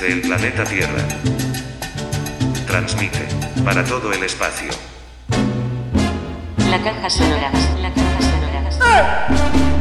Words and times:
desde 0.00 0.12
el 0.12 0.20
planeta 0.22 0.64
Tierra. 0.64 1.06
Transmite 2.66 3.28
para 3.64 3.84
todo 3.84 4.12
el 4.12 4.22
espacio. 4.24 4.70
La 6.68 6.82
caja 6.82 7.10
sonora. 7.10 7.52
La 7.80 7.92
caja 7.92 8.20
sonora. 8.20 9.28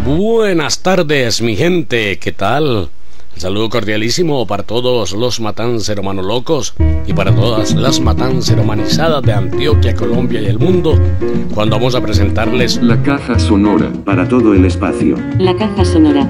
Buenas 0.06 0.80
tardes, 0.80 1.42
mi 1.42 1.56
gente, 1.56 2.20
¿qué 2.20 2.32
tal? 2.32 2.90
Un 3.36 3.42
saludo 3.42 3.70
cordialísimo 3.70 4.46
para 4.46 4.64
todos 4.64 5.14
los 5.14 5.40
matanceromanos 5.40 6.26
locos 6.26 6.76
y 7.08 7.14
para 7.14 7.34
todas 7.34 7.74
las 7.74 8.00
matanceromanizadas 8.00 9.24
de 9.24 9.34
Antioquia, 9.34 9.96
Colombia 9.96 10.42
y 10.42 10.46
el 10.46 10.60
mundo, 10.60 11.00
cuando 11.56 11.78
vamos 11.78 11.96
a 11.96 12.02
presentarles 12.02 12.78
La 12.84 13.02
caja 13.02 13.40
sonora 13.40 13.92
para 14.06 14.28
todo 14.28 14.54
el 14.54 14.66
espacio. 14.66 15.18
La 15.40 15.56
caja 15.56 15.84
sonora. 15.84 16.30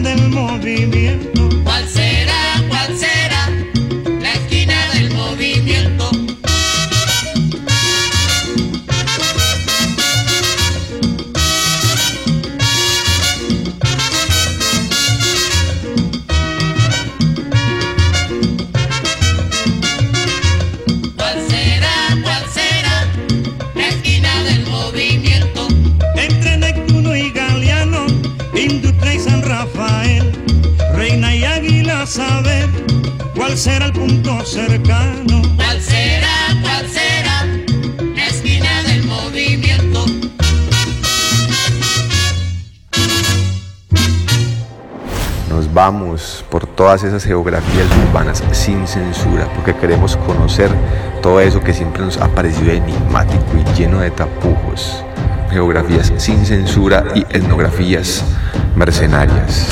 Del 0.00 0.28
movimiento. 0.30 1.11
Vamos 45.82 46.44
por 46.48 46.64
todas 46.64 47.02
esas 47.02 47.24
geografías 47.24 47.86
urbanas 48.06 48.40
sin 48.52 48.86
censura, 48.86 49.48
porque 49.56 49.74
queremos 49.74 50.16
conocer 50.16 50.70
todo 51.20 51.40
eso 51.40 51.58
que 51.60 51.74
siempre 51.74 52.04
nos 52.04 52.18
ha 52.18 52.28
parecido 52.28 52.70
enigmático 52.70 53.42
y 53.58 53.64
lleno 53.76 53.98
de 53.98 54.12
tapujos. 54.12 55.04
Geografías 55.50 56.12
sin 56.18 56.46
censura 56.46 57.02
y 57.16 57.22
etnografías 57.36 58.24
mercenarias. 58.76 59.66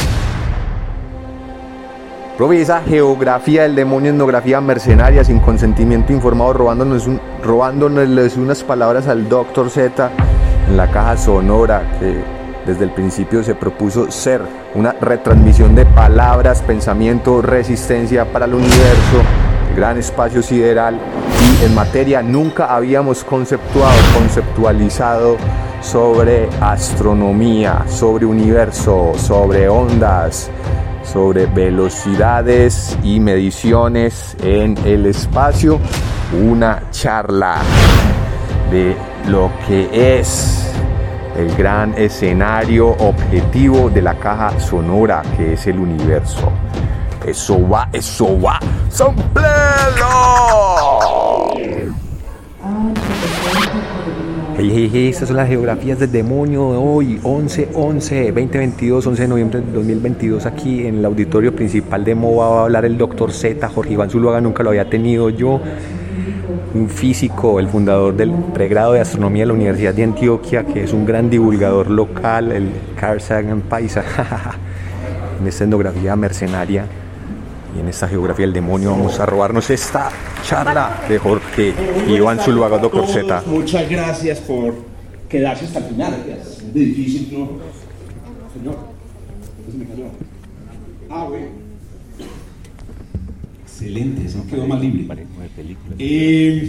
Profe, 2.37 2.60
esa 2.60 2.81
geografía 2.82 3.62
del 3.62 3.77
demonio, 3.77 4.10
etnografía 4.10 4.60
mercenaria, 4.60 5.22
sin 5.22 5.38
consentimiento 5.38 6.12
informado, 6.12 6.54
robándonos, 6.54 7.06
un- 7.06 7.21
robándonos 7.44 8.37
unas 8.37 8.65
palabras 8.65 9.06
al 9.06 9.28
Dr. 9.28 9.71
Z 9.71 10.10
en 10.69 10.77
la 10.77 10.91
caja 10.91 11.16
sonora 11.16 11.82
que 12.00 12.40
desde 12.66 12.84
el 12.84 12.91
principio 12.91 13.43
se 13.43 13.54
propuso 13.54 14.10
ser 14.10 14.43
una 14.75 14.93
retransmisión 14.93 15.75
de 15.75 15.87
palabras, 15.87 16.62
pensamiento, 16.62 17.43
resistencia 17.43 18.31
para 18.31 18.47
el 18.47 18.54
universo, 18.54 19.22
gran 19.75 19.98
espacio 19.98 20.43
sideral. 20.43 20.98
Y 21.60 21.65
en 21.65 21.75
materia 21.75 22.22
nunca 22.22 22.75
habíamos 22.75 23.25
conceptuado, 23.25 23.97
conceptualizado 24.15 25.37
sobre 25.81 26.48
astronomía, 26.60 27.84
sobre 27.88 28.26
universo, 28.26 29.12
sobre 29.16 29.69
ondas, 29.69 30.50
sobre 31.03 31.47
velocidades 31.47 32.97
y 33.03 33.21
mediciones 33.21 34.37
en 34.42 34.77
el 34.84 35.06
espacio, 35.06 35.81
una 36.47 36.82
charla 36.91 37.56
de 38.71 38.94
lo 39.28 39.50
que 39.66 40.19
es 40.21 40.59
el 41.37 41.55
gran 41.57 41.95
escenario 41.97 42.89
objetivo 42.89 43.91
de 43.91 44.03
la 44.03 44.15
caja 44.15 44.59
sonora 44.61 45.23
que 45.37 45.55
es 45.55 45.67
el 45.67 45.79
universo. 45.79 46.53
Eso 47.27 47.69
va, 47.69 47.89
eso 47.93 48.41
va, 48.41 48.59
sombrero. 48.89 49.51
Hey, 54.57 54.71
hey, 54.75 54.91
hey, 54.93 55.09
estas 55.09 55.29
son 55.29 55.39
las 55.39 55.49
geografías 55.49 55.99
del 55.99 56.13
demonio 56.13 56.73
de 56.73 56.77
hoy, 56.77 57.21
11, 57.23 57.71
11, 57.73 58.27
2022, 58.33 59.07
11 59.07 59.23
de 59.23 59.29
noviembre 59.29 59.61
del 59.61 59.73
2022, 59.73 60.45
aquí 60.45 60.87
en 60.87 60.99
el 60.99 61.05
auditorio 61.07 61.57
principal 61.57 62.05
de 62.05 62.15
MOVA 62.15 62.49
va 62.49 62.61
a 62.61 62.65
hablar 62.65 62.85
el 62.85 62.99
doctor 62.99 63.33
Z, 63.33 63.67
Jorge 63.71 63.95
Iván 63.95 64.11
Zuluaga, 64.11 64.39
nunca 64.43 64.63
lo 64.63 64.69
había 64.69 64.91
tenido 64.91 65.31
yo, 65.31 65.63
un 66.75 66.89
físico, 66.89 67.61
el 67.61 67.69
fundador 67.69 68.15
del 68.15 68.33
pregrado 68.33 68.93
de 68.93 69.01
astronomía 69.01 69.43
de 69.43 69.47
la 69.49 69.53
Universidad 69.55 69.95
de 69.95 70.05
Antioquia, 70.05 70.65
que 70.65 70.84
es 70.84 70.93
un 70.93 71.05
gran 71.05 71.31
divulgador 71.31 71.91
local, 71.91 72.53
el 72.53 72.71
Carl 72.99 73.21
Sagan 73.21 73.63
Paisa, 73.63 74.05
en 75.41 75.47
esta 75.47 75.65
etnografía 75.65 76.17
mercenaria 76.17 76.87
y 77.77 77.81
en 77.81 77.89
esta 77.89 78.09
geografía 78.09 78.47
del 78.47 78.53
demonio 78.53 78.91
vamos 78.91 79.19
a 79.21 79.27
robarnos 79.27 79.71
esta 79.71 80.11
charla 80.45 81.03
de 81.09 81.19
Jorge 81.19 81.72
Iván 82.09 82.41
Zuluaga, 82.41 82.81
Z. 82.81 83.43
Muchas 83.47 83.89
gracias 83.89 84.41
por 84.41 84.75
quedarse 85.28 85.66
hasta 85.66 85.78
el 85.78 85.84
final. 85.87 86.15
Es 86.28 86.63
muy 86.65 86.84
difícil, 86.84 87.39
¿no? 87.39 87.49
Señor, 88.53 88.77
¿qué 89.65 89.73
se 89.73 89.78
me 89.78 89.84
cayó? 89.87 90.05
Ah, 91.09 91.27
bueno. 91.28 91.59
Excelente, 93.80 94.28
se 94.28 94.38
quedó 94.50 94.66
más 94.66 94.80
libre. 94.82 95.06
Eh, 95.98 96.68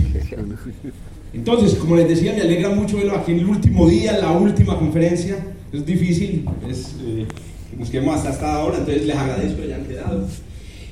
entonces, 1.34 1.76
como 1.76 1.98
les 1.98 2.08
decía, 2.08 2.32
me 2.34 2.42
alegra 2.42 2.70
mucho 2.70 2.96
verlo 2.98 3.18
aquí 3.18 3.34
en 3.34 3.40
el 3.40 3.48
último 3.48 3.90
día, 3.90 4.18
la 4.18 4.32
última 4.32 4.80
conferencia. 4.80 5.38
Es 5.74 5.86
difícil, 5.86 6.46
es, 6.70 6.96
eh, 7.06 7.26
nos 7.78 7.90
quedemos 7.90 8.16
hasta 8.16 8.30
esta 8.32 8.60
hora, 8.64 8.78
entonces 8.78 9.06
les 9.06 9.16
agradezco 9.16 9.58
que 9.58 9.64
hayan 9.64 9.86
quedado. 9.86 10.28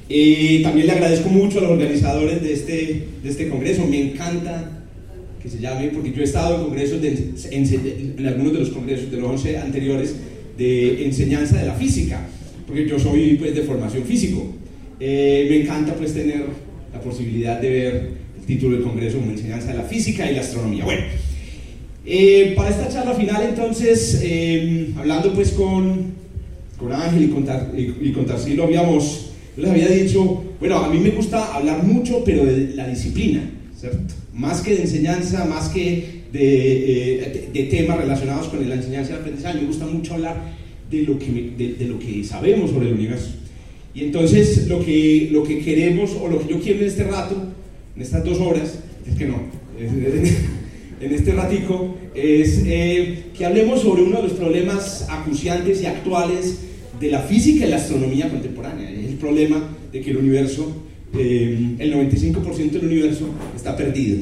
Eh, 0.10 0.60
también 0.62 0.88
le 0.88 0.94
agradezco 0.94 1.30
mucho 1.30 1.60
a 1.60 1.62
los 1.62 1.72
organizadores 1.72 2.42
de 2.42 2.54
este, 2.54 3.08
de 3.24 3.30
este 3.30 3.48
congreso. 3.48 3.86
Me 3.88 4.12
encanta 4.12 4.84
que 5.42 5.50
se 5.50 5.60
llame, 5.60 5.88
porque 5.88 6.12
yo 6.12 6.20
he 6.20 6.26
estado 6.26 6.56
en 6.56 6.64
congresos, 6.64 7.02
de, 7.02 7.34
en, 7.52 8.20
en 8.20 8.28
algunos 8.28 8.52
de 8.52 8.60
los 8.60 8.70
congresos 8.72 9.10
de 9.10 9.18
los 9.18 9.30
11 9.30 9.58
anteriores, 9.58 10.16
de 10.58 11.06
enseñanza 11.06 11.58
de 11.58 11.66
la 11.66 11.76
física, 11.76 12.28
porque 12.68 12.86
yo 12.86 13.00
soy 13.00 13.36
pues, 13.36 13.56
de 13.56 13.62
formación 13.62 14.04
físico. 14.04 14.59
Eh, 15.00 15.48
me 15.50 15.62
encanta 15.62 15.94
pues 15.94 16.14
tener 16.14 16.46
la 16.92 17.00
posibilidad 17.02 17.60
de 17.60 17.70
ver 17.70 18.10
el 18.38 18.46
título 18.46 18.76
del 18.76 18.84
congreso 18.84 19.20
como 19.20 19.32
enseñanza 19.32 19.72
de 19.72 19.78
la 19.78 19.84
física 19.84 20.30
y 20.30 20.36
la 20.36 20.42
astronomía. 20.42 20.84
Bueno, 20.84 21.04
eh, 22.06 22.54
para 22.56 22.70
esta 22.70 22.90
charla 22.90 23.14
final 23.14 23.44
entonces, 23.48 24.20
eh, 24.24 24.90
hablando 24.98 25.34
pues 25.34 25.52
con, 25.52 26.14
con 26.78 26.92
Ángel 26.92 27.24
y 27.24 27.28
con, 27.28 27.46
y, 27.78 28.10
y 28.10 28.12
con 28.12 28.26
Tarsilo, 28.26 28.64
habíamos, 28.64 29.32
yo 29.56 29.64
les 29.64 29.72
había 29.72 29.90
dicho, 29.90 30.44
bueno, 30.60 30.78
a 30.80 30.90
mí 30.90 31.00
me 31.00 31.12
gusta 31.12 31.54
hablar 31.54 31.84
mucho, 31.84 32.24
pero 32.24 32.46
de 32.46 32.76
la 32.76 32.88
disciplina, 32.88 33.42
¿cierto? 33.78 34.00
Más 34.34 34.62
que 34.62 34.76
de 34.76 34.82
enseñanza, 34.82 35.46
más 35.46 35.70
que 35.70 36.24
de, 36.32 37.20
eh, 37.22 37.50
de, 37.54 37.62
de, 37.62 37.70
temas 37.70 37.98
relacionados 37.98 38.48
con 38.48 38.68
la 38.68 38.76
enseñanza 38.76 39.12
y 39.12 39.14
el 39.14 39.20
aprendizaje, 39.22 39.60
me 39.60 39.68
gusta 39.68 39.86
mucho 39.86 40.14
hablar 40.16 40.38
de 40.90 41.04
lo 41.04 41.20
que, 41.20 41.54
de, 41.58 41.74
de, 41.74 41.86
lo 41.86 42.00
que 42.00 42.24
sabemos 42.24 42.72
sobre 42.72 42.88
el 42.88 42.94
universo. 42.94 43.30
Y 43.94 44.04
entonces 44.04 44.68
lo 44.68 44.84
que, 44.84 45.30
lo 45.32 45.44
que 45.44 45.60
queremos, 45.60 46.12
o 46.22 46.28
lo 46.28 46.40
que 46.40 46.54
yo 46.54 46.60
quiero 46.60 46.82
en 46.82 46.88
este 46.88 47.04
rato, 47.04 47.36
en 47.96 48.02
estas 48.02 48.24
dos 48.24 48.40
horas, 48.40 48.80
es 49.08 49.18
que 49.18 49.26
no, 49.26 49.42
en 49.80 51.14
este 51.14 51.34
ratico, 51.34 51.96
es 52.14 52.64
eh, 52.66 53.26
que 53.38 53.46
hablemos 53.46 53.82
sobre 53.82 54.04
uno 54.04 54.18
de 54.18 54.24
los 54.24 54.34
problemas 54.34 55.08
acuciantes 55.10 55.82
y 55.82 55.86
actuales 55.86 56.60
de 57.00 57.10
la 57.10 57.22
física 57.22 57.66
y 57.66 57.70
la 57.70 57.78
astronomía 57.78 58.30
contemporánea. 58.30 58.90
Es 58.92 59.08
el 59.08 59.16
problema 59.16 59.78
de 59.92 60.02
que 60.02 60.12
el 60.12 60.18
universo, 60.18 60.72
eh, 61.18 61.76
el 61.80 61.94
95% 61.94 62.72
del 62.72 62.86
universo 62.86 63.30
está 63.56 63.76
perdido. 63.76 64.18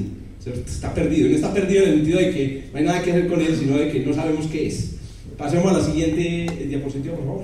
Está 0.45 0.93
perdido. 0.93 1.27
No 1.29 1.35
está 1.35 1.53
perdido 1.53 1.83
en 1.83 1.89
el 1.89 1.95
sentido 1.97 2.19
de 2.19 2.29
que 2.31 2.63
no 2.71 2.79
hay 2.79 2.85
nada 2.85 3.03
que 3.03 3.11
hacer 3.11 3.27
con 3.27 3.41
él, 3.41 3.55
sino 3.59 3.77
de 3.77 3.89
que 3.89 3.99
no 3.99 4.13
sabemos 4.13 4.47
qué 4.47 4.67
es. 4.67 4.91
Pasemos 5.37 5.67
a 5.67 5.77
la 5.79 5.83
siguiente 5.83 6.65
diapositiva, 6.67 7.15
por 7.15 7.25
favor. 7.25 7.43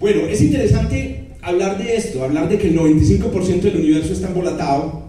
Bueno, 0.00 0.20
es 0.28 0.40
interesante 0.40 1.24
hablar 1.42 1.78
de 1.78 1.96
esto, 1.96 2.22
hablar 2.22 2.48
de 2.48 2.58
que 2.58 2.68
el 2.68 2.78
95% 2.78 3.60
del 3.60 3.76
universo 3.76 4.12
está 4.12 4.28
embolatado 4.28 5.02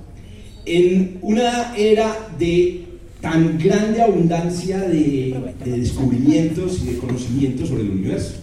en 0.65 1.18
una 1.21 1.75
era 1.77 2.15
de 2.39 2.86
tan 3.21 3.59
grande 3.59 4.01
abundancia 4.01 4.80
de, 4.80 5.36
de, 5.63 5.71
descubrimientos 5.80 6.81
y 6.83 6.94
de 6.94 6.97
conocimientos 6.97 7.69
sobre 7.69 7.83
el 7.83 7.91
universo. 7.91 8.36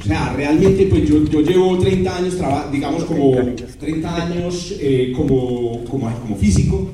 O 0.00 0.04
sea, 0.04 0.32
realmente, 0.34 0.86
pues 0.86 1.08
yo, 1.08 1.24
yo 1.24 1.40
llevo 1.40 1.76
30 1.78 2.16
años, 2.16 2.38
digamos, 2.72 3.04
como 3.04 3.34
30 3.80 4.24
años 4.24 4.74
eh, 4.80 5.12
como, 5.14 5.84
como, 5.84 6.10
como 6.20 6.36
físico 6.36 6.90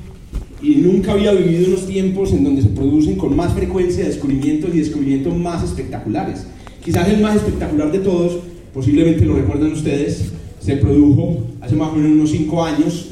y 0.61 0.75
nunca 0.75 1.11
había 1.11 1.31
vivido 1.31 1.67
unos 1.67 1.85
tiempos 1.85 2.33
en 2.33 2.43
donde 2.43 2.63
se 2.63 2.69
producen 2.69 3.15
con 3.15 3.35
más 3.35 3.53
frecuencia 3.53 4.03
descubrimientos 4.03 4.73
y 4.73 4.79
descubrimientos 4.79 5.37
más 5.37 5.63
espectaculares. 5.63 6.47
Quizás 6.83 7.07
el 7.07 7.21
más 7.21 7.35
espectacular 7.35 7.91
de 7.91 7.99
todos, 7.99 8.39
posiblemente 8.75 9.23
lo 9.23 9.37
recuerdan 9.37 9.71
ustedes, 9.71 10.33
se 10.59 10.75
produjo 10.75 11.47
hace 11.61 11.75
más 11.75 11.93
o 11.93 11.95
menos 11.95 12.11
unos 12.11 12.31
5 12.31 12.65
años 12.65 13.07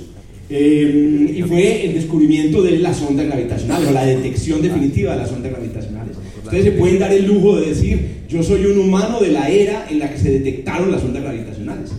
eh, 0.50 1.36
y 1.38 1.42
fue 1.44 1.86
el 1.86 1.94
descubrimiento 1.94 2.62
de 2.62 2.80
las 2.80 3.02
ondas 3.02 3.28
gravitacionales 3.28 3.88
o 3.88 3.94
la 3.94 4.06
detección 4.06 4.62
definitiva 4.62 5.14
de 5.14 5.20
las 5.20 5.32
ondas 5.32 5.54
gravitacionales. 5.54 6.18
Ustedes 6.44 6.66
se 6.66 6.72
pueden 6.74 7.00
dar 7.00 7.14
el 7.14 7.26
lujo 7.26 7.62
de 7.62 7.68
decir, 7.70 8.24
yo 8.28 8.44
soy 8.44 8.66
un 8.66 8.78
humano 8.78 9.22
de 9.22 9.32
la 9.32 9.50
era 9.50 9.88
en 9.90 10.00
la 10.00 10.12
que 10.12 10.20
se 10.20 10.32
detectaron 10.32 10.92
las 10.92 11.02
ondas 11.02 11.24
gravitacionales. 11.24 11.92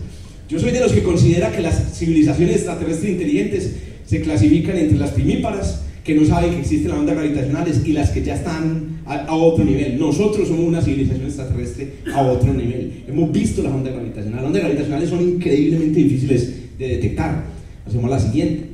Yo 0.46 0.60
soy 0.60 0.70
de 0.70 0.80
los 0.80 0.92
que 0.92 1.02
considera 1.02 1.50
que 1.50 1.62
las 1.62 1.98
civilizaciones 1.98 2.56
extraterrestres 2.56 3.12
inteligentes 3.12 3.70
se 4.04 4.20
clasifican 4.20 4.76
entre 4.76 4.98
las 4.98 5.12
primíparas, 5.12 5.80
que 6.04 6.14
no 6.14 6.24
saben 6.26 6.50
que 6.50 6.60
existen 6.60 6.90
las 6.90 7.00
ondas 7.00 7.16
gravitacionales, 7.16 7.80
y 7.84 7.92
las 7.92 8.10
que 8.10 8.22
ya 8.22 8.34
están 8.34 9.00
a, 9.06 9.24
a 9.24 9.34
otro 9.34 9.64
nivel. 9.64 9.98
Nosotros 9.98 10.46
somos 10.46 10.66
una 10.66 10.82
civilización 10.82 11.24
extraterrestre 11.24 11.94
a 12.14 12.22
otro 12.22 12.52
nivel. 12.52 13.04
Hemos 13.08 13.32
visto 13.32 13.62
las 13.62 13.72
ondas 13.72 13.94
gravitacionales. 13.94 14.36
Las 14.36 14.44
ondas 14.44 14.62
gravitacionales 14.62 15.08
son 15.08 15.22
increíblemente 15.22 16.00
difíciles 16.00 16.78
de 16.78 16.88
detectar. 16.88 17.44
Hacemos 17.86 18.10
la 18.10 18.18
siguiente. 18.18 18.66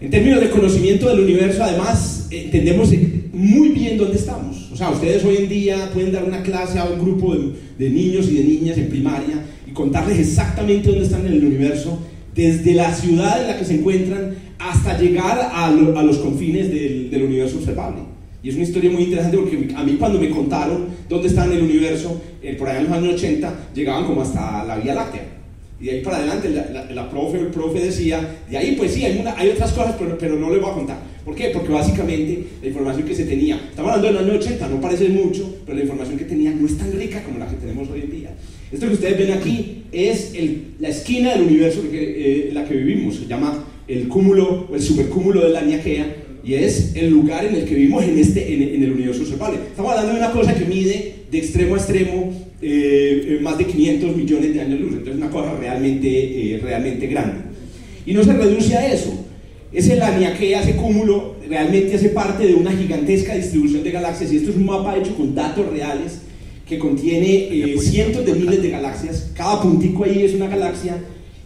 En 0.00 0.10
términos 0.10 0.40
de 0.40 0.50
conocimiento 0.50 1.08
del 1.08 1.20
universo, 1.20 1.62
además, 1.62 2.26
entendemos 2.30 2.90
muy 3.32 3.68
bien 3.68 3.96
dónde 3.96 4.16
estamos. 4.16 4.70
O 4.72 4.76
sea, 4.76 4.90
ustedes 4.90 5.24
hoy 5.24 5.36
en 5.36 5.48
día 5.48 5.90
pueden 5.94 6.12
dar 6.12 6.24
una 6.24 6.42
clase 6.42 6.78
a 6.78 6.84
un 6.84 6.98
grupo 6.98 7.34
de, 7.34 7.52
de 7.78 7.88
niños 7.90 8.28
y 8.28 8.34
de 8.34 8.44
niñas 8.44 8.76
en 8.78 8.88
primaria 8.88 9.42
y 9.66 9.70
contarles 9.70 10.18
exactamente 10.18 10.88
dónde 10.88 11.04
están 11.04 11.26
en 11.26 11.32
el 11.34 11.44
universo, 11.44 11.98
desde 12.34 12.74
la 12.74 12.92
ciudad 12.94 13.42
en 13.42 13.48
la 13.48 13.58
que 13.58 13.64
se 13.64 13.74
encuentran 13.74 14.34
hasta 14.62 14.98
llegar 14.98 15.50
a, 15.52 15.70
lo, 15.70 15.98
a 15.98 16.02
los 16.02 16.18
confines 16.18 16.70
del, 16.70 17.10
del, 17.10 17.22
universo 17.24 17.58
observable. 17.58 18.02
Y 18.42 18.48
es 18.48 18.54
una 18.54 18.64
historia 18.64 18.90
muy 18.90 19.04
interesante 19.04 19.36
porque 19.36 19.68
a 19.74 19.82
mí 19.82 19.96
cuando 19.98 20.18
me 20.18 20.30
contaron 20.30 20.86
dónde 21.08 21.28
están 21.28 21.50
en 21.52 21.58
el 21.58 21.64
universo, 21.64 22.20
eh, 22.42 22.54
por 22.54 22.68
allá 22.68 22.80
en 22.80 22.84
los 22.84 22.92
años 22.92 23.14
80, 23.14 23.54
llegaban 23.74 24.04
como 24.04 24.22
hasta 24.22 24.64
la 24.64 24.76
Vía 24.76 24.94
Láctea. 24.94 25.22
Y 25.80 25.86
de 25.86 25.90
ahí 25.90 26.00
para 26.00 26.18
adelante 26.18 26.48
la, 26.50 26.66
la, 26.70 26.90
la 26.92 27.10
profe, 27.10 27.38
el 27.38 27.48
profe 27.48 27.80
decía, 27.80 28.38
de 28.48 28.56
ahí 28.56 28.76
pues 28.76 28.92
sí, 28.92 29.04
hay, 29.04 29.18
una, 29.18 29.36
hay 29.36 29.50
otras 29.50 29.72
cosas, 29.72 29.96
pero, 29.98 30.16
pero, 30.16 30.36
no 30.36 30.50
les 30.50 30.60
voy 30.60 30.70
a 30.70 30.74
contar. 30.74 30.98
¿Por 31.24 31.34
qué? 31.34 31.48
Porque 31.48 31.72
básicamente 31.72 32.44
la 32.60 32.68
información 32.68 33.06
que 33.06 33.14
se 33.16 33.24
tenía, 33.24 33.56
estamos 33.56 33.90
hablando 33.90 34.06
de 34.06 34.12
los 34.12 34.22
años 34.22 34.46
80, 34.46 34.68
no 34.68 34.80
parece 34.80 35.08
mucho, 35.08 35.56
pero 35.66 35.76
la 35.76 35.82
información 35.82 36.18
que 36.18 36.24
tenía 36.24 36.52
no 36.52 36.66
es 36.66 36.78
tan 36.78 36.92
rica 36.92 37.22
como 37.24 37.38
la 37.38 37.48
que 37.48 37.56
tenemos 37.56 37.88
hoy 37.90 38.02
en 38.02 38.10
día. 38.10 38.30
Esto 38.70 38.86
que 38.86 38.94
ustedes 38.94 39.18
ven 39.18 39.32
aquí 39.32 39.82
es 39.90 40.34
el, 40.34 40.74
la 40.78 40.88
esquina 40.88 41.32
del 41.32 41.42
universo 41.42 41.82
que, 41.90 42.00
eh, 42.00 42.48
en 42.48 42.54
la 42.54 42.64
que 42.64 42.74
vivimos, 42.74 43.16
se 43.16 43.26
llama 43.26 43.64
el 43.92 44.08
cúmulo 44.08 44.68
o 44.70 44.74
el 44.74 44.82
supercúmulo 44.82 45.42
de 45.42 45.50
la 45.50 45.62
Niaquea, 45.62 46.16
y 46.44 46.54
es 46.54 46.92
el 46.96 47.10
lugar 47.10 47.44
en 47.44 47.54
el 47.54 47.64
que 47.64 47.74
vivimos 47.74 48.02
en, 48.02 48.18
este, 48.18 48.54
en, 48.54 48.62
en 48.62 48.82
el 48.82 48.92
universo 48.92 49.22
observable. 49.22 49.58
Estamos 49.68 49.92
hablando 49.92 50.12
de 50.14 50.18
una 50.18 50.32
cosa 50.32 50.54
que 50.54 50.64
mide 50.64 51.14
de 51.30 51.38
extremo 51.38 51.74
a 51.74 51.78
extremo 51.78 52.32
eh, 52.62 53.38
más 53.42 53.58
de 53.58 53.66
500 53.66 54.16
millones 54.16 54.54
de 54.54 54.60
años 54.60 54.80
luz, 54.80 54.92
entonces 54.92 55.14
es 55.14 55.20
una 55.20 55.30
cosa 55.30 55.54
realmente, 55.58 56.08
eh, 56.08 56.58
realmente 56.58 57.06
grande. 57.06 57.36
Y 58.06 58.14
no 58.14 58.24
se 58.24 58.32
reduce 58.32 58.74
a 58.74 58.92
eso, 58.92 59.12
ese 59.72 59.96
Laniakea, 59.96 60.62
ese 60.62 60.76
cúmulo, 60.76 61.36
realmente 61.48 61.94
hace 61.94 62.08
parte 62.08 62.46
de 62.46 62.54
una 62.54 62.72
gigantesca 62.72 63.34
distribución 63.34 63.84
de 63.84 63.90
galaxias. 63.90 64.32
Y 64.32 64.36
esto 64.36 64.50
es 64.50 64.56
un 64.56 64.66
mapa 64.66 64.96
hecho 64.96 65.14
con 65.14 65.34
datos 65.34 65.70
reales 65.70 66.20
que 66.68 66.78
contiene 66.78 67.48
eh, 67.50 67.76
cientos 67.78 68.24
de 68.24 68.32
miles 68.34 68.62
de 68.62 68.70
galaxias, 68.70 69.30
cada 69.34 69.60
puntico 69.60 70.04
ahí 70.04 70.22
es 70.22 70.34
una 70.34 70.48
galaxia 70.48 70.96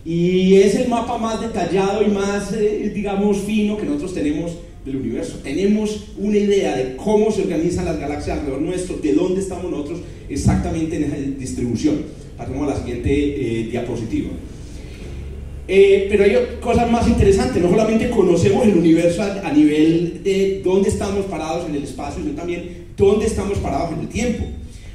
y 0.07 0.55
es 0.55 0.77
el 0.77 0.89
mapa 0.89 1.19
más 1.19 1.41
detallado 1.41 2.01
y 2.05 2.07
más, 2.07 2.53
eh, 2.53 2.93
digamos, 2.95 3.39
fino 3.39 3.77
que 3.77 3.85
nosotros 3.85 4.15
tenemos 4.15 4.53
del 4.85 4.97
universo. 4.97 5.41
Tenemos 5.43 6.05
una 6.17 6.37
idea 6.37 6.77
de 6.77 6.95
cómo 6.95 7.33
se 7.33 7.43
organizan 7.43 7.87
las 7.87 7.99
galaxias 7.99 8.39
alrededor 8.39 8.63
nuestro, 8.63 8.99
de 8.99 9.13
dónde 9.15 9.41
estamos 9.41 9.69
nosotros 9.69 9.99
exactamente 10.29 10.95
en 10.95 11.05
esa 11.05 11.17
distribución. 11.17 12.03
Pasemos 12.37 12.63
a 12.69 12.75
la 12.75 12.79
siguiente 12.79 13.11
eh, 13.11 13.65
diapositiva. 13.65 14.31
Eh, 15.67 16.07
pero 16.09 16.23
hay 16.23 16.37
cosas 16.61 16.89
más 16.89 17.09
interesantes, 17.09 17.61
no 17.61 17.69
solamente 17.69 18.09
conocemos 18.09 18.65
el 18.65 18.77
universo 18.77 19.23
a, 19.23 19.49
a, 19.49 19.53
nivel 19.53 20.23
de 20.23 20.61
dónde 20.63 20.89
estamos 20.89 21.25
parados 21.25 21.69
en 21.69 21.75
el 21.75 21.83
espacio, 21.83 22.23
sino 22.23 22.37
también 22.37 22.87
dónde 22.97 23.27
estamos 23.27 23.59
parados 23.59 23.93
en 23.95 24.01
el 24.03 24.09
tiempo. 24.09 24.45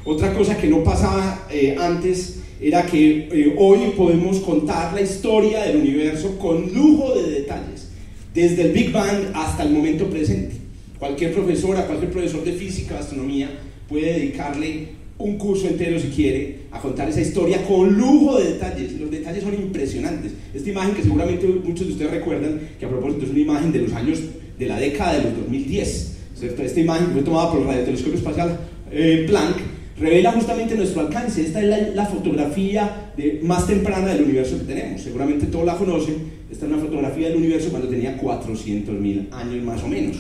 Otra 0.06 0.34
cosa 0.34 0.58
que 0.58 0.68
no 0.68 0.86
pasaba 0.86 1.48
eh, 1.52 1.76
antes 1.78 2.41
era 2.62 2.86
que 2.86 3.28
eh, 3.32 3.56
hoy 3.58 3.80
podemos 3.98 4.40
contar 4.40 4.94
la 4.94 5.02
historia 5.02 5.64
del 5.64 5.78
universo 5.78 6.38
con 6.38 6.72
lujo 6.72 7.16
de 7.16 7.32
detalles, 7.32 7.90
desde 8.34 8.62
el 8.62 8.72
Big 8.72 8.92
Bang 8.92 9.32
hasta 9.34 9.64
el 9.64 9.72
momento 9.72 10.08
presente. 10.08 10.56
Cualquier 11.00 11.34
profesora, 11.34 11.88
cualquier 11.88 12.12
profesor 12.12 12.44
de 12.44 12.54
física 12.54 13.00
astronomía 13.00 13.50
puede 13.90 14.14
dedicarle 14.14 15.02
un 15.18 15.38
curso 15.38 15.68
entero 15.68 16.00
si 16.00 16.10
quiere 16.10 16.60
a 16.72 16.80
contar 16.80 17.10
esa 17.10 17.22
historia 17.22 17.64
con 17.66 17.98
lujo 17.98 18.38
de 18.38 18.54
detalles. 18.54 18.94
Los 18.94 19.10
detalles 19.10 19.44
son 19.44 19.56
impresionantes. 19.56 20.32
Esta 20.54 20.70
imagen 20.70 20.94
que 20.94 21.02
seguramente 21.02 21.48
muchos 21.48 21.88
de 21.88 21.94
ustedes 21.94 22.12
recuerdan, 22.12 22.60
que 22.80 22.86
a 22.86 22.90
propósito 22.90 23.26
es 23.26 23.32
una 23.32 23.40
imagen 23.40 23.72
de 23.72 23.80
los 23.80 23.94
años 23.94 24.20
de 24.58 24.66
la 24.68 24.80
década 24.80 25.18
de 25.18 25.24
los 25.24 25.38
2010. 25.38 26.18
¿cierto? 26.36 26.62
Esta 26.62 26.80
imagen 26.80 27.08
fue 27.12 27.24
tomada 27.24 27.52
por 27.52 27.62
el 27.62 27.68
radiotelescopio 27.68 28.18
espacial 28.18 28.60
eh, 28.92 29.26
Planck 29.28 29.71
revela 30.02 30.32
justamente 30.32 30.76
nuestro 30.76 31.02
alcance. 31.02 31.42
Esta 31.42 31.62
es 31.62 31.68
la, 31.68 31.78
la 31.90 32.06
fotografía 32.06 33.12
de, 33.16 33.40
más 33.44 33.68
temprana 33.68 34.14
del 34.14 34.24
universo 34.24 34.58
que 34.58 34.66
tenemos. 34.66 35.02
Seguramente 35.02 35.46
todos 35.46 35.66
la 35.66 35.76
conocen. 35.76 36.42
Esta 36.52 36.66
es 36.66 36.72
una 36.72 36.82
fotografía 36.82 37.30
del 37.30 37.38
universo 37.38 37.70
cuando 37.70 37.88
tenía 37.88 38.20
400.000 38.20 39.32
años 39.32 39.64
más 39.64 39.82
o 39.84 39.88
menos. 39.88 40.18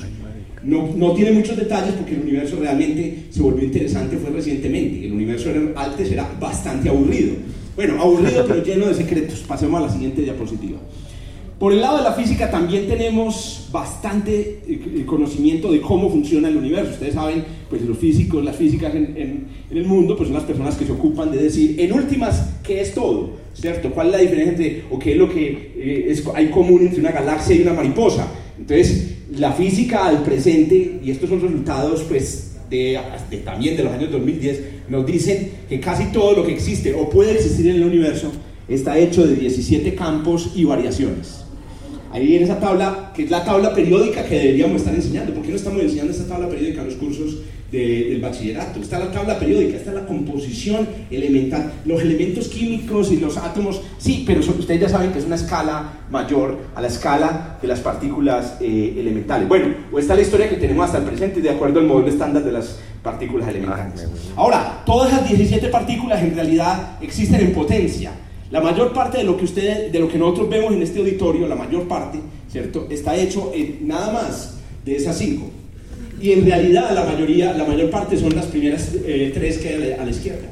No, 0.63 0.87
no, 0.95 1.13
tiene 1.13 1.31
muchos 1.31 1.57
detalles 1.57 1.95
porque 1.95 2.13
el 2.13 2.21
universo 2.21 2.57
realmente 2.59 3.25
se 3.31 3.41
volvió 3.41 3.65
interesante 3.65 4.15
fue 4.17 4.29
recientemente. 4.29 5.05
El 5.05 5.13
universo 5.13 5.49
era, 5.49 5.61
antes 5.75 6.11
era 6.11 6.29
bastante 6.39 6.87
aburrido. 6.87 7.33
Bueno, 7.75 7.99
aburrido 7.99 8.45
pero 8.47 8.63
lleno 8.63 8.87
de 8.87 8.93
secretos. 8.93 9.39
Pasemos 9.47 9.81
a 9.81 9.87
la 9.87 9.91
siguiente 9.91 10.21
diapositiva. 10.21 10.77
Por 11.61 11.73
el 11.73 11.81
lado 11.81 11.97
de 11.97 12.03
la 12.05 12.13
física 12.13 12.49
también 12.49 12.87
tenemos 12.87 13.69
bastante 13.71 15.03
conocimiento 15.05 15.71
de 15.71 15.79
cómo 15.79 16.09
funciona 16.09 16.47
el 16.47 16.57
universo. 16.57 16.93
Ustedes 16.93 17.13
saben, 17.13 17.45
pues 17.69 17.83
los 17.83 17.99
físicos, 17.99 18.43
las 18.43 18.55
físicas 18.55 18.95
en, 18.95 19.15
en, 19.15 19.45
en 19.69 19.77
el 19.77 19.85
mundo, 19.85 20.17
pues 20.17 20.29
son 20.29 20.37
las 20.37 20.45
personas 20.45 20.75
que 20.75 20.87
se 20.87 20.91
ocupan 20.91 21.31
de 21.31 21.37
decir, 21.37 21.79
en 21.79 21.93
últimas, 21.93 22.55
¿qué 22.63 22.81
es 22.81 22.95
todo? 22.95 23.33
¿Cierto? 23.53 23.91
¿Cuál 23.91 24.07
es 24.07 24.13
la 24.13 24.17
diferencia 24.21 24.53
entre, 24.53 24.83
o 24.89 24.97
qué 24.97 25.11
es 25.11 25.17
lo 25.19 25.29
que 25.29 25.73
eh, 25.75 26.05
es, 26.09 26.23
hay 26.33 26.49
común 26.49 26.81
entre 26.81 26.99
una 26.99 27.11
galaxia 27.11 27.55
y 27.55 27.61
una 27.61 27.73
mariposa? 27.73 28.27
Entonces, 28.57 29.17
la 29.37 29.51
física 29.51 30.07
al 30.07 30.23
presente, 30.23 30.99
y 31.03 31.11
estos 31.11 31.29
son 31.29 31.41
resultados 31.41 32.01
pues, 32.09 32.55
de, 32.71 32.99
de, 33.29 33.37
también 33.37 33.77
de 33.77 33.83
los 33.83 33.93
años 33.93 34.11
2010, 34.11 34.61
nos 34.89 35.05
dicen 35.05 35.51
que 35.69 35.79
casi 35.79 36.05
todo 36.05 36.37
lo 36.37 36.43
que 36.43 36.53
existe 36.53 36.95
o 36.95 37.07
puede 37.07 37.33
existir 37.33 37.67
en 37.67 37.75
el 37.75 37.83
universo 37.83 38.31
está 38.67 38.97
hecho 38.97 39.27
de 39.27 39.35
17 39.35 39.93
campos 39.93 40.53
y 40.55 40.63
variaciones. 40.63 41.41
Ahí 42.13 42.35
en 42.35 42.43
esa 42.43 42.59
tabla, 42.59 43.11
que 43.15 43.23
es 43.23 43.31
la 43.31 43.43
tabla 43.43 43.73
periódica 43.73 44.25
que 44.25 44.35
deberíamos 44.35 44.77
estar 44.77 44.93
enseñando. 44.93 45.33
¿Por 45.33 45.43
qué 45.43 45.49
no 45.49 45.55
estamos 45.55 45.81
enseñando 45.81 46.11
esta 46.11 46.27
tabla 46.27 46.49
periódica 46.49 46.81
en 46.81 46.87
los 46.87 46.95
cursos 46.95 47.37
de, 47.71 48.09
del 48.09 48.21
bachillerato? 48.21 48.81
Está 48.81 48.99
la 48.99 49.11
tabla 49.11 49.39
periódica, 49.39 49.77
está 49.77 49.93
la 49.93 50.05
composición 50.05 50.87
elemental, 51.09 51.71
los 51.85 52.01
elementos 52.01 52.49
químicos 52.49 53.11
y 53.11 53.17
los 53.17 53.37
átomos, 53.37 53.81
sí, 53.97 54.23
pero 54.27 54.41
ustedes 54.41 54.81
ya 54.81 54.89
saben 54.89 55.11
que 55.13 55.19
es 55.19 55.25
una 55.25 55.35
escala 55.35 56.01
mayor 56.09 56.57
a 56.75 56.81
la 56.81 56.87
escala 56.87 57.57
de 57.61 57.67
las 57.67 57.79
partículas 57.79 58.57
eh, 58.59 58.95
elementales. 58.97 59.47
Bueno, 59.47 59.73
o 59.91 59.97
está 59.97 60.15
la 60.15 60.21
historia 60.21 60.49
que 60.49 60.57
tenemos 60.57 60.85
hasta 60.85 60.97
el 60.97 61.05
presente 61.05 61.41
de 61.41 61.49
acuerdo 61.49 61.79
al 61.79 61.85
modelo 61.85 62.09
estándar 62.09 62.43
de 62.43 62.51
las 62.51 62.79
partículas 63.01 63.47
elementales. 63.47 64.07
Ahora, 64.35 64.83
todas 64.85 65.11
las 65.11 65.27
17 65.27 65.69
partículas 65.69 66.21
en 66.21 66.35
realidad 66.35 66.97
existen 67.01 67.39
en 67.39 67.53
potencia. 67.53 68.11
La 68.51 68.59
mayor 68.59 68.91
parte 68.91 69.19
de 69.19 69.23
lo 69.23 69.37
que 69.37 69.45
ustedes, 69.45 69.91
de 69.93 69.99
lo 69.99 70.09
que 70.09 70.17
nosotros 70.17 70.49
vemos 70.49 70.73
en 70.73 70.81
este 70.81 70.99
auditorio, 70.99 71.47
la 71.47 71.55
mayor 71.55 71.87
parte, 71.87 72.19
¿cierto? 72.51 72.87
Está 72.89 73.15
hecho 73.15 73.51
en 73.55 73.87
nada 73.87 74.11
más 74.11 74.55
de 74.83 74.97
esas 74.97 75.17
cinco. 75.17 75.49
Y 76.21 76.33
en 76.33 76.45
realidad 76.45 76.91
la 76.93 77.05
mayoría, 77.05 77.53
la 77.53 77.63
mayor 77.63 77.89
parte 77.89 78.17
son 78.17 78.35
las 78.35 78.47
primeras 78.47 78.91
eh, 79.05 79.31
tres 79.33 79.57
que 79.57 79.69
hay 79.69 79.91
a 79.93 80.03
la 80.03 80.11
izquierda. 80.11 80.49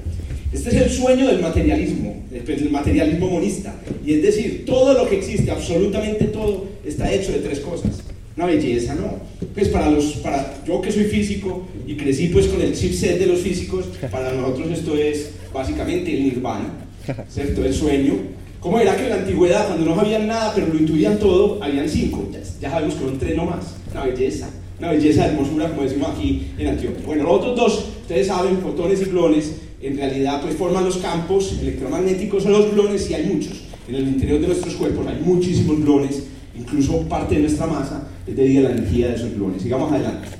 Este 0.52 0.70
es 0.70 0.76
el 0.76 0.90
sueño 0.90 1.28
del 1.28 1.42
materialismo, 1.42 2.24
del 2.32 2.72
materialismo 2.72 3.28
monista. 3.28 3.76
Y 4.06 4.14
es 4.14 4.24
decir, 4.24 4.64
todo 4.66 4.94
lo 4.94 5.08
que 5.08 5.18
existe, 5.18 5.52
absolutamente 5.52 6.26
todo, 6.26 6.66
está 6.86 7.12
hecho 7.12 7.34
de 7.34 7.40
tres 7.40 7.60
cosas. 7.60 8.02
Una 8.38 8.46
belleza, 8.46 8.96
¿no? 8.96 9.16
Pues 9.54 9.68
para 9.68 9.92
los, 9.92 10.14
para 10.24 10.64
yo 10.66 10.80
que 10.82 10.92
soy 10.92 11.04
físico 11.04 11.68
y 11.86 11.96
crecí 11.96 12.30
pues 12.30 12.48
con 12.48 12.62
el 12.62 12.74
chipset 12.74 13.20
de 13.20 13.26
los 13.26 13.42
físicos, 13.42 13.86
para 14.10 14.32
nosotros 14.32 14.72
esto 14.72 14.96
es 14.96 15.32
básicamente 15.54 16.14
el 16.14 16.24
nirvana. 16.24 16.86
¿cierto? 17.30 17.66
El 17.66 17.74
sueño. 17.74 18.14
¿Cómo 18.60 18.80
era 18.80 18.96
que 18.96 19.04
en 19.04 19.10
la 19.10 19.16
antigüedad, 19.16 19.68
cuando 19.68 19.86
no 19.86 19.96
sabían 19.96 20.28
nada, 20.28 20.52
pero 20.54 20.68
lo 20.68 20.78
intuían 20.78 21.18
todo, 21.18 21.64
habían 21.64 21.88
cinco? 21.88 22.28
Ya, 22.60 22.70
sabemos 22.70 22.96
que 22.96 23.06
son 23.06 23.18
tres 23.18 23.36
nomás. 23.36 23.76
Una 23.92 24.04
belleza, 24.04 24.50
una 24.80 24.92
belleza 24.92 25.24
de 25.24 25.30
hermosura, 25.30 25.70
como 25.70 25.84
decimos 25.84 26.10
aquí 26.10 26.48
en 26.58 26.68
Antioquia. 26.68 27.06
Bueno, 27.06 27.24
los 27.24 27.32
otros 27.34 27.56
dos, 27.56 27.86
ustedes 28.02 28.28
saben, 28.28 28.58
fotones 28.60 29.02
y 29.02 29.06
clones, 29.06 29.56
en 29.82 29.96
realidad 29.96 30.42
pues 30.42 30.56
forman 30.56 30.84
los 30.84 30.98
campos 30.98 31.58
electromagnéticos 31.62 32.46
o 32.46 32.50
los 32.50 32.66
clones 32.66 33.10
y 33.10 33.14
hay 33.14 33.26
muchos. 33.28 33.64
En 33.88 33.96
el 33.96 34.08
interior 34.08 34.42
de 34.42 34.48
nuestros 34.48 34.76
cuerpos 34.76 35.08
hay 35.08 35.22
muchísimos 35.24 35.78
clones, 35.78 36.24
incluso 36.58 37.00
parte 37.04 37.36
de 37.36 37.42
nuestra 37.42 37.66
masa 37.66 38.10
es 38.28 38.36
debido 38.36 38.68
a 38.68 38.72
la 38.72 38.78
energía 38.78 39.08
de 39.08 39.16
esos 39.16 39.32
clones. 39.32 39.62
Sigamos 39.62 39.92
adelante. 39.92 40.39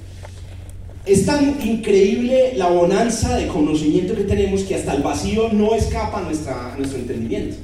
Es 1.10 1.26
tan 1.26 1.58
increíble 1.66 2.54
la 2.56 2.68
bonanza 2.68 3.36
de 3.36 3.48
conocimiento 3.48 4.14
que 4.14 4.26
tenemos 4.26 4.62
que 4.62 4.76
hasta 4.76 4.94
el 4.94 5.02
vacío 5.02 5.50
no 5.52 5.74
escapa 5.74 6.20
a, 6.20 6.22
nuestra, 6.22 6.76
nuestro 6.78 7.00
entendimiento. 7.00 7.56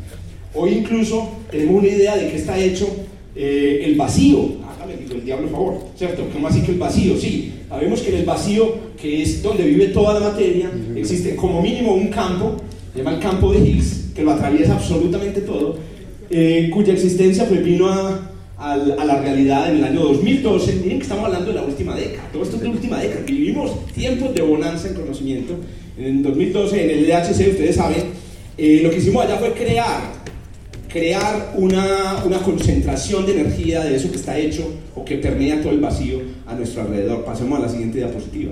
Hoy 0.56 0.72
incluso 0.72 1.30
tenemos 1.52 1.84
una 1.84 1.88
idea 1.88 2.18
de 2.18 2.32
que 2.32 2.38
está 2.38 2.58
hecho 2.58 2.88
eh, 3.36 3.84
el 3.84 3.94
vacío. 3.98 4.54
Hágame, 4.68 4.96
el 5.12 5.24
diablo 5.24 5.48
favor, 5.50 5.78
¿cierto? 5.96 6.28
¿Cómo 6.34 6.48
así 6.48 6.64
que 6.64 6.72
el 6.72 6.80
vacío? 6.80 7.16
Sí, 7.18 7.54
sabemos 7.70 8.02
que 8.02 8.10
en 8.10 8.16
el 8.16 8.26
vacío, 8.26 8.74
que 9.00 9.22
es 9.22 9.44
donde 9.44 9.64
vive 9.64 9.90
toda 9.90 10.20
la 10.20 10.32
materia, 10.32 10.72
existe 10.96 11.36
como 11.36 11.62
mínimo 11.62 11.94
un 11.94 12.08
campo, 12.08 12.56
se 12.94 12.98
llama 12.98 13.14
el 13.14 13.20
campo 13.20 13.54
de 13.54 13.60
Higgs, 13.60 14.06
que 14.16 14.24
lo 14.24 14.32
atraviesa 14.32 14.74
absolutamente 14.74 15.42
todo, 15.42 15.78
eh, 16.32 16.72
cuya 16.74 16.94
existencia 16.94 17.48
pues 17.48 17.64
vino 17.64 17.90
a 17.90 18.32
a 18.58 18.78
la 18.78 19.22
realidad 19.22 19.70
en 19.70 19.78
el 19.78 19.84
año 19.84 20.02
2012. 20.02 20.76
Miren 20.84 20.98
que 20.98 21.04
estamos 21.04 21.26
hablando 21.26 21.50
de 21.50 21.56
la 21.56 21.64
última 21.64 21.96
década, 21.96 22.30
todo 22.32 22.44
esto 22.44 22.56
es 22.56 22.62
de 22.62 22.68
la 22.68 22.74
última 22.74 23.00
década. 23.00 23.22
Vivimos 23.26 23.86
tiempos 23.88 24.34
de 24.34 24.42
bonanza 24.42 24.88
en 24.88 24.94
conocimiento. 24.96 25.56
En 25.98 26.24
2012, 26.24 26.84
en 26.84 26.90
el 26.90 27.10
LHC, 27.10 27.52
ustedes 27.52 27.76
saben, 27.76 28.04
eh, 28.58 28.82
lo 28.84 28.90
que 28.90 28.98
hicimos 28.98 29.24
allá 29.24 29.38
fue 29.38 29.54
crear, 29.54 30.02
crear 30.88 31.54
una, 31.56 32.24
una, 32.26 32.40
concentración 32.40 33.26
de 33.26 33.40
energía 33.40 33.84
de 33.84 33.96
eso 33.96 34.10
que 34.10 34.18
está 34.18 34.38
hecho 34.38 34.70
o 34.96 35.04
que 35.04 35.18
permea 35.18 35.62
todo 35.62 35.72
el 35.72 35.80
vacío 35.80 36.22
a 36.46 36.54
nuestro 36.54 36.82
alrededor. 36.82 37.24
Pasemos 37.24 37.60
a 37.60 37.64
la 37.64 37.70
siguiente 37.70 37.98
diapositiva. 37.98 38.52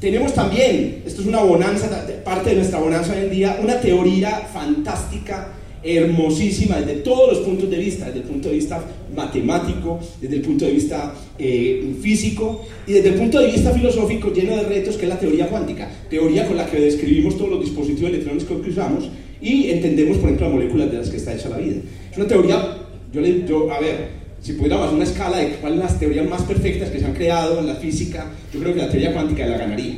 Tenemos 0.00 0.34
también, 0.34 1.02
esto 1.06 1.22
es 1.22 1.28
una 1.28 1.40
bonanza, 1.40 2.06
parte 2.24 2.50
de 2.50 2.56
nuestra 2.56 2.78
bonanza 2.78 3.12
hoy 3.14 3.24
en 3.24 3.30
día, 3.30 3.58
una 3.62 3.80
teoría 3.80 4.48
fantástica 4.52 5.48
hermosísima 5.84 6.80
desde 6.80 7.00
todos 7.00 7.34
los 7.34 7.46
puntos 7.46 7.70
de 7.70 7.76
vista, 7.76 8.06
desde 8.06 8.20
el 8.20 8.24
punto 8.24 8.48
de 8.48 8.54
vista 8.54 8.82
matemático, 9.14 10.00
desde 10.20 10.36
el 10.36 10.42
punto 10.42 10.64
de 10.64 10.72
vista 10.72 11.14
eh, 11.38 11.94
físico 12.00 12.64
y 12.86 12.92
desde 12.92 13.10
el 13.10 13.14
punto 13.16 13.38
de 13.38 13.48
vista 13.48 13.70
filosófico 13.70 14.32
lleno 14.32 14.56
de 14.56 14.62
retos 14.62 14.96
que 14.96 15.04
es 15.04 15.08
la 15.08 15.18
teoría 15.18 15.48
cuántica, 15.48 15.90
teoría 16.08 16.46
con 16.46 16.56
la 16.56 16.66
que 16.66 16.80
describimos 16.80 17.36
todos 17.36 17.50
los 17.50 17.60
dispositivos 17.60 18.10
electrónicos 18.10 18.60
que 18.62 18.70
usamos 18.70 19.10
y 19.42 19.70
entendemos, 19.70 20.16
por 20.16 20.26
ejemplo, 20.26 20.46
las 20.46 20.54
moléculas 20.54 20.90
de 20.90 20.98
las 20.98 21.10
que 21.10 21.18
está 21.18 21.34
hecha 21.34 21.50
la 21.50 21.58
vida. 21.58 21.76
Es 22.10 22.16
una 22.16 22.26
teoría, 22.26 22.78
yo, 23.12 23.20
le, 23.20 23.46
yo 23.46 23.70
a 23.70 23.78
ver, 23.78 24.24
si 24.40 24.54
pudiéramos 24.54 24.92
una 24.92 25.04
escala 25.04 25.36
de 25.36 25.56
cuáles 25.56 25.78
son 25.78 25.86
las 25.86 25.98
teorías 25.98 26.26
más 26.26 26.42
perfectas 26.42 26.90
que 26.90 26.98
se 26.98 27.04
han 27.04 27.12
creado 27.12 27.58
en 27.58 27.66
la 27.66 27.74
física, 27.74 28.32
yo 28.52 28.60
creo 28.60 28.72
que 28.72 28.80
la 28.80 28.90
teoría 28.90 29.12
cuántica 29.12 29.46
la 29.46 29.58
ganaría. 29.58 29.96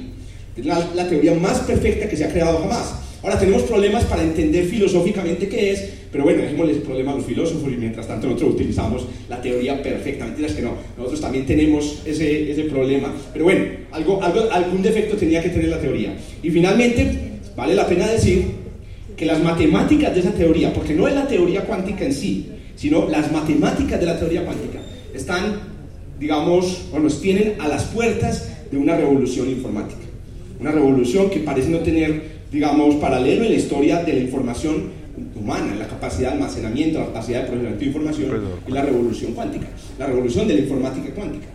Es 0.57 0.67
la, 0.67 0.91
la 0.97 1.09
teoría 1.09 1.35
más 1.35 1.61
perfecta 1.61 2.09
que 2.09 2.17
se 2.17 2.25
ha 2.25 2.33
creado 2.33 2.59
jamás 2.59 3.06
Ahora 3.23 3.39
tenemos 3.39 3.63
problemas 3.63 4.05
para 4.05 4.23
entender 4.23 4.67
filosóficamente 4.67 5.49
qué 5.49 5.73
es, 5.73 5.85
pero 6.13 6.25
bueno, 6.25 6.43
dejémosle 6.43 6.75
el 6.75 6.79
problema 6.81 7.13
a 7.13 7.17
los 7.17 7.27
filósofos 7.27 7.73
y 7.73 7.77
mientras 7.77 8.07
tanto 8.07 8.27
nosotros 8.27 8.55
utilizamos 8.55 9.07
la 9.29 9.41
teoría 9.41 9.83
perfectamente, 9.83 10.47
es 10.47 10.53
que 10.53 10.63
no, 10.63 10.75
nosotros 10.97 11.21
también 11.21 11.47
tenemos 11.47 12.03
ese, 12.05 12.51
ese 12.51 12.65
problema, 12.65 13.13
pero 13.33 13.47
bueno, 13.47 13.65
algo, 13.93 14.23
algo, 14.23 14.51
algún 14.51 14.83
defecto 14.83 15.17
tenía 15.17 15.43
que 15.43 15.49
tener 15.49 15.69
la 15.69 15.81
teoría. 15.81 16.17
Y 16.43 16.51
finalmente, 16.51 17.07
vale 17.57 17.75
la 17.75 17.87
pena 17.87 18.07
decir 18.07 18.45
que 19.17 19.27
las 19.27 19.43
matemáticas 19.43 20.15
de 20.15 20.21
esa 20.21 20.33
teoría, 20.33 20.73
porque 20.73 20.95
no 20.95 21.09
es 21.09 21.15
la 21.15 21.27
teoría 21.27 21.63
cuántica 21.63 22.05
en 22.05 22.13
sí, 22.13 22.49
sino 22.77 23.09
las 23.09 23.33
matemáticas 23.33 23.99
de 23.99 24.07
la 24.07 24.19
teoría 24.19 24.45
cuántica, 24.45 24.81
están, 25.15 25.61
digamos, 26.21 26.89
o 26.93 26.99
nos 26.99 27.21
tienen 27.21 27.55
a 27.59 27.69
las 27.69 27.85
puertas 27.85 28.49
de 28.71 28.77
una 28.77 28.97
revolución 28.97 29.49
informática. 29.49 30.03
Una 30.61 30.73
revolución 30.73 31.31
que 31.31 31.41
parece 31.41 31.71
no 31.71 31.79
tener 31.79 32.36
digamos, 32.57 32.95
paralelo 32.95 33.45
en 33.45 33.51
la 33.51 33.57
historia 33.57 34.03
de 34.03 34.15
la 34.15 34.21
información 34.21 34.85
humana, 35.35 35.75
la 35.79 35.87
capacidad 35.87 36.31
de 36.31 36.35
almacenamiento, 36.37 36.99
la 36.99 37.07
capacidad 37.07 37.43
de 37.43 37.49
procesamiento 37.49 37.81
de 37.81 37.87
información 37.87 38.31
y 38.67 38.73
la 38.73 38.83
revolución 38.83 39.33
cuántica, 39.33 39.67
la 39.99 40.07
revolución 40.07 40.49
de 40.49 40.55
la 40.55 40.61
informática 40.61 41.15
cuántica. 41.15 41.47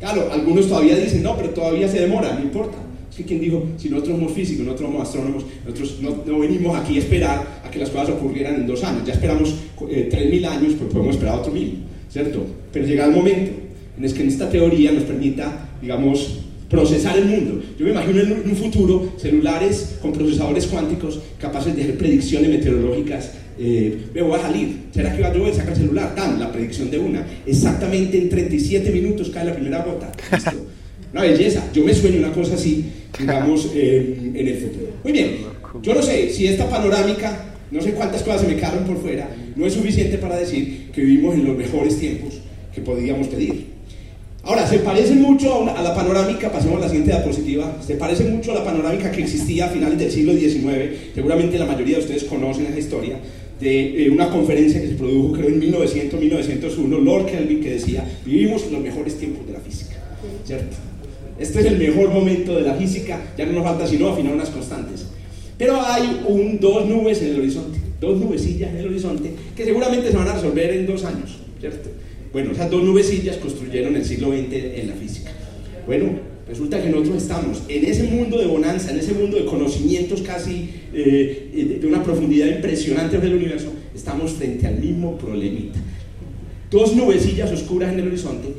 Claro, 0.00 0.28
algunos 0.32 0.68
todavía 0.68 0.96
dicen, 0.96 1.22
no, 1.22 1.36
pero 1.36 1.50
todavía 1.50 1.88
se 1.88 2.00
demora, 2.00 2.34
no 2.34 2.40
importa. 2.40 2.76
Es 3.08 3.16
que 3.16 3.24
quien 3.24 3.40
dijo, 3.40 3.64
si 3.76 3.88
nosotros 3.88 4.16
somos 4.16 4.32
físicos, 4.32 4.66
nosotros 4.66 4.90
somos 4.90 5.08
astrónomos, 5.08 5.44
nosotros 5.64 5.98
no, 6.26 6.38
venimos 6.40 6.76
aquí 6.76 6.96
a 6.96 6.98
esperar 6.98 7.60
a 7.64 7.70
que 7.70 7.78
las 7.78 7.90
cosas 7.90 8.10
ocurrieran 8.10 8.56
en 8.56 8.66
dos 8.66 8.82
años. 8.82 9.04
Ya 9.06 9.12
esperamos 9.12 9.54
eh, 9.88 10.08
tres 10.10 10.28
mil 10.28 10.44
años, 10.44 10.74
pues 10.76 10.92
podemos 10.92 11.14
esperar 11.14 11.38
otro 11.38 11.52
mil, 11.52 11.84
¿cierto? 12.10 12.44
Pero 12.72 12.84
llega 12.84 13.06
el 13.06 13.12
momento 13.12 13.52
en 13.96 14.04
el 14.04 14.12
que 14.12 14.22
en 14.22 14.28
esta 14.28 14.50
teoría 14.50 14.90
nos 14.90 15.04
permita, 15.04 15.68
digamos, 15.80 16.40
procesar 16.68 17.16
el 17.18 17.26
mundo. 17.26 17.62
Yo 17.78 17.84
me 17.84 17.92
imagino 17.92 18.20
en 18.20 18.32
un 18.50 18.56
futuro 18.56 19.14
celulares 19.18 19.96
con 20.02 20.12
procesadores 20.12 20.66
cuánticos 20.66 21.20
capaces 21.40 21.74
de 21.74 21.82
hacer 21.82 21.98
predicciones 21.98 22.50
meteorológicas. 22.50 23.32
Eh, 23.58 24.06
me 24.14 24.22
voy 24.22 24.38
a 24.38 24.42
salir, 24.42 24.82
¿será 24.94 25.14
que 25.14 25.22
va 25.22 25.28
a 25.28 25.34
llover? 25.34 25.54
Saca 25.54 25.72
el 25.72 25.76
celular, 25.76 26.14
tan, 26.14 26.38
la 26.38 26.52
predicción 26.52 26.90
de 26.90 26.98
una. 26.98 27.26
Exactamente 27.46 28.18
en 28.18 28.28
37 28.28 28.90
minutos 28.90 29.30
cae 29.30 29.46
la 29.46 29.54
primera 29.54 29.82
gota. 29.82 30.12
Una 31.12 31.22
belleza. 31.22 31.64
Yo 31.72 31.84
me 31.84 31.94
sueño 31.94 32.18
una 32.18 32.32
cosa 32.32 32.54
así, 32.54 32.84
digamos, 33.18 33.70
en 33.74 34.36
el 34.36 34.56
futuro. 34.58 34.92
Muy 35.02 35.12
bien, 35.12 35.36
yo 35.82 35.94
no 35.94 36.02
sé 36.02 36.30
si 36.30 36.46
esta 36.46 36.68
panorámica, 36.68 37.46
no 37.70 37.80
sé 37.80 37.92
cuántas 37.92 38.22
cosas 38.22 38.42
se 38.42 38.48
me 38.48 38.56
quedaron 38.56 38.84
por 38.84 39.00
fuera, 39.00 39.28
no 39.56 39.66
es 39.66 39.72
suficiente 39.72 40.18
para 40.18 40.36
decir 40.36 40.90
que 40.92 41.00
vivimos 41.00 41.34
en 41.34 41.46
los 41.46 41.56
mejores 41.56 41.98
tiempos 41.98 42.34
que 42.74 42.80
podríamos 42.80 43.26
pedir. 43.28 43.77
Ahora, 44.44 44.66
se 44.66 44.78
parece 44.78 45.14
mucho 45.14 45.68
a, 45.68 45.82
la 45.82 45.94
panorámica, 45.94 46.50
pasemos 46.50 46.78
a 46.78 46.80
la 46.80 46.88
siguiente 46.88 47.10
diapositiva, 47.10 47.76
se 47.84 47.96
parece 47.96 48.24
mucho 48.24 48.52
a 48.52 48.54
la 48.54 48.64
panorámica 48.64 49.10
que 49.10 49.22
existía 49.22 49.66
a 49.66 49.68
finales 49.68 49.98
del 49.98 50.10
siglo 50.10 50.32
XIX, 50.32 51.12
seguramente 51.14 51.58
la 51.58 51.66
mayoría 51.66 51.96
de 51.96 52.02
ustedes 52.02 52.24
conocen 52.24 52.66
esa 52.66 52.78
historia, 52.78 53.18
de 53.60 54.04
eh, 54.04 54.10
una 54.10 54.30
conferencia 54.30 54.80
que 54.80 54.88
se 54.88 54.94
produjo 54.94 55.32
creo 55.32 55.48
en 55.48 55.60
1900-1901, 55.60 57.02
Lord 57.02 57.26
Kelvin, 57.26 57.60
que 57.60 57.72
decía, 57.72 58.04
vivimos 58.24 58.70
los 58.70 58.80
mejores 58.80 59.18
tiempos 59.18 59.46
de 59.46 59.52
la 59.52 59.60
física, 59.60 59.96
¿cierto? 60.44 60.76
Este 61.38 61.60
es 61.60 61.66
el 61.66 61.78
mejor 61.78 62.10
momento 62.10 62.54
de 62.54 62.62
la 62.62 62.74
física, 62.74 63.20
ya 63.36 63.46
no 63.46 63.52
nos 63.52 63.64
falta 63.64 63.86
sino 63.86 64.08
afinar 64.08 64.34
unas 64.34 64.50
constantes. 64.50 65.06
Pero 65.56 65.80
hay 65.80 66.22
un, 66.26 66.58
dos 66.60 66.86
nubes 66.86 67.20
en 67.20 67.30
el 67.30 67.40
horizonte, 67.40 67.78
dos 68.00 68.18
nubecillas 68.18 68.70
en 68.70 68.78
el 68.78 68.86
horizonte, 68.86 69.32
que 69.56 69.64
seguramente 69.64 70.10
se 70.10 70.16
van 70.16 70.28
a 70.28 70.34
resolver 70.34 70.70
en 70.70 70.86
dos 70.86 71.04
años, 71.04 71.38
¿cierto? 71.60 71.90
Bueno, 72.38 72.52
esas 72.52 72.70
dos 72.70 72.84
nubecillas 72.84 73.36
construyeron 73.38 73.96
el 73.96 74.04
siglo 74.04 74.28
XX 74.28 74.52
en 74.52 74.86
la 74.86 74.94
física. 74.94 75.32
Bueno, 75.88 76.20
resulta 76.46 76.80
que 76.80 76.88
nosotros 76.88 77.16
estamos 77.16 77.64
en 77.66 77.84
ese 77.84 78.04
mundo 78.04 78.38
de 78.38 78.46
bonanza, 78.46 78.92
en 78.92 79.00
ese 79.00 79.12
mundo 79.12 79.38
de 79.38 79.44
conocimientos 79.44 80.22
casi 80.22 80.70
eh, 80.94 81.78
de 81.80 81.84
una 81.84 82.04
profundidad 82.04 82.46
impresionante 82.46 83.18
del 83.18 83.34
universo, 83.34 83.72
estamos 83.92 84.30
frente 84.34 84.68
al 84.68 84.78
mismo 84.78 85.18
problemita. 85.18 85.80
Dos 86.70 86.94
nubecillas 86.94 87.50
oscuras 87.50 87.92
en 87.92 87.98
el 87.98 88.06
horizonte 88.06 88.50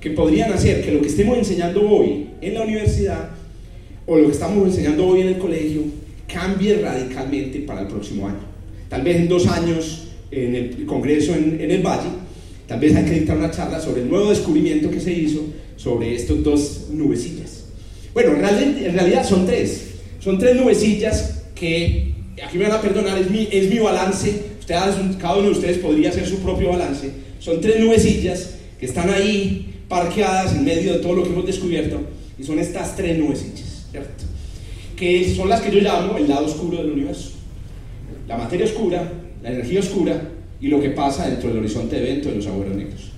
que 0.00 0.10
podrían 0.10 0.52
hacer 0.52 0.84
que 0.84 0.90
lo 0.90 1.00
que 1.00 1.06
estemos 1.06 1.38
enseñando 1.38 1.88
hoy 1.88 2.30
en 2.40 2.54
la 2.54 2.62
universidad 2.62 3.30
o 4.06 4.18
lo 4.18 4.26
que 4.26 4.32
estamos 4.32 4.66
enseñando 4.66 5.06
hoy 5.06 5.20
en 5.20 5.28
el 5.28 5.38
colegio 5.38 5.82
cambie 6.26 6.80
radicalmente 6.80 7.60
para 7.60 7.82
el 7.82 7.86
próximo 7.86 8.26
año. 8.26 8.40
Tal 8.88 9.02
vez 9.02 9.18
en 9.18 9.28
dos 9.28 9.46
años 9.46 10.08
en 10.32 10.56
el 10.56 10.84
Congreso 10.84 11.32
en, 11.32 11.60
en 11.60 11.70
el 11.70 11.80
Valle, 11.80 12.08
tal 12.70 12.78
vez 12.78 12.94
hay 12.94 13.04
que 13.04 13.14
dictar 13.14 13.36
una 13.36 13.50
charla 13.50 13.80
sobre 13.80 14.02
el 14.02 14.08
nuevo 14.08 14.30
descubrimiento 14.30 14.92
que 14.92 15.00
se 15.00 15.12
hizo 15.12 15.40
sobre 15.74 16.14
estos 16.14 16.40
dos 16.44 16.86
nubecillas. 16.92 17.64
Bueno, 18.14 18.30
en 18.36 18.94
realidad, 18.94 19.28
son 19.28 19.44
tres. 19.44 19.86
Son 20.20 20.38
tres 20.38 20.54
nubecillas 20.54 21.42
que, 21.56 22.14
aquí 22.40 22.58
me 22.58 22.68
van 22.68 22.78
a 22.78 22.80
perdonar, 22.80 23.18
es 23.18 23.28
mi, 23.28 23.48
es 23.50 23.68
mi 23.68 23.80
balance. 23.80 24.32
Ustedes, 24.60 24.94
cada 25.20 25.38
uno 25.38 25.46
de 25.46 25.50
ustedes 25.50 25.78
podría 25.78 26.10
hacer 26.10 26.24
su 26.28 26.38
propio 26.38 26.68
balance. 26.68 27.10
Son 27.40 27.60
tres 27.60 27.80
nubecillas 27.80 28.50
que 28.78 28.86
están 28.86 29.10
ahí 29.10 29.82
parqueadas 29.88 30.54
en 30.54 30.64
medio 30.64 30.92
de 30.92 31.00
todo 31.00 31.14
lo 31.14 31.24
que 31.24 31.30
hemos 31.30 31.46
descubierto. 31.46 32.00
Y 32.38 32.44
son 32.44 32.60
estas 32.60 32.94
tres 32.94 33.18
nubecillas, 33.18 33.86
¿cierto? 33.90 34.24
Que 34.94 35.34
son 35.34 35.48
las 35.48 35.60
que 35.60 35.72
yo 35.72 35.80
llamo 35.80 36.16
el 36.18 36.28
lado 36.28 36.46
oscuro 36.46 36.78
del 36.78 36.92
universo. 36.92 37.32
La 38.28 38.36
materia 38.36 38.66
oscura, 38.66 39.12
la 39.42 39.50
energía 39.50 39.80
oscura 39.80 40.22
y 40.60 40.68
lo 40.68 40.80
que 40.80 40.90
pasa 40.90 41.28
dentro 41.28 41.48
del 41.48 41.58
horizonte 41.58 41.96
de 41.96 42.10
evento 42.10 42.28
de 42.28 42.36
los 42.36 42.46
agujeros 42.46 42.76
negros. 42.76 43.10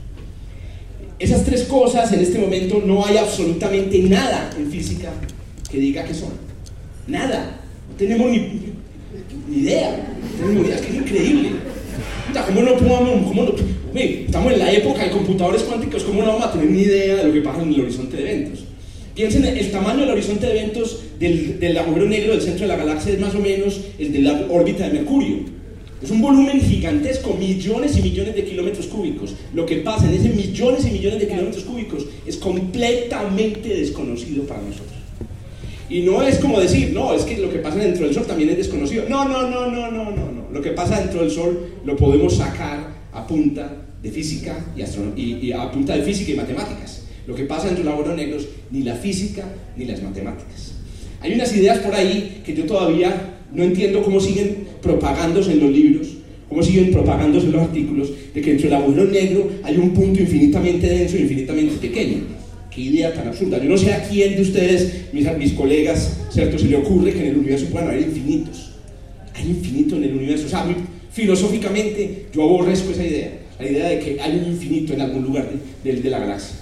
Esas 1.18 1.44
tres 1.44 1.64
cosas 1.64 2.12
en 2.12 2.20
este 2.20 2.38
momento 2.38 2.82
no 2.84 3.04
hay 3.04 3.16
absolutamente 3.16 3.98
nada 4.00 4.50
en 4.58 4.70
física 4.70 5.12
que 5.70 5.78
diga 5.78 6.04
que 6.04 6.14
son. 6.14 6.30
Nada. 7.06 7.60
No 7.88 7.96
tenemos 7.96 8.30
ni, 8.30 8.38
ni 9.48 9.58
idea. 9.58 10.14
No 10.40 10.46
tenemos 10.46 10.66
idea. 10.66 10.76
Es 10.76 10.82
que 10.82 10.90
es 10.90 10.96
increíble. 10.96 11.50
¿Cómo 12.46 12.62
no 12.62 12.76
podemos, 12.76 13.26
cómo 13.28 13.42
no, 13.44 13.54
estamos 13.94 14.52
en 14.52 14.58
la 14.58 14.72
época 14.72 15.04
de 15.04 15.10
computadores 15.10 15.62
cuánticos, 15.62 16.02
¿cómo 16.04 16.22
no 16.22 16.28
vamos 16.28 16.46
a 16.46 16.52
tener 16.52 16.70
ni 16.70 16.80
idea 16.80 17.16
de 17.16 17.24
lo 17.24 17.32
que 17.32 17.42
pasa 17.42 17.62
en 17.62 17.74
el 17.74 17.82
horizonte 17.82 18.16
de 18.16 18.22
eventos? 18.22 18.64
Piensen, 19.14 19.44
el 19.44 19.70
tamaño 19.70 20.00
del 20.00 20.10
horizonte 20.10 20.46
de 20.46 20.58
eventos 20.58 21.02
del, 21.20 21.60
del 21.60 21.76
agujero 21.76 22.06
negro 22.06 22.32
del 22.32 22.40
centro 22.40 22.62
de 22.62 22.68
la 22.68 22.76
galaxia 22.76 23.12
es 23.12 23.20
más 23.20 23.34
o 23.34 23.40
menos 23.40 23.80
el 23.98 24.12
de 24.12 24.20
la 24.20 24.46
órbita 24.50 24.88
de 24.88 24.94
Mercurio. 24.94 25.61
Es 26.02 26.10
un 26.10 26.20
volumen 26.20 26.60
gigantesco, 26.60 27.34
millones 27.34 27.96
y 27.96 28.02
millones 28.02 28.34
de 28.34 28.44
kilómetros 28.44 28.86
cúbicos. 28.86 29.34
Lo 29.54 29.64
que 29.64 29.76
pasa 29.76 30.08
en 30.08 30.14
esos 30.14 30.34
millones 30.34 30.84
y 30.86 30.90
millones 30.90 31.20
de 31.20 31.28
kilómetros 31.28 31.64
cúbicos 31.64 32.06
es 32.26 32.36
completamente 32.36 33.68
desconocido 33.68 34.44
para 34.44 34.62
nosotros. 34.62 34.96
Y 35.88 36.00
no 36.00 36.22
es 36.22 36.38
como 36.38 36.58
decir, 36.58 36.92
no, 36.92 37.14
es 37.14 37.22
que 37.22 37.36
lo 37.36 37.52
que 37.52 37.58
pasa 37.58 37.76
dentro 37.76 38.04
del 38.04 38.14
Sol 38.14 38.26
también 38.26 38.50
es 38.50 38.56
desconocido. 38.56 39.04
No, 39.08 39.28
no, 39.28 39.48
no, 39.48 39.70
no, 39.70 39.90
no, 39.90 40.10
no, 40.10 40.32
no. 40.32 40.50
Lo 40.50 40.60
que 40.60 40.70
pasa 40.70 40.98
dentro 40.98 41.20
del 41.20 41.30
Sol 41.30 41.74
lo 41.84 41.96
podemos 41.96 42.36
sacar 42.36 43.02
a 43.12 43.26
punta 43.26 43.86
de 44.02 44.10
física 44.10 44.72
y, 44.74 45.20
y, 45.20 45.38
y 45.42 45.52
a 45.52 45.70
punta 45.70 45.96
de 45.96 46.02
física 46.02 46.32
y 46.32 46.34
matemáticas. 46.34 47.02
Lo 47.26 47.34
que 47.34 47.44
pasa 47.44 47.66
dentro 47.66 47.84
del 47.84 47.92
agujero 47.92 48.16
negro 48.16 48.38
es 48.38 48.48
ni 48.70 48.82
la 48.82 48.96
física 48.96 49.44
ni 49.76 49.84
las 49.84 50.02
matemáticas. 50.02 50.72
Hay 51.20 51.34
unas 51.34 51.54
ideas 51.54 51.78
por 51.78 51.94
ahí 51.94 52.42
que 52.44 52.54
yo 52.54 52.64
todavía 52.64 53.34
no 53.54 53.64
entiendo 53.64 54.02
cómo 54.02 54.20
siguen 54.20 54.64
propagándose 54.80 55.52
en 55.52 55.60
los 55.60 55.70
libros, 55.70 56.08
cómo 56.48 56.62
siguen 56.62 56.90
propagándose 56.90 57.46
en 57.46 57.52
los 57.52 57.62
artículos, 57.62 58.10
de 58.34 58.40
que 58.40 58.50
dentro 58.50 58.70
del 58.70 58.78
agujero 58.78 59.04
negro 59.06 59.50
hay 59.62 59.76
un 59.76 59.90
punto 59.90 60.20
infinitamente 60.20 60.86
denso 60.86 61.16
e 61.16 61.20
infinitamente 61.22 61.76
pequeño. 61.76 62.42
Qué 62.74 62.80
idea 62.80 63.12
tan 63.12 63.28
absurda. 63.28 63.62
Yo 63.62 63.68
no 63.68 63.76
sé 63.76 63.92
a 63.92 64.02
quién 64.02 64.34
de 64.34 64.42
ustedes, 64.42 65.12
mis, 65.12 65.52
colegas, 65.52 66.20
¿cierto? 66.30 66.58
Se 66.58 66.66
le 66.66 66.76
ocurre 66.76 67.12
que 67.12 67.20
en 67.20 67.26
el 67.26 67.36
universo 67.36 67.66
puedan 67.66 67.88
haber 67.88 68.00
infinitos. 68.00 68.70
Hay 69.34 69.48
infinito 69.48 69.96
en 69.96 70.04
el 70.04 70.14
universo. 70.14 70.46
O 70.46 70.48
sea, 70.48 70.64
filosóficamente 71.10 72.26
yo 72.32 72.44
aborrezco 72.44 72.92
esa 72.92 73.04
idea. 73.04 73.30
La 73.60 73.70
idea 73.70 73.88
de 73.88 73.98
que 73.98 74.20
hay 74.20 74.38
un 74.38 74.52
infinito 74.52 74.94
en 74.94 75.02
algún 75.02 75.22
lugar 75.22 75.50
de, 75.84 76.10
la 76.10 76.18
galaxia. 76.18 76.56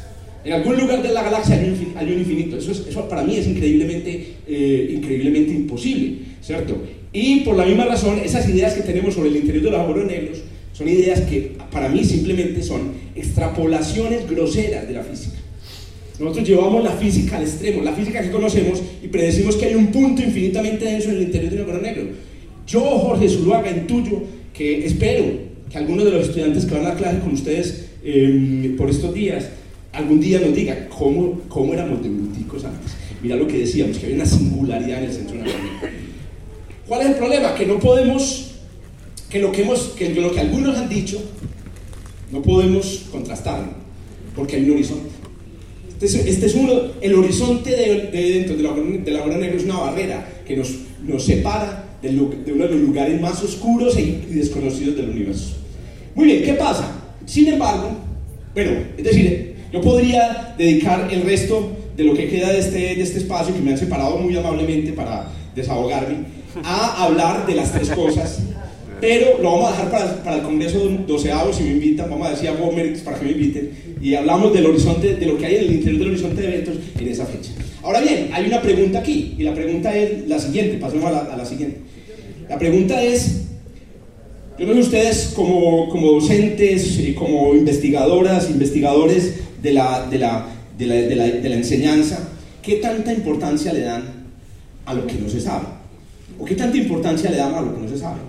En 0.45 0.53
algún 0.53 0.77
lugar 0.77 1.01
de 1.01 1.13
la 1.13 1.23
galaxia 1.23 1.55
hay 1.55 2.13
un, 2.13 2.19
infinito. 2.19 2.57
Eso, 2.57 2.73
es, 2.73 2.87
eso, 2.89 3.09
para 3.09 3.23
mí 3.23 3.37
es 3.37 3.47
increíblemente, 3.47 4.35
eh, 4.49 4.93
increíblemente 4.97 5.53
imposible, 5.53 6.15
¿cierto? 6.41 6.83
Y 7.13 7.41
por 7.41 7.57
la 7.57 7.65
misma 7.65 7.87
razón, 7.87 8.21
esas 8.25 8.49
ideas 8.49 8.75
que 8.75 8.83
tenemos 8.83 9.15
sobre 9.15 9.31
el 9.31 9.37
interior 9.37 9.65
de 9.65 9.71
los 9.71 9.81
agujeros 9.81 10.39
son 10.73 10.89
ideas 10.89 11.21
que 11.21 11.57
para 11.71 11.89
mí 11.89 12.05
simplemente 12.05 12.63
son 12.63 12.93
extrapolaciones 13.15 14.29
groseras 14.29 14.87
de 14.89 14.95
la 14.95 15.03
física. 15.03 15.37
Nosotros 16.19 16.49
llevamos 16.49 16.85
la 16.85 16.93
física 16.93 17.39
al 17.39 17.45
extremo, 17.45 17.83
la 17.83 17.93
física 17.93 18.23
que 18.23 18.31
conocemos, 18.31 18.83
y 19.03 19.09
predecimos 19.09 19.57
que 19.57 19.67
hay 19.67 19.75
un 19.75 19.89
punto 19.89 20.23
infinitamente 20.23 20.85
denso 20.85 21.11
en 21.11 21.17
el 21.17 21.23
interior 21.23 21.51
de 21.51 21.57
un 21.57 21.63
agujero 21.63 21.83
negro. 21.83 22.09
Yo, 22.67 22.81
Jorge 22.81 23.29
Zuluaga, 23.29 23.71
intuyo 23.71 24.23
que 24.53 24.85
espero 24.85 25.25
que 25.71 25.79
algunos 25.79 26.05
de 26.05 26.11
los 26.11 26.27
estudiantes 26.27 26.67
que 26.67 26.75
van 26.75 26.87
a 26.87 26.95
clase 26.95 27.21
con 27.21 27.33
ustedes 27.33 27.87
eh, 28.05 28.75
por 28.77 28.91
estos 28.91 29.15
días, 29.15 29.49
algún 29.93 30.21
día 30.21 30.41
nos 30.41 30.55
diga 30.55 30.89
cómo, 30.89 31.41
cómo 31.49 31.73
éramos 31.73 32.03
de 32.03 32.11
bruticos 32.11 32.65
antes. 32.65 32.93
Mira 33.23 33.37
lo 33.37 33.47
que 33.47 33.59
decíamos, 33.59 33.99
que 33.99 34.07
había 34.07 34.17
una 34.17 34.27
singularidad 34.27 35.03
en 35.03 35.11
el 35.11 35.13
centro 35.13 35.37
de 35.37 35.45
la 35.45 35.53
¿Cuál 36.91 37.03
es 37.03 37.07
el 37.11 37.15
problema? 37.15 37.55
Que 37.55 37.67
no 37.67 37.79
podemos, 37.79 38.51
que 39.31 39.39
lo 39.39 39.53
que, 39.53 39.63
hemos, 39.63 39.81
que 39.97 40.13
lo 40.13 40.33
que 40.33 40.41
algunos 40.41 40.77
han 40.77 40.89
dicho, 40.89 41.23
no 42.33 42.43
podemos 42.43 43.05
contrastarlo, 43.13 43.69
porque 44.35 44.57
hay 44.57 44.65
un 44.65 44.73
horizonte. 44.73 45.09
Este 46.01 46.47
es, 46.47 46.55
uno, 46.57 46.73
el 47.01 47.15
horizonte 47.15 47.71
de, 47.71 48.11
de 48.11 48.31
dentro 48.33 48.57
de 48.57 48.63
la, 48.65 48.73
de 48.73 49.11
la 49.13 49.25
negra 49.39 49.57
es 49.57 49.65
una 49.67 49.79
barrera 49.79 50.43
que 50.45 50.57
nos, 50.57 50.69
nos 51.07 51.25
separa 51.25 51.97
de, 52.03 52.09
de, 52.09 52.53
uno 52.53 52.65
de 52.65 52.71
los 52.75 52.81
lugares 52.81 53.21
más 53.21 53.41
oscuros 53.41 53.97
e, 53.97 54.01
y 54.29 54.35
desconocidos 54.35 54.97
del 54.97 55.11
universo. 55.11 55.59
Muy 56.17 56.25
bien, 56.25 56.43
¿qué 56.43 56.55
pasa? 56.55 56.91
Sin 57.25 57.47
embargo, 57.47 57.99
bueno, 58.53 58.73
es 58.99 59.05
decir, 59.05 59.55
yo 59.73 59.81
podría 59.81 60.57
dedicar 60.59 61.09
el 61.13 61.23
resto 61.23 61.71
de 61.97 62.03
lo 62.03 62.15
que 62.15 62.29
queda 62.29 62.51
de 62.51 62.59
este, 62.59 62.79
de 62.79 63.01
este 63.01 63.19
espacio 63.19 63.55
que 63.55 63.61
me 63.61 63.71
han 63.71 63.79
separado 63.79 64.17
muy 64.17 64.37
amablemente 64.37 64.93
para 64.93 65.31
desahogarme 65.55 66.40
a 66.65 67.05
hablar 67.05 67.47
de 67.47 67.55
las 67.55 67.73
tres 67.73 67.91
cosas, 67.91 68.41
pero 69.01 69.39
lo 69.41 69.53
vamos 69.53 69.69
a 69.69 69.73
dejar 69.73 69.91
para, 69.91 70.23
para 70.23 70.37
el 70.37 70.43
Congreso 70.43 70.79
doceavo 71.07 71.53
si 71.53 71.63
me 71.63 71.71
invitan, 71.71 72.11
vamos 72.11 72.27
a 72.27 72.31
decir 72.31 72.49
a 72.49 72.55
Gomer 72.55 73.03
para 73.03 73.19
que 73.19 73.25
me 73.25 73.33
inviten, 73.33 73.71
y 74.01 74.15
hablamos 74.15 74.53
del 74.53 74.67
horizonte, 74.67 75.17
de 75.17 75.27
lo 75.27 75.39
que 75.39 75.47
hay 75.47 75.57
en 75.57 75.65
el 75.65 75.73
interior 75.73 76.01
del 76.01 76.09
horizonte 76.11 76.43
de 76.43 76.49
eventos 76.49 76.75
en 76.99 77.09
esa 77.09 77.25
fecha. 77.27 77.53
Ahora 77.83 78.01
bien, 78.01 78.29
hay 78.33 78.47
una 78.47 78.61
pregunta 78.61 78.99
aquí, 78.99 79.35
y 79.39 79.43
la 79.43 79.55
pregunta 79.55 79.97
es 79.97 80.29
la 80.29 80.39
siguiente, 80.39 80.77
pasemos 80.77 81.07
a 81.07 81.13
la, 81.13 81.19
a 81.21 81.37
la 81.37 81.47
siguiente. 81.47 81.79
La 82.49 82.59
pregunta 82.59 83.03
es, 83.03 83.43
yo 84.59 84.67
no 84.67 84.75
sé 84.75 84.81
ustedes 84.81 85.33
como, 85.35 85.89
como 85.89 86.13
docentes, 86.13 87.01
como 87.17 87.55
investigadoras, 87.55 88.51
investigadores 88.51 89.37
de, 89.63 89.73
la, 89.73 90.07
de, 90.11 90.19
la, 90.19 90.47
de, 90.77 90.87
la, 90.87 91.25
de 91.25 91.49
la 91.49 91.57
enseñanza, 91.57 92.29
¿qué 92.63 92.77
tanta 92.77 93.13
importancia 93.13 93.73
le 93.73 93.81
dan 93.81 94.03
a 94.85 94.93
lo 94.93 95.07
que 95.07 95.15
no 95.15 95.31
se 95.31 95.41
sabe? 95.41 95.80
¿O 96.41 96.45
qué 96.45 96.55
tanta 96.55 96.77
importancia 96.77 97.31
le 97.31 97.37
damos 97.37 97.59
a 97.59 97.63
lo 97.63 97.75
que 97.75 97.83
no 97.83 97.89
se 97.89 97.99
sabe? 97.99 98.21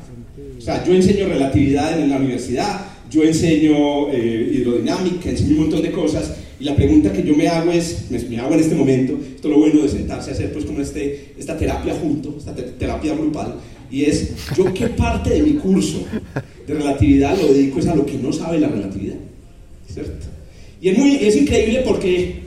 O 0.58 0.62
sea, 0.62 0.84
yo 0.86 0.94
enseño 0.94 1.28
relatividad 1.28 2.00
en 2.00 2.10
la 2.10 2.18
universidad, 2.18 2.86
yo 3.10 3.24
enseño 3.24 4.10
eh, 4.12 4.52
hidrodinámica, 4.54 5.30
enseño 5.30 5.52
un 5.52 5.62
montón 5.62 5.82
de 5.82 5.92
cosas, 5.92 6.36
y 6.60 6.66
la 6.66 6.76
pregunta 6.76 7.12
que 7.12 7.24
yo 7.24 7.36
me 7.36 7.48
hago 7.48 7.72
es, 7.72 8.12
me, 8.12 8.20
me 8.20 8.38
hago 8.38 8.54
en 8.54 8.60
este 8.60 8.76
momento, 8.76 9.14
esto 9.14 9.48
es 9.48 9.54
lo 9.54 9.60
bueno 9.60 9.82
de 9.82 9.90
sentarse 9.90 10.30
a 10.30 10.34
hacer 10.34 10.54
pues 10.54 10.66
como 10.66 10.82
este, 10.82 11.34
esta 11.40 11.58
terapia 11.58 11.96
junto, 11.96 12.36
esta 12.38 12.54
te 12.54 12.64
terapia 12.64 13.16
grupal, 13.16 13.56
y 13.90 14.04
es, 14.04 14.34
yo 14.56 14.72
qué 14.74 14.88
parte 14.88 15.32
de 15.32 15.42
mi 15.42 15.54
curso 15.54 16.06
de 16.68 16.74
relatividad 16.74 17.36
lo 17.42 17.52
dedico 17.52 17.80
es 17.80 17.88
a 17.88 17.96
lo 17.96 18.06
que 18.06 18.16
no 18.16 18.32
sabe 18.32 18.60
la 18.60 18.68
relatividad, 18.68 19.16
¿cierto? 19.92 20.28
Y 20.82 20.90
es, 20.90 20.98
muy, 20.98 21.16
es 21.16 21.36
increíble 21.36 21.82
porque, 21.86 22.42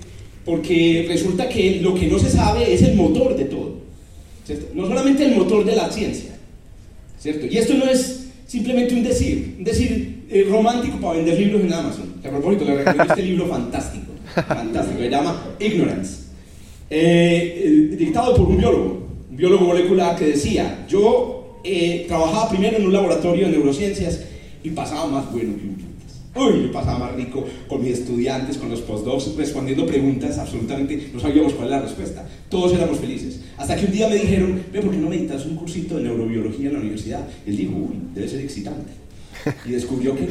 porque 0.44 1.07
resulta 1.09 1.48
que 1.48 1.81
lo 1.81 1.94
que 1.94 2.07
no 2.07 2.18
se 2.18 2.31
sabe 2.31 2.72
es 2.72 2.83
el 2.83 2.94
motor 2.94 3.37
de 3.37 3.44
todo. 3.44 3.63
¿Cierto? 4.44 4.66
No 4.74 4.87
solamente 4.87 5.24
el 5.24 5.37
motor 5.37 5.64
de 5.64 5.76
la 5.76 5.90
ciencia, 5.90 6.37
¿cierto? 7.18 7.46
Y 7.46 7.57
esto 7.57 7.74
no 7.74 7.87
es 7.87 8.26
simplemente 8.46 8.94
un 8.94 9.02
decir, 9.02 9.57
un 9.59 9.64
decir 9.64 10.24
eh, 10.30 10.46
romántico 10.48 10.98
para 10.98 11.16
vender 11.16 11.38
libros 11.38 11.62
en 11.62 11.72
Amazon. 11.72 12.14
Que 12.20 12.28
a 12.28 12.30
propósito, 12.30 12.64
le 12.64 12.76
recomiendo 12.76 13.12
este 13.12 13.22
libro 13.22 13.46
fantástico, 13.46 14.12
fantástico, 14.35 14.98
se 14.98 15.11
llama 15.11 15.57
Ignorance, 15.59 16.24
eh, 16.90 17.62
eh, 17.64 17.96
dictado 17.96 18.37
por 18.37 18.46
un 18.46 18.59
biólogo, 18.59 19.09
un 19.30 19.37
biólogo 19.37 19.64
molecular 19.66 20.16
que 20.16 20.26
decía, 20.26 20.85
yo 20.88 21.61
trabajaba 22.09 22.50
primero 22.50 22.76
en 22.76 22.87
un 22.87 22.92
laboratorio 22.92 23.46
de 23.46 23.52
neurociencias 23.52 24.20
y 24.62 24.70
pasaba 24.70 25.07
más 25.07 25.33
bueno 25.33 25.54
que 25.57 25.66
un 25.66 25.84
Uy, 26.37 26.64
yo 26.64 26.73
pasaba 26.73 26.99
más 26.99 27.14
rico 27.14 27.44
con 27.68 27.83
mis 27.83 27.99
estudiantes, 27.99 28.57
con 28.57 28.68
los 28.68 28.81
postdocs, 28.81 29.37
respondiendo 29.37 29.87
preguntas 29.87 30.37
absolutamente, 30.38 31.11
no 31.12 31.20
sabíamos 31.20 31.55
cuál 31.55 31.68
era 31.68 31.77
la 31.79 31.85
respuesta. 31.85 32.27
Todos 32.49 32.75
éramos 32.75 32.99
felices. 32.99 33.40
Hasta 33.57 33.77
que 33.77 33.87
un 33.87 33.92
día 33.92 34.09
me 34.09 34.16
dijeron, 34.16 34.61
ve, 34.73 34.81
¿por 34.81 34.90
qué 34.90 34.97
no 34.97 35.09
meditas 35.09 35.47
un 35.47 35.57
cursito 35.57 35.97
de 35.97 36.05
neurobiología 36.05 36.68
en 36.68 36.73
la 36.73 36.81
universidad? 36.81 37.29
Y 37.47 37.51
él 37.51 37.57
dijo, 37.57 37.77
uy, 37.77 37.97
debe 38.14 38.29
ser 38.29 38.40
excitante. 38.40 38.92
Y 39.64 39.70
descubrió 39.70 40.16
que 40.16 40.27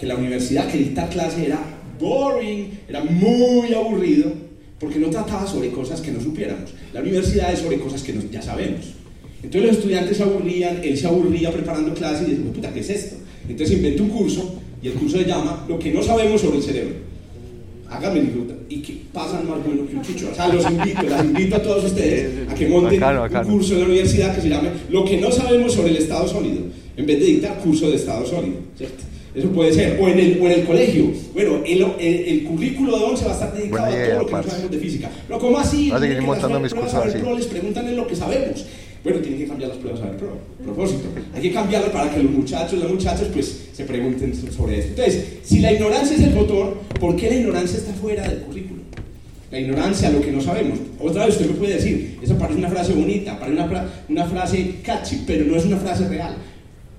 que 0.00 0.06
la 0.06 0.16
universidad, 0.16 0.66
que 0.66 0.78
dictar 0.78 1.10
clase 1.10 1.44
era 1.44 1.60
boring, 2.00 2.70
era 2.88 3.04
muy 3.04 3.74
aburrido, 3.74 4.32
porque 4.78 4.98
no 4.98 5.10
trataba 5.10 5.46
sobre 5.46 5.70
cosas 5.70 6.00
que 6.00 6.10
no 6.10 6.20
supiéramos. 6.22 6.70
La 6.94 7.02
universidad 7.02 7.52
es 7.52 7.58
sobre 7.58 7.78
cosas 7.78 8.02
que 8.02 8.14
ya 8.32 8.40
sabemos. 8.40 8.94
Entonces 9.42 9.62
los 9.68 9.76
estudiantes 9.76 10.16
se 10.16 10.22
aburrían, 10.22 10.80
él 10.82 10.96
se 10.96 11.06
aburría 11.06 11.52
preparando 11.52 11.92
clases 11.92 12.28
y 12.28 12.30
decía, 12.30 12.52
puta, 12.52 12.72
¿qué 12.72 12.80
es 12.80 12.88
esto? 12.88 13.16
Entonces 13.46 13.76
inventó 13.76 14.04
un 14.04 14.08
curso 14.08 14.60
y 14.82 14.88
el 14.88 14.94
curso 14.94 15.18
se 15.18 15.24
llama 15.24 15.64
Lo 15.68 15.78
que 15.78 15.92
no 15.92 16.02
sabemos 16.02 16.40
sobre 16.40 16.58
el 16.58 16.62
cerebro. 16.62 16.94
háganme 17.88 18.20
disfrutar. 18.20 18.56
Y 18.68 18.82
que 18.82 19.00
pasan 19.12 19.48
más 19.48 19.64
bueno 19.64 19.86
que 19.88 19.96
un 19.96 20.02
chicho. 20.02 20.28
O 20.30 20.34
sea, 20.34 20.48
los 20.48 20.64
invito, 20.70 21.02
las 21.02 21.24
invito 21.24 21.56
a 21.56 21.62
todos 21.62 21.84
ustedes 21.84 22.48
a 22.48 22.54
que 22.54 22.68
monten 22.68 23.00
Bacano, 23.00 23.20
bacano. 23.22 23.48
un 23.48 23.54
curso 23.54 23.74
en 23.74 23.80
la 23.80 23.86
universidad 23.86 24.34
que 24.34 24.40
se 24.42 24.48
llame 24.48 24.70
Lo 24.90 25.04
que 25.04 25.16
no 25.20 25.30
sabemos 25.32 25.72
sobre 25.72 25.90
el 25.90 25.96
estado 25.96 26.28
sólido, 26.28 26.62
en 26.96 27.06
vez 27.06 27.18
de 27.18 27.24
dictar 27.26 27.58
curso 27.58 27.90
de 27.90 27.96
estado 27.96 28.24
sólido, 28.26 28.56
¿cierto? 28.76 29.04
Eso 29.32 29.48
puede 29.50 29.72
ser, 29.72 29.96
o 30.00 30.08
en 30.08 30.18
el, 30.18 30.40
o 30.42 30.46
en 30.46 30.52
el 30.60 30.64
colegio. 30.64 31.04
Bueno, 31.34 31.60
el, 31.64 31.82
el, 32.00 32.14
el 32.28 32.44
currículo 32.44 32.98
de 32.98 33.04
11 33.04 33.24
va 33.26 33.30
a 33.30 33.34
estar 33.34 33.52
dedicado 33.54 33.82
Buena 33.82 33.86
a 33.86 33.92
idea, 34.04 34.14
todo 34.18 34.22
lo 34.22 34.26
que 34.26 34.34
no 34.34 34.42
sabemos 34.42 34.70
de 34.72 34.78
física. 34.78 35.10
Pero 35.28 35.38
¿cómo 35.40 35.58
así? 35.58 35.76
Voy 35.88 35.96
a 35.96 36.00
seguir 36.00 36.00
Tienen 36.00 36.20
que 36.20 36.26
montando 36.26 36.60
mis 36.60 36.74
cursos 36.74 36.94
así. 36.94 37.18
les 37.36 37.46
preguntan 37.46 37.86
en 37.88 37.96
lo 37.96 38.06
que 38.08 38.16
sabemos. 38.16 38.66
Bueno, 39.02 39.18
tienen 39.20 39.40
que 39.40 39.46
cambiar 39.46 39.70
las 39.70 39.78
pruebas 39.78 40.02
a 40.02 40.06
ver 40.06 40.16
pro. 40.18 40.38
Propósito. 40.62 41.08
Hay 41.34 41.40
que 41.40 41.52
cambiarlas 41.52 41.90
para 41.90 42.12
que 42.12 42.22
los 42.22 42.32
muchachos, 42.32 42.78
las 42.78 42.90
muchachas, 42.90 43.28
pues 43.32 43.68
se 43.72 43.84
pregunten 43.84 44.34
sobre 44.34 44.78
esto. 44.78 44.90
Entonces, 44.90 45.24
si 45.42 45.60
la 45.60 45.72
ignorancia 45.72 46.16
es 46.16 46.22
el 46.22 46.34
motor, 46.34 46.76
¿por 47.00 47.16
qué 47.16 47.30
la 47.30 47.36
ignorancia 47.36 47.78
está 47.78 47.94
fuera 47.94 48.28
del 48.28 48.40
currículo? 48.40 48.80
La 49.50 49.58
ignorancia, 49.58 50.10
lo 50.10 50.20
que 50.20 50.30
no 50.30 50.40
sabemos. 50.42 50.78
Otra 51.00 51.24
vez 51.24 51.36
usted 51.36 51.50
me 51.50 51.56
puede 51.56 51.74
decir, 51.74 52.18
eso 52.22 52.36
parece 52.36 52.58
una 52.58 52.68
frase 52.68 52.92
bonita, 52.92 53.40
parece 53.40 53.62
una, 53.62 53.90
una 54.08 54.24
frase 54.26 54.76
catchy, 54.82 55.22
pero 55.26 55.46
no 55.46 55.56
es 55.56 55.64
una 55.64 55.78
frase 55.78 56.06
real. 56.06 56.36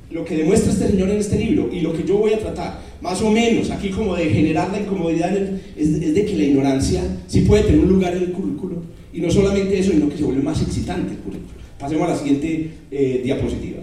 Lo 0.09 0.25
que 0.25 0.35
demuestra 0.35 0.73
este 0.73 0.87
señor 0.87 1.09
en 1.09 1.17
este 1.17 1.37
libro 1.37 1.69
y 1.71 1.81
lo 1.81 1.93
que 1.93 2.03
yo 2.03 2.17
voy 2.17 2.33
a 2.33 2.39
tratar, 2.39 2.81
más 2.99 3.21
o 3.21 3.29
menos, 3.31 3.69
aquí 3.69 3.91
como 3.91 4.15
de 4.15 4.25
generar 4.25 4.71
la 4.71 4.79
incomodidad, 4.79 5.37
es, 5.37 5.87
es 5.87 6.15
de 6.15 6.25
que 6.25 6.35
la 6.35 6.43
ignorancia 6.43 7.01
sí 7.27 7.41
puede 7.41 7.63
tener 7.63 7.79
un 7.79 7.89
lugar 7.89 8.15
en 8.17 8.23
el 8.23 8.31
currículo. 8.31 8.81
Y 9.13 9.21
no 9.21 9.29
solamente 9.29 9.77
eso, 9.77 9.91
sino 9.91 10.09
que 10.09 10.17
se 10.17 10.23
vuelve 10.23 10.41
más 10.41 10.61
excitante 10.61 11.11
el 11.11 11.19
currículo. 11.19 11.60
Pasemos 11.81 12.07
a 12.07 12.11
la 12.13 12.17
siguiente 12.17 12.69
eh, 12.91 13.21
diapositiva. 13.23 13.79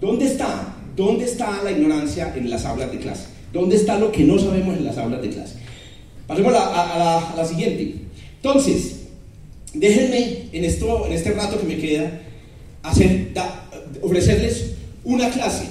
¿Dónde 0.00 0.24
está? 0.26 0.76
¿Dónde 0.96 1.24
está 1.26 1.62
la 1.62 1.70
ignorancia 1.72 2.32
en 2.36 2.48
las 2.50 2.64
aulas 2.64 2.90
de 2.90 2.98
clase? 2.98 3.26
¿Dónde 3.52 3.76
está 3.76 3.98
lo 3.98 4.10
que 4.10 4.24
no 4.24 4.38
sabemos 4.38 4.76
en 4.76 4.84
las 4.84 4.96
aulas 4.98 5.20
de 5.22 5.28
clase? 5.28 5.56
Pasemos 6.26 6.54
a 6.54 6.64
a- 6.64 6.94
a 6.94 6.98
la- 6.98 7.30
a 7.32 7.36
la 7.36 7.44
siguiente. 7.44 7.94
Entonces, 8.36 9.00
déjenme 9.74 10.44
en, 10.52 10.64
esto, 10.64 11.06
en 11.06 11.12
este 11.12 11.32
rato 11.32 11.58
que 11.60 11.66
me 11.66 11.76
queda 11.78 12.20
hacer, 12.82 13.32
da- 13.34 13.68
ofrecerles 14.02 14.72
una 15.04 15.30
clase, 15.30 15.64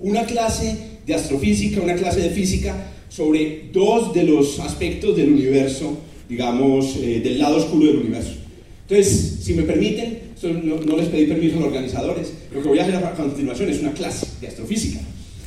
una 0.00 0.24
clase 0.24 0.76
de 1.06 1.14
astrofísica, 1.14 1.80
una 1.80 1.94
clase 1.94 2.20
de 2.20 2.30
física 2.30 2.74
sobre 3.08 3.68
dos 3.72 4.14
de 4.14 4.24
los 4.24 4.58
aspectos 4.60 5.16
del 5.16 5.32
universo, 5.32 5.98
digamos, 6.28 6.96
eh, 6.96 7.20
del 7.22 7.38
lado 7.38 7.56
oscuro 7.56 7.86
del 7.86 7.96
universo. 7.98 8.32
Entonces, 8.88 9.38
si 9.42 9.54
me 9.54 9.62
permiten, 9.62 10.18
no, 10.42 10.96
les 10.96 11.08
pedí 11.08 11.26
permiso 11.26 11.56
a 11.56 11.60
los 11.60 11.68
organizadores, 11.68 12.32
lo 12.52 12.62
que 12.62 12.68
voy 12.68 12.78
a 12.78 12.82
hacer 12.82 12.96
a 12.96 13.12
continuación 13.12 13.68
es 13.70 13.80
una 13.80 13.92
clase 13.92 14.26
de 14.40 14.48
astrofísica. 14.48 15.00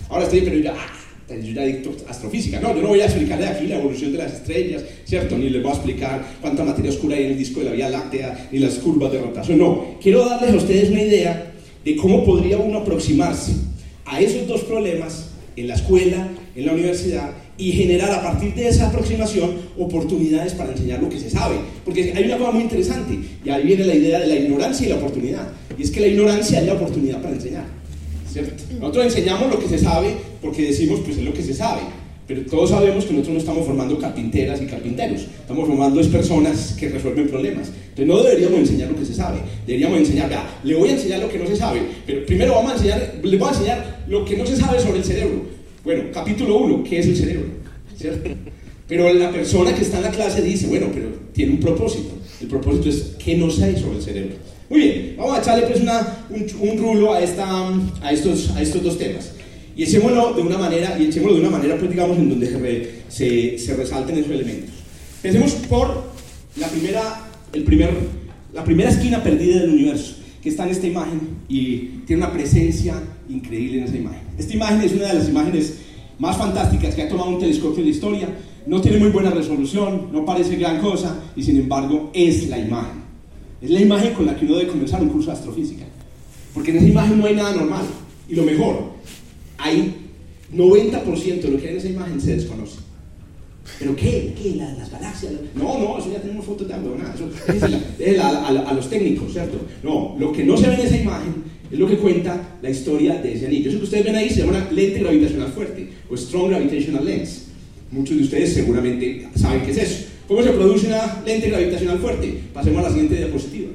Ahora 0.09 0.25
estoy, 0.25 0.41
pero 0.41 0.57
ya, 0.57 0.73
ah, 0.77 1.35
yo 1.35 1.53
ya 1.53 1.63
dicto 1.63 1.95
astrofísica. 2.07 2.59
No, 2.59 2.75
yo 2.75 2.81
no 2.81 2.89
voy 2.89 3.01
a 3.01 3.05
explicarle 3.05 3.47
aquí 3.47 3.67
la 3.67 3.77
evolución 3.77 4.11
de 4.11 4.19
las 4.19 4.33
estrellas, 4.33 4.83
¿cierto? 5.05 5.37
Ni 5.37 5.49
les 5.49 5.61
voy 5.61 5.71
a 5.71 5.75
explicar 5.75 6.25
cuánta 6.41 6.63
materia 6.63 6.91
oscura 6.91 7.15
hay 7.15 7.25
en 7.25 7.31
el 7.31 7.37
disco 7.37 7.59
de 7.59 7.65
la 7.65 7.71
Vía 7.71 7.89
Láctea, 7.89 8.49
ni 8.51 8.59
las 8.59 8.75
curvas 8.75 9.11
de 9.11 9.21
rotación. 9.21 9.57
No, 9.57 9.97
quiero 10.01 10.25
darles 10.25 10.53
a 10.53 10.57
ustedes 10.57 10.89
una 10.91 11.01
idea 11.01 11.53
de 11.83 11.95
cómo 11.95 12.23
podría 12.25 12.57
uno 12.57 12.79
aproximarse 12.79 13.53
a 14.05 14.21
esos 14.21 14.47
dos 14.47 14.61
problemas 14.61 15.29
en 15.55 15.67
la 15.67 15.75
escuela, 15.75 16.29
en 16.55 16.65
la 16.65 16.73
universidad, 16.73 17.31
y 17.57 17.71
generar 17.71 18.11
a 18.11 18.21
partir 18.21 18.53
de 18.53 18.67
esa 18.67 18.89
aproximación 18.89 19.51
oportunidades 19.77 20.53
para 20.53 20.71
enseñar 20.71 21.01
lo 21.01 21.09
que 21.09 21.19
se 21.19 21.29
sabe. 21.29 21.55
Porque 21.83 22.13
hay 22.15 22.25
una 22.25 22.37
cosa 22.37 22.51
muy 22.51 22.63
interesante, 22.63 23.17
y 23.43 23.49
ahí 23.49 23.63
viene 23.63 23.85
la 23.85 23.95
idea 23.95 24.19
de 24.19 24.27
la 24.27 24.35
ignorancia 24.35 24.85
y 24.85 24.89
la 24.89 24.95
oportunidad. 24.95 25.47
Y 25.77 25.83
es 25.83 25.91
que 25.91 26.01
la 26.01 26.07
ignorancia 26.07 26.59
es 26.59 26.65
la 26.65 26.73
oportunidad 26.73 27.21
para 27.21 27.35
enseñar. 27.35 27.65
¿cierto? 28.31 28.63
Nosotros 28.79 29.05
enseñamos 29.05 29.49
lo 29.49 29.59
que 29.59 29.69
se 29.69 29.79
sabe 29.79 30.15
porque 30.41 30.63
decimos, 30.63 30.99
pues 31.05 31.17
es 31.17 31.23
lo 31.23 31.33
que 31.33 31.41
se 31.41 31.53
sabe. 31.53 31.81
Pero 32.27 32.41
todos 32.41 32.71
sabemos 32.71 33.05
que 33.05 33.11
nosotros 33.11 33.33
no 33.35 33.39
estamos 33.39 33.65
formando 33.67 33.99
carpinteras 33.99 34.59
y 34.59 34.65
carpinteros, 34.65 35.21
estamos 35.21 35.67
formando 35.67 36.01
es 36.01 36.07
personas 36.07 36.75
que 36.77 36.89
resuelven 36.89 37.27
problemas. 37.27 37.69
Entonces 37.89 38.07
no 38.07 38.23
deberíamos 38.23 38.59
enseñar 38.59 38.89
lo 38.89 38.97
que 38.97 39.05
se 39.05 39.13
sabe, 39.13 39.37
deberíamos 39.67 39.99
enseñar, 39.99 40.29
vea, 40.29 40.59
le 40.63 40.75
voy 40.75 40.89
a 40.89 40.93
enseñar 40.93 41.19
lo 41.19 41.29
que 41.29 41.37
no 41.37 41.45
se 41.45 41.55
sabe, 41.55 41.81
pero 42.07 42.25
primero 42.25 42.55
vamos 42.55 42.71
a 42.71 42.75
enseñar, 42.75 43.13
le 43.21 43.37
voy 43.37 43.47
a 43.47 43.51
enseñar 43.51 44.03
lo 44.07 44.25
que 44.25 44.37
no 44.37 44.45
se 44.45 44.55
sabe 44.55 44.79
sobre 44.79 44.97
el 44.97 45.03
cerebro. 45.03 45.54
Bueno, 45.85 46.05
capítulo 46.11 46.57
1, 46.57 46.83
¿qué 46.83 46.97
es 46.97 47.05
el 47.05 47.15
cerebro? 47.15 47.45
¿Cierto? 47.95 48.27
Pero 48.87 49.13
la 49.13 49.31
persona 49.31 49.73
que 49.75 49.83
está 49.83 49.97
en 49.97 50.03
la 50.03 50.09
clase 50.09 50.41
dice, 50.41 50.65
bueno, 50.65 50.87
pero 50.91 51.09
tiene 51.31 51.51
un 51.51 51.59
propósito. 51.59 52.09
El 52.41 52.47
propósito 52.47 52.89
es, 52.89 53.13
¿qué 53.23 53.37
no 53.37 53.51
sé 53.51 53.77
sobre 53.77 53.97
el 53.97 54.03
cerebro? 54.03 54.35
Muy 54.67 54.79
bien, 54.79 55.15
vamos 55.15 55.37
a 55.37 55.41
echarle 55.41 55.67
pues 55.67 55.81
una, 55.81 56.25
un, 56.31 56.69
un 56.69 56.77
rulo 56.79 57.13
a, 57.13 57.21
esta, 57.21 57.69
a, 58.01 58.11
estos, 58.11 58.49
a 58.55 58.63
estos 58.63 58.81
dos 58.81 58.97
temas. 58.97 59.33
Y 59.77 59.83
echémoslo 59.83 60.33
de 60.33 60.41
una 60.41 60.57
manera, 60.57 60.97
y 60.99 61.05
echémoslo 61.05 61.35
de 61.35 61.41
una 61.41 61.51
manera, 61.51 61.77
pues 61.77 61.91
digamos, 61.91 62.17
en 62.17 62.29
donde 62.29 62.47
se, 62.47 62.89
se, 63.07 63.59
se 63.59 63.75
resalten 63.75 64.17
esos 64.17 64.31
elementos. 64.31 64.71
Pensemos 65.21 65.53
por 65.69 66.03
la 66.57 66.67
primera, 66.67 67.29
el 67.53 67.63
primer, 67.63 67.91
la 68.55 68.63
primera 68.63 68.89
esquina 68.89 69.21
perdida 69.21 69.61
del 69.61 69.69
universo, 69.69 70.15
que 70.41 70.49
está 70.49 70.63
en 70.63 70.71
esta 70.71 70.87
imagen 70.87 71.21
y 71.47 72.01
tiene 72.07 72.23
una 72.23 72.33
presencia 72.33 72.95
increíble 73.29 73.79
en 73.79 73.83
esa 73.85 73.97
imagen. 73.97 74.21
Esta 74.37 74.53
imagen 74.53 74.81
es 74.81 74.93
una 74.93 75.07
de 75.07 75.13
las 75.15 75.29
imágenes 75.29 75.75
más 76.19 76.37
fantásticas 76.37 76.95
que 76.95 77.03
ha 77.03 77.09
tomado 77.09 77.29
un 77.29 77.39
telescopio 77.39 77.77
de 77.77 77.89
la 77.89 77.95
historia. 77.95 78.29
No 78.67 78.81
tiene 78.81 78.97
muy 78.97 79.09
buena 79.09 79.29
resolución, 79.29 80.07
no 80.11 80.25
parece 80.25 80.55
gran 80.55 80.79
cosa, 80.81 81.19
y 81.35 81.43
sin 81.43 81.57
embargo 81.57 82.09
es 82.13 82.47
la 82.49 82.57
imagen. 82.57 83.03
Es 83.61 83.69
la 83.69 83.81
imagen 83.81 84.13
con 84.13 84.25
la 84.25 84.35
que 84.35 84.45
uno 84.45 84.55
debe 84.55 84.69
comenzar 84.71 85.01
un 85.01 85.09
curso 85.09 85.27
de 85.31 85.37
astrofísica. 85.37 85.85
Porque 86.53 86.71
en 86.71 86.77
esa 86.77 86.87
imagen 86.87 87.19
no 87.19 87.25
hay 87.25 87.35
nada 87.35 87.55
normal. 87.55 87.83
Y 88.29 88.35
lo 88.35 88.43
mejor, 88.43 88.91
hay 89.57 89.95
90% 90.53 91.41
de 91.41 91.49
lo 91.51 91.57
que 91.59 91.67
hay 91.67 91.73
en 91.73 91.77
esa 91.79 91.89
imagen 91.89 92.19
se 92.21 92.35
desconoce. 92.35 92.77
¿Pero 93.79 93.95
qué? 93.95 94.35
¿Qué? 94.41 94.55
¿La- 94.55 94.71
¿Las 94.73 94.91
galaxias? 94.91 95.33
No, 95.55 95.79
no, 95.79 95.97
eso 95.97 96.11
ya 96.11 96.21
tenemos 96.21 96.45
fotos 96.45 96.67
de 96.67 96.73
algo, 96.75 96.95
nada. 96.97 97.15
Eso 97.15 97.27
a, 98.21 98.27
a- 98.27 98.69
a 98.69 98.73
los 98.73 98.89
técnicos, 98.89 99.31
¿cierto? 99.33 99.57
No, 99.83 100.15
lo 100.19 100.31
que 100.31 100.43
no 100.43 100.55
se 100.55 100.67
ve 100.67 100.75
en 100.75 100.81
esa 100.81 100.97
imagen 100.97 101.33
es 101.71 101.79
lo 101.79 101.87
que 101.87 101.97
cuenta 101.97 102.57
la 102.61 102.69
historia 102.69 103.15
de 103.15 103.33
ese 103.33 103.47
anillo. 103.47 103.69
Eso 103.69 103.79
que 103.79 103.85
ustedes 103.85 104.05
ven 104.05 104.15
ahí 104.15 104.29
se 104.29 104.41
llama 104.41 104.57
una 104.57 104.71
lente 104.71 104.99
gravitacional 104.99 105.51
fuerte 105.51 105.87
o 106.09 106.15
Strong 106.15 106.49
Gravitational 106.49 107.05
Lens. 107.05 107.47
Muchos 107.91 108.17
de 108.17 108.23
ustedes 108.23 108.53
seguramente 108.53 109.27
saben 109.35 109.61
qué 109.61 109.71
es 109.71 109.77
eso. 109.77 110.05
¿Cómo 110.27 110.41
se 110.41 110.49
produce 110.49 110.87
una 110.87 111.23
lente 111.25 111.49
gravitacional 111.49 111.99
fuerte? 111.99 112.39
Pasemos 112.53 112.79
a 112.79 112.83
la 112.83 112.89
siguiente 112.89 113.15
diapositiva. 113.15 113.69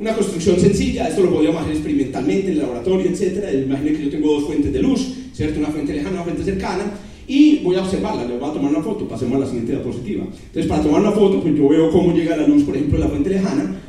Una 0.00 0.12
construcción 0.14 0.58
sencilla, 0.58 1.08
esto 1.08 1.22
lo 1.22 1.30
podríamos 1.30 1.62
hacer 1.62 1.74
experimentalmente 1.74 2.48
en 2.48 2.52
el 2.54 2.58
laboratorio, 2.58 3.08
etc. 3.08 3.64
Imaginen 3.64 3.96
que 3.96 4.04
yo 4.04 4.10
tengo 4.10 4.32
dos 4.32 4.44
fuentes 4.44 4.72
de 4.72 4.82
luz, 4.82 5.14
¿cierto? 5.32 5.60
Una 5.60 5.68
fuente 5.68 5.92
lejana, 5.92 6.16
una 6.16 6.24
fuente 6.24 6.42
cercana, 6.42 6.84
y 7.28 7.60
voy 7.60 7.76
a 7.76 7.82
observarla, 7.82 8.24
le 8.24 8.36
voy 8.36 8.50
a 8.50 8.52
tomar 8.52 8.70
una 8.72 8.82
foto, 8.82 9.06
pasemos 9.06 9.36
a 9.36 9.38
la 9.40 9.46
siguiente 9.46 9.72
diapositiva. 9.72 10.24
Entonces, 10.24 10.66
para 10.66 10.82
tomar 10.82 11.00
una 11.00 11.12
foto, 11.12 11.40
pues 11.40 11.56
yo 11.56 11.68
veo 11.68 11.90
cómo 11.90 12.12
llega 12.12 12.36
la 12.36 12.46
luz, 12.46 12.64
por 12.64 12.76
ejemplo, 12.76 12.98
de 12.98 13.04
la 13.04 13.10
fuente 13.10 13.30
lejana, 13.30 13.80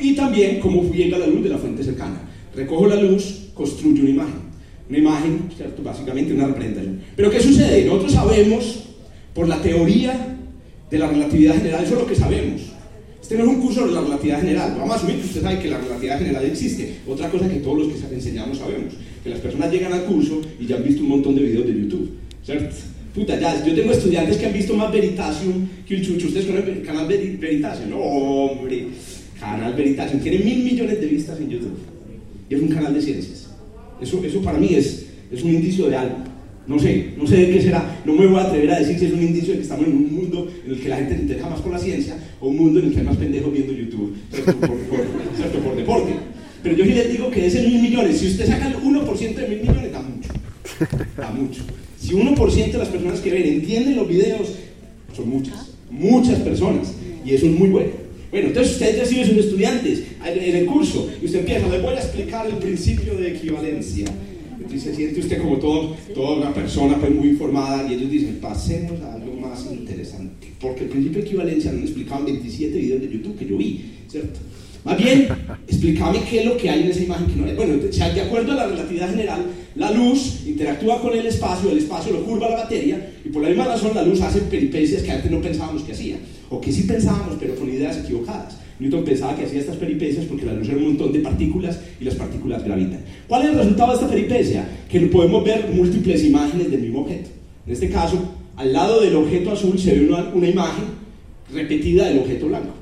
y 0.00 0.14
también 0.14 0.58
cómo 0.58 0.90
llega 0.90 1.18
la 1.18 1.26
luz 1.26 1.42
de 1.42 1.50
la 1.50 1.58
fuente 1.58 1.84
cercana. 1.84 2.31
Recojo 2.54 2.86
la 2.86 2.96
luz, 2.96 3.48
construyo 3.54 4.02
una 4.02 4.10
imagen. 4.10 4.52
Una 4.88 4.98
imagen, 4.98 5.38
¿cierto? 5.56 5.82
Básicamente 5.82 6.34
una 6.34 6.48
representación. 6.48 7.00
Pero 7.16 7.30
¿qué 7.30 7.40
sucede? 7.40 7.84
Nosotros 7.84 8.12
sabemos, 8.12 8.84
por 9.34 9.48
la 9.48 9.60
teoría 9.62 10.36
de 10.90 10.98
la 10.98 11.08
relatividad 11.08 11.54
general, 11.56 11.84
eso 11.84 11.94
es 11.94 12.00
lo 12.00 12.06
que 12.06 12.14
sabemos. 12.16 12.60
Este 13.22 13.36
no 13.38 13.44
es 13.44 13.48
un 13.50 13.60
curso 13.62 13.80
sobre 13.80 13.92
la 13.92 14.00
relatividad 14.02 14.40
general. 14.40 14.74
Vamos 14.76 14.94
a 14.94 14.96
asumir 14.96 15.16
que 15.16 15.26
usted 15.26 15.42
sabe 15.42 15.58
que 15.60 15.70
la 15.70 15.78
relatividad 15.78 16.18
general 16.18 16.44
existe. 16.44 16.96
Otra 17.08 17.30
cosa 17.30 17.48
que 17.48 17.56
todos 17.60 17.78
los 17.78 17.88
que 17.88 18.14
enseñamos 18.14 18.58
sabemos. 18.58 18.94
Que 19.24 19.30
las 19.30 19.38
personas 19.38 19.72
llegan 19.72 19.92
al 19.92 20.04
curso 20.04 20.42
y 20.60 20.66
ya 20.66 20.76
han 20.76 20.84
visto 20.84 21.02
un 21.02 21.08
montón 21.08 21.36
de 21.36 21.42
videos 21.42 21.66
de 21.66 21.72
YouTube. 21.72 22.10
¿Cierto? 22.44 22.74
Puta, 23.14 23.38
ya, 23.38 23.64
yo 23.64 23.74
tengo 23.74 23.92
estudiantes 23.92 24.36
que 24.36 24.46
han 24.46 24.52
visto 24.52 24.74
más 24.74 24.90
Veritasium 24.92 25.68
que 25.86 25.96
un 25.96 26.02
chucho. 26.02 26.26
¿Ustedes 26.26 26.46
conocen 26.46 26.74
el 26.78 26.82
canal 26.82 27.06
Veri- 27.08 27.38
Veritasium? 27.38 27.92
Hombre. 27.94 28.88
Canal 29.38 29.72
Veritasium. 29.74 30.20
Tiene 30.20 30.38
mil 30.44 30.64
millones 30.64 31.00
de 31.00 31.06
vistas 31.06 31.38
en 31.40 31.48
YouTube. 31.48 31.78
Y 32.52 32.54
es 32.54 32.60
un 32.60 32.68
canal 32.68 32.92
de 32.92 33.00
ciencias. 33.00 33.46
Eso, 33.98 34.22
eso 34.22 34.42
para 34.42 34.58
mí 34.58 34.74
es, 34.74 35.06
es 35.32 35.42
un 35.42 35.54
indicio 35.54 35.88
de 35.88 35.96
algo. 35.96 36.16
No 36.66 36.78
sé, 36.78 37.14
no 37.16 37.26
sé 37.26 37.36
de 37.38 37.50
qué 37.50 37.62
será. 37.62 38.02
No 38.04 38.12
me 38.12 38.26
voy 38.26 38.36
a 38.38 38.42
atrever 38.42 38.70
a 38.72 38.78
decir 38.80 38.98
si 38.98 39.06
es 39.06 39.12
un 39.14 39.22
indicio 39.22 39.52
de 39.52 39.56
que 39.60 39.62
estamos 39.62 39.86
en 39.86 39.92
un 39.96 40.14
mundo 40.14 40.48
en 40.66 40.72
el 40.72 40.78
que 40.82 40.88
la 40.90 40.96
gente 40.96 41.14
se 41.16 41.22
interesa 41.22 41.48
más 41.48 41.60
por 41.62 41.72
la 41.72 41.78
ciencia 41.78 42.14
o 42.40 42.48
un 42.48 42.56
mundo 42.58 42.78
en 42.80 42.86
el 42.88 42.92
que 42.92 42.98
hay 43.00 43.06
más 43.06 43.16
pendejos 43.16 43.52
viendo 43.54 43.72
YouTube, 43.72 44.14
¿cierto? 44.30 44.52
Por, 44.60 44.68
por- 44.80 45.62
por 45.64 45.76
deporte. 45.76 46.12
Pero 46.62 46.76
yo 46.76 46.84
sí 46.84 46.92
les 46.92 47.10
digo 47.10 47.30
que 47.30 47.40
de 47.40 47.46
esos 47.46 47.62
mil 47.64 47.80
millones, 47.80 48.18
si 48.18 48.26
usted 48.26 48.46
saca 48.46 48.68
el 48.68 48.74
1% 48.76 49.34
de 49.34 49.48
mil 49.48 49.60
millones, 49.62 49.92
da 49.92 50.02
mucho. 50.02 50.28
Da 51.16 51.30
mucho. 51.30 51.62
Si 51.98 52.12
1% 52.12 52.70
de 52.72 52.78
las 52.78 52.88
personas 52.88 53.20
que 53.20 53.30
ven 53.30 53.44
entienden 53.44 53.96
los 53.96 54.06
videos, 54.06 54.52
son 55.16 55.30
muchas, 55.30 55.70
muchas 55.90 56.38
personas. 56.40 56.92
Y 57.24 57.32
eso 57.34 57.46
es 57.46 57.52
muy 57.58 57.68
bueno. 57.70 58.01
Bueno, 58.32 58.48
entonces 58.48 58.72
usted 58.72 58.98
recibe 58.98 59.26
sus 59.26 59.36
estudiantes 59.36 60.04
en 60.24 60.56
el 60.56 60.64
curso 60.64 61.06
y 61.20 61.26
usted 61.26 61.40
empieza, 61.40 61.68
les 61.68 61.82
voy 61.82 61.92
a 61.92 61.98
explicar 61.98 62.46
el 62.46 62.56
principio 62.56 63.14
de 63.14 63.36
equivalencia. 63.36 64.06
Entonces 64.56 64.82
se 64.84 64.94
siente 64.94 65.20
usted 65.20 65.42
como 65.42 65.58
todo, 65.58 65.94
toda 66.14 66.38
una 66.38 66.54
persona 66.54 66.98
pues, 66.98 67.14
muy 67.14 67.28
informada 67.28 67.86
y 67.86 67.94
ellos 67.94 68.10
dicen, 68.10 68.38
pasemos 68.40 68.98
a 69.02 69.16
algo 69.16 69.34
más 69.34 69.66
interesante. 69.70 70.48
Porque 70.58 70.84
el 70.84 70.88
principio 70.88 71.20
de 71.20 71.28
equivalencia 71.28 71.72
lo 71.72 71.78
han 71.78 71.84
explicado 71.84 72.20
en 72.20 72.40
27 72.40 72.78
videos 72.78 73.00
de 73.02 73.10
YouTube 73.10 73.38
que 73.38 73.46
yo 73.46 73.58
vi, 73.58 73.84
¿cierto? 74.08 74.40
Más 74.84 74.98
bien, 74.98 75.28
explícame 75.68 76.20
qué 76.28 76.40
es 76.40 76.46
lo 76.46 76.56
que 76.56 76.68
hay 76.68 76.82
en 76.82 76.90
esa 76.90 77.02
imagen 77.02 77.26
que 77.28 77.36
no 77.36 77.46
es. 77.46 77.54
Bueno, 77.54 77.74
de 77.76 78.20
acuerdo 78.20 78.52
a 78.52 78.54
la 78.56 78.66
relatividad 78.66 79.10
general, 79.10 79.46
la 79.76 79.92
luz 79.92 80.42
interactúa 80.44 81.00
con 81.00 81.16
el 81.16 81.24
espacio, 81.24 81.70
el 81.70 81.78
espacio 81.78 82.12
lo 82.12 82.24
curva 82.24 82.50
la 82.50 82.56
materia, 82.58 83.12
y 83.24 83.28
por 83.28 83.42
la 83.42 83.48
misma 83.48 83.66
razón 83.66 83.94
la 83.94 84.02
luz 84.02 84.20
hace 84.20 84.40
peripecias 84.40 85.02
que 85.02 85.12
antes 85.12 85.30
no 85.30 85.40
pensábamos 85.40 85.82
que 85.82 85.92
hacía, 85.92 86.16
o 86.50 86.60
que 86.60 86.72
sí 86.72 86.82
pensábamos, 86.82 87.36
pero 87.38 87.54
con 87.54 87.68
ideas 87.68 87.98
equivocadas. 87.98 88.56
Newton 88.80 89.04
pensaba 89.04 89.36
que 89.36 89.44
hacía 89.44 89.60
estas 89.60 89.76
peripecias 89.76 90.24
porque 90.24 90.44
la 90.44 90.54
luz 90.54 90.68
era 90.68 90.78
un 90.78 90.88
montón 90.88 91.12
de 91.12 91.20
partículas 91.20 91.78
y 92.00 92.04
las 92.04 92.16
partículas 92.16 92.64
gravitan. 92.64 93.04
¿Cuál 93.28 93.42
es 93.42 93.48
el 93.50 93.58
resultado 93.58 93.90
de 93.90 93.94
esta 93.94 94.08
peripecia? 94.08 94.68
Que 94.90 95.00
podemos 95.02 95.44
ver 95.44 95.68
múltiples 95.72 96.24
imágenes 96.24 96.70
del 96.70 96.80
mismo 96.80 97.02
objeto. 97.02 97.30
En 97.64 97.72
este 97.72 97.88
caso, 97.88 98.18
al 98.56 98.72
lado 98.72 99.00
del 99.00 99.14
objeto 99.14 99.52
azul 99.52 99.78
se 99.78 99.94
ve 99.94 100.06
una, 100.06 100.30
una 100.34 100.48
imagen 100.48 100.84
repetida 101.52 102.08
del 102.08 102.18
objeto 102.18 102.48
blanco. 102.48 102.74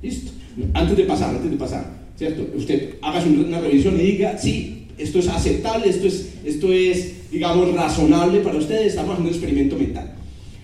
¿Listo? 0.00 0.37
Antes 0.74 0.96
de 0.96 1.04
pasar, 1.04 1.30
antes 1.30 1.50
de 1.50 1.56
pasar, 1.56 1.84
¿cierto? 2.16 2.46
Usted 2.56 2.94
haga 3.02 3.22
una 3.24 3.60
revisión 3.60 3.98
y 4.00 4.04
diga, 4.04 4.36
sí, 4.38 4.86
esto 4.98 5.20
es 5.20 5.28
aceptable, 5.28 5.88
esto 5.88 6.06
es, 6.06 6.30
esto 6.44 6.72
es, 6.72 7.30
digamos, 7.30 7.72
razonable 7.74 8.40
para 8.40 8.58
ustedes, 8.58 8.88
estamos 8.88 9.12
haciendo 9.12 9.30
un 9.30 9.34
experimento 9.34 9.76
mental. 9.76 10.14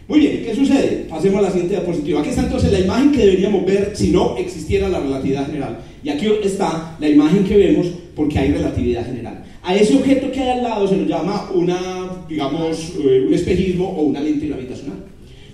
Muy 0.07 0.19
bien, 0.19 0.43
¿qué 0.45 0.55
sucede? 0.55 1.07
Pasemos 1.09 1.39
a 1.39 1.43
la 1.43 1.51
siguiente 1.51 1.77
diapositiva. 1.77 2.21
Aquí 2.21 2.29
está 2.29 2.43
entonces 2.43 2.71
la 2.71 2.81
imagen 2.81 3.11
que 3.11 3.21
deberíamos 3.21 3.65
ver 3.65 3.93
si 3.95 4.11
no 4.11 4.37
existiera 4.37 4.89
la 4.89 5.01
relatividad 5.01 5.47
general. 5.47 5.79
Y 6.03 6.11
aquí 6.11 6.27
está 6.43 6.97
la 7.01 7.09
imagen 7.09 7.45
que 7.45 7.57
vemos 7.57 7.87
porque 8.15 8.39
hay 8.39 8.53
relatividad 8.53 9.07
general. 9.07 9.43
A 9.63 9.75
ese 9.75 9.97
objeto 9.97 10.31
que 10.31 10.41
hay 10.41 10.59
al 10.59 10.63
lado 10.63 10.87
se 10.87 10.97
lo 10.97 11.07
llama 11.07 11.51
una, 11.55 12.27
digamos, 12.29 12.93
eh, 13.03 13.25
un 13.27 13.33
espejismo 13.33 13.89
o 13.89 14.03
una 14.03 14.21
lente 14.21 14.47
gravitacional. 14.47 14.99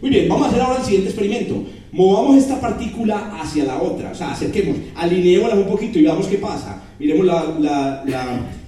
Muy 0.00 0.11
bien, 0.11 0.29
vamos 0.29 0.46
a 0.46 0.50
hacer 0.50 0.62
ahora 0.62 0.79
el 0.81 0.85
siguiente 0.85 1.11
experimento. 1.11 1.62
Movamos 1.92 2.37
esta 2.37 2.61
partícula 2.61 3.40
hacia 3.40 3.64
la 3.64 3.83
otra, 3.83 4.12
o 4.12 4.14
sea, 4.14 4.33
acerquemos, 4.33 4.76
alineémosla 4.94 5.57
un 5.57 5.66
poquito 5.66 5.98
y 5.98 6.03
veamos 6.03 6.26
qué 6.26 6.37
pasa. 6.37 6.83
Miremos 6.98 7.26
la, 7.26 7.57
la, 7.59 8.05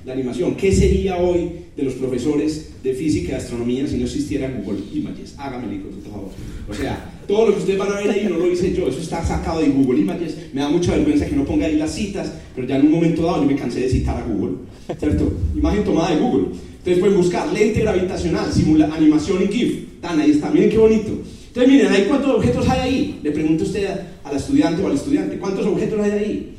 la 0.04 0.12
animación. 0.12 0.54
¿Qué 0.56 0.72
sería 0.72 1.16
hoy 1.18 1.62
de 1.76 1.82
los 1.84 1.94
profesores 1.94 2.70
de 2.82 2.92
física 2.92 3.32
y 3.32 3.34
astronomía 3.34 3.86
si 3.86 3.96
no 3.96 4.04
existiera 4.04 4.50
Google 4.50 4.80
Images. 4.92 5.34
Hágame 5.38 5.78
por 5.78 5.92
favor. 6.12 6.30
O 6.68 6.74
sea, 6.74 7.12
todo 7.26 7.46
lo 7.46 7.54
que 7.54 7.60
ustedes 7.60 7.78
van 7.78 7.92
a 7.92 8.00
ver 8.00 8.10
ahí 8.10 8.26
no 8.28 8.36
lo 8.36 8.50
hice 8.50 8.74
yo, 8.74 8.88
eso 8.88 9.00
está 9.00 9.24
sacado 9.24 9.60
de 9.60 9.68
Google 9.68 10.00
Images. 10.00 10.36
Me 10.52 10.60
da 10.60 10.68
mucha 10.68 10.92
vergüenza 10.92 11.26
que 11.26 11.36
no 11.36 11.44
ponga 11.44 11.66
ahí 11.66 11.76
las 11.76 11.94
citas, 11.94 12.32
pero 12.54 12.66
ya 12.66 12.76
en 12.76 12.86
un 12.86 12.92
momento 12.92 13.22
dado 13.22 13.42
yo 13.42 13.48
me 13.48 13.56
cansé 13.56 13.80
de 13.80 13.88
citar 13.88 14.16
a 14.16 14.26
Google. 14.26 14.56
¿Cierto? 14.98 15.32
Imagen 15.54 15.84
tomada 15.84 16.14
de 16.14 16.20
Google. 16.20 16.48
Ustedes 16.78 16.98
pueden 16.98 17.16
buscar 17.16 17.50
lente 17.52 17.80
gravitacional, 17.80 18.52
simula, 18.52 18.92
animación 18.92 19.40
en 19.42 19.48
GIF. 19.48 20.00
Dan, 20.02 20.20
ahí 20.20 20.32
está, 20.32 20.50
miren 20.50 20.68
qué 20.68 20.78
bonito. 20.78 21.12
Entonces, 21.52 21.72
miren, 21.72 21.92
ahí 21.92 22.06
cuántos 22.08 22.36
objetos 22.36 22.68
hay 22.68 22.80
ahí. 22.80 23.20
Le 23.22 23.30
pregunto 23.30 23.64
usted 23.64 23.88
al 24.24 24.36
estudiante 24.36 24.82
o 24.82 24.86
al 24.86 24.94
estudiante, 24.94 25.38
¿cuántos 25.38 25.66
objetos 25.66 26.00
hay 26.00 26.10
ahí? 26.10 26.54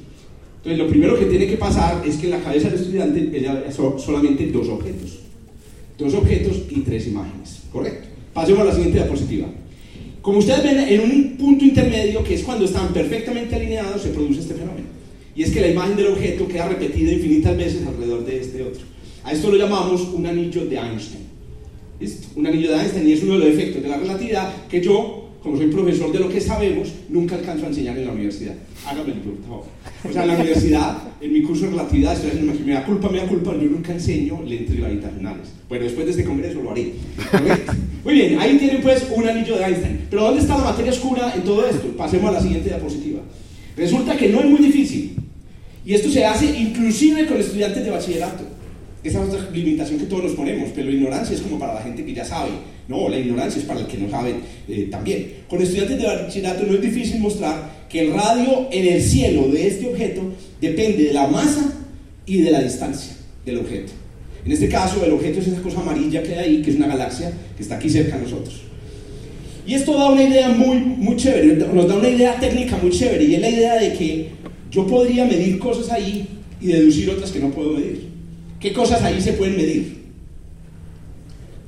Entonces, 0.57 0.77
lo 0.77 0.87
primero 0.87 1.17
que 1.17 1.25
tiene 1.25 1.47
que 1.47 1.57
pasar 1.57 2.03
es 2.05 2.17
que 2.17 2.25
en 2.25 2.31
la 2.31 2.39
cabeza 2.39 2.69
del 2.69 2.79
estudiante 2.79 3.31
ella 3.33 3.63
solamente 3.97 4.45
dos 4.47 4.69
objetos 4.69 5.23
dos 5.97 6.13
objetos 6.13 6.57
y 6.69 6.81
tres 6.81 7.07
imágenes. 7.07 7.61
¿Correcto? 7.71 8.07
Pasemos 8.33 8.61
a 8.61 8.65
la 8.65 8.73
siguiente 8.73 8.97
diapositiva. 8.99 9.47
Como 10.21 10.39
ustedes 10.39 10.63
ven, 10.63 10.79
en 10.79 11.01
un 11.01 11.37
punto 11.37 11.65
intermedio, 11.65 12.23
que 12.23 12.35
es 12.35 12.43
cuando 12.43 12.65
están 12.65 12.93
perfectamente 12.93 13.55
alineados, 13.55 14.01
se 14.01 14.09
produce 14.09 14.39
este 14.39 14.53
fenómeno. 14.53 14.87
Y 15.35 15.43
es 15.43 15.51
que 15.51 15.61
la 15.61 15.67
imagen 15.67 15.95
del 15.95 16.07
objeto 16.07 16.47
queda 16.47 16.69
repetida 16.69 17.11
infinitas 17.11 17.57
veces 17.57 17.85
alrededor 17.85 18.25
de 18.25 18.39
este 18.39 18.63
otro. 18.63 18.81
A 19.23 19.31
esto 19.33 19.51
lo 19.51 19.57
llamamos 19.57 20.01
un 20.13 20.25
anillo 20.25 20.65
de 20.65 20.77
Einstein. 20.77 21.22
Un 22.35 22.47
anillo 22.47 22.71
de 22.71 22.81
Einstein 22.81 23.07
y 23.07 23.13
es 23.13 23.23
uno 23.23 23.33
de 23.33 23.39
los 23.39 23.47
efectos 23.49 23.83
de 23.83 23.89
la 23.89 23.97
relatividad 23.97 24.53
que 24.69 24.81
yo, 24.81 25.29
como 25.41 25.57
soy 25.57 25.67
profesor 25.67 26.11
de 26.11 26.19
lo 26.19 26.29
que 26.29 26.41
sabemos, 26.41 26.91
nunca 27.09 27.35
alcanzo 27.35 27.65
a 27.65 27.69
enseñar 27.69 27.97
en 27.97 28.05
la 28.05 28.13
universidad. 28.13 28.55
Hágame 28.85 29.13
el 29.13 29.21
favor. 29.47 29.65
O 30.07 30.11
sea, 30.11 30.23
en 30.23 30.27
la 30.29 30.35
universidad, 30.35 30.97
en 31.21 31.33
mi 31.33 31.41
curso 31.41 31.65
de 31.65 31.71
relatividad, 31.71 32.17
me 32.65 32.73
da 32.73 32.85
culpa, 32.85 33.09
me 33.09 33.17
da 33.19 33.27
culpa, 33.27 33.53
yo 33.53 33.69
nunca 33.69 33.93
enseño 33.93 34.41
lentes 34.45 34.77
gravitacionales. 34.77 35.47
Bueno, 35.69 35.85
después 35.85 36.05
de 36.05 36.11
este 36.11 36.23
congreso 36.23 36.61
lo 36.61 36.71
haré. 36.71 36.93
Muy 38.03 38.13
bien, 38.13 38.39
ahí 38.39 38.57
tienen 38.57 38.81
pues 38.81 39.07
un 39.15 39.27
anillo 39.27 39.57
de 39.57 39.65
Einstein. 39.65 40.07
Pero 40.09 40.23
¿dónde 40.23 40.41
está 40.41 40.57
la 40.57 40.65
materia 40.65 40.91
oscura 40.91 41.33
en 41.35 41.43
todo 41.43 41.65
esto? 41.67 41.87
Pasemos 41.97 42.29
a 42.29 42.33
la 42.33 42.41
siguiente 42.41 42.69
diapositiva. 42.69 43.21
Resulta 43.75 44.15
que 44.17 44.29
no 44.29 44.39
es 44.41 44.45
muy 44.45 44.59
difícil. 44.59 45.15
Y 45.85 45.93
esto 45.93 46.09
se 46.09 46.23
hace 46.25 46.45
inclusive 46.57 47.25
con 47.25 47.37
estudiantes 47.37 47.83
de 47.83 47.91
bachillerato. 47.91 48.43
Esa 49.03 49.21
es 49.21 49.29
otra 49.29 49.49
limitación 49.51 49.99
que 49.99 50.05
todos 50.05 50.23
nos 50.23 50.33
ponemos, 50.33 50.69
pero 50.73 50.89
la 50.89 50.95
ignorancia 50.95 51.35
es 51.35 51.41
como 51.41 51.59
para 51.59 51.73
la 51.73 51.81
gente 51.81 52.05
que 52.05 52.13
ya 52.13 52.23
sabe. 52.23 52.51
No, 52.87 53.09
la 53.09 53.19
ignorancia 53.19 53.59
es 53.59 53.65
para 53.65 53.81
el 53.81 53.87
que 53.87 53.97
no 53.97 54.09
sabe 54.09 54.35
eh, 54.67 54.87
también. 54.89 55.43
Con 55.49 55.61
estudiantes 55.61 55.97
de 55.97 56.05
bachillerato 56.05 56.65
no 56.65 56.73
es 56.73 56.81
difícil 56.81 57.19
mostrar 57.19 57.87
que 57.89 58.01
el 58.01 58.13
radio 58.13 58.69
en 58.71 58.87
el 58.87 59.01
cielo 59.01 59.49
de 59.49 59.67
este 59.67 59.87
objeto 59.87 60.21
depende 60.61 61.03
de 61.03 61.13
la 61.13 61.27
masa 61.27 61.73
y 62.25 62.37
de 62.37 62.51
la 62.51 62.61
distancia 62.61 63.13
del 63.45 63.57
objeto. 63.57 63.91
En 64.45 64.51
este 64.51 64.69
caso, 64.69 65.03
el 65.05 65.13
objeto 65.13 65.39
es 65.39 65.47
esa 65.47 65.61
cosa 65.61 65.81
amarilla 65.81 66.23
que 66.23 66.35
hay 66.35 66.39
ahí, 66.39 66.61
que 66.61 66.71
es 66.71 66.77
una 66.77 66.87
galaxia 66.87 67.31
que 67.55 67.63
está 67.63 67.75
aquí 67.75 67.89
cerca 67.89 68.17
de 68.17 68.23
nosotros. 68.23 68.61
Y 69.65 69.73
esto 69.73 69.97
da 69.97 70.09
una 70.09 70.23
idea 70.23 70.49
muy, 70.49 70.77
muy 70.77 71.15
chévere, 71.15 71.55
nos 71.55 71.87
da 71.87 71.95
una 71.95 72.09
idea 72.09 72.37
técnica 72.39 72.77
muy 72.81 72.91
chévere, 72.91 73.23
y 73.23 73.35
es 73.35 73.41
la 73.41 73.49
idea 73.49 73.75
de 73.75 73.93
que 73.93 74.29
yo 74.71 74.85
podría 74.87 75.25
medir 75.25 75.59
cosas 75.59 75.89
ahí 75.91 76.27
y 76.59 76.67
deducir 76.67 77.09
otras 77.09 77.31
que 77.31 77.39
no 77.39 77.51
puedo 77.51 77.73
medir. 77.73 78.12
¿Qué 78.63 78.71
cosas 78.71 79.03
ahí 79.03 79.19
se 79.19 79.33
pueden 79.33 79.57
medir? 79.57 80.03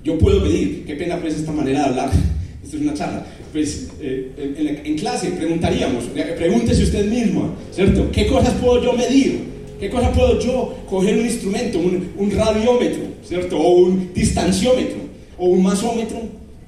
Yo 0.01 0.17
puedo 0.17 0.39
medir, 0.39 0.85
qué 0.85 0.95
pena 0.95 1.19
pues 1.19 1.35
esta 1.35 1.51
manera 1.51 1.79
de 1.79 1.85
hablar, 1.87 2.09
esto 2.63 2.77
es 2.77 2.83
una 2.83 2.93
charla. 2.93 3.25
Pues 3.51 3.89
eh, 3.99 4.81
en, 4.85 4.95
clase 4.97 5.31
preguntaríamos, 5.31 6.05
pregúntese 6.37 6.83
usted 6.83 7.05
mismo, 7.05 7.53
¿cierto? 7.71 8.09
¿Qué 8.13 8.27
cosas 8.27 8.53
puedo 8.53 8.81
yo 8.81 8.93
medir? 8.93 9.41
¿Qué 9.77 9.89
cosas 9.89 10.15
puedo 10.15 10.39
yo 10.39 10.85
coger 10.89 11.17
un 11.17 11.25
instrumento, 11.25 11.79
un, 11.79 12.11
un 12.17 12.31
radiómetro, 12.31 13.03
¿cierto? 13.27 13.57
O 13.59 13.87
un 13.87 14.13
distanciómetro, 14.13 14.99
o 15.37 15.47
un 15.47 15.63
masómetro 15.63 16.21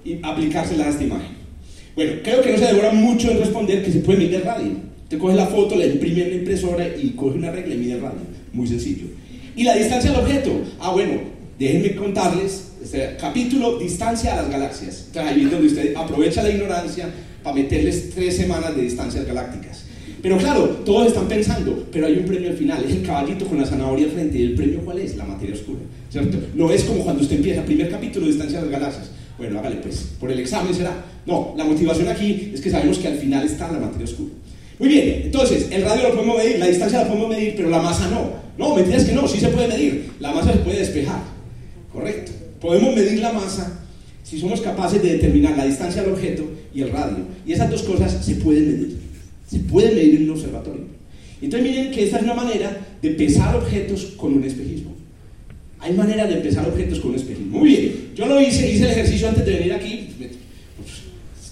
y 0.04 0.18
aplicársela 0.24 0.88
a 0.88 0.90
esta 0.90 1.06
imagen? 1.06 1.38
Bueno, 1.96 2.20
creo 2.22 2.42
que 2.42 2.52
no 2.52 2.58
se 2.58 2.66
demora 2.66 2.92
mucho 2.92 3.32
en 3.32 3.40
responder 3.40 3.82
que 3.82 3.94
se 3.94 4.00
puede 4.00 4.20
medir 4.20 4.44
radio. 4.44 4.74
Te 5.08 5.18
coge 5.18 5.36
la 5.38 5.48
foto, 5.48 5.78
la 5.78 5.86
imprime 5.86 6.24
en 6.24 6.30
la 6.32 6.36
impresora 6.36 6.86
y 6.86 7.12
coge 7.12 7.38
una 7.38 7.50
regla 7.50 7.76
y 7.76 7.78
mide 7.78 7.98
radio. 7.98 8.20
Muy 8.52 8.68
sencillo. 8.68 9.06
¿Y 9.58 9.64
la 9.64 9.76
distancia 9.76 10.12
al 10.12 10.18
objeto? 10.18 10.52
Ah, 10.80 10.92
bueno, 10.92 11.14
déjenme 11.58 11.96
contarles, 11.96 12.74
este 12.84 13.18
capítulo, 13.20 13.80
distancia 13.80 14.34
a 14.34 14.44
las 14.44 14.52
galaxias. 14.52 15.08
Ahí 15.16 15.46
es 15.46 15.52
donde 15.52 15.66
usted 15.66 15.96
aprovecha 15.96 16.44
la 16.44 16.52
ignorancia 16.52 17.10
para 17.42 17.56
meterles 17.56 18.12
tres 18.14 18.38
semanas 18.38 18.76
de 18.76 18.84
distancias 18.84 19.26
galácticas. 19.26 19.86
Pero 20.22 20.38
claro, 20.38 20.68
todos 20.86 21.08
están 21.08 21.28
pensando, 21.28 21.88
pero 21.92 22.06
hay 22.06 22.18
un 22.18 22.26
premio 22.26 22.52
al 22.52 22.56
final, 22.56 22.84
es 22.88 22.98
el 22.98 23.02
caballito 23.02 23.48
con 23.48 23.58
la 23.58 23.66
zanahoria 23.66 24.08
frente. 24.10 24.38
¿Y 24.38 24.44
el 24.44 24.54
premio 24.54 24.82
cuál 24.86 25.00
es? 25.00 25.18
La 25.18 25.26
materia 25.26 25.56
oscura. 25.56 25.80
¿Cierto? 26.12 26.38
No 26.54 26.72
es 26.72 26.84
como 26.84 27.04
cuando 27.04 27.24
usted 27.24 27.38
empieza, 27.38 27.64
primer 27.64 27.90
capítulo, 27.90 28.28
distancia 28.28 28.60
a 28.60 28.62
las 28.62 28.70
galaxias. 28.70 29.10
Bueno, 29.40 29.58
hágale 29.58 29.78
pues, 29.78 30.08
por 30.20 30.32
el 30.32 30.40
examen 30.40 30.72
será. 30.72 31.04
No, 31.26 31.56
la 31.58 31.64
motivación 31.64 32.08
aquí 32.10 32.52
es 32.54 32.62
que 32.62 32.70
sabemos 32.70 33.00
que 33.00 33.08
al 33.08 33.18
final 33.18 33.44
está 33.44 33.72
la 33.72 33.80
materia 33.80 34.06
oscura. 34.06 34.30
Muy 34.78 34.90
bien, 34.90 35.22
entonces, 35.26 35.70
el 35.72 35.82
radio 35.82 36.10
lo 36.10 36.16
podemos 36.16 36.38
medir, 36.38 36.60
la 36.60 36.68
distancia 36.68 37.02
la 37.02 37.08
podemos 37.08 37.30
medir, 37.30 37.56
pero 37.56 37.72
la 37.72 37.82
masa 37.82 38.08
no. 38.12 38.47
No, 38.58 38.76
mentiras 38.76 39.06
que 39.06 39.14
no, 39.14 39.28
sí 39.28 39.40
se 39.40 39.50
puede 39.50 39.68
medir. 39.68 40.12
La 40.20 40.34
masa 40.34 40.54
se 40.54 40.60
puede 40.60 40.80
despejar. 40.80 41.22
Correcto. 41.94 42.32
Podemos 42.60 42.96
medir 42.96 43.20
la 43.20 43.34
masa 43.34 43.82
si 44.24 44.40
somos 44.40 44.62
capaces 44.62 45.02
de 45.02 45.14
determinar 45.14 45.56
la 45.56 45.66
distancia 45.66 46.02
al 46.02 46.12
objeto 46.12 46.44
y 46.74 46.82
el 46.82 46.92
radio. 46.92 47.20
Y 47.46 47.54
esas 47.54 47.70
dos 47.70 47.84
cosas 47.84 48.26
se 48.26 48.36
pueden 48.36 48.68
medir. 48.68 48.98
Se 49.48 49.60
pueden 49.60 49.96
medir 49.96 50.16
en 50.16 50.24
un 50.24 50.32
observatorio. 50.32 50.84
Entonces 51.42 51.70
miren 51.70 51.92
que 51.92 52.04
esta 52.04 52.18
es 52.18 52.24
una 52.24 52.34
manera 52.34 52.86
de 53.02 53.10
pesar 53.12 53.56
objetos 53.56 54.14
con 54.18 54.34
un 54.34 54.44
espejismo. 54.44 54.96
Hay 55.80 55.94
manera 55.94 56.26
de 56.26 56.38
pesar 56.38 56.68
objetos 56.68 57.00
con 57.00 57.12
un 57.12 57.18
espejismo. 57.18 57.60
Muy 57.60 57.70
bien, 57.70 57.94
yo 58.16 58.26
lo 58.26 58.42
hice, 58.42 58.72
hice 58.72 58.86
el 58.86 58.92
ejercicio 58.92 59.30
antes 59.30 59.46
de 59.46 59.54
venir 59.54 59.74
aquí. 59.74 60.10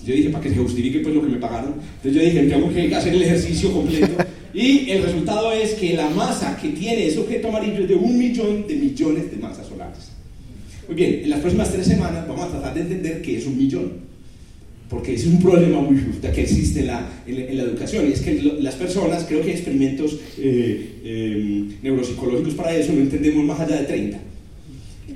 Yo 0.06 0.14
dije, 0.14 0.30
para 0.30 0.44
que 0.44 0.50
se 0.50 0.58
justifique 0.58 1.00
pues 1.00 1.16
lo 1.16 1.22
que 1.22 1.30
me 1.30 1.38
pagaron. 1.38 1.76
Entonces 1.98 2.14
yo 2.14 2.22
dije, 2.22 2.44
tengo 2.44 2.72
que 2.72 2.96
hacer 2.96 3.14
el 3.14 3.24
ejercicio 3.24 3.72
completo. 3.72 4.24
Y 4.56 4.90
el 4.90 5.04
resultado 5.04 5.52
es 5.52 5.74
que 5.74 5.94
la 5.96 6.10
masa 6.10 6.58
que 6.58 6.70
tiene 6.70 7.08
ese 7.08 7.20
objeto 7.20 7.50
amarillo 7.50 7.82
es 7.82 7.90
de 7.90 7.96
un 7.96 8.18
millón 8.18 8.66
de 8.66 8.76
millones 8.76 9.30
de 9.30 9.36
masas 9.36 9.68
solares. 9.68 10.12
Muy 10.88 10.96
bien, 10.96 11.22
en 11.24 11.30
las 11.30 11.42
próximas 11.42 11.74
tres 11.74 11.86
semanas 11.86 12.26
vamos 12.26 12.46
a 12.46 12.52
tratar 12.52 12.74
de 12.74 12.82
entender 12.82 13.22
qué 13.22 13.38
es 13.38 13.46
un 13.46 13.58
millón. 13.58 14.06
Porque 14.90 15.16
es 15.16 15.26
un 15.26 15.42
problema 15.42 15.82
muy 15.82 16.00
justo 16.00 16.32
que 16.32 16.44
existe 16.44 16.82
en 16.82 16.88
la, 16.88 17.10
en 17.28 17.58
la, 17.58 17.64
educación. 17.64 18.08
Y 18.08 18.14
es 18.14 18.22
que 18.22 18.42
las 18.62 18.76
personas, 18.76 19.26
creo 19.28 19.42
que 19.42 19.48
hay 19.48 19.56
experimentos 19.56 20.18
eh, 20.38 21.02
eh, 21.04 21.78
neuropsicológicos 21.82 22.54
para 22.54 22.74
eso, 22.78 22.94
no 22.94 23.02
entendemos 23.02 23.44
más 23.44 23.60
allá 23.60 23.82
de 23.82 23.86
30. 23.86 24.20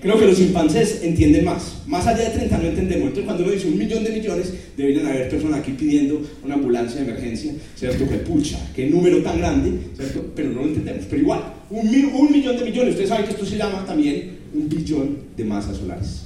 Creo 0.01 0.17
que 0.17 0.27
los 0.27 0.37
chimpancés 0.37 1.01
entienden 1.03 1.43
más. 1.43 1.81
Más 1.85 2.07
allá 2.07 2.29
de 2.29 2.37
30 2.37 2.57
no 2.57 2.67
entendemos. 2.69 3.07
Entonces, 3.07 3.25
cuando 3.25 3.43
uno 3.43 3.51
dice 3.51 3.67
un 3.67 3.77
millón 3.77 4.03
de 4.03 4.11
millones, 4.11 4.53
deberían 4.77 5.05
haber 5.07 5.29
personas 5.29 5.59
aquí 5.59 5.73
pidiendo 5.73 6.21
una 6.43 6.55
ambulancia 6.55 7.01
de 7.01 7.09
emergencia, 7.09 7.53
¿cierto? 7.75 8.07
Que 8.07 8.17
pucha, 8.17 8.57
qué 8.75 8.89
número 8.89 9.21
tan 9.21 9.39
grande, 9.39 9.71
¿cierto? 9.97 10.25
Pero 10.35 10.51
no 10.51 10.61
lo 10.61 10.67
entendemos. 10.67 11.05
Pero 11.09 11.21
igual, 11.21 11.53
un, 11.69 11.87
un 11.87 12.31
millón 12.31 12.57
de 12.57 12.63
millones. 12.63 12.91
Ustedes 12.91 13.09
saben 13.09 13.25
que 13.25 13.31
esto 13.31 13.45
se 13.45 13.57
llama 13.57 13.85
también 13.85 14.37
un 14.53 14.69
billón 14.69 15.17
de 15.35 15.43
masas 15.43 15.77
solares. 15.77 16.23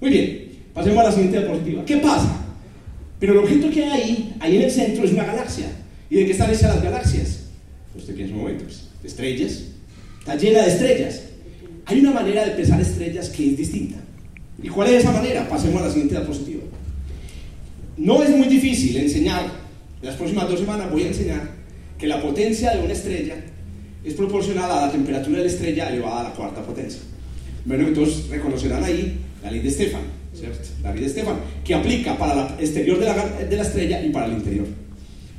Muy 0.00 0.10
bien, 0.10 0.48
pasemos 0.74 0.98
a 0.98 1.04
la 1.04 1.12
siguiente 1.12 1.38
diapositiva. 1.38 1.84
¿Qué 1.84 1.96
pasa? 1.96 2.44
Pero 3.18 3.32
el 3.32 3.38
objeto 3.38 3.70
que 3.70 3.84
hay 3.84 3.90
ahí, 3.90 4.34
ahí 4.38 4.56
en 4.56 4.62
el 4.62 4.70
centro, 4.70 5.04
es 5.04 5.12
una 5.12 5.24
galaxia. 5.24 5.66
¿Y 6.10 6.16
de 6.16 6.26
qué 6.26 6.32
están 6.32 6.50
hechas 6.50 6.74
las 6.74 6.82
galaxias? 6.82 7.40
Usted 7.96 8.14
piensa 8.14 8.34
un 8.34 8.40
momento, 8.40 8.64
pues, 8.64 8.88
estrellas, 9.02 9.64
está 10.20 10.36
llena 10.36 10.62
de 10.62 10.68
estrellas. 10.68 11.22
Hay 11.88 12.00
una 12.00 12.12
manera 12.12 12.44
de 12.44 12.50
pensar 12.50 12.78
estrellas 12.78 13.30
que 13.30 13.46
es 13.46 13.56
distinta. 13.56 13.96
¿Y 14.62 14.68
cuál 14.68 14.88
es 14.88 15.00
esa 15.00 15.10
manera? 15.10 15.48
Pasemos 15.48 15.80
a 15.80 15.86
la 15.86 15.90
siguiente 15.90 16.16
diapositiva. 16.16 16.62
No 17.96 18.22
es 18.22 18.28
muy 18.28 18.46
difícil 18.46 18.94
enseñar, 18.98 19.44
en 20.02 20.06
las 20.06 20.16
próximas 20.16 20.50
dos 20.50 20.60
semanas 20.60 20.90
voy 20.92 21.04
a 21.04 21.08
enseñar 21.08 21.50
que 21.98 22.06
la 22.06 22.20
potencia 22.20 22.72
de 22.72 22.84
una 22.84 22.92
estrella 22.92 23.36
es 24.04 24.12
proporcional 24.12 24.70
a 24.70 24.86
la 24.86 24.92
temperatura 24.92 25.38
de 25.38 25.44
la 25.44 25.50
estrella 25.50 25.88
elevada 25.88 26.20
a 26.20 26.22
la 26.24 26.30
cuarta 26.34 26.62
potencia. 26.62 27.00
Bueno, 27.64 27.88
entonces 27.88 28.28
reconocerán 28.28 28.84
ahí 28.84 29.18
la 29.42 29.50
ley 29.50 29.60
de 29.60 29.70
Stefan, 29.70 30.02
¿cierto? 30.34 30.68
La 30.82 30.92
ley 30.92 31.04
de 31.04 31.08
Stefan, 31.08 31.36
que 31.64 31.74
aplica 31.74 32.18
para 32.18 32.54
el 32.58 32.64
exterior 32.64 32.98
de 32.98 33.06
la, 33.06 33.14
de 33.48 33.56
la 33.56 33.62
estrella 33.62 34.04
y 34.04 34.10
para 34.10 34.26
el 34.26 34.32
interior. 34.32 34.66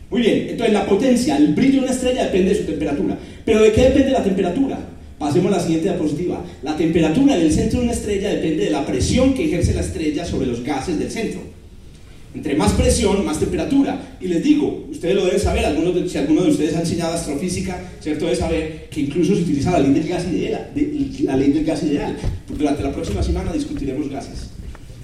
Muy 0.09 0.21
bien, 0.21 0.47
entonces 0.49 0.73
la 0.73 0.87
potencia, 0.87 1.37
el 1.37 1.53
brillo 1.53 1.81
de 1.81 1.85
una 1.85 1.91
estrella 1.91 2.23
depende 2.23 2.49
de 2.49 2.55
su 2.55 2.63
temperatura. 2.63 3.17
¿Pero 3.45 3.61
de 3.61 3.71
qué 3.71 3.83
depende 3.83 4.09
la 4.09 4.23
temperatura? 4.23 4.79
Pasemos 5.19 5.51
a 5.53 5.57
la 5.57 5.61
siguiente 5.61 5.89
diapositiva. 5.89 6.43
La 6.63 6.77
temperatura 6.77 7.35
del 7.37 7.51
centro 7.51 7.79
de 7.79 7.85
una 7.85 7.93
estrella 7.93 8.29
depende 8.29 8.65
de 8.65 8.69
la 8.71 8.85
presión 8.85 9.33
que 9.33 9.45
ejerce 9.45 9.73
la 9.73 9.81
estrella 9.81 10.25
sobre 10.25 10.47
los 10.47 10.63
gases 10.63 10.97
del 10.97 11.11
centro. 11.11 11.41
Entre 12.33 12.55
más 12.55 12.71
presión, 12.73 13.25
más 13.25 13.39
temperatura. 13.39 14.17
Y 14.21 14.27
les 14.27 14.43
digo, 14.43 14.85
ustedes 14.89 15.15
lo 15.15 15.25
deben 15.25 15.39
saber, 15.39 15.65
de, 15.75 16.07
si 16.09 16.17
alguno 16.19 16.43
de 16.43 16.51
ustedes 16.51 16.75
ha 16.75 16.81
enseñado 16.81 17.13
astrofísica, 17.13 17.81
¿cierto? 17.99 18.25
Debe 18.25 18.37
saber 18.37 18.87
que 18.89 19.01
incluso 19.01 19.35
se 19.35 19.41
utiliza 19.41 19.71
la 19.71 19.79
ley 19.79 19.93
del 19.93 20.07
gas 20.07 20.25
ideal. 20.31 20.69
de- 20.73 21.09
la 21.23 21.35
ley 21.35 21.51
del 21.51 21.65
gas 21.65 21.83
ideal. 21.83 22.15
Durante 22.57 22.83
la 22.83 22.91
próxima 22.93 23.21
semana 23.23 23.51
discutiremos 23.51 24.07
gases, 24.09 24.51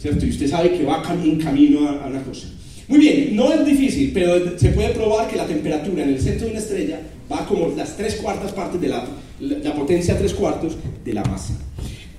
¿cierto? 0.01 0.25
Y 0.25 0.30
usted 0.30 0.47
sabe 0.49 0.71
que 0.78 0.84
va 0.86 1.04
en 1.23 1.38
camino 1.39 1.89
a 1.89 2.08
una 2.08 2.21
cosa. 2.21 2.47
Muy 2.88 2.99
bien, 2.99 3.36
no 3.36 3.51
es 3.51 3.65
difícil, 3.65 4.12
pero 4.13 4.58
se 4.60 4.69
puede 4.69 4.89
probar 4.89 5.28
que 5.28 5.36
la 5.36 5.47
temperatura 5.47 6.04
en 6.04 6.10
el 6.10 6.21
centro 6.21 6.45
de 6.45 6.51
una 6.51 6.62
estrella 6.62 6.99
va 7.31 7.45
como 7.45 7.69
las 7.75 7.97
tres 7.97 8.15
cuartas 8.15 8.51
partes 8.51 8.79
de 8.79 8.88
la, 8.88 9.05
la, 9.39 9.73
potencia 9.73 10.17
tres 10.17 10.33
cuartos 10.33 10.75
de 11.03 11.13
la 11.13 11.23
masa. 11.23 11.53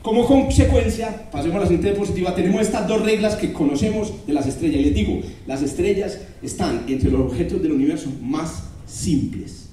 Como 0.02 0.24
consecuencia, 0.24 1.28
pasemos 1.32 1.56
a 1.56 1.60
la 1.60 1.66
siguiente 1.66 1.90
diapositiva, 1.90 2.34
tenemos 2.34 2.60
estas 2.60 2.86
dos 2.86 3.02
reglas 3.02 3.34
que 3.34 3.52
conocemos 3.52 4.12
de 4.26 4.32
las 4.32 4.46
estrellas. 4.46 4.80
Y 4.80 4.84
les 4.84 4.94
digo, 4.94 5.20
las 5.46 5.62
estrellas 5.62 6.20
están 6.42 6.84
entre 6.86 7.10
los 7.10 7.22
objetos 7.22 7.60
del 7.62 7.72
universo 7.72 8.08
más 8.22 8.64
simples. 8.86 9.66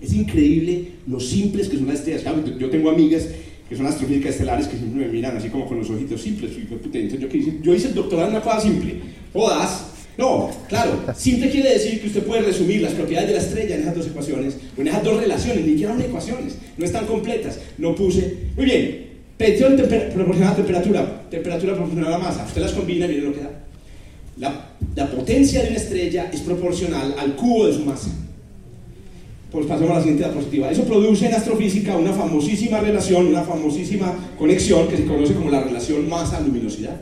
Es 0.00 0.12
increíble 0.12 0.92
lo 1.06 1.20
simples 1.20 1.68
que 1.68 1.76
son 1.76 1.86
las 1.88 1.96
estrellas. 1.96 2.22
Claro, 2.22 2.42
yo 2.58 2.70
tengo 2.70 2.90
amigas 2.90 3.28
que 3.68 3.76
son 3.76 3.86
astrofísicas 3.86 4.32
estelares 4.32 4.68
que 4.68 4.76
siempre 4.76 5.06
me 5.06 5.12
miran 5.12 5.36
así 5.36 5.48
como 5.48 5.66
con 5.66 5.78
los 5.78 5.90
ojitos 5.90 6.22
simples. 6.22 6.52
Yo, 6.56 6.78
puta, 6.78 6.98
entonces 6.98 7.20
yo, 7.20 7.28
¿qué 7.28 7.38
hice? 7.38 7.88
el 7.88 7.94
doctorado 7.94 8.28
en 8.28 8.34
una 8.36 8.44
cosa 8.44 8.60
simple. 8.60 8.94
Jodas. 9.32 9.95
No, 10.18 10.50
claro, 10.68 11.02
simple 11.14 11.50
quiere 11.50 11.74
decir 11.74 12.00
que 12.00 12.06
usted 12.06 12.22
puede 12.22 12.40
resumir 12.42 12.80
las 12.80 12.92
propiedades 12.94 13.28
de 13.28 13.36
la 13.36 13.42
estrella 13.42 13.74
en 13.74 13.82
esas 13.82 13.96
dos 13.96 14.06
ecuaciones, 14.06 14.56
o 14.76 14.80
en 14.80 14.88
esas 14.88 15.04
dos 15.04 15.20
relaciones, 15.20 15.64
ni 15.64 15.72
siquiera 15.72 15.92
son 15.92 16.02
ecuaciones, 16.02 16.54
no 16.78 16.84
están 16.86 17.06
completas. 17.06 17.58
No 17.76 17.94
puse. 17.94 18.34
Muy 18.56 18.64
bien, 18.64 19.06
presión 19.36 19.76
temper- 19.76 20.12
proporcional 20.14 20.54
a 20.54 20.56
temperatura, 20.56 21.22
temperatura 21.30 21.74
proporcional 21.74 22.14
a 22.14 22.18
masa. 22.18 22.44
Usted 22.46 22.62
las 22.62 22.72
combina 22.72 23.04
y 23.04 23.08
mire 23.08 23.20
lo 23.22 23.34
que 23.34 23.40
da. 23.40 23.50
La, 24.38 24.70
la 24.94 25.10
potencia 25.10 25.62
de 25.62 25.68
una 25.68 25.76
estrella 25.76 26.30
es 26.32 26.40
proporcional 26.40 27.14
al 27.18 27.36
cubo 27.36 27.66
de 27.66 27.74
su 27.74 27.80
masa. 27.84 28.08
Pues 29.50 29.66
pasemos 29.66 29.90
a 29.92 29.94
la 29.96 30.00
siguiente 30.00 30.24
diapositiva. 30.24 30.70
Eso 30.70 30.84
produce 30.84 31.26
en 31.26 31.34
astrofísica 31.34 31.96
una 31.96 32.12
famosísima 32.12 32.80
relación, 32.80 33.26
una 33.26 33.42
famosísima 33.42 34.14
conexión 34.38 34.88
que 34.88 34.96
se 34.96 35.04
conoce 35.04 35.34
como 35.34 35.50
la 35.50 35.62
relación 35.62 36.08
masa-luminosidad. 36.08 36.96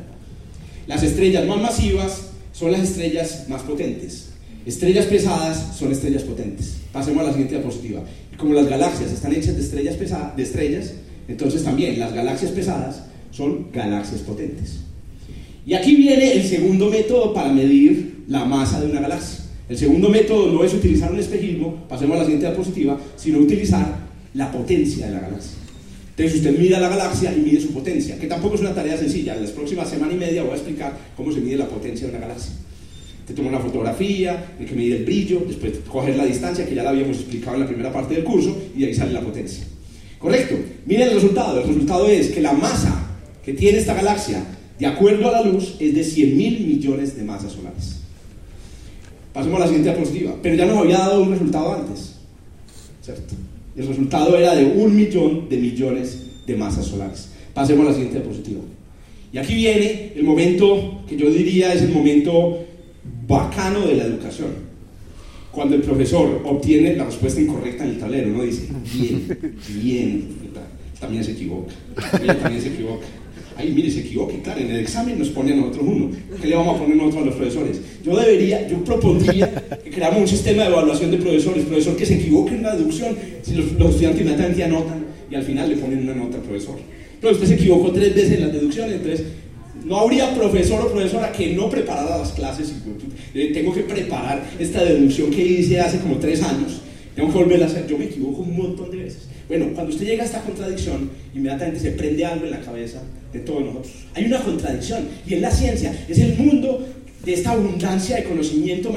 Las 0.88 1.02
estrellas 1.02 1.46
más 1.46 1.60
masivas 1.60 2.30
son 2.54 2.72
las 2.72 2.82
estrellas 2.82 3.46
más 3.48 3.62
potentes. 3.62 4.28
Estrellas 4.64 5.06
pesadas 5.06 5.76
son 5.76 5.92
estrellas 5.92 6.22
potentes. 6.22 6.76
Pasemos 6.92 7.20
a 7.20 7.26
la 7.26 7.32
siguiente 7.32 7.56
diapositiva. 7.56 8.02
Como 8.38 8.54
las 8.54 8.68
galaxias 8.68 9.12
están 9.12 9.34
hechas 9.34 9.56
de 9.56 9.62
estrellas 9.62 9.96
pesadas, 9.96 10.36
de 10.36 10.42
estrellas, 10.42 10.92
entonces 11.28 11.64
también 11.64 11.98
las 11.98 12.14
galaxias 12.14 12.52
pesadas 12.52 13.02
son 13.30 13.70
galaxias 13.72 14.20
potentes. 14.20 14.76
Y 15.66 15.74
aquí 15.74 15.96
viene 15.96 16.32
el 16.32 16.44
segundo 16.44 16.88
método 16.88 17.34
para 17.34 17.52
medir 17.52 18.24
la 18.28 18.44
masa 18.44 18.80
de 18.80 18.90
una 18.90 19.00
galaxia. 19.00 19.44
El 19.68 19.76
segundo 19.76 20.08
método 20.08 20.52
no 20.52 20.62
es 20.62 20.72
utilizar 20.74 21.12
un 21.12 21.18
espejismo, 21.18 21.86
pasemos 21.88 22.16
a 22.16 22.18
la 22.18 22.24
siguiente 22.24 22.46
diapositiva, 22.46 22.98
sino 23.16 23.38
utilizar 23.38 23.98
la 24.34 24.52
potencia 24.52 25.06
de 25.06 25.12
la 25.12 25.20
galaxia. 25.20 25.63
Entonces 26.16 26.36
usted 26.36 26.56
mira 26.56 26.78
la 26.78 26.88
galaxia 26.88 27.34
y 27.36 27.40
mide 27.40 27.60
su 27.60 27.72
potencia, 27.72 28.16
que 28.18 28.28
tampoco 28.28 28.54
es 28.54 28.60
una 28.60 28.72
tarea 28.72 28.96
sencilla. 28.96 29.34
En 29.34 29.42
las 29.42 29.50
próximas 29.50 29.90
semana 29.90 30.12
y 30.12 30.16
media 30.16 30.42
voy 30.42 30.52
a 30.52 30.54
explicar 30.54 30.96
cómo 31.16 31.32
se 31.32 31.40
mide 31.40 31.56
la 31.56 31.68
potencia 31.68 32.06
de 32.06 32.12
una 32.12 32.20
galaxia. 32.20 32.52
Te 33.26 33.34
toma 33.34 33.48
una 33.48 33.58
fotografía, 33.58 34.54
hay 34.60 34.66
que 34.66 34.74
medir 34.76 34.96
el 34.96 35.04
brillo, 35.04 35.42
después 35.44 35.72
coger 35.88 36.14
la 36.16 36.24
distancia, 36.24 36.64
que 36.66 36.74
ya 36.74 36.84
la 36.84 36.90
habíamos 36.90 37.16
explicado 37.16 37.56
en 37.56 37.62
la 37.62 37.66
primera 37.66 37.92
parte 37.92 38.14
del 38.14 38.22
curso, 38.22 38.56
y 38.76 38.80
de 38.80 38.86
ahí 38.86 38.94
sale 38.94 39.12
la 39.12 39.22
potencia. 39.22 39.64
Correcto. 40.20 40.54
Miren 40.86 41.08
el 41.08 41.14
resultado. 41.14 41.60
El 41.60 41.66
resultado 41.66 42.08
es 42.08 42.28
que 42.28 42.40
la 42.40 42.52
masa 42.52 43.10
que 43.44 43.52
tiene 43.52 43.78
esta 43.78 43.94
galaxia, 43.94 44.44
de 44.78 44.86
acuerdo 44.86 45.28
a 45.28 45.32
la 45.32 45.42
luz, 45.42 45.74
es 45.80 45.94
de 45.94 46.04
100 46.04 46.36
mil 46.36 46.66
millones 46.66 47.16
de 47.16 47.24
masas 47.24 47.52
solares. 47.52 47.96
Pasemos 49.32 49.56
a 49.56 49.60
la 49.60 49.66
siguiente 49.66 49.90
diapositiva. 49.90 50.34
Pero 50.40 50.54
ya 50.54 50.66
nos 50.66 50.78
había 50.78 50.98
dado 50.98 51.22
un 51.22 51.32
resultado 51.32 51.74
antes. 51.74 52.14
¿Cierto? 53.02 53.34
El 53.76 53.86
resultado 53.86 54.36
era 54.36 54.54
de 54.54 54.64
un 54.64 54.94
millón 54.94 55.48
de 55.48 55.56
millones 55.56 56.22
de 56.46 56.56
masas 56.56 56.86
solares. 56.86 57.28
Pasemos 57.52 57.86
a 57.86 57.88
la 57.88 57.94
siguiente 57.94 58.18
diapositiva. 58.18 58.60
Y 59.32 59.38
aquí 59.38 59.54
viene 59.54 60.12
el 60.14 60.22
momento 60.22 61.02
que 61.08 61.16
yo 61.16 61.28
diría 61.28 61.72
es 61.72 61.82
el 61.82 61.90
momento 61.90 62.64
bacano 63.26 63.86
de 63.86 63.96
la 63.96 64.04
educación. 64.04 64.50
Cuando 65.50 65.74
el 65.76 65.82
profesor 65.82 66.42
obtiene 66.44 66.96
la 66.96 67.04
respuesta 67.04 67.40
incorrecta 67.40 67.84
en 67.84 67.90
el 67.90 67.98
tablero, 67.98 68.28
no 68.28 68.42
dice, 68.42 68.68
bien, 68.92 69.26
bien, 69.82 70.28
también 71.00 71.24
se 71.24 71.32
equivoca, 71.32 71.72
también 72.26 72.60
se 72.60 72.68
equivoca. 72.68 73.06
Ay, 73.56 73.72
mire, 73.74 73.90
se 73.90 74.00
equivoca, 74.00 74.34
y 74.34 74.38
claro, 74.38 74.60
en 74.60 74.70
el 74.70 74.80
examen 74.80 75.18
nos 75.18 75.28
pone 75.28 75.52
a 75.52 75.56
nosotros 75.56 75.84
uno. 75.86 76.10
¿Qué 76.40 76.48
le 76.48 76.56
vamos 76.56 76.76
a 76.76 76.80
poner 76.80 76.96
nosotros 76.96 77.22
a 77.22 77.26
los 77.26 77.34
profesores? 77.36 77.80
Yo 78.04 78.16
debería, 78.16 78.66
yo 78.66 78.82
propondría 78.84 79.52
que 79.82 79.90
creáramos 79.90 80.22
un 80.22 80.28
sistema 80.28 80.64
de 80.64 80.70
evaluación 80.70 81.10
de 81.10 81.18
profesores, 81.18 81.64
profesor 81.64 81.96
que 81.96 82.06
se 82.06 82.14
equivoque 82.14 82.54
en 82.54 82.62
la 82.62 82.74
deducción, 82.76 83.16
si 83.42 83.54
los, 83.54 83.72
los 83.72 83.90
estudiantes 83.90 84.22
inmediatamente 84.22 84.64
anotan 84.64 85.04
y 85.30 85.34
al 85.34 85.42
final 85.42 85.68
le 85.68 85.76
ponen 85.76 86.00
una 86.00 86.14
nota 86.14 86.36
al 86.36 86.42
profesor. 86.42 86.76
Pero 87.20 87.32
usted 87.32 87.46
se 87.46 87.54
equivocó 87.54 87.92
tres 87.92 88.14
veces 88.14 88.32
en 88.32 88.40
las 88.42 88.52
deducciones, 88.52 88.94
entonces 88.96 89.26
no 89.84 89.98
habría 89.98 90.34
profesor 90.34 90.86
o 90.86 90.92
profesora 90.92 91.30
que 91.32 91.54
no 91.54 91.68
preparara 91.68 92.18
las 92.18 92.32
clases. 92.32 92.72
Y, 93.34 93.40
eh, 93.40 93.50
tengo 93.52 93.72
que 93.72 93.82
preparar 93.82 94.42
esta 94.58 94.82
deducción 94.82 95.30
que 95.30 95.44
hice 95.44 95.80
hace 95.80 95.98
como 95.98 96.16
tres 96.16 96.42
años. 96.42 96.80
Tengo 97.14 97.32
que 97.32 97.38
volverla 97.38 97.66
a 97.66 97.68
hacer. 97.68 97.86
Yo 97.86 97.98
me 97.98 98.06
equivoco 98.06 98.42
un 98.42 98.56
montón 98.56 98.90
de 98.90 98.96
veces. 98.98 99.22
Bueno, 99.48 99.66
cuando 99.74 99.92
usted 99.92 100.06
llega 100.06 100.22
a 100.22 100.26
esta 100.26 100.40
contradicción, 100.40 101.10
inmediatamente 101.34 101.80
se 101.80 101.90
prende 101.90 102.24
algo 102.24 102.46
en 102.46 102.50
la 102.52 102.60
cabeza 102.60 103.02
de 103.32 103.40
todos 103.40 103.62
nosotros. 103.62 103.92
Hay 104.14 104.24
una 104.24 104.40
contradicción 104.40 105.06
y 105.26 105.34
en 105.34 105.42
la 105.42 105.50
ciencia 105.50 105.94
es 106.08 106.18
el 106.18 106.36
mundo 106.38 106.86
de 107.24 107.34
esta 107.34 107.52
abundancia 107.52 108.16
de 108.16 108.24
conocimiento. 108.24 108.94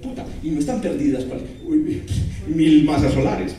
puta, 0.00 0.24
y 0.42 0.50
no 0.50 0.60
están 0.60 0.80
perdidas 0.80 1.24
uy, 1.64 2.02
mil 2.46 2.84
masas 2.84 3.12
solares. 3.12 3.54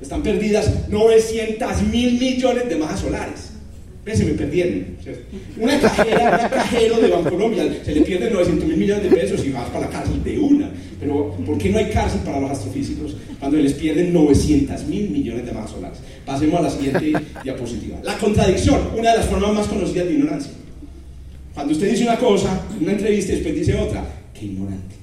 Están 0.00 0.22
perdidas 0.22 0.88
900 0.90 1.82
mil 1.84 2.18
millones 2.18 2.68
de 2.68 2.76
masas 2.76 3.00
solares. 3.00 3.52
Se 4.14 4.24
me 4.24 4.32
perdieron. 4.34 4.86
Una 5.58 5.80
cajera, 5.80 6.40
un 6.44 6.48
cajero 6.56 7.00
de 7.00 7.08
Bancolombia, 7.08 7.64
se 7.84 7.92
le 7.92 8.02
pierden 8.02 8.32
900 8.34 8.68
mil 8.68 8.76
millones 8.76 9.10
de 9.10 9.16
pesos 9.16 9.44
y 9.44 9.50
vas 9.50 9.68
para 9.70 9.86
la 9.86 9.90
cárcel 9.90 10.22
de 10.22 10.38
una. 10.38 10.70
Pero, 10.98 11.32
¿por 11.44 11.58
qué 11.58 11.68
no 11.70 11.78
hay 11.78 11.90
cárcel 11.90 12.20
para 12.24 12.40
los 12.40 12.50
astrofísicos 12.50 13.16
cuando 13.38 13.58
les 13.58 13.74
pierden 13.74 14.12
900 14.14 14.84
mil 14.86 15.10
millones 15.10 15.44
de 15.46 15.52
masas 15.52 15.70
solares? 15.72 15.98
Pasemos 16.24 16.58
a 16.58 16.62
la 16.62 16.70
siguiente 16.70 17.12
diapositiva. 17.44 17.98
La 18.02 18.16
contradicción, 18.18 18.80
una 18.98 19.10
de 19.12 19.16
las 19.18 19.26
formas 19.26 19.52
más 19.54 19.66
conocidas 19.66 20.06
de 20.06 20.14
ignorancia. 20.14 20.52
Cuando 21.54 21.72
usted 21.72 21.90
dice 21.90 22.02
una 22.04 22.16
cosa 22.18 22.62
en 22.76 22.82
una 22.84 22.92
entrevista 22.92 23.32
y 23.32 23.36
después 23.36 23.54
dice 23.54 23.74
otra, 23.74 24.04
qué 24.38 24.46
ignorante, 24.46 24.94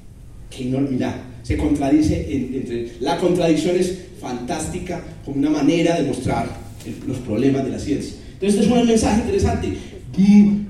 qué 0.49 0.63
ignorante, 0.63 1.07
se 1.43 1.57
contradice 1.57 2.27
en- 2.35 2.53
entre... 2.55 2.87
La 2.99 3.17
contradicción 3.17 3.75
es 3.75 3.97
fantástica 4.21 5.01
como 5.25 5.37
una 5.37 5.49
manera 5.49 5.95
de 5.99 6.03
mostrar 6.07 6.47
el- 6.85 7.07
los 7.07 7.17
problemas 7.19 7.63
de 7.65 7.71
la 7.71 7.79
ciencia. 7.79 8.13
Entonces, 8.33 8.61
este 8.61 8.73
es 8.73 8.81
un 8.81 8.87
mensaje 8.87 9.21
interesante. 9.21 9.73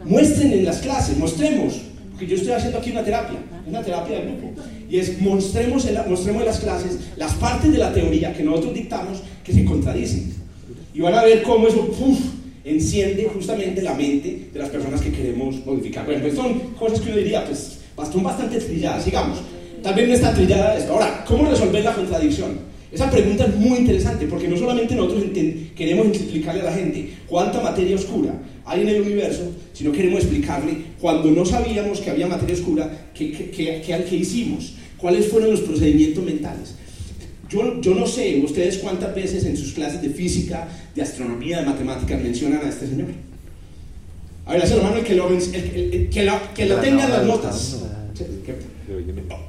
Muestren 0.06 0.54
en 0.54 0.66
las 0.66 0.78
clases, 0.80 1.18
mostremos, 1.18 1.82
porque 2.12 2.28
yo 2.28 2.36
estoy 2.36 2.52
haciendo 2.54 2.78
aquí 2.80 2.92
una 2.92 3.04
terapia, 3.04 3.38
una 3.68 3.82
terapia 3.82 4.20
de 4.20 4.26
grupo, 4.26 4.62
y 4.90 4.98
es 5.00 5.22
mostremos 5.22 5.86
en, 5.86 5.96
mostremos 6.10 6.42
en 6.42 6.48
las 6.48 6.60
clases 6.60 7.00
las 7.18 7.34
partes 7.34 7.72
de 7.72 7.78
la 7.78 7.94
teoría 7.94 8.34
que 8.34 8.44
nosotros 8.44 8.74
dictamos 8.74 9.20
que 9.44 9.54
se 9.54 9.66
contradicen. 9.66 10.34
Y 10.94 11.02
van 11.02 11.16
a 11.16 11.24
ver 11.24 11.42
cómo 11.44 11.68
eso 11.68 11.88
¡puf! 11.88 12.20
enciende 12.64 13.30
justamente 13.34 13.82
la 13.82 13.94
mente 13.94 14.50
de 14.54 14.60
las 14.60 14.70
personas 14.70 15.02
que 15.02 15.12
queremos 15.12 15.66
modificar. 15.66 16.06
Bueno, 16.06 16.22
pues 16.22 16.36
son 16.36 16.60
cosas 16.80 17.02
que 17.02 17.10
uno 17.10 17.18
diría, 17.18 17.46
pues, 17.46 17.80
son 18.12 18.24
bastante 18.24 18.60
trilladas, 18.60 19.04
sigamos. 19.04 19.40
Tal 19.82 19.96
vez 19.96 20.08
no 20.08 20.14
está 20.14 20.34
trillada 20.34 20.78
esto. 20.78 20.94
Ahora, 20.94 21.26
¿cómo 21.28 21.46
resolver 21.50 21.84
la 21.84 21.94
contradicción? 21.94 22.74
Esa 22.92 23.10
pregunta 23.10 23.46
es 23.46 23.56
muy 23.56 23.80
interesante 23.80 24.28
porque 24.28 24.48
no 24.48 24.56
solamente 24.56 24.96
nosotros 24.96 25.24
queremos 25.76 26.08
explicarle 26.08 26.62
a 26.62 26.66
la 26.66 26.74
gente 26.74 27.12
cuánta 27.28 27.60
materia 27.60 27.96
oscura 27.96 28.34
hay 28.66 28.82
en 28.82 28.90
el 28.90 29.02
universo, 29.02 29.52
sino 29.74 29.92
queremos 29.92 30.22
explicarle 30.22 30.78
cuando 31.00 31.32
no 31.32 31.46
sabíamos 31.46 32.00
que 32.00 32.10
había 32.12 32.28
materia 32.28 32.56
oscura, 32.56 33.10
qué, 33.14 33.32
qué, 33.32 33.50
qué- 33.52 33.82
qué- 34.10 34.16
hicimos, 34.16 34.74
cuáles 34.98 35.28
fueron 35.28 35.52
los 35.52 35.62
procedimientos 35.62 36.24
mentales. 36.24 36.76
yo, 37.50 37.80
yo 37.82 37.94
no 37.94 38.08
sé 38.08 38.42
ustedes 38.44 38.78
cuántas 38.80 39.14
veces 39.14 39.46
en 39.46 39.56
sus 39.58 39.74
clases 39.74 40.02
de 40.02 40.10
física, 40.10 40.68
de 40.96 41.02
astronomía, 41.02 41.60
de 41.60 41.66
matemáticas 41.66 42.22
mencionan 42.22 42.66
a 42.66 42.70
este 42.70 42.88
señor. 42.88 43.10
A 44.46 44.54
ver, 44.54 44.64
hace 44.64 44.76
la 44.78 44.84
mano 44.84 44.98
el 44.98 45.04
que 45.04 45.16
lo, 45.16 45.30
el- 45.30 45.36
el- 45.56 45.94
el- 45.94 46.10
que 46.10 46.24
la- 46.24 46.54
que 46.54 46.66
lo 46.66 46.76
tenga 46.78 47.04
en 47.06 47.12
las 47.12 47.26
notas. 47.26 47.80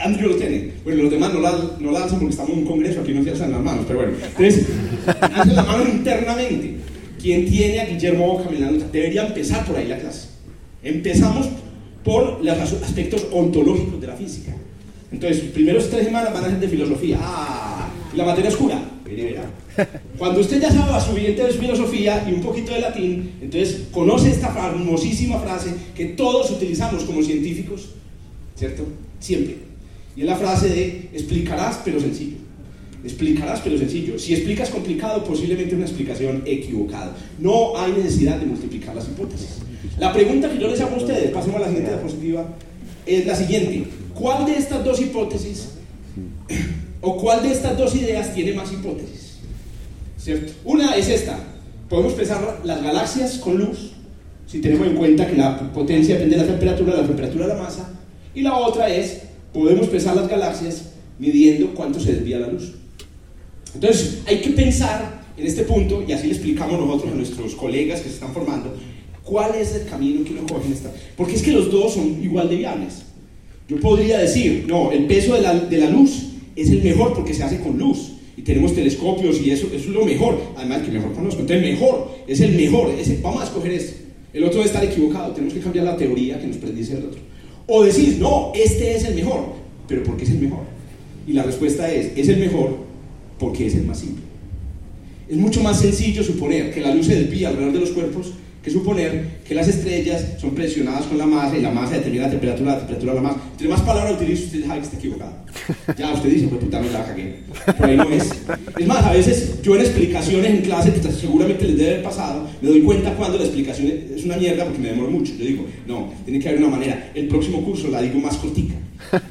Andrew 0.00 0.28
lo 0.30 0.36
tiene. 0.36 0.72
Bueno, 0.84 1.02
los 1.04 1.10
demás 1.12 1.32
no 1.34 1.40
la, 1.40 1.70
no 1.80 1.90
la 1.92 2.02
alzan 2.04 2.18
porque 2.18 2.30
estamos 2.32 2.52
en 2.52 2.58
un 2.60 2.64
congreso, 2.66 3.00
aquí 3.00 3.12
no 3.12 3.24
se 3.24 3.30
alzan 3.30 3.52
las 3.52 3.60
manos, 3.62 3.84
pero 3.88 4.00
bueno. 4.00 4.12
Entonces, 4.22 4.66
hacen 5.20 5.56
las 5.56 5.66
manos 5.66 5.88
internamente. 5.88 6.74
¿Quién 7.24 7.48
tiene 7.48 7.80
a 7.80 7.86
Guillermo 7.86 8.26
Boca 8.26 8.50
la 8.52 8.70
nota? 8.70 8.86
Debería 8.92 9.26
empezar 9.26 9.64
por 9.64 9.74
ahí 9.78 9.88
la 9.88 9.96
clase. 9.98 10.28
Empezamos 10.82 11.48
por 12.04 12.44
los 12.44 12.58
as- 12.58 12.82
aspectos 12.82 13.26
ontológicos 13.32 13.98
de 13.98 14.06
la 14.08 14.14
física. 14.14 14.54
Entonces, 15.10 15.40
primeros 15.44 15.88
tres 15.88 16.04
semanas 16.04 16.34
van 16.34 16.44
a 16.44 16.50
ser 16.50 16.60
de 16.60 16.68
filosofía. 16.68 17.16
Ah, 17.18 17.88
¿y 18.12 18.16
la 18.18 18.26
materia 18.26 18.50
oscura. 18.50 18.78
Verá. 19.06 19.50
Cuando 20.18 20.40
usted 20.40 20.60
ya 20.60 20.70
sabe 20.70 21.00
su 21.00 21.14
siguiente 21.14 21.44
de 21.44 21.52
filosofía 21.52 22.26
y 22.28 22.34
un 22.34 22.42
poquito 22.42 22.74
de 22.74 22.80
latín, 22.82 23.30
entonces 23.40 23.84
conoce 23.90 24.28
esta 24.28 24.48
famosísima 24.50 25.38
frase 25.38 25.70
que 25.96 26.04
todos 26.04 26.50
utilizamos 26.50 27.04
como 27.04 27.22
científicos, 27.22 27.88
¿cierto? 28.54 28.84
Siempre. 29.18 29.56
Y 30.14 30.20
es 30.20 30.26
la 30.26 30.36
frase 30.36 30.68
de 30.68 31.08
explicarás 31.14 31.80
pero 31.82 31.98
sencillo. 31.98 32.43
Explicarás 33.04 33.60
pero 33.62 33.76
sencillo. 33.76 34.18
Si 34.18 34.32
explicas 34.34 34.70
complicado, 34.70 35.22
posiblemente 35.24 35.74
una 35.74 35.84
explicación 35.84 36.42
equivocada. 36.46 37.14
No 37.38 37.76
hay 37.76 37.92
necesidad 37.92 38.38
de 38.38 38.46
multiplicar 38.46 38.94
las 38.94 39.06
hipótesis. 39.06 39.58
La 39.98 40.12
pregunta 40.12 40.50
que 40.50 40.58
yo 40.58 40.68
les 40.68 40.80
hago 40.80 40.96
a 40.96 40.98
ustedes, 40.98 41.30
pasemos 41.30 41.56
a 41.56 41.60
la 41.60 41.66
siguiente 41.66 41.90
diapositiva, 41.90 42.46
es 43.04 43.26
la 43.26 43.36
siguiente. 43.36 43.84
¿Cuál 44.14 44.46
de 44.46 44.56
estas 44.56 44.84
dos 44.84 45.00
hipótesis 45.00 45.68
o 47.02 47.16
cuál 47.18 47.42
de 47.42 47.52
estas 47.52 47.76
dos 47.76 47.94
ideas 47.94 48.34
tiene 48.34 48.54
más 48.54 48.72
hipótesis? 48.72 49.38
¿Cierto? 50.16 50.52
Una 50.64 50.96
es 50.96 51.08
esta. 51.08 51.38
Podemos 51.90 52.14
pensar 52.14 52.60
las 52.64 52.82
galaxias 52.82 53.36
con 53.38 53.58
luz, 53.58 53.92
si 54.46 54.60
tenemos 54.60 54.86
en 54.86 54.96
cuenta 54.96 55.26
que 55.26 55.36
la 55.36 55.72
potencia 55.72 56.14
depende 56.14 56.36
de 56.36 56.42
la 56.42 56.48
temperatura, 56.48 56.96
la 56.96 57.06
temperatura 57.06 57.46
de 57.46 57.54
la 57.54 57.62
masa. 57.62 57.90
Y 58.34 58.40
la 58.40 58.56
otra 58.56 58.88
es, 58.88 59.22
podemos 59.52 59.88
pensar 59.88 60.16
las 60.16 60.28
galaxias 60.28 60.90
midiendo 61.18 61.74
cuánto 61.74 62.00
se 62.00 62.14
desvía 62.14 62.38
la 62.38 62.48
luz. 62.48 62.72
Entonces, 63.74 64.18
hay 64.26 64.40
que 64.40 64.50
pensar 64.50 65.24
en 65.36 65.46
este 65.46 65.62
punto, 65.64 66.04
y 66.06 66.12
así 66.12 66.26
le 66.28 66.32
explicamos 66.34 66.78
nosotros 66.78 67.12
a 67.12 67.16
nuestros 67.16 67.54
colegas 67.54 68.00
que 68.00 68.08
se 68.08 68.14
están 68.14 68.32
formando, 68.32 68.74
cuál 69.24 69.54
es 69.56 69.74
el 69.74 69.86
camino 69.86 70.24
que 70.24 70.32
uno 70.32 70.42
coge 70.46 70.66
en 70.66 70.72
esta. 70.74 70.92
Porque 71.16 71.34
es 71.34 71.42
que 71.42 71.50
los 71.52 71.70
dos 71.70 71.94
son 71.94 72.22
igual 72.22 72.48
de 72.48 72.56
viables. 72.56 73.02
Yo 73.68 73.80
podría 73.80 74.18
decir, 74.18 74.64
no, 74.68 74.92
el 74.92 75.06
peso 75.06 75.34
de 75.34 75.40
la, 75.40 75.54
de 75.58 75.78
la 75.78 75.90
luz 75.90 76.26
es 76.54 76.70
el 76.70 76.82
mejor 76.82 77.14
porque 77.14 77.34
se 77.34 77.42
hace 77.42 77.58
con 77.60 77.78
luz. 77.78 78.12
Y 78.36 78.42
tenemos 78.42 78.74
telescopios 78.74 79.40
y 79.40 79.50
eso, 79.50 79.66
eso 79.68 79.76
es 79.76 79.86
lo 79.86 80.04
mejor. 80.04 80.38
Además, 80.56 80.80
el 80.80 80.86
que 80.86 80.92
mejor 80.92 81.12
conozco. 81.14 81.40
Entonces, 81.40 81.64
mejor, 81.72 82.10
es 82.28 82.40
el 82.40 82.52
mejor. 82.54 82.90
ese- 82.90 83.18
vamos 83.22 83.40
a 83.40 83.44
escoger 83.44 83.72
este. 83.72 84.04
El 84.34 84.42
otro 84.44 84.58
debe 84.58 84.66
estar 84.66 84.84
equivocado. 84.84 85.32
Tenemos 85.32 85.54
que 85.54 85.60
cambiar 85.60 85.84
la 85.86 85.96
teoría 85.96 86.38
que 86.40 86.46
nos 86.48 86.56
predice 86.58 86.92
el 86.98 87.04
otro. 87.06 87.20
O 87.66 87.84
decir, 87.84 88.18
no, 88.20 88.52
este 88.54 88.96
es 88.96 89.04
el 89.04 89.14
mejor. 89.14 89.54
Pero 89.88 90.02
¿por 90.02 90.16
qué 90.16 90.24
es 90.24 90.30
el 90.30 90.40
mejor? 90.40 90.60
Y 91.26 91.32
la 91.32 91.44
respuesta 91.44 91.90
es, 91.90 92.10
es 92.16 92.28
el 92.28 92.36
mejor 92.38 92.76
porque 93.38 93.66
es 93.66 93.74
el 93.74 93.84
más 93.84 93.98
simple. 93.98 94.24
Es 95.28 95.36
mucho 95.36 95.62
más 95.62 95.80
sencillo 95.80 96.22
suponer 96.22 96.72
que 96.72 96.80
la 96.80 96.94
luz 96.94 97.06
se 97.06 97.14
desvía 97.14 97.48
alrededor 97.48 97.72
de 97.72 97.80
los 97.80 97.90
cuerpos 97.90 98.32
que 98.64 98.70
suponer 98.70 99.40
que 99.46 99.54
las 99.54 99.68
estrellas 99.68 100.24
son 100.40 100.54
presionadas 100.54 101.04
con 101.04 101.18
la 101.18 101.26
masa 101.26 101.58
y 101.58 101.60
la 101.60 101.70
masa 101.70 101.96
determina 101.96 102.24
la 102.24 102.30
temperatura, 102.30 102.72
la 102.72 102.78
temperatura 102.78 103.12
de 103.12 103.20
la 103.20 103.28
masa. 103.28 103.40
Entre 103.52 103.68
más 103.68 103.82
palabras 103.82 104.14
utilice, 104.14 104.44
usted 104.44 104.66
sabe 104.66 104.78
que 104.80 104.84
está 104.86 104.96
equivocado. 104.96 105.32
Ya 105.98 106.14
usted 106.14 106.30
dice, 106.30 106.48
pues 106.48 106.64
puta, 106.64 106.80
me 106.80 106.90
la 106.90 107.04
cagué. 107.04 107.40
Por 107.76 107.86
ahí 107.86 107.96
no 107.96 108.08
es. 108.08 108.30
Es 108.78 108.86
más, 108.86 109.04
a 109.04 109.12
veces 109.12 109.60
yo 109.62 109.76
en 109.76 109.82
explicaciones 109.82 110.50
en 110.50 110.62
clase, 110.62 110.94
que 110.94 111.12
seguramente 111.12 111.66
les 111.66 111.76
debe 111.76 111.90
haber 111.90 112.02
pasado, 112.04 112.48
me 112.62 112.70
doy 112.70 112.80
cuenta 112.80 113.14
cuando 113.14 113.36
la 113.36 113.44
explicación 113.44 113.92
es 114.16 114.24
una 114.24 114.38
mierda 114.38 114.64
porque 114.64 114.78
me 114.78 114.88
demoro 114.88 115.10
mucho. 115.10 115.34
Yo 115.34 115.44
digo, 115.44 115.66
no, 115.86 116.14
tiene 116.24 116.40
que 116.40 116.48
haber 116.48 116.62
una 116.62 116.70
manera. 116.70 117.10
El 117.14 117.28
próximo 117.28 117.62
curso 117.62 117.88
la 117.88 118.00
digo 118.00 118.18
más 118.18 118.38
cortica. 118.38 118.74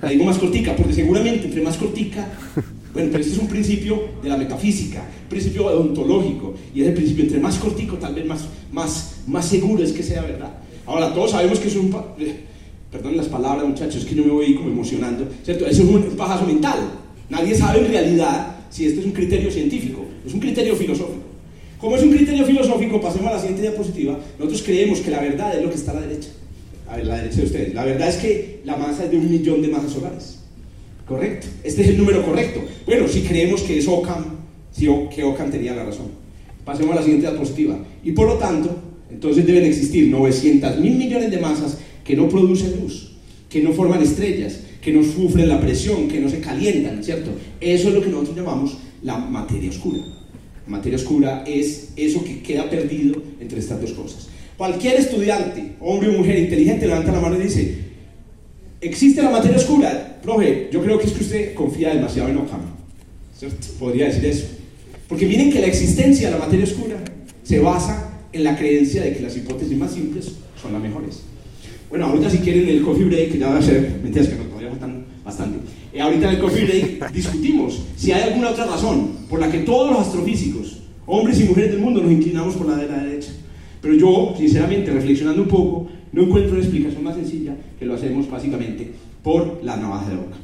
La 0.03 0.09
digo 0.09 0.25
más 0.25 0.37
cortica 0.37 0.75
porque 0.75 0.93
seguramente 0.93 1.47
entre 1.47 1.61
más 1.63 1.77
cortica 1.77 2.27
bueno, 2.93 3.09
pero 3.11 3.23
este 3.23 3.33
es 3.33 3.39
un 3.39 3.47
principio 3.47 3.99
de 4.21 4.29
la 4.29 4.37
metafísica, 4.37 5.03
principio 5.27 5.65
ontológico, 5.79 6.53
y 6.75 6.81
es 6.81 6.87
el 6.87 6.93
principio, 6.93 7.23
entre 7.23 7.39
más 7.39 7.57
cortico, 7.57 7.95
tal 7.97 8.13
vez 8.13 8.25
más, 8.25 8.45
más, 8.71 9.15
más 9.25 9.45
seguro 9.47 9.83
es 9.83 9.91
que 9.91 10.03
sea 10.03 10.21
verdad. 10.21 10.53
Ahora, 10.85 11.13
todos 11.13 11.31
sabemos 11.31 11.59
que 11.59 11.69
es 11.69 11.75
un... 11.75 11.95
Perdón 12.91 13.17
las 13.17 13.27
palabras, 13.27 13.67
muchachos, 13.67 14.03
es 14.03 14.05
que 14.05 14.13
yo 14.13 14.23
me 14.23 14.31
voy 14.31 14.53
como 14.53 14.69
emocionando, 14.69 15.27
¿cierto? 15.43 15.65
Es 15.65 15.79
un 15.79 15.99
pajazo 16.15 16.45
mental. 16.45 16.77
Nadie 17.27 17.55
sabe 17.55 17.79
en 17.79 17.91
realidad 17.91 18.57
si 18.69 18.85
este 18.85 18.99
es 18.99 19.05
un 19.07 19.11
criterio 19.11 19.49
científico, 19.49 20.05
es 20.23 20.31
un 20.31 20.39
criterio 20.39 20.75
filosófico. 20.75 21.23
Como 21.79 21.95
es 21.95 22.03
un 22.03 22.11
criterio 22.11 22.45
filosófico, 22.45 23.01
pasemos 23.01 23.27
a 23.29 23.33
la 23.33 23.39
siguiente 23.39 23.63
diapositiva, 23.63 24.19
nosotros 24.37 24.61
creemos 24.61 24.99
que 24.99 25.09
la 25.09 25.21
verdad 25.21 25.57
es 25.57 25.63
lo 25.63 25.69
que 25.71 25.75
está 25.75 25.91
a 25.91 25.95
la 25.95 26.01
derecha. 26.01 26.29
A 26.87 26.97
ver, 26.97 27.07
la 27.07 27.15
derecha 27.15 27.37
de 27.37 27.45
ustedes. 27.45 27.73
La 27.73 27.85
verdad 27.85 28.09
es 28.09 28.17
que 28.17 28.61
la 28.63 28.77
masa 28.77 29.05
es 29.05 29.11
de 29.11 29.17
un 29.17 29.31
millón 29.31 29.63
de 29.63 29.69
masas 29.69 29.91
solares. 29.91 30.42
Correcto. 31.07 31.47
Este 31.63 31.81
es 31.81 31.87
el 31.89 31.97
número 31.97 32.23
correcto. 32.25 32.61
Bueno, 32.85 33.07
si 33.07 33.21
creemos 33.21 33.61
que 33.63 33.77
es 33.77 33.87
Ockham, 33.87 34.23
si 34.71 34.87
o- 34.87 35.09
que 35.09 35.23
Ockham 35.23 35.51
tenía 35.51 35.73
la 35.75 35.83
razón. 35.85 36.07
Pasemos 36.65 36.93
a 36.93 36.95
la 36.95 37.01
siguiente 37.03 37.27
diapositiva. 37.29 37.77
Y 38.03 38.13
por 38.13 38.27
lo 38.27 38.35
tanto, 38.35 38.75
entonces 39.11 39.45
deben 39.45 39.65
existir 39.65 40.07
900 40.09 40.79
mil 40.79 40.95
millones 40.95 41.29
de 41.29 41.37
masas 41.39 41.77
que 42.03 42.15
no 42.15 42.29
producen 42.29 42.79
luz, 42.81 43.11
que 43.49 43.61
no 43.61 43.73
forman 43.73 44.01
estrellas, 44.01 44.61
que 44.81 44.91
no 44.93 45.03
sufren 45.03 45.49
la 45.49 45.59
presión, 45.59 46.07
que 46.07 46.19
no 46.19 46.29
se 46.29 46.39
calientan, 46.39 47.03
¿cierto? 47.03 47.31
Eso 47.59 47.89
es 47.89 47.93
lo 47.93 48.01
que 48.01 48.09
nosotros 48.09 48.35
llamamos 48.37 48.77
la 49.01 49.17
materia 49.17 49.69
oscura. 49.69 49.99
La 50.65 50.71
materia 50.77 50.97
oscura 50.97 51.43
es 51.45 51.89
eso 51.97 52.23
que 52.23 52.41
queda 52.41 52.69
perdido 52.69 53.21
entre 53.39 53.59
estas 53.59 53.79
dos 53.81 53.91
cosas. 53.91 54.27
Cualquier 54.57 54.95
estudiante, 54.95 55.73
hombre 55.81 56.09
o 56.09 56.13
mujer 56.13 56.39
inteligente, 56.39 56.87
levanta 56.87 57.11
la 57.11 57.19
mano 57.19 57.37
y 57.39 57.43
dice, 57.43 57.77
¿existe 58.81 59.21
la 59.21 59.29
materia 59.31 59.57
oscura? 59.57 60.02
Profe, 60.23 60.69
yo 60.71 60.81
creo 60.81 60.97
que 60.97 61.07
es 61.07 61.11
que 61.11 61.23
usted 61.23 61.53
confía 61.53 61.93
demasiado 61.93 62.29
en 62.29 62.37
Ockham. 62.37 62.61
¿cierto? 63.37 63.67
Podría 63.77 64.05
decir 64.05 64.25
eso. 64.25 64.45
Porque 65.09 65.25
miren 65.25 65.51
que 65.51 65.59
la 65.59 65.67
existencia 65.67 66.29
de 66.29 66.39
la 66.39 66.45
materia 66.45 66.63
oscura 66.63 66.95
se 67.43 67.59
basa 67.59 68.21
en 68.31 68.45
la 68.45 68.57
creencia 68.57 69.03
de 69.03 69.13
que 69.13 69.19
las 69.21 69.35
hipótesis 69.35 69.77
más 69.77 69.91
simples 69.91 70.31
son 70.61 70.71
las 70.71 70.81
mejores. 70.81 71.23
Bueno, 71.89 72.05
ahorita 72.05 72.29
si 72.29 72.37
quieren 72.37 72.69
el 72.69 72.81
coffee 72.81 73.03
break, 73.03 73.37
ya 73.37 73.49
va 73.49 73.57
a 73.57 73.61
ser, 73.61 73.99
mentiras 74.01 74.29
que 74.29 74.35
no, 74.35 74.43
todavía 74.45 74.69
faltan 74.69 75.05
bastante. 75.25 75.59
Eh, 75.91 75.99
ahorita 75.99 76.29
en 76.29 76.35
el 76.35 76.41
coffee 76.41 76.65
break 76.65 77.11
discutimos 77.13 77.81
si 77.97 78.13
hay 78.13 78.23
alguna 78.23 78.51
otra 78.51 78.65
razón 78.65 79.09
por 79.29 79.41
la 79.41 79.51
que 79.51 79.59
todos 79.59 79.91
los 79.91 80.07
astrofísicos, 80.07 80.79
hombres 81.05 81.39
y 81.41 81.43
mujeres 81.43 81.71
del 81.71 81.81
mundo, 81.81 82.01
nos 82.01 82.11
inclinamos 82.11 82.55
por 82.55 82.69
la 82.69 82.77
de 82.77 82.87
la 82.87 83.03
derecha. 83.03 83.31
Pero 83.81 83.93
yo, 83.93 84.33
sinceramente, 84.37 84.89
reflexionando 84.89 85.41
un 85.41 85.49
poco, 85.49 85.89
no 86.13 86.23
encuentro 86.23 86.53
una 86.53 86.61
explicación 86.61 87.03
más 87.03 87.15
sencilla 87.15 87.57
que 87.77 87.85
lo 87.85 87.95
hacemos 87.95 88.29
básicamente 88.31 88.91
por 89.23 89.61
la 89.63 89.77
navaja 89.77 90.09
de 90.09 90.15
Oca. 90.15 90.37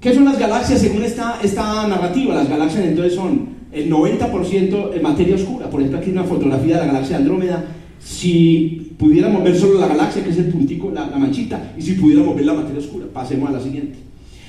¿Qué 0.00 0.12
son 0.12 0.24
las 0.24 0.38
galaxias 0.38 0.80
según 0.80 1.04
esta, 1.04 1.38
esta 1.42 1.86
narrativa? 1.86 2.34
Las 2.34 2.48
galaxias 2.48 2.84
entonces 2.84 3.14
son 3.14 3.50
el 3.72 3.88
90% 3.88 4.94
en 4.94 5.02
materia 5.02 5.36
oscura. 5.36 5.70
Por 5.70 5.80
ejemplo, 5.80 6.00
aquí 6.00 6.10
una 6.10 6.24
fotografía 6.24 6.74
de 6.74 6.86
la 6.86 6.92
galaxia 6.92 7.16
de 7.16 7.22
Andrómeda. 7.22 7.64
Si 8.04 8.94
pudiéramos 8.98 9.44
ver 9.44 9.56
solo 9.56 9.78
la 9.78 9.86
galaxia, 9.86 10.24
que 10.24 10.30
es 10.30 10.38
el 10.38 10.46
puntico, 10.46 10.90
la, 10.90 11.06
la 11.06 11.18
manchita, 11.18 11.72
y 11.78 11.82
si 11.82 11.92
pudiéramos 11.92 12.34
ver 12.34 12.44
la 12.44 12.54
materia 12.54 12.80
oscura, 12.80 13.06
pasemos 13.12 13.48
a 13.48 13.52
la 13.52 13.60
siguiente. 13.60 13.96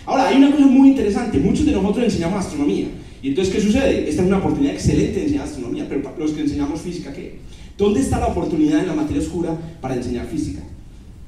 Ahora, 0.07 0.27
hay 0.27 0.37
una 0.37 0.51
cosa 0.51 0.65
muy 0.65 0.89
interesante. 0.89 1.37
Muchos 1.37 1.65
de 1.65 1.71
nosotros 1.71 2.03
enseñamos 2.03 2.43
astronomía. 2.43 2.87
Y 3.21 3.29
entonces, 3.29 3.53
¿qué 3.53 3.61
sucede? 3.61 4.09
Esta 4.09 4.23
es 4.23 4.27
una 4.27 4.39
oportunidad 4.39 4.73
excelente 4.73 5.19
de 5.19 5.23
enseñar 5.25 5.45
astronomía, 5.45 5.85
pero 5.87 6.01
para 6.01 6.17
los 6.17 6.31
que 6.31 6.41
enseñamos 6.41 6.81
física, 6.81 7.13
¿qué? 7.13 7.37
¿Dónde 7.77 8.01
está 8.01 8.19
la 8.19 8.27
oportunidad 8.27 8.81
en 8.81 8.87
la 8.87 8.95
materia 8.95 9.21
oscura 9.21 9.55
para 9.79 9.95
enseñar 9.95 10.25
física? 10.25 10.61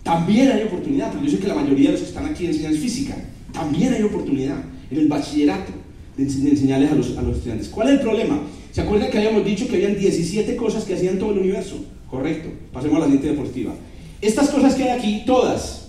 También 0.06 0.52
hay 0.52 0.62
oportunidad, 0.64 1.12
porque 1.12 1.26
yo 1.26 1.32
sé 1.32 1.40
que 1.40 1.48
la 1.48 1.56
mayoría 1.56 1.88
de 1.88 1.94
los 1.94 2.02
que 2.02 2.08
están 2.10 2.26
aquí 2.28 2.46
enseñan 2.46 2.76
física. 2.76 3.16
También 3.52 3.92
hay 3.92 4.04
oportunidad 4.04 4.64
en 4.92 5.00
el 5.00 5.08
bachillerato 5.08 5.72
de, 6.16 6.24
ense- 6.28 6.42
de 6.44 6.52
enseñarles 6.52 6.92
a 6.92 6.96
los, 6.96 7.18
a 7.18 7.24
los 7.24 7.38
estudiantes. 7.38 7.70
¿Cuál 7.70 7.88
es 7.88 7.94
el 7.96 8.02
problema? 8.02 8.40
¿Se 8.72 8.82
acuerdan 8.82 9.10
que 9.10 9.18
habíamos 9.18 9.44
dicho 9.44 9.68
que 9.68 9.78
habían 9.78 9.98
17 9.98 10.56
cosas 10.58 10.84
que 10.84 10.94
hacían 10.94 11.18
todo 11.18 11.32
el 11.32 11.40
universo? 11.40 11.84
Correcto. 12.08 12.50
Pasemos 12.72 12.98
a 12.98 13.00
la 13.00 13.06
siguiente 13.06 13.32
diapositiva. 13.32 13.74
Estas 14.22 14.50
cosas 14.50 14.76
que 14.76 14.84
hay 14.84 15.00
aquí, 15.00 15.24
todas, 15.26 15.88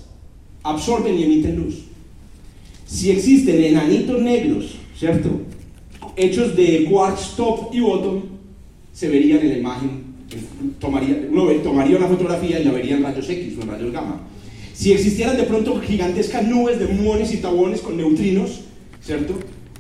absorben 0.63 1.19
y 1.19 1.25
emiten 1.25 1.57
luz. 1.57 1.83
Si 2.87 3.11
existen 3.11 3.63
enanitos 3.63 4.23
negros, 4.23 4.77
¿cierto? 4.99 5.43
Hechos 6.17 6.57
de 6.57 6.87
quartz 6.91 7.37
top 7.37 7.75
y 7.75 7.81
bottom, 7.81 8.23
se 8.95 9.09
verían 9.09 9.41
en 9.41 9.49
la 9.51 9.59
imagen. 9.59 10.06
Tomaría, 10.81 11.29
uno 11.31 11.51
tomaría 11.63 11.97
una 11.97 12.09
fotografía 12.09 12.59
y 12.59 12.65
la 12.65 12.73
vería 12.73 12.97
en 12.97 13.03
rayos 13.03 13.29
X 13.29 13.55
o 13.59 13.63
en 13.63 13.69
rayos 13.69 13.93
gamma. 13.93 14.21
Si 14.73 14.93
existieran 14.93 15.37
de 15.37 15.45
pronto 15.45 15.81
gigantescas 15.81 16.47
nubes 16.47 16.79
de 16.79 16.89
muones 16.89 17.33
y 17.33 17.39
tabones 17.39 17.81
con 17.81 17.97
neutrinos, 17.97 18.63
¿cierto? 19.01 19.35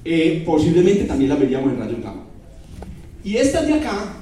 Eh, 0.04 0.42
posiblemente 0.46 1.04
también 1.04 1.30
las 1.30 1.40
veríamos 1.40 1.72
en 1.72 1.78
rayos 1.80 2.00
gamma. 2.00 2.22
Y 3.24 3.36
estas 3.36 3.66
de 3.66 3.74
acá 3.74 4.12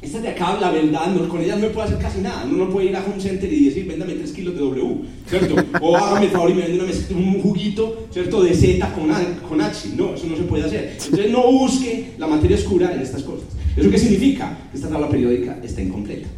Estas 0.00 0.22
de 0.22 0.28
acá, 0.28 0.58
la 0.60 0.70
verdad, 0.70 1.14
no, 1.14 1.28
con 1.28 1.40
ellas 1.40 1.60
no 1.60 1.68
puede 1.68 1.88
hacer 1.88 1.98
casi 1.98 2.20
nada. 2.20 2.44
Uno 2.44 2.64
no 2.64 2.70
puede 2.70 2.86
ir 2.86 2.96
a 2.96 3.04
Home 3.04 3.20
Center 3.20 3.52
y 3.52 3.66
decir, 3.66 3.86
véndame 3.86 4.14
3 4.14 4.32
kilos 4.32 4.54
de 4.54 4.60
W, 4.60 4.96
¿cierto? 5.28 5.54
O 5.80 5.96
hágame 5.96 6.26
el 6.26 6.32
favor 6.32 6.50
y 6.50 6.54
me 6.54 6.62
vende 6.62 6.84
una 6.84 6.92
un 7.20 7.40
juguito, 7.40 8.08
¿cierto? 8.10 8.42
De 8.42 8.52
Z 8.52 8.92
con, 8.94 9.10
con 9.48 9.60
H. 9.60 9.90
No, 9.96 10.14
eso 10.14 10.26
no 10.26 10.36
se 10.36 10.42
puede 10.42 10.64
hacer. 10.64 10.96
Entonces 11.04 11.30
no 11.30 11.52
busque 11.52 12.14
la 12.18 12.26
materia 12.26 12.56
oscura 12.56 12.92
en 12.92 13.00
estas 13.00 13.22
cosas. 13.22 13.46
¿Eso 13.76 13.90
qué 13.90 13.98
significa? 13.98 14.58
Esta 14.72 14.88
tabla 14.88 15.08
periódica 15.08 15.58
está 15.62 15.82
incompleta. 15.82 16.28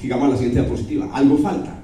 Digamos 0.00 0.30
la 0.30 0.36
siguiente 0.36 0.60
diapositiva. 0.60 1.10
Algo 1.12 1.38
falta. 1.38 1.82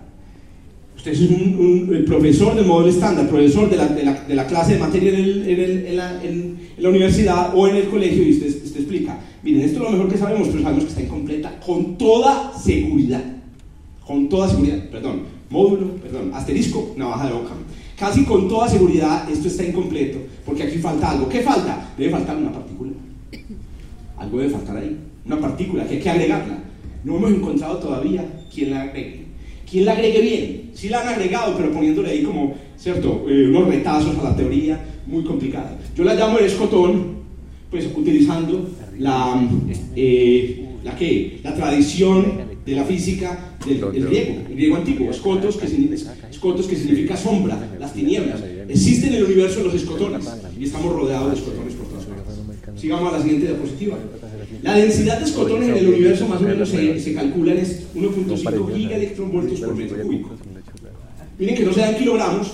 Usted 0.97 1.13
es 1.13 1.21
un, 1.21 1.91
el 1.93 2.05
profesor 2.05 2.57
del 2.57 2.67
modelo 2.67 2.91
estándar, 2.91 3.29
profesor 3.29 3.71
de 3.71 3.77
la, 3.77 3.87
de 3.87 4.35
la, 4.35 4.47
clase 4.49 4.75
de 4.75 4.81
materia 4.81 5.17
en, 5.17 5.87
en, 5.87 5.97
la, 5.97 6.25
en, 6.25 6.59
la, 6.77 6.89
universidad 6.89 7.53
o 7.55 7.69
en 7.69 7.77
el 7.77 7.89
colegio 7.89 8.25
y 8.25 8.33
usted, 8.33 8.49
usted 8.49 8.81
explica, 8.81 9.17
miren, 9.45 9.63
esto 9.63 9.79
es 9.79 9.85
lo 9.85 9.91
mejor 9.91 10.11
que 10.11 10.19
sabemos, 10.19 10.49
pero 10.49 10.61
sabemos 10.61 10.85
que 10.85 10.91
está 10.91 11.03
incompleta 11.03 11.61
con 11.61 11.97
toda 11.97 12.53
seguridad. 12.59 13.23
Con 14.05 14.29
toda 14.29 14.49
seguridad, 14.49 14.89
perdón, 14.91 15.23
módulo, 15.51 15.95
perdón, 15.97 16.33
asterisco, 16.35 16.95
navaja 16.97 17.29
de 17.29 17.33
Ockham. 17.33 17.59
Casi 17.97 18.25
con 18.25 18.49
toda 18.49 18.69
seguridad 18.69 19.31
esto 19.31 19.47
está 19.47 19.65
incompleto 19.65 20.19
porque 20.45 20.65
aquí 20.65 20.79
falta 20.79 21.13
algo. 21.13 21.29
¿Qué 21.29 21.43
falta? 21.43 21.93
Debe 21.97 22.11
faltar 22.11 22.37
una 22.37 22.53
partícula. 22.53 22.93
Algo 24.19 24.39
debe 24.39 24.51
faltar 24.51 24.77
ahí. 24.77 24.97
Una 25.25 25.41
partícula 25.41 25.87
que 25.87 25.95
hay 25.95 26.01
que 26.01 26.11
agregarla. 26.11 26.59
No 27.05 27.17
hemos 27.17 27.31
encontrado 27.31 27.79
todavía 27.79 28.25
quién 28.53 28.71
la 28.71 28.83
agregue. 28.83 29.27
¿Quién 29.71 29.85
la 29.85 29.93
agregue 29.93 30.21
bien? 30.21 30.71
Sí 30.75 30.89
la 30.89 31.03
han 31.03 31.09
agregado, 31.09 31.55
pero 31.57 31.73
poniéndole 31.73 32.11
ahí 32.11 32.23
como, 32.23 32.55
¿cierto? 32.77 33.27
Eh, 33.29 33.49
unos 33.49 33.69
retazos 33.69 34.17
a 34.19 34.23
la 34.31 34.37
teoría 34.37 34.81
muy 35.07 35.25
complicada. 35.25 35.77
Yo 35.95 36.05
la 36.05 36.15
llamo 36.15 36.39
el 36.39 36.47
escotón, 36.47 37.19
pues 37.71 37.87
utilizando 37.95 38.69
la, 38.99 39.47
eh, 39.95 40.67
la, 40.83 40.97
¿qué? 40.97 41.41
la 41.43 41.55
tradición 41.55 42.49
de 42.65 42.73
la 42.75 42.85
física 42.85 43.57
del, 43.67 43.81
griego, 43.81 44.41
el 44.49 44.55
griego 44.55 44.77
antiguo, 44.77 45.11
escotos 45.11 45.57
que, 45.57 45.67
que 45.67 46.77
significa 46.77 47.17
sombra, 47.17 47.59
las 47.79 47.93
tinieblas. 47.93 48.43
Existen 48.69 49.11
en 49.11 49.17
el 49.17 49.25
universo 49.25 49.63
los 49.63 49.75
escotones 49.75 50.27
y 50.59 50.65
estamos 50.65 50.95
rodeados 50.95 51.33
de 51.33 51.39
escotones 51.39 51.75
por. 51.75 51.88
Sigamos 52.79 53.13
a 53.13 53.19
la 53.19 53.23
siguiente 53.23 53.49
diapositiva. 53.49 53.99
La 54.63 54.75
densidad 54.75 55.19
de 55.19 55.25
escotones 55.25 55.69
en 55.69 55.77
el 55.77 55.89
universo 55.89 56.29
más 56.29 56.41
o 56.41 56.45
menos 56.45 56.69
se, 56.69 57.01
se 57.01 57.15
calcula 57.15 57.53
en 57.53 57.61
1.5 57.61 58.75
gigaelectronvoltios 58.75 59.61
por 59.61 59.75
metro 59.75 60.03
cúbico. 60.03 60.31
Miren 61.39 61.57
que 61.57 61.65
no 61.65 61.73
se 61.73 61.81
dan 61.81 61.97
kilogramos, 61.97 62.53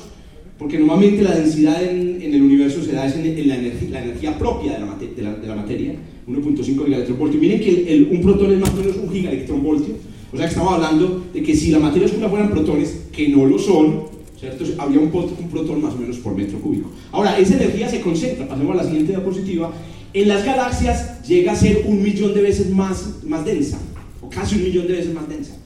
porque 0.58 0.78
normalmente 0.78 1.22
la 1.22 1.34
densidad 1.34 1.82
en, 1.82 2.22
el 2.22 2.42
universo 2.42 2.82
se 2.82 2.92
da 2.92 3.06
en, 3.06 3.48
la, 3.48 3.56
energía, 3.56 4.38
propia 4.38 4.74
de 4.74 4.80
la, 5.22 5.34
de 5.34 5.46
la, 5.46 5.54
materia, 5.54 5.94
1.5 6.26 6.64
gigaelectronvoltios. 6.64 7.40
Miren 7.40 7.60
que 7.60 8.08
un 8.10 8.22
protón 8.22 8.52
es 8.52 8.60
más 8.60 8.70
o 8.70 8.76
menos 8.76 8.96
un 8.96 9.10
gigaelectronvoltio, 9.10 9.94
o 10.32 10.36
sea 10.36 10.46
que 10.46 10.52
estamos 10.52 10.72
hablando 10.72 11.24
de 11.32 11.42
que 11.42 11.54
si 11.54 11.70
la 11.70 11.78
materia 11.78 12.06
oscura 12.06 12.28
fueran 12.28 12.50
protones, 12.50 13.06
que 13.12 13.28
no 13.28 13.46
lo 13.46 13.58
son, 13.58 14.04
¿cierto? 14.38 14.64
habría 14.78 15.00
un, 15.00 15.06
un 15.14 15.48
protón 15.50 15.82
más 15.82 15.94
o 15.94 15.98
menos 15.98 16.16
por 16.18 16.34
metro 16.34 16.58
cúbico. 16.60 16.90
Ahora, 17.12 17.38
esa 17.38 17.54
energía 17.54 17.88
se 17.88 18.00
concentra, 18.00 18.48
pasemos 18.48 18.72
a 18.74 18.82
la 18.82 18.84
siguiente 18.84 19.12
diapositiva, 19.12 19.72
en 20.14 20.28
las 20.28 20.44
galaxias 20.44 21.26
llega 21.26 21.52
a 21.52 21.56
ser 21.56 21.84
un 21.86 22.00
millón 22.00 22.32
de 22.34 22.42
veces 22.42 22.70
más, 22.70 23.20
densa, 23.44 23.78
o 24.22 24.30
casi 24.30 24.54
un 24.54 24.62
millón 24.62 24.86
de 24.86 24.94
veces 24.94 25.12
más 25.12 25.28
densa. 25.28 25.56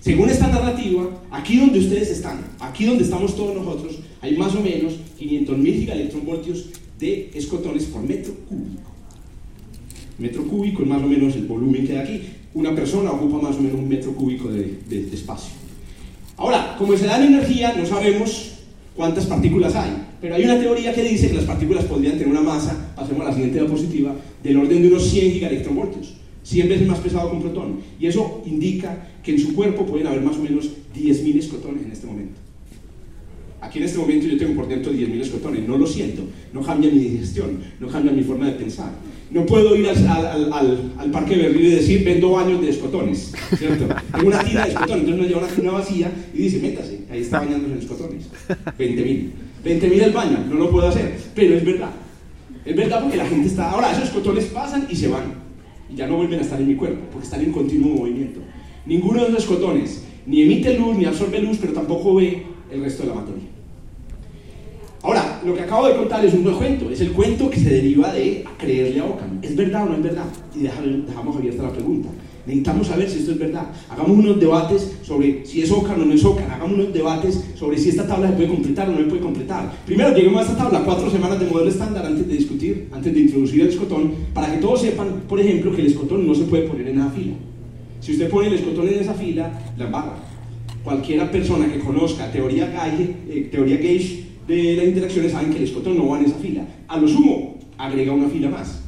Según 0.00 0.30
esta 0.30 0.48
narrativa, 0.48 1.10
aquí 1.30 1.58
donde 1.58 1.78
ustedes 1.78 2.10
están, 2.10 2.40
aquí 2.58 2.86
donde 2.86 3.04
estamos 3.04 3.36
todos 3.36 3.54
nosotros, 3.54 3.98
hay 4.22 4.36
más 4.36 4.54
o 4.54 4.62
menos 4.62 4.94
500.000 5.20 5.74
gigaelectronvoltios 5.74 6.66
de 6.98 7.30
escotones 7.34 7.84
por 7.84 8.02
metro 8.02 8.34
cúbico. 8.48 8.90
Metro 10.18 10.44
cúbico 10.44 10.82
es 10.82 10.88
más 10.88 11.02
o 11.02 11.06
menos 11.06 11.36
el 11.36 11.46
volumen 11.46 11.86
que 11.86 11.92
hay 11.92 11.98
aquí. 11.98 12.22
Una 12.54 12.74
persona 12.74 13.10
ocupa 13.12 13.42
más 13.42 13.56
o 13.56 13.60
menos 13.60 13.78
un 13.78 13.88
metro 13.88 14.12
cúbico 14.14 14.48
de, 14.50 14.78
de 14.88 15.14
espacio. 15.14 15.52
Ahora, 16.38 16.74
como 16.78 16.96
se 16.96 17.04
da 17.04 17.18
en 17.18 17.34
energía, 17.34 17.74
no 17.76 17.84
sabemos 17.84 18.52
cuántas 18.96 19.26
partículas 19.26 19.74
hay. 19.74 20.09
Pero 20.20 20.34
hay 20.34 20.44
una 20.44 20.58
teoría 20.58 20.92
que 20.92 21.02
dice 21.02 21.28
que 21.28 21.34
las 21.34 21.44
partículas 21.44 21.84
podrían 21.84 22.12
tener 22.12 22.28
una 22.28 22.42
masa, 22.42 22.92
pasemos 22.94 23.22
a 23.22 23.30
la 23.30 23.32
siguiente 23.32 23.58
diapositiva, 23.58 24.14
del 24.42 24.56
orden 24.58 24.82
de 24.82 24.88
unos 24.88 25.08
100 25.08 25.32
gigaelectronvoltios, 25.32 26.14
100 26.42 26.68
veces 26.68 26.86
más 26.86 26.98
pesado 26.98 27.30
que 27.30 27.36
un 27.36 27.42
protón. 27.42 27.80
Y 27.98 28.06
eso 28.06 28.42
indica 28.44 29.08
que 29.22 29.32
en 29.32 29.38
su 29.38 29.54
cuerpo 29.54 29.86
pueden 29.86 30.06
haber 30.06 30.20
más 30.20 30.36
o 30.36 30.42
menos 30.42 30.70
10.000 30.94 31.38
escotones 31.38 31.84
en 31.84 31.92
este 31.92 32.06
momento. 32.06 32.38
Aquí 33.62 33.78
en 33.78 33.84
este 33.84 33.98
momento 33.98 34.26
yo 34.26 34.38
tengo 34.38 34.54
por 34.54 34.68
dentro 34.68 34.92
10.000 34.92 35.20
escotones, 35.20 35.68
no 35.68 35.76
lo 35.76 35.86
siento, 35.86 36.22
no 36.52 36.62
cambia 36.62 36.90
mi 36.90 36.98
digestión, 36.98 37.58
no 37.78 37.88
cambia 37.88 38.12
mi 38.12 38.22
forma 38.22 38.46
de 38.46 38.52
pensar. 38.52 38.90
No 39.30 39.46
puedo 39.46 39.76
ir 39.76 39.86
al, 39.88 40.06
al, 40.52 40.92
al, 40.98 41.10
parque 41.10 41.36
de 41.36 41.42
Berlín 41.42 41.66
y 41.66 41.74
decir, 41.76 42.04
vendo 42.04 42.30
baños 42.30 42.60
de 42.60 42.70
escotones, 42.70 43.32
¿cierto? 43.56 43.86
Tengo 44.12 44.26
una 44.26 44.42
tira 44.42 44.64
de 44.64 44.72
escotones, 44.72 45.04
entonces 45.04 45.22
me 45.22 45.28
lleva 45.28 45.46
una 45.46 45.54
tina 45.54 45.70
vacía 45.70 46.12
y 46.34 46.38
dice, 46.38 46.58
métase, 46.58 47.00
ahí 47.10 47.20
está 47.20 47.38
bañándose 47.40 47.74
en 47.74 47.78
escotones. 47.78 48.24
20.000. 48.76 49.30
20.000 49.64 50.02
el 50.02 50.12
baño, 50.12 50.44
no 50.48 50.54
lo 50.54 50.70
puedo 50.70 50.88
hacer, 50.88 51.18
pero 51.34 51.54
es 51.54 51.64
verdad. 51.64 51.90
Es 52.64 52.76
verdad 52.76 53.02
porque 53.02 53.16
la 53.16 53.26
gente 53.26 53.48
está, 53.48 53.70
ahora 53.70 53.92
esos 53.92 54.04
escotones 54.04 54.44
pasan 54.46 54.86
y 54.90 54.96
se 54.96 55.08
van, 55.08 55.34
y 55.90 55.96
ya 55.96 56.06
no 56.06 56.16
vuelven 56.16 56.38
a 56.38 56.42
estar 56.42 56.60
en 56.60 56.68
mi 56.68 56.76
cuerpo, 56.76 57.00
porque 57.10 57.26
están 57.26 57.40
en 57.42 57.52
continuo 57.52 57.96
movimiento. 57.96 58.40
Ninguno 58.86 59.20
de 59.20 59.28
esos 59.28 59.44
escotones 59.44 60.04
ni 60.26 60.42
emite 60.42 60.78
luz, 60.78 60.96
ni 60.96 61.04
absorbe 61.04 61.40
luz, 61.40 61.58
pero 61.60 61.72
tampoco 61.72 62.16
ve 62.16 62.42
el 62.70 62.82
resto 62.82 63.02
de 63.02 63.08
la 63.08 63.14
materia. 63.16 63.44
Ahora, 65.02 65.40
lo 65.44 65.54
que 65.54 65.62
acabo 65.62 65.88
de 65.88 65.96
contar 65.96 66.24
es 66.24 66.34
un 66.34 66.44
buen 66.44 66.56
cuento, 66.56 66.90
es 66.90 67.00
el 67.00 67.12
cuento 67.12 67.48
que 67.48 67.58
se 67.58 67.70
deriva 67.70 68.12
de 68.12 68.44
creerle 68.58 69.00
a 69.00 69.06
Ockham. 69.06 69.38
¿Es 69.40 69.56
verdad 69.56 69.84
o 69.84 69.86
no 69.86 69.96
es 69.96 70.02
verdad? 70.02 70.26
Y 70.54 70.60
dejamos 70.60 71.36
abierta 71.36 71.62
la 71.62 71.72
pregunta. 71.72 72.10
Necesitamos 72.46 72.86
saber 72.86 73.08
si 73.10 73.18
esto 73.18 73.32
es 73.32 73.38
verdad. 73.38 73.66
Hagamos 73.88 74.12
unos 74.12 74.40
debates 74.40 74.92
sobre 75.02 75.44
si 75.44 75.62
es 75.62 75.70
Ockham 75.70 76.02
o 76.02 76.04
no 76.04 76.14
es 76.14 76.24
Ockham. 76.24 76.50
Hagamos 76.50 76.78
unos 76.78 76.92
debates 76.92 77.44
sobre 77.54 77.78
si 77.78 77.90
esta 77.90 78.06
tabla 78.06 78.28
se 78.28 78.34
puede 78.34 78.48
completar 78.48 78.88
o 78.88 78.92
no 78.92 78.98
se 78.98 79.04
puede 79.04 79.20
completar. 79.20 79.72
Primero, 79.86 80.14
lleguemos 80.14 80.40
a 80.40 80.50
esta 80.50 80.56
tabla, 80.56 80.82
cuatro 80.84 81.10
semanas 81.10 81.38
de 81.38 81.46
modelo 81.46 81.70
estándar 81.70 82.06
antes 82.06 82.26
de 82.26 82.34
discutir, 82.34 82.88
antes 82.92 83.12
de 83.12 83.20
introducir 83.20 83.60
el 83.62 83.68
escotón, 83.68 84.12
para 84.32 84.52
que 84.52 84.58
todos 84.58 84.80
sepan, 84.80 85.22
por 85.28 85.38
ejemplo, 85.38 85.74
que 85.74 85.82
el 85.82 85.88
escotón 85.88 86.26
no 86.26 86.34
se 86.34 86.44
puede 86.44 86.68
poner 86.68 86.88
en 86.88 86.98
esa 86.98 87.10
fila. 87.10 87.32
Si 88.00 88.12
usted 88.12 88.30
pone 88.30 88.48
el 88.48 88.54
escotón 88.54 88.88
en 88.88 88.94
esa 88.94 89.14
fila, 89.14 89.52
la 89.76 89.84
embarra. 89.84 90.16
Cualquiera 90.82 91.30
persona 91.30 91.70
que 91.70 91.78
conozca 91.78 92.32
teoría 92.32 92.66
Gauge, 92.66 93.14
eh, 93.28 93.48
teoría 93.52 93.76
Gauge 93.76 94.24
de 94.48 94.76
las 94.76 94.86
interacciones 94.86 95.32
saben 95.32 95.50
que 95.50 95.58
el 95.58 95.64
escotón 95.64 95.98
no 95.98 96.08
va 96.08 96.18
en 96.18 96.24
esa 96.24 96.36
fila. 96.36 96.66
A 96.88 96.98
lo 96.98 97.06
sumo, 97.06 97.58
agrega 97.76 98.12
una 98.12 98.28
fila 98.28 98.48
más. 98.48 98.80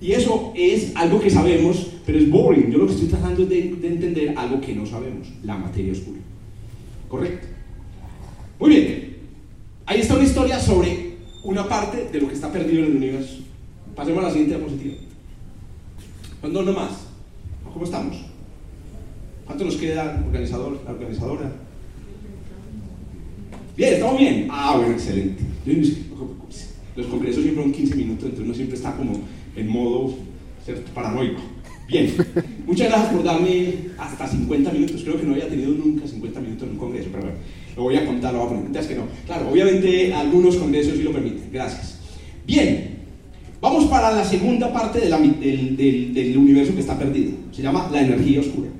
Y 0.00 0.12
eso 0.12 0.52
es 0.56 0.92
algo 0.96 1.20
que 1.20 1.30
sabemos, 1.30 1.88
pero 2.04 2.18
es 2.18 2.30
boring. 2.30 2.70
Yo 2.70 2.78
lo 2.78 2.86
que 2.86 2.94
estoy 2.94 3.08
tratando 3.08 3.42
es 3.42 3.48
de, 3.48 3.60
entender 3.60 4.34
algo 4.36 4.60
que 4.60 4.74
no 4.74 4.86
sabemos, 4.86 5.28
la 5.42 5.56
materia 5.56 5.92
oscura. 5.92 6.18
¿Correcto? 7.08 7.46
Muy 8.58 8.70
bien. 8.70 9.16
Ahí 9.86 10.00
está 10.00 10.14
una 10.14 10.24
historia 10.24 10.58
sobre 10.58 11.16
una 11.44 11.68
parte 11.68 12.08
de 12.10 12.20
lo 12.20 12.28
que 12.28 12.34
está 12.34 12.50
perdido 12.50 12.84
en 12.84 12.90
el 12.90 12.96
universo. 12.96 13.38
Pasemos 13.94 14.22
a 14.22 14.28
la 14.28 14.32
siguiente 14.32 14.56
diapositiva. 14.56 14.94
¿Cuándo 16.40 16.62
no 16.62 16.72
más? 16.72 16.90
¿Cómo 17.72 17.84
estamos? 17.84 18.16
¿Cuánto 19.44 19.64
nos 19.64 19.76
queda, 19.76 20.22
organizador, 20.26 20.80
la 20.84 20.92
organizadora? 20.92 21.52
Bien, 23.76 23.94
estamos 23.94 24.18
bien. 24.18 24.48
Ah, 24.50 24.76
bueno, 24.76 24.92
excelente. 24.92 25.42
Los 26.96 27.06
congresos 27.06 27.42
siempre 27.42 27.64
son 27.64 27.72
15 27.72 27.94
minutos, 27.96 28.24
entonces 28.24 28.44
uno 28.44 28.54
siempre 28.54 28.76
está 28.76 28.94
como 28.96 29.20
en 29.56 29.68
modo 29.68 30.14
paranoico. 30.94 31.40
Bien, 31.92 32.14
muchas 32.66 32.88
gracias 32.88 33.12
por 33.12 33.22
darme 33.22 33.74
hasta 33.98 34.26
50 34.26 34.72
minutos. 34.72 35.02
Creo 35.04 35.20
que 35.20 35.26
no 35.26 35.34
había 35.34 35.48
tenido 35.48 35.72
nunca 35.72 36.08
50 36.08 36.40
minutos 36.40 36.62
en 36.64 36.70
un 36.70 36.78
congreso, 36.78 37.08
pero 37.12 37.24
bueno, 37.24 37.38
lo 37.76 37.82
voy 37.82 37.96
a 37.96 38.06
contar, 38.06 38.32
lo 38.32 38.38
voy 38.40 38.46
a 38.46 38.62
poner. 38.62 38.80
Es 38.80 38.86
que 38.86 38.94
no. 38.94 39.02
Claro, 39.26 39.50
obviamente 39.50 40.14
algunos 40.14 40.56
congresos 40.56 40.96
sí 40.96 41.02
lo 41.02 41.12
permiten. 41.12 41.50
Gracias. 41.52 41.98
Bien, 42.46 42.96
vamos 43.60 43.84
para 43.84 44.10
la 44.10 44.24
segunda 44.24 44.72
parte 44.72 45.00
del, 45.00 45.76
del, 45.76 46.14
del 46.14 46.36
universo 46.38 46.74
que 46.74 46.80
está 46.80 46.98
perdido. 46.98 47.32
Se 47.52 47.60
llama 47.60 47.90
la 47.92 48.00
energía 48.00 48.40
oscura. 48.40 48.70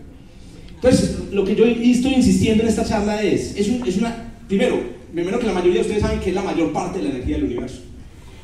Entonces, 0.74 1.18
lo 1.30 1.44
que 1.44 1.54
yo 1.54 1.66
estoy 1.66 2.14
insistiendo 2.14 2.62
en 2.62 2.70
esta 2.70 2.84
charla 2.84 3.22
es, 3.22 3.54
es, 3.56 3.68
es 3.68 3.96
una 3.98 4.32
Primero, 4.48 4.80
primero 5.14 5.38
que 5.38 5.46
la 5.46 5.54
mayoría 5.54 5.76
de 5.76 5.80
ustedes 5.80 6.02
saben 6.02 6.20
que 6.20 6.28
es 6.28 6.34
la 6.34 6.42
mayor 6.42 6.72
parte 6.72 6.98
de 6.98 7.04
la 7.04 7.10
energía 7.10 7.36
del 7.36 7.44
universo. 7.44 7.80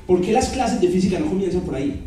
¿Por 0.06 0.22
qué 0.22 0.32
las 0.32 0.48
clases 0.48 0.80
de 0.80 0.88
física 0.88 1.18
no 1.18 1.26
comienzan 1.26 1.60
por 1.62 1.74
ahí? 1.74 2.00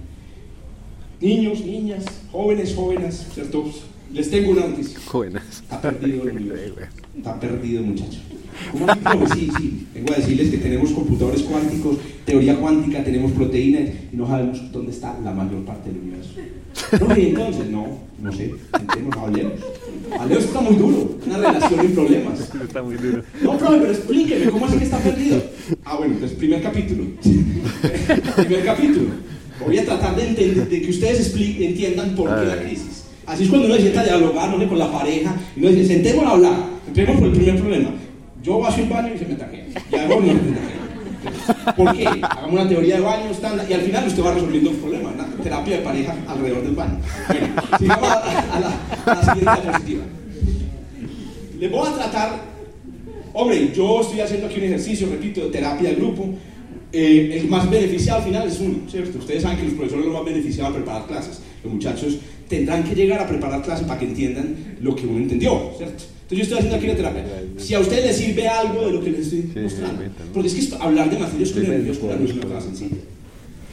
Niños, 1.22 1.64
niñas, 1.64 2.04
jóvenes, 2.32 2.74
jóvenes, 2.76 3.28
¿cierto? 3.32 3.64
Les 4.12 4.30
tengo 4.32 4.52
una 4.52 4.68
noticia. 4.68 5.00
Jóvenes. 5.06 5.44
Está 5.62 5.80
perdido 5.80 6.24
el 6.28 6.38
universo. 6.38 6.76
Está 7.16 7.40
perdido, 7.40 7.84
muchachos. 7.84 8.22
¿Cómo 8.72 8.88
Sí, 9.34 9.52
sí. 9.58 9.88
Vengo 9.94 10.14
a 10.14 10.18
decirles 10.18 10.50
que 10.50 10.58
tenemos 10.58 10.92
computadores 10.92 11.44
cuánticos, 11.44 11.98
teoría 12.26 12.60
cuántica, 12.60 13.04
tenemos 13.04 13.32
proteínas 13.34 13.90
y 14.12 14.16
no 14.18 14.28
sabemos 14.28 14.72
dónde 14.72 14.92
está 14.92 15.18
la 15.24 15.32
mayor 15.32 15.64
parte 15.64 15.92
del 15.92 16.00
universo. 16.02 16.32
No, 17.00 17.18
y 17.18 17.28
entonces, 17.28 17.70
no, 17.70 18.00
no 18.20 18.32
sé, 18.32 18.54
entendemos, 18.80 19.18
hablemos. 19.18 19.54
Hablemos 20.20 20.44
está 20.44 20.62
muy 20.62 20.76
duro, 20.76 21.18
una 21.26 21.38
relación 21.38 21.86
y 21.86 21.88
problemas. 21.90 22.40
Está 22.62 22.84
muy 22.84 22.96
duro. 22.96 23.24
No, 23.44 23.58
profe, 23.58 23.78
pero 23.78 23.92
explíqueme, 23.92 24.52
¿cómo 24.52 24.68
es 24.68 24.74
que 24.74 24.84
está 24.84 24.98
perdido? 24.98 25.42
Ah, 25.86 25.96
bueno, 25.98 26.14
entonces, 26.16 26.38
primer 26.38 26.62
capítulo. 26.62 27.06
primer 28.36 28.66
capítulo. 28.66 29.10
Voy 29.66 29.78
a 29.78 29.86
tratar 29.86 30.16
de, 30.16 30.28
entender, 30.28 30.68
de 30.68 30.82
que 30.82 30.90
ustedes 30.90 31.34
entiendan 31.36 32.16
por 32.16 32.30
qué 32.30 32.46
la 32.46 32.62
crisis. 32.62 33.04
Así 33.26 33.44
es 33.44 33.50
cuando 33.50 33.68
uno 33.68 33.76
se 33.76 33.82
sienta 33.82 34.02
a 34.02 34.06
dialogar, 34.06 34.50
no 34.50 34.60
sé, 34.60 34.68
con 34.68 34.80
la 34.80 34.92
pareja, 34.92 35.36
y 35.56 35.60
uno 35.60 35.70
dice, 35.70 35.86
sentémonos 35.88 36.32
a 36.32 36.34
hablar, 36.34 36.60
empecemos 36.88 37.20
por 37.20 37.28
el 37.30 37.34
primer 37.34 37.56
problema. 37.58 37.90
Yo 38.44 38.60
vacio 38.60 38.84
el 38.84 38.90
baño 38.90 39.14
y 39.16 39.20
se 39.20 39.26
me 39.26 39.36
taje. 39.36 39.66
Y 39.92 39.96
hago 39.96 40.16
no 40.16 40.22
me. 40.22 40.34
¿Por 41.78 41.96
qué? 41.96 42.08
Hagamos 42.08 42.52
una 42.52 42.68
teoría 42.68 42.96
de 42.96 43.02
baño 43.02 43.30
estándar 43.30 43.68
y 43.70 43.74
al 43.74 43.82
final 43.82 44.08
usted 44.08 44.24
va 44.24 44.34
resolviendo 44.34 44.72
un 44.72 44.78
problema, 44.78 45.12
una 45.12 45.28
terapia 45.44 45.78
de 45.78 45.84
pareja 45.84 46.16
alrededor 46.28 46.64
del 46.64 46.74
baño. 46.74 46.98
Bueno, 47.28 47.48
sigamos 47.78 48.10
a, 48.10 48.56
a 48.56 48.60
la, 48.60 48.72
a 49.06 49.16
la 49.16 49.22
siguiente 49.22 49.62
diapositiva. 49.62 50.04
Les 51.60 51.72
voy 51.72 51.88
a 51.88 51.94
tratar, 51.94 52.42
hombre, 53.34 53.72
yo 53.72 54.02
estoy 54.02 54.22
haciendo 54.22 54.48
aquí 54.48 54.58
un 54.58 54.66
ejercicio, 54.66 55.08
repito, 55.12 55.42
de 55.42 55.52
terapia 55.52 55.90
de 55.90 55.96
grupo. 55.96 56.30
Eh, 56.94 57.40
el 57.40 57.48
más 57.48 57.70
beneficiado 57.70 58.20
al 58.20 58.26
final 58.26 58.48
es 58.48 58.60
uno, 58.60 58.80
¿cierto? 58.90 59.18
Ustedes 59.18 59.44
saben 59.44 59.58
que 59.58 59.64
los 59.64 59.74
profesores 59.74 60.06
los 60.06 60.14
más 60.14 60.26
beneficiados 60.26 60.72
a 60.72 60.76
preparar 60.76 61.08
clases. 61.08 61.40
Los 61.64 61.74
muchachos 61.74 62.18
tendrán 62.50 62.84
que 62.84 62.94
llegar 62.94 63.22
a 63.22 63.28
preparar 63.28 63.62
clases 63.62 63.88
para 63.88 64.00
que 64.00 64.06
entiendan 64.06 64.78
lo 64.82 64.96
que 64.96 65.08
uno 65.08 65.20
entendió, 65.20 65.72
¿cierto? 65.78 66.04
Entonces 66.32 66.38
yo 66.38 66.44
estoy 66.44 66.58
haciendo 66.58 66.78
aquí 66.78 66.86
una 66.86 66.96
terapia. 66.96 67.26
Si 67.58 67.74
a 67.74 67.80
ustedes 67.80 68.06
les 68.06 68.18
sirve 68.18 68.48
algo 68.48 68.86
de 68.86 68.92
lo 68.92 69.04
que 69.04 69.12
les 69.12 69.22
estoy 69.22 69.64
mostrando, 69.64 70.04
porque 70.34 70.48
es 70.48 70.56
que 70.56 70.76
hablar 70.80 71.10
de 71.10 71.20
materia 71.20 71.46
oscura 71.46 71.66
y 71.66 71.68
materia 71.68 71.92
oscura 71.92 72.16
no 72.16 72.26
es 72.26 72.34
una 72.34 72.44
cosa 72.44 72.62
sencilla. 72.62 72.98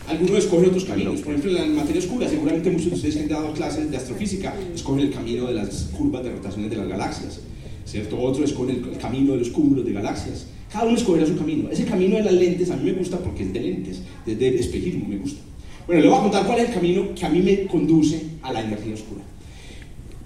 Algunos 0.09 0.39
escogen 0.39 0.69
otros 0.71 0.85
caminos. 0.85 1.21
Por 1.21 1.35
ejemplo, 1.35 1.51
en 1.51 1.77
la 1.77 1.83
materia 1.83 2.01
oscura, 2.01 2.29
seguramente 2.29 2.71
muchos 2.71 2.89
de 2.89 2.95
ustedes 2.95 3.17
que 3.17 3.23
han 3.23 3.29
dado 3.29 3.53
clases 3.53 3.91
de 3.91 3.97
astrofísica 3.97 4.55
escogen 4.75 5.07
el 5.07 5.13
camino 5.13 5.47
de 5.47 5.55
las 5.55 5.91
curvas 5.97 6.25
de 6.25 6.31
rotaciones 6.31 6.71
de 6.71 6.77
las 6.79 6.89
galaxias. 6.89 7.41
¿Cierto? 7.85 8.19
Otros 8.19 8.51
escogen 8.51 8.85
el 8.91 8.99
camino 8.99 9.33
de 9.33 9.39
los 9.41 9.51
cúmulos 9.51 9.85
de 9.85 9.93
galaxias. 9.93 10.47
Cada 10.73 10.85
uno 10.85 10.97
escogerá 10.97 11.27
su 11.27 11.37
camino. 11.37 11.71
Ese 11.71 11.85
camino 11.85 12.17
de 12.17 12.25
las 12.25 12.35
lentes 12.35 12.71
a 12.71 12.77
mí 12.77 12.91
me 12.91 12.99
gusta 12.99 13.19
porque 13.19 13.45
es 13.45 13.53
de 13.53 13.61
lentes, 13.61 14.03
es 14.27 14.39
de 14.39 14.59
espejismo, 14.59 15.07
me 15.09 15.17
gusta. 15.17 15.41
Bueno, 15.87 16.03
les 16.03 16.11
voy 16.11 16.19
a 16.19 16.23
contar 16.23 16.47
cuál 16.47 16.59
es 16.61 16.69
el 16.69 16.75
camino 16.75 17.15
que 17.15 17.25
a 17.25 17.31
mí 17.31 17.41
me 17.41 17.67
conduce 17.67 18.21
a 18.43 18.53
la 18.53 18.61
energía 18.61 18.95
oscura. 18.95 19.23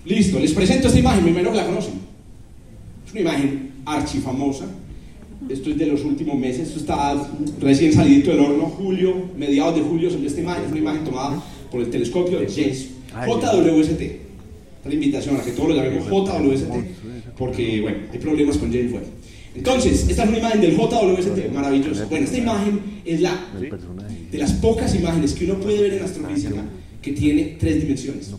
Listo, 0.04 0.40
les 0.40 0.52
presento 0.52 0.88
esta 0.88 0.98
imagen, 0.98 1.22
primero 1.22 1.52
que 1.52 1.56
la 1.56 1.66
conocen. 1.66 1.94
Es 3.06 3.12
una 3.12 3.20
imagen 3.20 3.70
archifamosa. 3.84 4.66
Esto 5.48 5.70
es 5.70 5.78
de 5.78 5.86
los 5.86 6.04
últimos 6.04 6.38
meses, 6.38 6.68
esto 6.68 6.80
está 6.80 7.28
recién 7.60 7.92
salidito 7.92 8.30
del 8.30 8.40
horno, 8.40 8.66
julio, 8.66 9.30
mediados 9.36 9.74
de 9.76 9.82
julio 9.82 10.08
salió 10.08 10.28
esta 10.28 10.40
imagen, 10.40 10.64
es 10.64 10.70
una 10.70 10.80
imagen 10.80 11.04
tomada 11.04 11.42
por 11.70 11.80
el 11.80 11.90
telescopio 11.90 12.38
de 12.38 12.46
James 12.46 12.90
JWST. 13.26 14.00
Esta 14.00 14.04
es 14.04 14.86
la 14.86 14.94
invitación 14.94 15.36
a 15.36 15.42
que 15.42 15.52
todos 15.52 15.70
lo 15.70 15.74
llamemos 15.76 16.06
JWST, 16.08 17.36
porque, 17.36 17.80
bueno, 17.80 17.98
hay 18.12 18.18
problemas 18.18 18.56
con 18.56 18.72
James 18.72 18.92
Webb. 18.92 19.06
Entonces, 19.54 20.08
esta 20.08 20.22
es 20.24 20.28
una 20.28 20.38
imagen 20.38 20.60
del 20.60 20.76
JWST, 20.76 21.52
maravillosa. 21.52 22.06
Bueno, 22.06 22.24
esta 22.24 22.38
imagen 22.38 22.80
es 23.04 23.20
la 23.20 23.38
de 24.30 24.38
las 24.38 24.52
pocas 24.54 24.94
imágenes 24.94 25.34
que 25.34 25.44
uno 25.44 25.56
puede 25.56 25.82
ver 25.82 25.94
en 25.94 26.04
astrofísica 26.04 26.64
que 27.02 27.12
tiene 27.12 27.56
tres 27.58 27.82
dimensiones. 27.82 28.32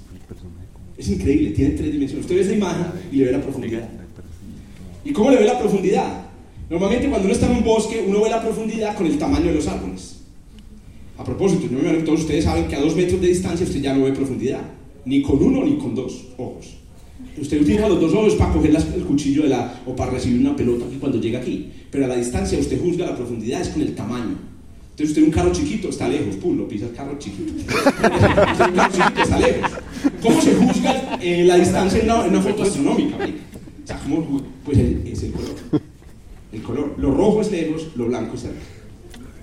Es 0.98 1.10
increíble, 1.10 1.52
tiene 1.52 1.72
tres 1.76 1.92
dimensiones. 1.92 2.26
Usted 2.26 2.36
ve 2.36 2.42
esa 2.42 2.54
imagen 2.54 2.86
y 3.12 3.18
le 3.18 3.26
ve 3.26 3.32
la 3.32 3.42
profundidad. 3.42 3.90
¿Y 5.06 5.12
cómo 5.12 5.30
le 5.30 5.38
ve 5.38 5.46
la 5.46 5.60
profundidad? 5.60 6.26
Normalmente 6.70 7.10
cuando 7.10 7.26
uno 7.26 7.34
está 7.34 7.46
en 7.46 7.58
un 7.58 7.64
bosque, 7.64 8.04
uno 8.08 8.22
ve 8.22 8.30
la 8.30 8.42
profundidad 8.42 8.96
con 8.96 9.06
el 9.06 9.18
tamaño 9.18 9.48
de 9.48 9.56
los 9.56 9.68
árboles. 9.68 10.22
A 11.18 11.24
propósito, 11.24 11.68
yo 11.70 11.78
me 11.78 11.94
todos 12.02 12.22
ustedes 12.22 12.46
saben 12.46 12.68
que 12.68 12.76
a 12.76 12.82
dos 12.82 12.96
metros 12.96 13.22
de 13.22 13.28
distancia 13.28 13.66
usted 13.66 13.82
ya 13.82 13.94
no 13.94 14.06
ve 14.06 14.14
profundidad. 14.14 14.62
Ni 15.06 15.22
con 15.22 15.44
uno 15.44 15.64
ni 15.64 15.78
con 15.78 15.94
dos 15.94 16.30
ojos. 16.38 16.78
Usted 17.40 17.62
utiliza 17.62 17.88
los 17.90 18.00
dos 18.00 18.14
ojos 18.14 18.36
para 18.36 18.54
coger 18.54 18.72
las- 18.74 18.94
el 18.94 19.04
cuchillo 19.04 19.44
de 19.44 19.50
la, 19.50 19.82
o 19.86 19.96
para 19.96 20.12
recibir 20.12 20.40
una 20.40 20.56
pelota 20.56 20.86
aquí 20.86 20.98
cuando 21.00 21.20
llega 21.20 21.40
aquí. 21.40 21.70
Pero 21.92 22.06
a 22.06 22.08
la 22.08 22.16
distancia 22.16 22.60
usted 22.60 22.80
juzga 22.82 23.06
la 23.08 23.16
profundidad 23.16 23.62
es 23.62 23.70
con 23.70 23.82
el 23.82 23.96
tamaño. 23.96 24.36
Entonces 24.92 25.10
usted 25.10 25.24
un 25.24 25.32
carro 25.32 25.52
chiquito 25.52 25.90
está 25.90 26.08
lejos, 26.08 26.36
pum, 26.36 26.56
lo 26.58 26.68
pisa 26.68 26.86
el 26.86 26.94
carro 26.94 27.18
chiquito. 27.18 27.52
Usted 27.58 28.68
un 28.70 28.76
carro 28.76 28.92
chiquito 28.94 29.22
está 29.24 29.40
lejos. 29.40 29.72
¿Cómo 30.22 30.40
se 30.42 30.54
juzga 30.54 31.18
eh, 31.20 31.44
la 31.46 31.56
distancia 31.56 32.00
en 32.00 32.06
una, 32.06 32.26
en 32.26 32.30
una 32.30 32.42
foto 32.42 32.62
astronómica? 32.64 33.16
O 33.18 33.88
sea, 33.88 34.00
¿cómo 34.00 34.42
Pues 34.64 34.78
el- 34.78 35.02
es 35.12 35.24
el 35.24 35.32
color. 35.32 35.56
El 36.52 36.62
color. 36.62 36.94
Lo 37.00 37.12
rojo 37.12 37.42
es 37.42 37.50
lejos, 37.52 37.88
lo 37.96 38.06
blanco 38.06 38.36
es 38.36 38.42
cerca. 38.42 38.60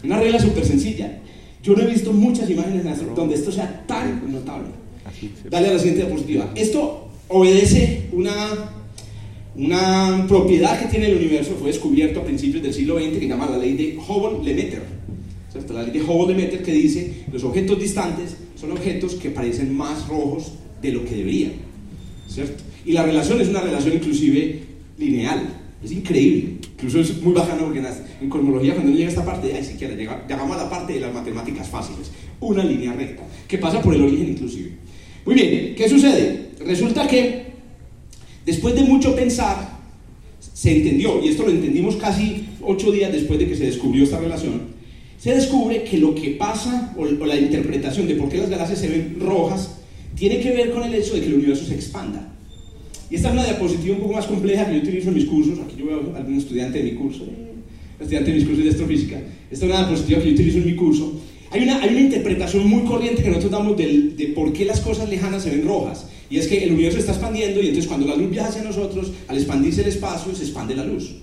Una 0.04 0.20
regla 0.20 0.38
súper 0.38 0.64
sencilla. 0.64 1.18
Yo 1.64 1.74
no 1.74 1.82
he 1.82 1.86
visto 1.86 2.12
muchas 2.12 2.48
imágenes 2.48 2.84
donde 3.16 3.34
esto 3.34 3.50
sea 3.50 3.84
tan 3.88 4.30
notable. 4.32 4.68
Dale 5.50 5.68
a 5.68 5.72
la 5.72 5.78
siguiente 5.80 6.04
diapositiva. 6.06 6.50
Esto 6.54 7.09
obedece 7.30 8.08
una, 8.12 8.34
una 9.54 10.26
propiedad 10.28 10.80
que 10.80 10.88
tiene 10.88 11.06
el 11.06 11.16
universo, 11.16 11.56
fue 11.58 11.68
descubierto 11.68 12.20
a 12.20 12.24
principios 12.24 12.62
del 12.62 12.74
siglo 12.74 12.98
XX, 12.98 13.12
que 13.12 13.20
se 13.20 13.28
llama 13.28 13.48
la 13.48 13.58
ley 13.58 13.74
de 13.74 13.96
Hubble-Lemeter. 13.96 14.82
¿cierto? 15.50 15.72
La 15.72 15.82
ley 15.82 15.92
de 15.92 16.02
Hubble-Lemeter 16.02 16.62
que 16.62 16.72
dice 16.72 17.24
los 17.32 17.44
objetos 17.44 17.80
distantes 17.80 18.36
son 18.56 18.72
objetos 18.72 19.14
que 19.14 19.30
parecen 19.30 19.74
más 19.74 20.06
rojos 20.08 20.52
de 20.82 20.92
lo 20.92 21.04
que 21.04 21.14
deberían. 21.14 21.52
¿cierto? 22.28 22.62
Y 22.84 22.92
la 22.92 23.04
relación 23.04 23.40
es 23.40 23.48
una 23.48 23.60
relación 23.60 23.94
inclusive 23.94 24.62
lineal. 24.98 25.56
Es 25.82 25.92
increíble. 25.92 26.56
Incluso 26.74 27.00
es 27.00 27.22
muy 27.22 27.32
bacano 27.32 27.64
porque 27.64 27.82
en 28.20 28.28
cosmología 28.28 28.74
cuando 28.74 28.90
uno 28.90 28.98
llega 28.98 29.08
a 29.08 29.12
esta 29.12 29.24
parte, 29.24 29.52
ay, 29.54 29.64
siquiera 29.64 29.94
llega, 29.94 30.26
llegamos 30.26 30.56
a 30.56 30.64
la 30.64 30.70
parte 30.70 30.94
de 30.94 31.00
las 31.00 31.14
matemáticas 31.14 31.68
fáciles. 31.68 32.10
Una 32.40 32.64
línea 32.64 32.92
recta, 32.92 33.22
que 33.46 33.58
pasa 33.58 33.80
por 33.80 33.94
el 33.94 34.02
origen 34.02 34.30
inclusive. 34.30 34.72
Muy 35.24 35.34
bien, 35.34 35.74
¿qué 35.76 35.88
sucede? 35.88 36.49
Resulta 36.64 37.06
que 37.06 37.44
después 38.44 38.74
de 38.74 38.82
mucho 38.82 39.14
pensar, 39.16 39.78
se 40.54 40.76
entendió, 40.76 41.22
y 41.24 41.28
esto 41.28 41.44
lo 41.44 41.50
entendimos 41.50 41.96
casi 41.96 42.46
ocho 42.62 42.92
días 42.92 43.12
después 43.12 43.38
de 43.38 43.48
que 43.48 43.56
se 43.56 43.64
descubrió 43.66 44.04
esta 44.04 44.18
relación, 44.20 44.60
se 45.18 45.34
descubre 45.34 45.84
que 45.84 45.98
lo 45.98 46.14
que 46.14 46.30
pasa, 46.30 46.94
o, 46.96 47.02
o 47.02 47.26
la 47.26 47.36
interpretación 47.36 48.06
de 48.06 48.14
por 48.14 48.28
qué 48.28 48.38
las 48.38 48.50
galaxias 48.50 48.78
se 48.78 48.88
ven 48.88 49.16
rojas, 49.20 49.76
tiene 50.14 50.40
que 50.40 50.50
ver 50.50 50.70
con 50.72 50.82
el 50.82 50.94
hecho 50.94 51.14
de 51.14 51.20
que 51.20 51.26
el 51.26 51.34
universo 51.34 51.64
se 51.64 51.74
expanda. 51.74 52.26
Y 53.10 53.16
esta 53.16 53.28
es 53.28 53.34
una 53.34 53.44
diapositiva 53.44 53.96
un 53.96 54.02
poco 54.02 54.14
más 54.14 54.26
compleja 54.26 54.66
que 54.66 54.74
yo 54.76 54.82
utilizo 54.82 55.08
en 55.08 55.14
mis 55.14 55.24
cursos. 55.24 55.58
Aquí 55.58 55.76
yo 55.78 55.86
veo 55.86 56.12
a 56.14 56.18
algún 56.18 56.36
estudiante 56.38 56.78
de 56.78 56.84
mi 56.84 56.92
curso, 56.96 57.24
eh, 57.24 57.54
estudiante 58.00 58.30
de 58.30 58.36
mis 58.38 58.46
cursos 58.46 58.64
de 58.64 58.70
astrofísica. 58.70 59.16
Esta 59.50 59.64
es 59.66 59.70
una 59.70 59.78
diapositiva 59.80 60.20
que 60.20 60.26
yo 60.28 60.34
utilizo 60.34 60.58
en 60.58 60.66
mi 60.66 60.74
curso. 60.76 61.20
Hay 61.50 61.62
una, 61.64 61.82
hay 61.82 61.90
una 61.90 62.00
interpretación 62.00 62.68
muy 62.68 62.82
corriente 62.84 63.22
que 63.22 63.28
nosotros 63.28 63.50
damos 63.52 63.76
del- 63.76 64.16
de 64.16 64.26
por 64.28 64.52
qué 64.52 64.64
las 64.64 64.80
cosas 64.80 65.08
lejanas 65.08 65.42
se 65.42 65.50
ven 65.50 65.64
rojas. 65.66 66.06
Y 66.30 66.38
es 66.38 66.46
que 66.46 66.62
el 66.62 66.72
universo 66.72 66.98
está 66.98 67.12
expandiendo 67.12 67.60
y 67.60 67.66
entonces 67.66 67.88
cuando 67.88 68.06
la 68.06 68.14
luz 68.16 68.30
viaja 68.30 68.48
hacia 68.50 68.62
nosotros, 68.62 69.10
al 69.28 69.36
expandirse 69.36 69.82
el 69.82 69.88
espacio, 69.88 70.34
se 70.34 70.44
expande 70.44 70.76
la 70.76 70.84
luz. 70.84 71.16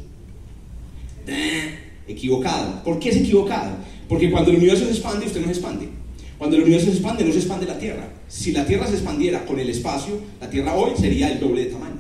Eh, 1.28 1.74
Equivocado. 2.08 2.84
¿Por 2.84 3.00
qué 3.00 3.10
es 3.10 3.18
equivocado? 3.18 3.72
Porque 4.08 4.32
cuando 4.32 4.52
el 4.52 4.58
universo 4.58 4.86
se 4.86 4.92
expande, 4.92 5.26
usted 5.26 5.40
no 5.42 5.48
se 5.48 5.52
expande. 5.54 5.90
Cuando 6.38 6.56
el 6.56 6.64
universo 6.64 6.88
se 6.88 6.94
expande, 6.94 7.26
no 7.26 7.32
se 7.34 7.40
expande 7.40 7.66
la 7.66 7.78
Tierra. 7.80 8.08
Si 8.30 8.52
la 8.54 8.66
Tierra 8.66 8.88
se 8.88 8.94
expandiera 8.94 9.46
con 9.46 9.60
el 9.60 9.70
espacio, 9.70 10.18
la 10.40 10.50
Tierra 10.50 10.74
hoy 10.76 10.92
sería 10.98 11.30
el 11.32 11.40
doble 11.40 11.66
de 11.66 11.72
tamaño. 11.72 11.98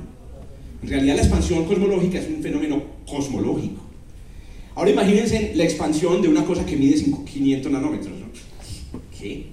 En 0.81 0.89
realidad 0.89 1.15
la 1.15 1.21
expansión 1.23 1.65
cosmológica 1.65 2.19
es 2.19 2.27
un 2.29 2.41
fenómeno 2.41 2.81
cosmológico. 3.05 3.81
Ahora 4.75 4.91
imagínense 4.91 5.51
la 5.55 5.63
expansión 5.65 6.21
de 6.21 6.29
una 6.29 6.45
cosa 6.45 6.65
que 6.65 6.77
mide 6.77 6.95
cinco- 6.97 7.25
500 7.25 7.69
nanómetros. 7.71 8.13
¿no? 8.19 8.27
¿Qué? 9.19 9.47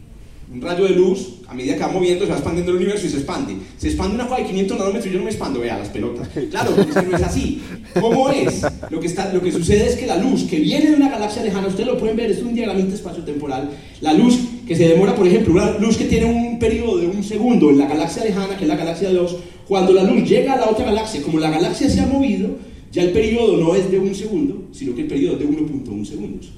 Un 0.52 0.60
rayo 0.60 0.84
de 0.84 0.90
luz, 0.90 1.36
a 1.48 1.54
medida 1.54 1.74
que 1.74 1.80
va 1.80 1.88
moviendo, 1.88 2.24
se 2.24 2.30
va 2.30 2.36
expandiendo 2.36 2.72
el 2.72 2.78
universo 2.78 3.06
y 3.06 3.10
se 3.10 3.16
expande. 3.16 3.56
Se 3.76 3.88
expande 3.88 4.14
una 4.14 4.26
cosa 4.26 4.40
de 4.40 4.48
500 4.48 4.78
nanómetros 4.78 5.06
y 5.06 5.10
yo 5.10 5.18
no 5.18 5.24
me 5.24 5.30
expando, 5.30 5.60
vea, 5.60 5.78
las 5.78 5.88
pelotas. 5.88 6.28
Claro, 6.50 6.74
es 6.78 7.08
no 7.08 7.16
es 7.16 7.22
así. 7.22 7.62
¿Cómo 8.00 8.30
es? 8.30 8.62
Lo 8.90 9.00
que, 9.00 9.06
está, 9.06 9.32
lo 9.32 9.40
que 9.40 9.52
sucede 9.52 9.86
es 9.86 9.96
que 9.96 10.06
la 10.06 10.16
luz 10.16 10.44
que 10.44 10.58
viene 10.58 10.90
de 10.90 10.96
una 10.96 11.10
galaxia 11.10 11.42
lejana, 11.42 11.68
ustedes 11.68 11.86
lo 11.86 11.98
pueden 11.98 12.16
ver, 12.16 12.30
es 12.30 12.42
un 12.42 12.54
diagramita 12.54 12.94
espacio-temporal. 12.94 13.70
La 14.00 14.12
luz 14.12 14.38
que 14.66 14.74
se 14.74 14.88
demora, 14.88 15.14
por 15.14 15.26
ejemplo, 15.26 15.52
una 15.52 15.78
luz 15.78 15.96
que 15.96 16.04
tiene 16.04 16.26
un 16.26 16.58
periodo 16.58 16.98
de 16.98 17.06
un 17.06 17.22
segundo 17.22 17.70
en 17.70 17.78
la 17.78 17.86
galaxia 17.86 18.24
lejana, 18.24 18.56
que 18.56 18.64
es 18.64 18.68
la 18.68 18.76
galaxia 18.76 19.08
de 19.08 19.14
2, 19.14 19.36
cuando 19.68 19.92
la 19.92 20.02
luz 20.02 20.28
llega 20.28 20.54
a 20.54 20.56
la 20.56 20.70
otra 20.70 20.86
galaxia, 20.86 21.22
como 21.22 21.38
la 21.38 21.50
galaxia 21.50 21.88
se 21.88 22.00
ha 22.00 22.06
movido, 22.06 22.50
ya 22.90 23.02
el 23.02 23.10
periodo 23.10 23.56
no 23.56 23.74
es 23.74 23.90
de 23.90 23.98
un 23.98 24.14
segundo, 24.14 24.68
sino 24.72 24.94
que 24.94 25.02
el 25.02 25.08
periodo 25.08 25.34
es 25.34 25.40
de 25.40 25.48
1.1 25.48 26.04
segundos. 26.04 26.52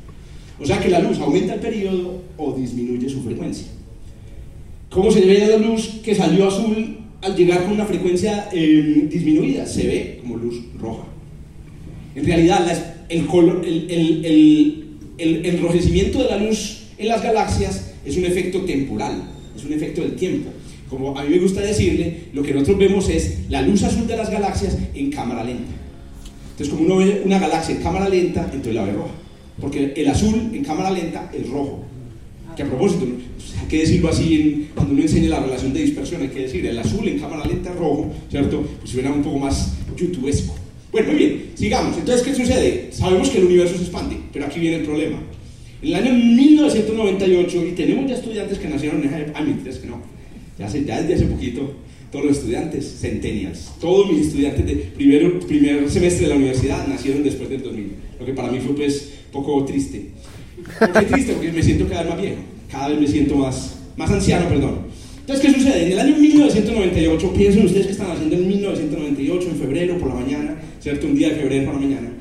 O 0.59 0.65
sea 0.65 0.81
que 0.81 0.89
la 0.89 1.01
luz 1.01 1.19
aumenta 1.19 1.55
el 1.55 1.61
periodo 1.61 2.23
o 2.37 2.53
disminuye 2.53 3.09
su 3.09 3.23
frecuencia. 3.23 3.67
¿Cómo 4.91 5.11
se 5.11 5.21
ve 5.21 5.47
la 5.49 5.57
luz 5.59 6.01
que 6.05 6.15
salió 6.15 6.49
azul 6.49 6.99
al 7.23 7.35
llegar 7.37 7.65
con 7.65 7.73
una 7.73 7.85
frecuencia 7.87 8.49
eh, 8.53 9.09
disminuida? 9.11 9.67
Se 9.67 9.87
ve 9.87 10.19
como 10.23 10.37
luz 10.37 10.63
roja. 10.81 11.05
En 12.15 12.25
realidad, 12.25 12.67
el, 13.09 13.27
color- 13.27 13.63
enrojecimiento 15.19 16.23
de 16.23 16.29
la 16.31 16.37
luz 16.39 16.83
en 16.99 17.09
las 17.09 17.23
galaxias 17.23 17.93
es 18.05 18.17
un 18.17 18.25
efecto 18.25 18.61
temporal, 18.63 19.23
es 19.57 19.65
un 19.65 19.73
efecto 19.73 20.03
del 20.03 20.17
tiempo. 20.17 20.51
Como 20.89 21.19
a 21.19 21.25
mí 21.25 21.31
me 21.31 21.39
gusta 21.41 21.61
decirle, 21.61 22.29
lo 22.33 22.43
que 22.43 22.53
nosotros 22.55 22.79
vemos 22.79 23.09
es 23.09 23.39
la 23.51 23.63
luz 23.63 23.83
azul 23.83 24.07
de 24.07 24.17
las 24.17 24.31
galaxias 24.31 24.79
en 24.95 25.11
cámara 25.11 25.43
lenta. 25.45 25.73
Entonces, 26.53 26.69
como 26.73 26.87
uno 26.87 26.97
ve 27.05 27.23
una 27.25 27.39
galaxia 27.39 27.75
en 27.75 27.83
cámara 27.83 28.09
lenta, 28.09 28.43
entonces 28.45 28.75
la 28.75 28.85
ve 28.85 28.93
roja. 28.93 29.15
Porque 29.61 29.93
el 29.97 30.09
azul 30.09 30.51
en 30.55 30.63
cámara 30.65 30.91
lenta 30.91 31.31
es 31.35 31.49
rojo. 31.51 31.85
Que 32.57 32.63
a 32.63 32.67
propósito, 32.67 33.07
hay 33.61 33.69
que 33.69 33.81
decirlo 33.81 34.09
así 34.09 34.69
cuando 34.75 34.95
uno 34.95 35.03
enseña 35.03 35.29
la 35.29 35.41
relación 35.41 35.75
de 35.75 35.83
dispersión, 35.83 36.23
hay 36.23 36.29
que 36.29 36.41
decir 36.41 36.65
el 36.67 36.79
azul 36.79 37.07
en 37.07 37.19
cámara 37.19 37.45
lenta 37.45 37.73
rojo, 37.73 38.11
¿cierto? 38.31 38.67
Pues 38.81 38.91
suena 38.91 39.13
un 39.13 39.23
poco 39.23 39.39
más 39.39 39.75
youtubesco. 39.97 40.55
Bueno, 40.91 41.09
muy 41.09 41.19
bien, 41.19 41.51
sigamos. 41.55 41.99
Entonces, 41.99 42.27
¿qué 42.27 42.35
sucede? 42.35 42.89
Sabemos 42.93 43.29
que 43.29 43.39
el 43.39 43.45
universo 43.45 43.77
se 43.77 43.83
expande, 43.83 44.17
pero 44.33 44.47
aquí 44.47 44.59
viene 44.59 44.77
el 44.77 44.85
problema. 44.85 45.19
En 45.83 45.89
el 45.89 45.95
año 45.95 46.15
1998, 46.15 47.67
y 47.67 47.73
tenemos 47.73 48.09
ya 48.09 48.17
estudiantes 48.17 48.59
que 48.59 48.69
nacieron 48.69 49.03
en 49.03 49.09
esa 49.09 49.21
época, 49.21 49.39
ah, 49.39 49.45
mentiras 49.45 49.79
que 49.79 49.87
no, 49.89 50.01
ya, 50.59 50.67
hace, 50.67 50.85
ya 50.85 51.03
desde 51.03 51.15
hace 51.15 51.27
poquito, 51.27 51.75
todos 52.11 52.25
los 52.25 52.39
estudiantes, 52.39 52.97
centennials. 52.99 53.73
Todos 53.79 54.11
mis 54.11 54.29
estudiantes 54.29 54.65
de 54.65 54.75
primero, 54.75 55.39
primer 55.41 55.91
semestre 55.91 56.23
de 56.23 56.29
la 56.31 56.37
universidad 56.37 56.87
nacieron 56.87 57.23
después 57.23 57.51
del 57.51 57.63
2000, 57.63 57.93
lo 58.19 58.25
que 58.25 58.33
para 58.33 58.51
mí 58.51 58.61
fue 58.61 58.75
pues 58.75 59.13
poco 59.31 59.65
triste. 59.67 60.07
¿Por 60.79 60.93
qué 60.93 61.03
triste? 61.03 61.33
Porque 61.35 61.53
me 61.53 61.63
siento 61.63 61.89
cada 61.89 62.03
vez 62.03 62.11
más 62.11 62.21
viejo, 62.21 62.37
cada 62.71 62.89
vez 62.89 63.01
me 63.01 63.07
siento 63.07 63.37
más, 63.37 63.77
más 63.97 64.11
anciano, 64.11 64.49
perdón. 64.49 64.87
Entonces, 65.21 65.45
¿qué 65.45 65.53
sucede? 65.59 65.87
En 65.87 65.93
el 65.93 65.99
año 65.99 66.17
1998, 66.17 67.33
piensen 67.33 67.67
ustedes 67.67 67.87
que 67.87 67.93
están 67.93 68.11
haciendo 68.13 68.37
en 68.37 68.49
1998, 68.49 69.49
en 69.51 69.57
febrero 69.57 69.99
por 69.99 70.09
la 70.09 70.15
mañana, 70.15 70.57
¿cierto? 70.81 71.07
Un 71.07 71.17
día 71.17 71.31
de 71.31 71.35
febrero 71.35 71.65
por 71.65 71.75
la 71.75 71.81
mañana, 71.81 72.13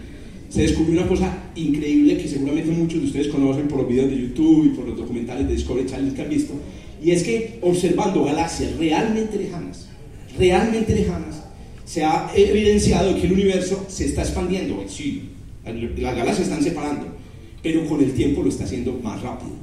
se 0.49 0.61
descubrió 0.63 0.99
una 0.99 1.07
cosa 1.07 1.38
increíble 1.55 2.17
que 2.17 2.27
seguramente 2.27 2.71
muchos 2.71 3.01
de 3.01 3.07
ustedes 3.07 3.27
conocen 3.27 3.67
por 3.67 3.79
los 3.79 3.89
videos 3.89 4.09
de 4.09 4.17
YouTube 4.17 4.65
y 4.65 4.69
por 4.69 4.88
los 4.88 4.97
documentales 4.97 5.47
de 5.47 5.53
Discovery 5.53 5.86
Channel 5.86 6.13
que 6.13 6.21
han 6.21 6.29
visto, 6.29 6.53
y 7.03 7.11
es 7.11 7.23
que 7.23 7.59
observando 7.61 8.23
galaxias 8.23 8.75
realmente 8.77 9.38
lejanas, 9.38 9.88
realmente 10.39 10.95
lejanas, 10.95 11.43
se 11.83 12.03
ha 12.03 12.31
evidenciado 12.36 13.15
que 13.15 13.27
el 13.27 13.33
universo 13.33 13.86
se 13.88 14.05
está 14.05 14.23
expandiendo. 14.23 14.83
Sí, 14.88 15.29
las 15.63 16.15
galaxias 16.15 16.47
están 16.47 16.63
separando, 16.63 17.14
pero 17.66 17.84
con 17.88 17.99
el 17.99 18.13
tiempo 18.13 18.43
lo 18.43 18.49
está 18.49 18.66
haciendo 18.66 18.93
más 19.01 19.20
rápido. 19.24 19.53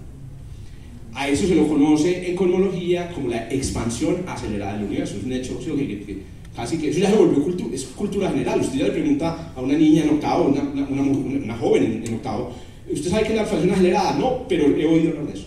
A 1.14 1.28
eso 1.28 1.46
se 1.46 1.54
lo 1.54 1.68
conoce 1.68 2.28
en 2.28 2.34
cosmología 2.34 3.08
como 3.12 3.28
la 3.28 3.48
expansión 3.48 4.24
acelerada 4.26 4.72
del 4.72 4.86
universo. 4.86 5.18
Es 5.18 5.22
un 5.22 5.32
hecho 5.32 5.56
sí, 5.60 5.70
que, 5.70 5.86
que, 5.86 6.04
que 6.04 6.18
casi 6.56 6.78
que 6.78 6.90
eso 6.90 6.98
ya 6.98 7.10
se 7.10 7.16
volvió 7.16 7.44
cultura, 7.44 7.72
es 7.72 7.84
cultura 7.84 8.28
general. 8.30 8.60
Usted 8.60 8.80
ya 8.80 8.86
le 8.86 8.90
pregunta 8.90 9.52
a 9.54 9.60
una 9.60 9.74
niña 9.74 10.02
en 10.02 10.10
octavo, 10.10 10.48
una, 10.48 10.62
una, 10.62 10.84
una, 10.84 11.02
una 11.02 11.56
joven 11.58 11.84
en, 11.84 12.08
en, 12.08 12.14
octavo, 12.14 12.50
¿usted 12.92 13.08
sabe 13.08 13.22
qué 13.22 13.28
es 13.28 13.36
la 13.36 13.42
expansión 13.42 13.72
acelerada? 13.72 14.18
No, 14.18 14.48
pero 14.48 14.64
he 14.64 14.84
oído 14.84 15.10
hablar 15.10 15.26
de 15.28 15.38
eso. 15.38 15.46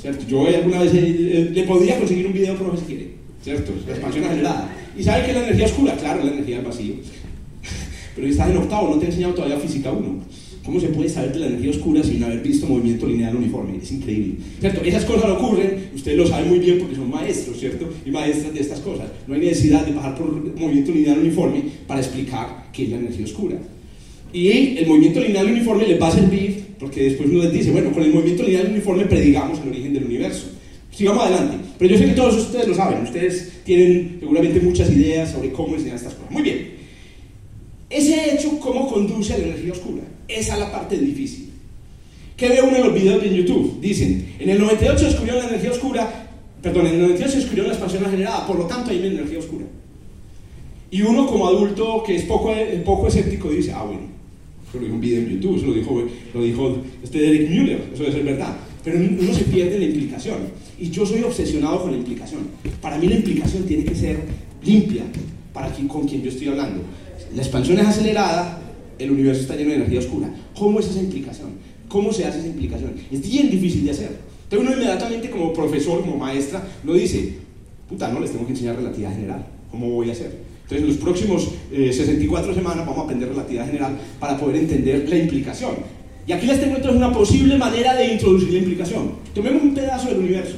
¿cierto? 0.00 0.24
Yo 0.26 0.46
alguna 0.46 0.80
vez 0.80 0.94
eh, 0.94 1.50
le 1.52 1.62
podría 1.64 1.98
conseguir 1.98 2.28
un 2.28 2.32
video, 2.32 2.56
profe, 2.56 2.78
si 2.78 2.84
quiere, 2.84 3.10
¿cierto? 3.42 3.72
La 3.86 3.92
expansión 3.92 4.24
acelerada. 4.24 4.74
¿Y 4.96 5.02
sabe 5.02 5.24
qué 5.24 5.32
es 5.32 5.36
la 5.36 5.42
energía 5.42 5.66
oscura? 5.66 5.96
Claro, 5.96 6.24
la 6.24 6.32
energía 6.32 6.56
del 6.56 6.64
vacío. 6.64 6.94
Pero 8.16 8.26
estás 8.26 8.48
en 8.48 8.56
octavo, 8.56 8.88
no 8.88 8.98
te 8.98 9.04
he 9.04 9.08
enseñado 9.08 9.34
todavía 9.34 9.58
física 9.58 9.92
1. 9.92 10.39
¿Cómo 10.64 10.78
se 10.78 10.88
puede 10.88 11.08
saber 11.08 11.32
de 11.32 11.38
la 11.40 11.46
energía 11.46 11.70
oscura 11.70 12.02
sin 12.02 12.22
haber 12.22 12.40
visto 12.40 12.66
movimiento 12.66 13.06
lineal 13.06 13.34
uniforme? 13.34 13.78
Es 13.78 13.90
increíble. 13.92 14.34
¿Cierto? 14.60 14.82
Esas 14.82 15.04
cosas 15.06 15.30
ocurren, 15.30 15.88
ustedes 15.94 16.18
lo 16.18 16.26
saben 16.26 16.48
muy 16.50 16.58
bien 16.58 16.78
porque 16.78 16.96
son 16.96 17.10
maestros, 17.10 17.58
¿cierto? 17.58 17.88
Y 18.04 18.10
maestras 18.10 18.52
de 18.52 18.60
estas 18.60 18.80
cosas. 18.80 19.06
No 19.26 19.34
hay 19.34 19.40
necesidad 19.40 19.86
de 19.86 19.92
pasar 19.92 20.16
por 20.16 20.30
movimiento 20.56 20.92
lineal 20.92 21.18
uniforme 21.18 21.62
para 21.86 22.00
explicar 22.00 22.68
qué 22.72 22.84
es 22.84 22.90
la 22.90 22.96
energía 22.98 23.24
oscura. 23.24 23.56
Y 24.32 24.76
el 24.76 24.86
movimiento 24.86 25.20
lineal 25.20 25.46
uniforme 25.46 25.86
les 25.86 26.00
va 26.00 26.08
a 26.08 26.12
servir 26.12 26.70
porque 26.78 27.04
después 27.04 27.28
uno 27.28 27.42
les 27.42 27.52
dice, 27.52 27.70
bueno, 27.70 27.90
con 27.92 28.02
el 28.02 28.12
movimiento 28.12 28.42
lineal 28.42 28.68
uniforme 28.70 29.04
predigamos 29.06 29.60
el 29.60 29.68
origen 29.68 29.94
del 29.94 30.04
universo. 30.04 30.46
Sigamos 30.92 31.24
adelante. 31.24 31.56
Pero 31.78 31.92
yo 31.92 31.98
sé 31.98 32.06
que 32.06 32.12
todos 32.12 32.36
ustedes 32.36 32.68
lo 32.68 32.74
saben, 32.74 33.02
ustedes 33.02 33.52
tienen 33.64 34.16
seguramente 34.20 34.60
muchas 34.60 34.90
ideas 34.90 35.32
sobre 35.32 35.52
cómo 35.52 35.74
enseñar 35.74 35.96
estas 35.96 36.14
cosas. 36.14 36.30
Muy 36.30 36.42
bien. 36.42 36.70
Ese 37.88 38.34
hecho, 38.34 38.58
¿cómo 38.60 38.86
conduce 38.88 39.32
a 39.32 39.38
la 39.38 39.44
energía 39.44 39.72
oscura? 39.72 40.02
Esa 40.30 40.54
es 40.54 40.60
la 40.60 40.70
parte 40.70 40.96
difícil. 40.96 41.50
¿Qué 42.36 42.48
ve 42.48 42.62
uno 42.62 42.76
en 42.76 42.84
los 42.84 42.94
videos 42.94 43.22
de 43.22 43.36
YouTube? 43.36 43.80
Dicen, 43.80 44.34
en 44.38 44.48
el 44.48 44.58
98 44.58 45.04
descubrieron 45.04 45.42
la 45.42 45.48
energía 45.48 45.72
oscura, 45.72 46.30
perdón, 46.62 46.86
en 46.86 46.94
el 46.94 47.00
98 47.02 47.36
descubrieron 47.36 47.68
la 47.68 47.74
expansión 47.74 48.04
acelerada, 48.04 48.46
por 48.46 48.58
lo 48.58 48.66
tanto 48.66 48.90
hay 48.90 48.98
una 48.98 49.08
energía 49.08 49.40
oscura. 49.40 49.66
Y 50.90 51.02
uno 51.02 51.26
como 51.26 51.46
adulto 51.46 52.02
que 52.04 52.16
es 52.16 52.22
poco, 52.24 52.54
poco 52.84 53.08
escéptico 53.08 53.50
dice, 53.50 53.72
ah, 53.72 53.82
bueno, 53.82 54.02
eso 54.68 54.78
lo 54.78 54.84
dijo 54.84 54.94
un 54.94 55.00
video 55.00 55.20
en 55.20 55.28
YouTube, 55.28 55.56
eso 55.56 55.66
lo 55.66 55.74
dijo, 55.74 56.04
lo 56.32 56.42
dijo 56.42 56.78
este 57.02 57.18
Derek 57.18 57.50
Muller, 57.50 57.82
eso 57.92 58.02
debe 58.02 58.14
ser 58.14 58.24
verdad. 58.24 58.56
Pero 58.82 58.98
uno 58.98 59.34
se 59.34 59.44
pierde 59.44 59.78
la 59.78 59.84
implicación. 59.84 60.38
Y 60.78 60.90
yo 60.90 61.04
soy 61.04 61.22
obsesionado 61.22 61.82
con 61.82 61.90
la 61.90 61.98
implicación. 61.98 62.40
Para 62.80 62.96
mí 62.96 63.06
la 63.06 63.16
implicación 63.16 63.64
tiene 63.64 63.84
que 63.84 63.94
ser 63.94 64.18
limpia 64.64 65.02
para 65.52 65.68
quien, 65.70 65.88
con 65.88 66.08
quien 66.08 66.22
yo 66.22 66.30
estoy 66.30 66.48
hablando. 66.48 66.82
La 67.34 67.42
expansión 67.42 67.78
es 67.78 67.86
acelerada, 67.86 68.59
el 69.00 69.10
universo 69.10 69.42
está 69.42 69.56
lleno 69.56 69.70
de 69.70 69.76
energía 69.76 70.00
oscura. 70.00 70.32
¿Cómo 70.54 70.80
es 70.80 70.88
esa 70.88 71.00
implicación? 71.00 71.50
¿Cómo 71.88 72.12
se 72.12 72.24
hace 72.24 72.38
esa 72.38 72.48
implicación? 72.48 72.92
Es 73.10 73.28
bien 73.28 73.50
difícil 73.50 73.84
de 73.84 73.90
hacer. 73.90 74.10
Entonces 74.44 74.68
uno 74.68 74.76
inmediatamente 74.76 75.30
como 75.30 75.52
profesor, 75.52 76.00
como 76.00 76.16
maestra, 76.16 76.62
no 76.84 76.94
dice, 76.94 77.34
puta, 77.88 78.08
no, 78.12 78.20
les 78.20 78.30
tengo 78.30 78.46
que 78.46 78.52
enseñar 78.52 78.76
relatividad 78.76 79.12
general. 79.12 79.46
¿Cómo 79.70 79.90
voy 79.90 80.10
a 80.10 80.12
hacer? 80.12 80.50
Entonces, 80.62 80.82
en 80.82 80.88
los 80.88 80.96
próximos 80.98 81.48
eh, 81.72 81.92
64 81.92 82.54
semanas 82.54 82.86
vamos 82.86 82.98
a 82.98 83.02
aprender 83.02 83.28
relatividad 83.28 83.66
general 83.66 83.98
para 84.20 84.38
poder 84.38 84.56
entender 84.56 85.08
la 85.08 85.16
implicación. 85.16 85.74
Y 86.26 86.32
aquí 86.32 86.46
les 86.46 86.60
tengo 86.60 86.76
entonces 86.76 86.96
una 86.96 87.12
posible 87.12 87.56
manera 87.56 87.96
de 87.96 88.12
introducir 88.12 88.52
la 88.52 88.58
implicación. 88.58 89.12
Tomemos 89.34 89.62
un 89.62 89.74
pedazo 89.74 90.08
del 90.08 90.18
universo. 90.18 90.56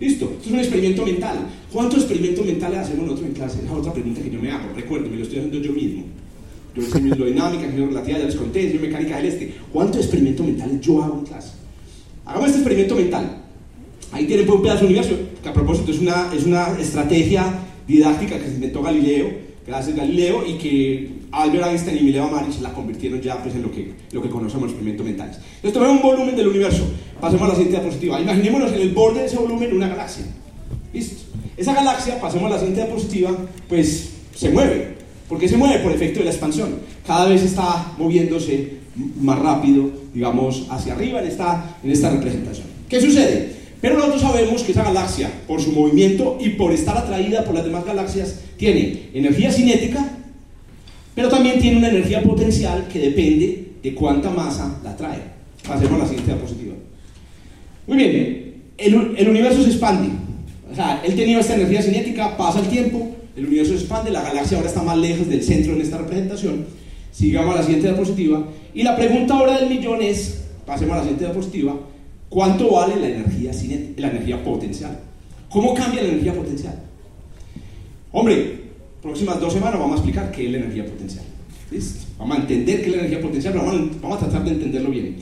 Listo, 0.00 0.30
esto 0.30 0.46
es 0.46 0.52
un 0.52 0.58
experimento 0.60 1.04
mental. 1.04 1.46
¿Cuántos 1.70 1.98
experimentos 2.00 2.46
mentales 2.46 2.78
hacemos 2.78 3.04
nosotros 3.04 3.28
en 3.28 3.34
clase? 3.34 3.58
Esa 3.58 3.66
es 3.66 3.72
otra 3.72 3.92
pregunta 3.92 4.22
que 4.22 4.30
yo 4.30 4.40
me 4.40 4.50
hago. 4.50 4.72
Recuerden, 4.74 5.10
me 5.10 5.18
lo 5.18 5.24
estoy 5.24 5.40
haciendo 5.40 5.60
yo 5.60 5.72
mismo. 5.72 6.04
Yo 6.74 6.82
enseño 6.82 7.14
hidrodinámica, 7.14 7.64
enseño 7.64 7.86
relatividad, 7.86 8.18
ya 8.20 8.26
les 8.26 8.36
conté, 8.36 8.66
enseño 8.66 8.80
mecánica 8.80 9.16
del 9.16 9.26
este. 9.26 9.54
¿Cuántos 9.72 10.00
experimentos 10.02 10.46
mentales 10.46 10.80
yo 10.80 11.02
hago 11.02 11.18
en 11.18 11.26
clase? 11.26 11.52
Hagamos 12.24 12.48
este 12.48 12.60
experimento 12.60 12.96
mental. 12.96 13.36
Ahí 14.12 14.26
tienen 14.26 14.46
pues, 14.46 14.56
un 14.56 14.62
pedazo 14.62 14.80
del 14.80 14.86
universo, 14.86 15.16
que 15.42 15.48
a 15.48 15.52
propósito 15.52 15.90
es 15.92 15.98
una, 15.98 16.32
es 16.34 16.44
una 16.44 16.78
estrategia 16.80 17.44
didáctica 17.86 18.38
que 18.38 18.46
se 18.46 18.54
inventó 18.54 18.82
Galileo 18.82 19.50
gracias 19.66 19.96
a 19.96 20.00
Galileo 20.00 20.44
y 20.46 20.54
que 20.54 21.10
Albert 21.32 21.66
Einstein 21.68 21.98
y 21.98 22.02
Mileva 22.02 22.28
Maric 22.28 22.60
la 22.60 22.72
convirtieron 22.72 23.20
ya 23.20 23.40
pues, 23.42 23.54
en 23.54 23.62
lo 23.62 23.70
que, 23.70 23.92
lo 24.12 24.22
que 24.22 24.28
conocemos 24.28 24.64
los 24.64 24.72
experimentos 24.72 25.06
mentales. 25.06 25.36
Entonces 25.56 25.72
tomemos 25.72 25.96
un 25.96 26.02
volumen 26.02 26.36
del 26.36 26.48
universo, 26.48 26.84
pasemos 27.20 27.44
a 27.44 27.48
la 27.48 27.54
siguiente 27.54 27.80
diapositiva. 27.80 28.20
Imaginémonos 28.20 28.72
en 28.72 28.80
el 28.80 28.90
borde 28.90 29.20
de 29.20 29.26
ese 29.26 29.36
volumen 29.36 29.72
una 29.72 29.88
galaxia. 29.88 30.24
¿Listo? 30.92 31.22
Esa 31.56 31.74
galaxia, 31.74 32.20
pasemos 32.20 32.46
a 32.50 32.54
la 32.54 32.58
siguiente 32.58 32.82
diapositiva, 32.82 33.36
pues 33.68 34.10
se 34.34 34.50
mueve. 34.50 34.99
¿Por 35.30 35.38
qué 35.38 35.48
se 35.48 35.56
mueve? 35.56 35.78
Por 35.78 35.92
efecto 35.92 36.18
de 36.18 36.24
la 36.24 36.32
expansión. 36.32 36.80
Cada 37.06 37.28
vez 37.28 37.44
está 37.44 37.92
moviéndose 37.96 38.80
más 39.20 39.38
rápido, 39.38 39.88
digamos, 40.12 40.66
hacia 40.68 40.92
arriba 40.92 41.20
en 41.20 41.28
esta, 41.28 41.76
en 41.84 41.90
esta 41.92 42.10
representación. 42.10 42.66
¿Qué 42.88 43.00
sucede? 43.00 43.52
Pero 43.80 43.96
nosotros 43.96 44.22
sabemos 44.22 44.64
que 44.64 44.72
esa 44.72 44.82
galaxia, 44.82 45.30
por 45.46 45.62
su 45.62 45.70
movimiento 45.70 46.36
y 46.40 46.48
por 46.50 46.72
estar 46.72 46.98
atraída 46.98 47.44
por 47.44 47.54
las 47.54 47.64
demás 47.64 47.84
galaxias, 47.84 48.40
tiene 48.56 49.08
energía 49.14 49.52
cinética, 49.52 50.04
pero 51.14 51.28
también 51.28 51.60
tiene 51.60 51.78
una 51.78 51.90
energía 51.90 52.24
potencial 52.24 52.88
que 52.92 52.98
depende 52.98 53.68
de 53.80 53.94
cuánta 53.94 54.30
masa 54.30 54.80
la 54.82 54.96
trae. 54.96 55.20
Pasemos 55.64 55.92
a 55.92 55.98
la 55.98 56.06
siguiente 56.06 56.32
diapositiva. 56.32 56.74
Muy 57.86 57.96
bien, 57.96 58.54
el, 58.76 59.14
el, 59.16 59.28
universo 59.28 59.62
se 59.62 59.70
expande. 59.70 60.08
O 60.72 60.74
sea, 60.74 61.00
él 61.04 61.14
tenía 61.14 61.38
esta 61.38 61.54
energía 61.54 61.82
cinética, 61.82 62.36
pasa 62.36 62.58
el 62.58 62.66
tiempo, 62.66 63.14
el 63.36 63.46
universo 63.46 63.72
se 63.72 63.80
expande, 63.80 64.10
la 64.10 64.22
galaxia 64.22 64.56
ahora 64.56 64.68
está 64.68 64.82
más 64.82 64.98
lejos 64.98 65.28
del 65.28 65.42
centro 65.42 65.72
en 65.72 65.80
esta 65.80 65.98
representación. 65.98 66.66
Sigamos 67.12 67.54
a 67.54 67.58
la 67.58 67.62
siguiente 67.64 67.88
diapositiva. 67.88 68.44
Y 68.74 68.82
la 68.82 68.96
pregunta 68.96 69.34
ahora 69.34 69.58
del 69.58 69.68
millón 69.68 70.02
es, 70.02 70.42
pasemos 70.66 70.94
a 70.94 70.96
la 70.98 71.02
siguiente 71.02 71.24
diapositiva, 71.24 71.76
¿cuánto 72.28 72.70
vale 72.72 72.96
la 72.96 73.08
energía, 73.08 73.52
la 73.96 74.10
energía 74.10 74.42
potencial? 74.42 74.98
¿Cómo 75.48 75.74
cambia 75.74 76.02
la 76.02 76.08
energía 76.10 76.34
potencial? 76.34 76.80
Hombre, 78.12 78.60
próximas 79.02 79.40
dos 79.40 79.52
semanas 79.52 79.78
vamos 79.78 79.92
a 79.92 79.96
explicar 79.96 80.30
qué 80.30 80.46
es 80.46 80.52
la 80.52 80.58
energía 80.58 80.84
potencial. 80.86 81.24
Vamos 82.18 82.36
a 82.36 82.40
entender 82.40 82.80
qué 82.80 82.86
es 82.86 82.92
la 82.92 82.98
energía 82.98 83.20
potencial, 83.20 83.52
pero 83.52 83.64
vamos 83.64 83.80
a, 83.80 84.00
vamos 84.02 84.16
a 84.16 84.20
tratar 84.20 84.44
de 84.44 84.50
entenderlo 84.50 84.90
bien. 84.90 85.16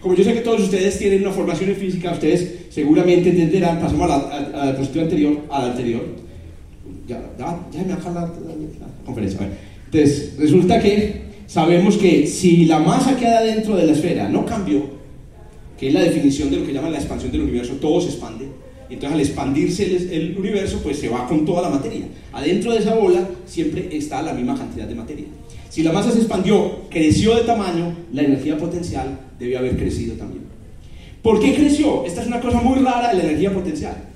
Como 0.00 0.14
yo 0.14 0.24
sé 0.24 0.32
que 0.32 0.40
todos 0.40 0.62
ustedes 0.62 0.98
tienen 0.98 1.22
una 1.22 1.30
formación 1.30 1.70
en 1.70 1.76
física, 1.76 2.12
ustedes 2.12 2.66
seguramente 2.70 3.28
entenderán, 3.30 3.80
pasamos 3.80 4.02
a 4.02 4.08
la, 4.08 4.14
a, 4.14 4.38
a 4.38 4.56
la 4.56 4.64
diapositiva 4.72 5.04
anterior, 5.04 5.40
a 5.50 5.60
la 5.60 5.70
anterior. 5.72 6.19
Ya, 7.06 7.20
ya, 7.38 7.66
ya 7.72 7.82
me 7.82 7.94
baja 7.94 8.10
la, 8.10 8.20
la, 8.20 8.26
la 8.26 9.04
conferencia. 9.04 9.48
Entonces, 9.86 10.34
resulta 10.38 10.80
que 10.80 11.22
sabemos 11.46 11.96
que 11.96 12.26
si 12.26 12.66
la 12.66 12.78
masa 12.78 13.16
queda 13.16 13.42
dentro 13.42 13.76
de 13.76 13.86
la 13.86 13.92
esfera 13.92 14.28
no 14.28 14.46
cambió, 14.46 14.82
que 15.78 15.88
es 15.88 15.94
la 15.94 16.00
definición 16.00 16.50
de 16.50 16.58
lo 16.58 16.66
que 16.66 16.72
llaman 16.72 16.92
la 16.92 16.98
expansión 16.98 17.32
del 17.32 17.42
universo, 17.42 17.74
todo 17.80 18.00
se 18.00 18.08
expande, 18.08 18.46
entonces 18.90 19.12
al 19.12 19.20
expandirse 19.20 19.86
el, 19.86 20.10
el, 20.10 20.38
universo, 20.38 20.80
pues 20.82 20.98
se 20.98 21.08
va 21.08 21.26
con 21.26 21.44
toda 21.44 21.62
la 21.62 21.70
materia. 21.70 22.06
Adentro 22.32 22.72
de 22.72 22.78
esa 22.78 22.94
bola 22.94 23.28
siempre 23.46 23.88
está 23.96 24.20
la 24.20 24.32
misma 24.34 24.56
cantidad 24.56 24.86
de 24.86 24.94
materia. 24.94 25.26
Si 25.68 25.82
la 25.84 25.92
masa 25.92 26.10
se 26.10 26.18
expandió, 26.18 26.88
creció 26.90 27.36
de 27.36 27.42
tamaño, 27.42 27.94
la 28.12 28.22
energía 28.22 28.58
potencial 28.58 29.18
debe 29.38 29.56
haber 29.56 29.76
crecido 29.76 30.16
también. 30.16 30.42
¿Por 31.22 31.40
qué 31.40 31.54
creció? 31.54 32.04
Esta 32.04 32.22
es 32.22 32.26
una 32.26 32.40
cosa 32.40 32.60
muy 32.60 32.80
rara 32.80 33.10
de 33.10 33.18
la 33.18 33.24
energía 33.24 33.54
potencial. 33.54 34.09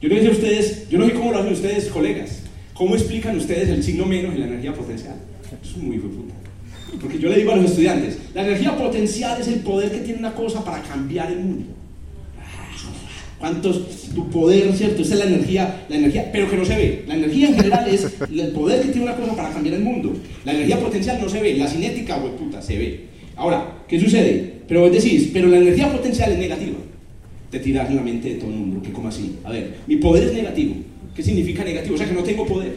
Yo 0.00 0.08
no 0.08 0.16
sé 0.16 0.28
ustedes, 0.28 0.88
yo 0.88 0.98
no 0.98 1.06
sé 1.06 1.12
cómo 1.12 1.32
lo 1.32 1.38
hacen 1.38 1.52
ustedes, 1.52 1.86
colegas. 1.86 2.42
¿Cómo 2.74 2.94
explican 2.94 3.36
ustedes 3.36 3.68
el 3.68 3.82
signo 3.82 4.06
menos 4.06 4.34
en 4.34 4.40
la 4.40 4.46
energía 4.46 4.72
potencial? 4.72 5.16
Es 5.62 5.76
muy 5.76 5.98
puta. 5.98 6.34
Porque 7.00 7.18
yo 7.18 7.28
le 7.28 7.38
digo 7.38 7.52
a 7.52 7.56
los 7.56 7.70
estudiantes, 7.70 8.18
la 8.34 8.42
energía 8.42 8.76
potencial 8.76 9.40
es 9.40 9.48
el 9.48 9.60
poder 9.60 9.90
que 9.90 9.98
tiene 9.98 10.20
una 10.20 10.34
cosa 10.34 10.64
para 10.64 10.82
cambiar 10.82 11.30
el 11.32 11.40
mundo 11.40 11.78
cuántos, 13.38 14.08
tu 14.14 14.28
poder, 14.30 14.72
¿cierto? 14.74 15.02
Esa 15.02 15.14
es 15.14 15.20
la 15.20 15.26
energía, 15.26 15.86
la 15.88 15.96
energía, 15.96 16.30
pero 16.32 16.50
que 16.50 16.56
no 16.56 16.64
se 16.64 16.76
ve. 16.76 17.04
La 17.06 17.14
energía 17.14 17.48
en 17.48 17.54
general 17.54 17.88
es 17.88 18.06
el 18.30 18.48
poder 18.48 18.82
que 18.82 18.88
tiene 18.88 19.06
una 19.06 19.16
cosa 19.16 19.34
para 19.34 19.50
cambiar 19.50 19.76
el 19.76 19.82
mundo. 19.82 20.14
La 20.44 20.52
energía 20.52 20.78
potencial 20.78 21.18
no 21.20 21.28
se 21.28 21.40
ve, 21.40 21.56
la 21.56 21.68
cinética, 21.68 22.18
güey, 22.18 22.36
puta, 22.36 22.60
se 22.60 22.76
ve. 22.76 23.00
Ahora, 23.36 23.84
¿qué 23.88 24.00
sucede? 24.00 24.54
Pero 24.66 24.82
vos 24.82 24.92
decís, 24.92 25.30
pero 25.32 25.48
la 25.48 25.58
energía 25.58 25.90
potencial 25.90 26.32
es 26.32 26.38
negativa. 26.38 26.78
Te 27.50 27.58
tiras 27.60 27.88
en 27.88 27.96
la 27.96 28.02
mente 28.02 28.28
de 28.28 28.34
todo 28.34 28.50
el 28.50 28.56
mundo, 28.56 28.82
que 28.82 28.92
como 28.92 29.08
así. 29.08 29.36
A 29.44 29.50
ver, 29.50 29.78
mi 29.86 29.96
poder 29.96 30.24
es 30.24 30.34
negativo. 30.34 30.74
¿Qué 31.14 31.22
significa 31.22 31.64
negativo? 31.64 31.94
O 31.94 31.98
sea, 31.98 32.08
que 32.08 32.14
no 32.14 32.22
tengo 32.22 32.46
poder, 32.46 32.76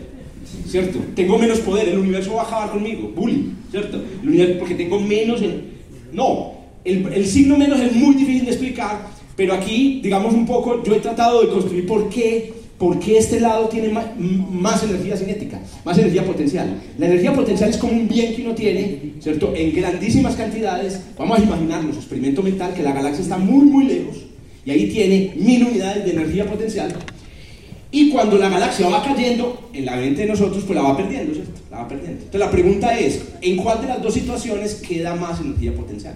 ¿cierto? 0.68 1.00
Tengo 1.16 1.38
menos 1.38 1.60
poder, 1.60 1.90
el 1.90 2.00
universo 2.00 2.34
va 2.34 2.44
a 2.44 2.48
acabar 2.48 2.72
conmigo, 2.72 3.12
bullying, 3.16 3.54
¿cierto? 3.70 4.02
El 4.22 4.30
universo, 4.30 4.60
porque 4.60 4.76
tengo 4.76 5.00
menos... 5.00 5.42
En... 5.42 5.72
No, 6.14 6.54
el, 6.84 7.06
el 7.14 7.26
signo 7.28 7.58
menos 7.58 7.80
es 7.80 7.94
muy 7.94 8.16
difícil 8.16 8.46
de 8.46 8.52
explicar, 8.52 9.08
pero 9.36 9.54
aquí, 9.54 10.00
digamos 10.02 10.34
un 10.34 10.46
poco, 10.46 10.84
yo 10.84 10.96
he 10.96 11.00
tratado 11.00 11.42
de 11.42 11.50
construir 11.50 11.86
por 11.86 12.10
qué 12.10 12.62
¿Por 12.82 12.98
qué 12.98 13.20
este 13.20 13.40
lado 13.40 13.70
tiene 13.70 13.90
más, 13.90 14.82
energía 14.82 15.16
cinética, 15.16 15.62
más 15.86 16.00
energía 16.00 16.26
potencial? 16.26 16.82
La 16.98 17.06
energía 17.06 17.32
potencial 17.32 17.70
es 17.70 17.78
como 17.78 17.94
un 17.94 18.08
bien 18.08 18.34
que 18.34 18.42
uno 18.42 18.56
tiene, 18.56 19.14
¿cierto? 19.20 19.54
En 19.56 19.72
grandísimas 19.76 20.36
cantidades. 20.36 21.00
Vamos 21.16 21.38
a 21.38 21.44
imaginarnos, 21.44 21.98
experimento 21.98 22.42
mental, 22.42 22.74
que 22.74 22.82
la 22.82 22.92
galaxia 22.92 23.22
está 23.22 23.38
muy, 23.38 23.66
muy 23.66 23.84
lejos 23.84 24.31
y 24.66 24.72
ahí 24.72 24.88
tiene 24.88 25.34
mil 25.36 25.64
unidades 25.64 26.05
de 26.05 26.12
energía 26.12 26.45
potencial. 26.45 26.93
Y 27.91 28.09
cuando 28.09 28.38
la 28.38 28.49
galaxia 28.49 28.88
va 28.88 29.03
cayendo, 29.03 29.70
en 29.74 29.86
la 29.86 29.97
mente 29.97 30.22
de 30.22 30.28
nosotros, 30.28 30.64
pues 30.64 30.76
la 30.76 30.84
va 30.84 30.95
perdiendo, 30.95 31.34
¿cierto? 31.34 31.59
La 31.70 31.80
va 31.80 31.88
perdiendo. 31.88 32.20
Entonces 32.20 32.39
la 32.39 32.51
pregunta 32.51 32.97
es, 32.97 33.22
¿en 33.41 33.57
cuál 33.57 33.82
de 33.82 33.88
las 33.88 34.01
dos 34.01 34.14
situaciones 34.14 34.76
queda 34.76 35.16
más 35.16 35.41
energía 35.41 35.74
potencial? 35.74 36.16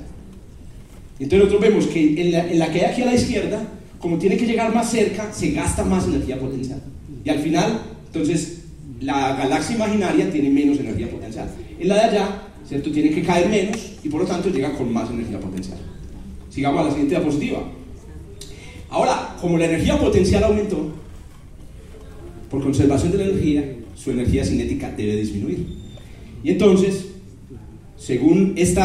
Entonces 1.19 1.39
nosotros 1.39 1.61
vemos 1.61 1.87
que 1.87 2.21
en 2.21 2.31
la, 2.31 2.49
en 2.49 2.59
la 2.59 2.71
que 2.71 2.79
hay 2.79 2.91
aquí 2.91 3.01
a 3.01 3.05
la 3.05 3.15
izquierda, 3.15 3.61
como 3.99 4.17
tiene 4.17 4.37
que 4.37 4.45
llegar 4.45 4.73
más 4.73 4.89
cerca, 4.89 5.33
se 5.33 5.51
gasta 5.51 5.83
más 5.83 6.05
energía 6.05 6.39
potencial. 6.39 6.81
Y 7.25 7.29
al 7.29 7.39
final, 7.39 7.81
entonces, 8.07 8.61
la 9.01 9.35
galaxia 9.35 9.75
imaginaria 9.75 10.29
tiene 10.29 10.49
menos 10.49 10.79
energía 10.79 11.09
potencial. 11.09 11.49
En 11.79 11.87
la 11.87 11.95
de 11.95 12.01
allá, 12.01 12.41
¿cierto? 12.67 12.91
Tiene 12.91 13.09
que 13.09 13.21
caer 13.23 13.49
menos 13.49 13.77
y 14.03 14.09
por 14.09 14.21
lo 14.21 14.27
tanto 14.27 14.49
llega 14.49 14.71
con 14.73 14.93
más 14.93 15.09
energía 15.09 15.39
potencial. 15.39 15.77
Sigamos 16.49 16.81
a 16.81 16.83
la 16.85 16.89
siguiente 16.91 17.15
diapositiva. 17.15 17.63
Ahora, 18.95 19.35
como 19.41 19.57
la 19.57 19.65
energía 19.65 19.99
potencial 19.99 20.41
aumentó, 20.45 20.89
por 22.49 22.63
conservación 22.63 23.11
de 23.11 23.17
la 23.17 23.25
energía, 23.25 23.75
su 23.93 24.11
energía 24.11 24.45
cinética 24.45 24.89
debe 24.95 25.17
disminuir. 25.17 25.65
Y 26.41 26.51
entonces, 26.51 27.07
según 27.97 28.53
este 28.55 28.81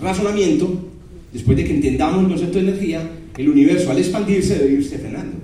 razonamiento, 0.00 0.72
después 1.34 1.54
de 1.58 1.64
que 1.64 1.74
entendamos 1.74 2.22
el 2.22 2.28
concepto 2.30 2.60
de 2.60 2.70
energía, 2.70 3.10
el 3.36 3.50
universo 3.50 3.90
al 3.90 3.98
expandirse 3.98 4.58
debe 4.58 4.72
irse 4.72 4.98
frenando. 4.98 5.36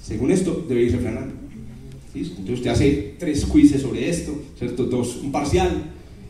Según 0.00 0.30
esto, 0.30 0.64
debe 0.68 0.84
irse 0.84 0.98
frenando. 0.98 1.34
Entonces 2.14 2.58
usted 2.58 2.70
hace 2.70 3.14
tres 3.18 3.44
quizzes 3.44 3.82
sobre 3.82 4.08
esto, 4.08 4.40
¿cierto? 4.56 4.84
Dos, 4.84 5.16
un 5.16 5.32
parcial. 5.32 5.82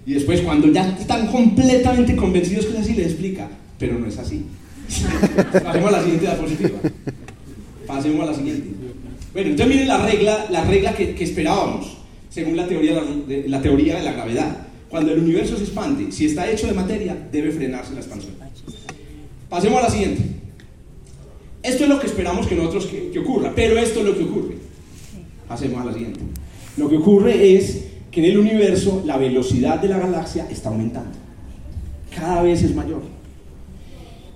Y 0.06 0.14
después 0.14 0.40
cuando 0.40 0.72
ya 0.72 0.96
están 0.98 1.26
completamente 1.26 2.16
convencidos 2.16 2.64
que 2.64 2.72
es 2.72 2.78
así, 2.78 2.94
les 2.94 3.08
explica. 3.08 3.50
Pero 3.78 3.98
no 3.98 4.06
es 4.06 4.16
así. 4.16 4.44
Pasemos 5.52 5.88
a 5.88 5.90
la 5.92 6.02
siguiente 6.02 6.26
diapositiva. 6.26 6.78
Pasemos 7.86 8.22
a 8.22 8.30
la 8.30 8.34
siguiente. 8.34 8.68
Bueno, 9.32 9.50
entonces 9.50 9.74
miren 9.74 9.88
la 9.88 10.06
regla, 10.06 10.46
la 10.50 10.64
regla 10.64 10.94
que, 10.94 11.22
esperábamos, 11.22 11.98
según 12.30 12.56
la 12.56 12.66
teoría 12.66 13.00
de, 13.00 13.48
la 13.48 13.60
teoría 13.60 13.98
de 13.98 14.02
la 14.02 14.12
gravedad. 14.12 14.66
Cuando 14.88 15.12
el 15.12 15.20
universo 15.20 15.56
se 15.56 15.64
expande, 15.64 16.10
si 16.10 16.26
está 16.26 16.50
hecho 16.50 16.66
de 16.66 16.72
materia, 16.72 17.16
debe 17.30 17.52
frenarse 17.52 17.92
la 17.92 18.00
expansión. 18.00 18.34
Pasemos 19.48 19.78
a 19.78 19.82
la 19.82 19.90
siguiente. 19.90 20.22
Esto 21.62 21.84
es 21.84 21.90
lo 21.90 22.00
que 22.00 22.06
esperamos 22.06 22.46
que 22.46 22.54
nosotros 22.54 22.86
que, 22.86 23.18
ocurra, 23.18 23.52
pero 23.54 23.78
esto 23.78 24.00
es 24.00 24.06
lo 24.06 24.16
que 24.16 24.24
ocurre. 24.24 24.54
Hacemos 25.48 25.82
a 25.82 25.84
la 25.84 25.92
siguiente. 25.92 26.20
Lo 26.76 26.88
que 26.88 26.96
ocurre 26.96 27.56
es 27.56 27.84
que 28.10 28.20
en 28.20 28.32
el 28.32 28.38
universo 28.38 29.02
la 29.04 29.18
velocidad 29.18 29.80
de 29.80 29.88
la 29.88 29.98
galaxia 29.98 30.46
está 30.50 30.70
aumentando. 30.70 31.16
Cada 32.14 32.42
vez 32.42 32.62
es 32.62 32.74
mayor. 32.74 33.17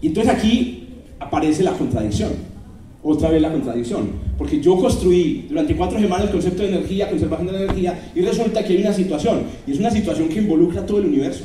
Y 0.03 0.09
entonces 0.09 0.35
aquí 0.35 0.89
aparece 1.19 1.63
la 1.63 1.73
contradicción. 1.73 2.33
Otra 3.03 3.31
vez 3.31 3.41
la 3.41 3.51
contradicción. 3.51 4.11
Porque 4.37 4.61
yo 4.61 4.77
construí 4.77 5.47
durante 5.49 5.75
cuatro 5.75 5.99
semanas 5.99 6.27
el 6.27 6.33
concepto 6.33 6.63
de 6.63 6.69
energía, 6.69 7.09
conservación 7.09 7.47
de 7.47 7.53
la 7.53 7.63
energía, 7.63 8.11
y 8.15 8.21
resulta 8.21 8.63
que 8.63 8.75
hay 8.75 8.81
una 8.83 8.93
situación. 8.93 9.45
Y 9.67 9.73
es 9.73 9.79
una 9.79 9.91
situación 9.91 10.29
que 10.29 10.41
involucra 10.41 10.83
a 10.83 10.87
todo 10.87 10.99
el 10.99 11.07
universo. 11.07 11.45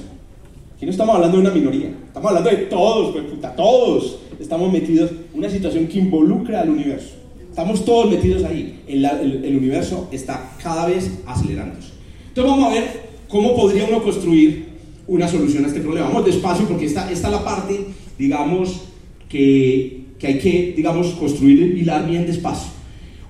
Aquí 0.75 0.85
no 0.85 0.91
estamos 0.91 1.15
hablando 1.15 1.37
de 1.37 1.43
una 1.43 1.53
minoría. 1.53 1.89
Estamos 2.07 2.29
hablando 2.29 2.49
de 2.49 2.57
todos, 2.65 3.13
pues 3.13 3.25
puta, 3.25 3.55
todos 3.55 4.19
estamos 4.39 4.71
metidos 4.71 5.11
en 5.33 5.39
una 5.39 5.49
situación 5.49 5.87
que 5.87 5.99
involucra 5.99 6.61
al 6.61 6.69
universo. 6.69 7.15
Estamos 7.49 7.83
todos 7.85 8.09
metidos 8.09 8.43
ahí. 8.43 8.81
El, 8.87 9.03
el, 9.05 9.57
universo 9.57 10.07
está 10.11 10.51
cada 10.61 10.85
vez 10.85 11.11
acelerándose. 11.25 11.89
Entonces 12.27 12.51
vamos 12.51 12.71
a 12.71 12.73
ver 12.75 13.01
cómo 13.27 13.55
podría 13.55 13.85
uno 13.85 14.03
construir 14.03 14.67
una 15.07 15.27
solución 15.27 15.65
a 15.65 15.67
este 15.67 15.79
problema. 15.79 16.07
Vamos 16.07 16.25
despacio 16.25 16.67
porque 16.67 16.85
esta, 16.85 17.11
esta 17.11 17.27
es 17.27 17.33
la 17.33 17.43
parte, 17.43 17.87
digamos, 18.17 18.81
que, 19.29 20.01
que 20.19 20.27
hay 20.27 20.39
que, 20.39 20.73
digamos, 20.75 21.07
construir 21.13 21.63
el 21.63 21.73
pilar 21.73 22.09
bien 22.09 22.25
despacio. 22.25 22.71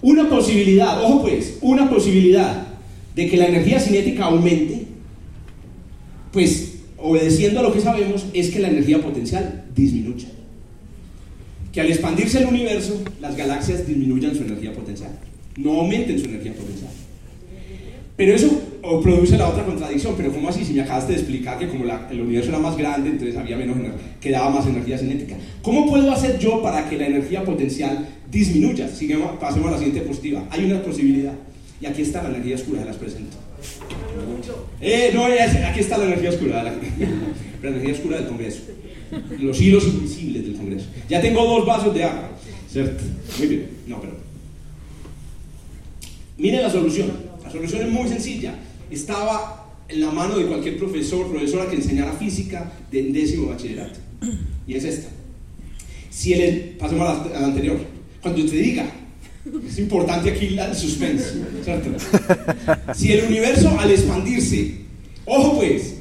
Una 0.01 0.29
posibilidad, 0.29 1.03
ojo 1.03 1.23
pues, 1.23 1.57
una 1.61 1.89
posibilidad 1.89 2.67
de 3.15 3.27
que 3.29 3.37
la 3.37 3.47
energía 3.47 3.79
cinética 3.79 4.25
aumente, 4.25 4.85
pues 6.31 6.75
obedeciendo 6.97 7.59
a 7.59 7.63
lo 7.63 7.73
que 7.73 7.81
sabemos, 7.81 8.25
es 8.33 8.49
que 8.49 8.59
la 8.59 8.69
energía 8.69 9.01
potencial 9.01 9.65
disminuya 9.75 10.27
que 11.77 11.81
al 11.81 11.91
expandirse 11.91 12.39
el 12.39 12.47
universo, 12.47 13.03
las 13.21 13.37
galaxias 13.37 13.85
disminuyan 13.85 14.35
su 14.35 14.41
energía 14.41 14.73
potencial, 14.73 15.11
no 15.57 15.73
aumenten 15.73 16.17
su 16.17 16.25
energía 16.25 16.55
potencial. 16.55 16.89
Pero 18.17 18.33
eso 18.33 18.61
produce 19.03 19.37
la 19.37 19.47
otra 19.47 19.63
contradicción, 19.63 20.15
pero 20.17 20.33
¿cómo 20.33 20.49
así? 20.49 20.65
Si 20.65 20.73
me 20.73 20.81
acabaste 20.81 21.13
de 21.13 21.19
explicar 21.19 21.59
que 21.59 21.69
como 21.69 21.85
el 21.85 22.21
universo 22.21 22.49
era 22.49 22.59
más 22.59 22.75
grande, 22.75 23.11
entonces 23.11 23.37
había 23.37 23.55
menos 23.55 23.77
quedaba 24.19 24.49
más 24.49 24.65
energía 24.65 24.97
cinética. 24.97 25.35
¿Cómo 25.61 25.87
puedo 25.87 26.11
hacer 26.11 26.39
yo 26.39 26.61
para 26.61 26.89
que 26.89 26.97
la 26.97 27.05
energía 27.05 27.43
potencial 27.43 28.07
disminuya? 28.29 28.89
Sigamos, 28.89 29.37
pasemos 29.39 29.67
a 29.69 29.71
la 29.71 29.77
siguiente 29.77 30.01
positiva. 30.01 30.43
Hay 30.49 30.65
una 30.65 30.81
posibilidad. 30.81 31.33
Y 31.79 31.85
aquí 31.85 32.01
está 32.01 32.23
la 32.23 32.29
energía 32.29 32.55
oscura, 32.55 32.83
las 32.83 32.95
presento. 32.95 33.37
Eh, 34.81 35.11
no, 35.13 35.25
aquí 35.25 35.79
está 35.79 35.97
la 35.99 36.05
energía 36.05 36.31
oscura, 36.31 36.63
la, 36.63 36.73
la 37.61 37.69
energía 37.69 37.93
oscura 37.93 38.17
del 38.17 38.27
Congreso 38.27 38.61
los 39.39 39.61
hilos 39.61 39.85
invisibles 39.85 40.43
del 40.45 40.55
Congreso. 40.55 40.87
Ya 41.09 41.21
tengo 41.21 41.43
dos 41.45 41.65
vasos 41.65 41.93
de 41.93 42.03
agua, 42.03 42.31
¿cierto? 42.69 43.03
Muy 43.37 43.47
bien, 43.47 43.69
no, 43.87 44.01
pero... 44.01 44.13
Miren 46.37 46.61
la 46.61 46.69
solución. 46.69 47.26
La 47.47 47.53
solución 47.53 47.83
es 47.83 47.89
muy 47.89 48.09
sencilla. 48.09 48.55
Estaba 48.91 49.71
en 49.87 50.01
la 50.01 50.11
mano 50.11 50.37
de 50.37 50.47
cualquier 50.47 50.77
profesor, 50.77 51.29
profesora 51.29 51.69
que 51.69 51.77
enseñara 51.77 52.11
física 52.11 52.73
de 52.91 53.03
décimo 53.03 53.47
bachillerato. 53.47 53.99
Y 54.67 54.73
es 54.73 54.83
esta. 54.83 55.07
Si 56.09 56.33
el, 56.33 56.75
pasemos 56.77 57.07
a 57.07 57.29
la, 57.29 57.45
anterior. 57.45 57.77
Cuando 58.21 58.45
te 58.45 58.57
diga, 58.57 58.85
es 59.65 59.79
importante 59.79 60.31
aquí 60.31 60.57
el 60.57 60.75
suspense, 60.75 61.35
¿cierto? 61.63 61.89
Si 62.93 63.13
el 63.13 63.27
universo 63.27 63.79
al 63.79 63.91
expandirse, 63.91 64.81
ojo 65.23 65.55
pues, 65.55 65.95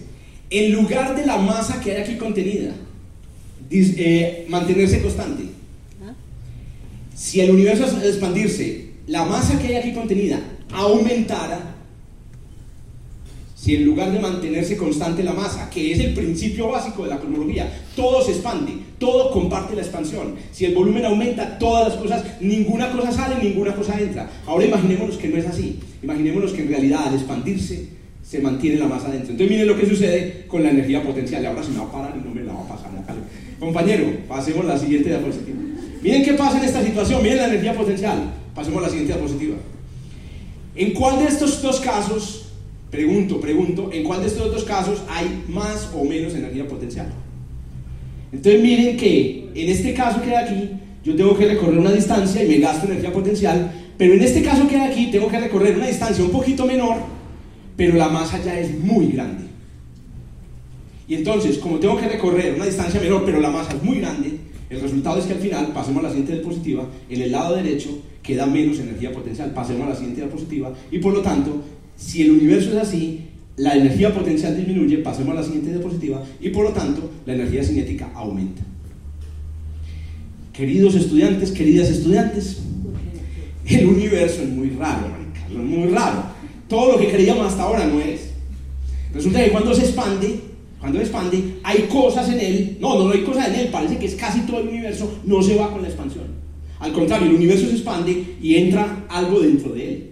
en 0.51 0.73
lugar 0.73 1.15
de 1.15 1.27
la 1.27 1.37
masa 1.37 1.81
que 1.81 1.93
hay 1.93 2.03
aquí 2.03 2.17
contenida, 2.17 2.73
eh, 3.71 4.47
mantenerse 4.49 5.01
constante. 5.01 5.45
Si 7.15 7.41
el 7.41 7.53
universo 7.53 7.85
al 7.85 8.05
expandirse, 8.05 8.87
la 9.07 9.25
masa 9.25 9.61
que 9.61 9.69
hay 9.69 9.75
aquí 9.77 9.93
contenida 9.93 10.41
aumentara, 10.73 11.75
si 13.55 13.75
en 13.75 13.85
lugar 13.85 14.12
de 14.12 14.21
mantenerse 14.21 14.77
constante 14.77 15.25
la 15.25 15.33
masa, 15.33 15.69
que 15.71 15.93
es 15.93 15.99
el 15.99 16.14
principio 16.14 16.69
básico 16.69 17.03
de 17.03 17.11
la 17.11 17.19
cosmología, 17.19 17.69
todo 17.97 18.23
se 18.23 18.33
expande, 18.33 18.73
todo 18.99 19.31
comparte 19.33 19.75
la 19.75 19.83
expansión. 19.83 20.35
Si 20.53 20.64
el 20.64 20.75
volumen 20.75 21.05
aumenta, 21.05 21.59
todas 21.59 21.89
las 21.89 21.97
cosas, 21.97 22.25
ninguna 22.41 22.93
cosa 22.93 23.11
sale, 23.11 23.43
ninguna 23.43 23.75
cosa 23.75 24.01
entra. 24.01 24.31
Ahora 24.47 24.67
imaginémonos 24.67 25.17
que 25.17 25.29
no 25.29 25.37
es 25.37 25.47
así. 25.47 25.81
Imaginémonos 26.03 26.53
que 26.53 26.62
en 26.62 26.69
realidad 26.69 27.09
al 27.09 27.14
expandirse 27.14 27.89
se 28.23 28.41
mantiene 28.41 28.79
la 28.79 28.87
masa 28.87 29.09
dentro. 29.09 29.33
Entonces 29.33 29.51
miren 29.51 29.67
lo 29.67 29.77
que 29.77 29.87
sucede 29.87 30.47
con 30.47 30.62
la 30.62 30.71
energía 30.71 31.03
potencial. 31.03 31.45
Ahora 31.47 31.62
se 31.62 31.71
me 31.71 31.79
va 31.79 31.85
a 31.85 31.93
parar 31.93 32.14
y 32.17 32.25
no 32.25 32.35
me 32.35 32.43
la 32.43 32.53
va 32.53 32.61
a 32.61 32.69
pasar. 32.69 32.91
Compañero, 33.59 34.05
pasemos 34.29 34.64
la 34.64 34.79
siguiente 34.79 35.09
diapositiva. 35.09 35.57
Miren 36.03 36.25
qué 36.25 36.35
pasa 36.35 36.59
en 36.59 36.64
esta 36.64 36.85
situación, 36.85 37.23
miren 37.23 37.39
la 37.39 37.49
energía 37.49 37.75
potencial. 37.75 38.33
Pasemos 38.55 38.79
a 38.81 38.83
la 38.83 38.89
siguiente 38.91 39.14
diapositiva. 39.14 39.57
¿En 40.77 40.93
cuál 40.93 41.20
de 41.20 41.27
estos 41.27 41.62
dos 41.62 41.81
casos, 41.81 42.53
pregunto, 42.91 43.41
pregunto, 43.41 43.91
en 43.93 44.05
cuál 44.05 44.20
de 44.20 44.27
estos 44.27 44.53
dos 44.53 44.64
casos 44.64 45.03
hay 45.09 45.45
más 45.49 45.91
o 45.95 46.05
menos 46.05 46.35
energía 46.35 46.68
potencial? 46.68 47.09
Entonces 48.31 48.61
miren 48.61 48.97
que 48.99 49.49
en 49.55 49.70
este 49.70 49.95
caso 49.95 50.20
que 50.20 50.37
hay 50.37 50.45
aquí, 50.45 50.70
yo 51.03 51.16
tengo 51.16 51.37
que 51.37 51.47
recorrer 51.47 51.79
una 51.79 51.93
distancia 51.93 52.45
y 52.45 52.49
me 52.49 52.59
gasto 52.59 52.87
energía 52.87 53.11
potencial, 53.12 53.72
pero 53.97 54.12
en 54.12 54.22
este 54.22 54.43
caso 54.43 54.68
que 54.68 54.77
hay 54.77 54.91
aquí, 54.91 55.11
tengo 55.11 55.29
que 55.29 55.41
recorrer 55.41 55.77
una 55.77 55.87
distancia 55.87 56.22
un 56.22 56.31
poquito 56.31 56.66
menor, 56.66 56.97
pero 57.77 57.97
la 57.97 58.11
masa 58.11 58.43
ya 58.45 58.59
es 58.59 58.79
muy 58.79 59.07
grande. 59.09 59.47
Y 61.09 61.14
entonces, 61.14 61.57
como 61.59 61.79
tengo 61.79 61.97
que 61.97 62.09
recorrer 62.09 62.55
una 62.55 62.66
distancia 62.66 63.01
menor, 63.01 63.24
pero 63.24 63.41
la 63.41 63.49
masa 63.49 63.72
es 63.72 63.83
muy 63.83 64.01
grande, 64.01 64.39
el 64.71 64.81
resultado 64.81 65.19
es 65.19 65.27
que 65.27 65.35
al 65.35 65.41
final, 65.41 65.73
pasemos 65.73 66.01
a 66.01 66.03
la 66.05 66.09
siguiente 66.11 66.35
diapositiva, 66.35 66.87
en 67.09 67.23
el 67.23 67.33
lado 67.33 67.57
derecho 67.57 68.03
queda 68.23 68.47
menos 68.47 68.79
energía 68.81 69.12
potencial, 69.12 69.53
pasemos 69.53 69.87
a 69.87 69.91
la 69.91 69.95
siguiente 69.95 70.23
diapositiva, 70.23 70.73
y 70.91 70.99
por 70.99 71.14
lo 71.14 71.21
tanto, 71.21 71.62
si 71.97 72.23
el 72.23 72.33
universo 72.33 72.71
es 72.71 72.77
así, 72.77 73.21
la 73.57 73.77
energía 73.77 74.12
potencial 74.12 74.57
disminuye, 74.57 74.99
pasemos 74.99 75.33
a 75.33 75.41
la 75.41 75.43
siguiente 75.43 75.71
diapositiva, 75.73 76.23
y 76.41 76.51
por 76.51 76.64
lo 76.64 76.71
tanto, 76.71 77.11
la 77.25 77.35
energía 77.35 77.62
cinética 77.62 78.11
aumenta. 78.14 78.62
Queridos 80.53 80.95
estudiantes, 80.95 81.53
queridas 81.53 81.89
estudiantes, 81.91 82.62
El 83.67 83.87
universo 83.87 84.43
es 84.43 84.49
muy 84.49 84.71
raro, 84.71 85.09
es 85.51 85.57
muy 85.57 85.89
raro. 85.89 86.23
Todo 86.69 86.93
lo 86.93 86.99
que 86.99 87.11
creíamos 87.11 87.47
hasta 87.47 87.64
ahora 87.64 87.85
no 87.87 88.01
es. 88.01 88.31
Resulta 89.12 89.45
que 89.45 89.51
cuando 89.51 89.75
se 89.75 89.83
expande, 89.83 90.41
cuando 90.81 91.01
expande, 91.01 91.59
hay 91.62 91.83
cosas 91.83 92.29
en 92.29 92.41
él, 92.41 92.77
no, 92.81 93.03
no 93.03 93.11
hay 93.11 93.22
cosas 93.22 93.49
en 93.49 93.55
él, 93.55 93.68
parece 93.68 93.97
que 93.97 94.07
es 94.07 94.14
casi 94.14 94.41
todo 94.41 94.61
el 94.61 94.68
universo, 94.68 95.20
no 95.24 95.43
se 95.43 95.57
va 95.57 95.70
con 95.70 95.83
la 95.83 95.89
expansión. 95.89 96.24
Al 96.79 96.93
contrario, 96.93 97.29
el 97.29 97.37
universo 97.37 97.66
se 97.66 97.72
expande 97.72 98.37
y 98.41 98.57
entra 98.57 99.07
algo 99.09 99.41
dentro 99.41 99.72
de 99.72 99.89
él. 99.89 100.11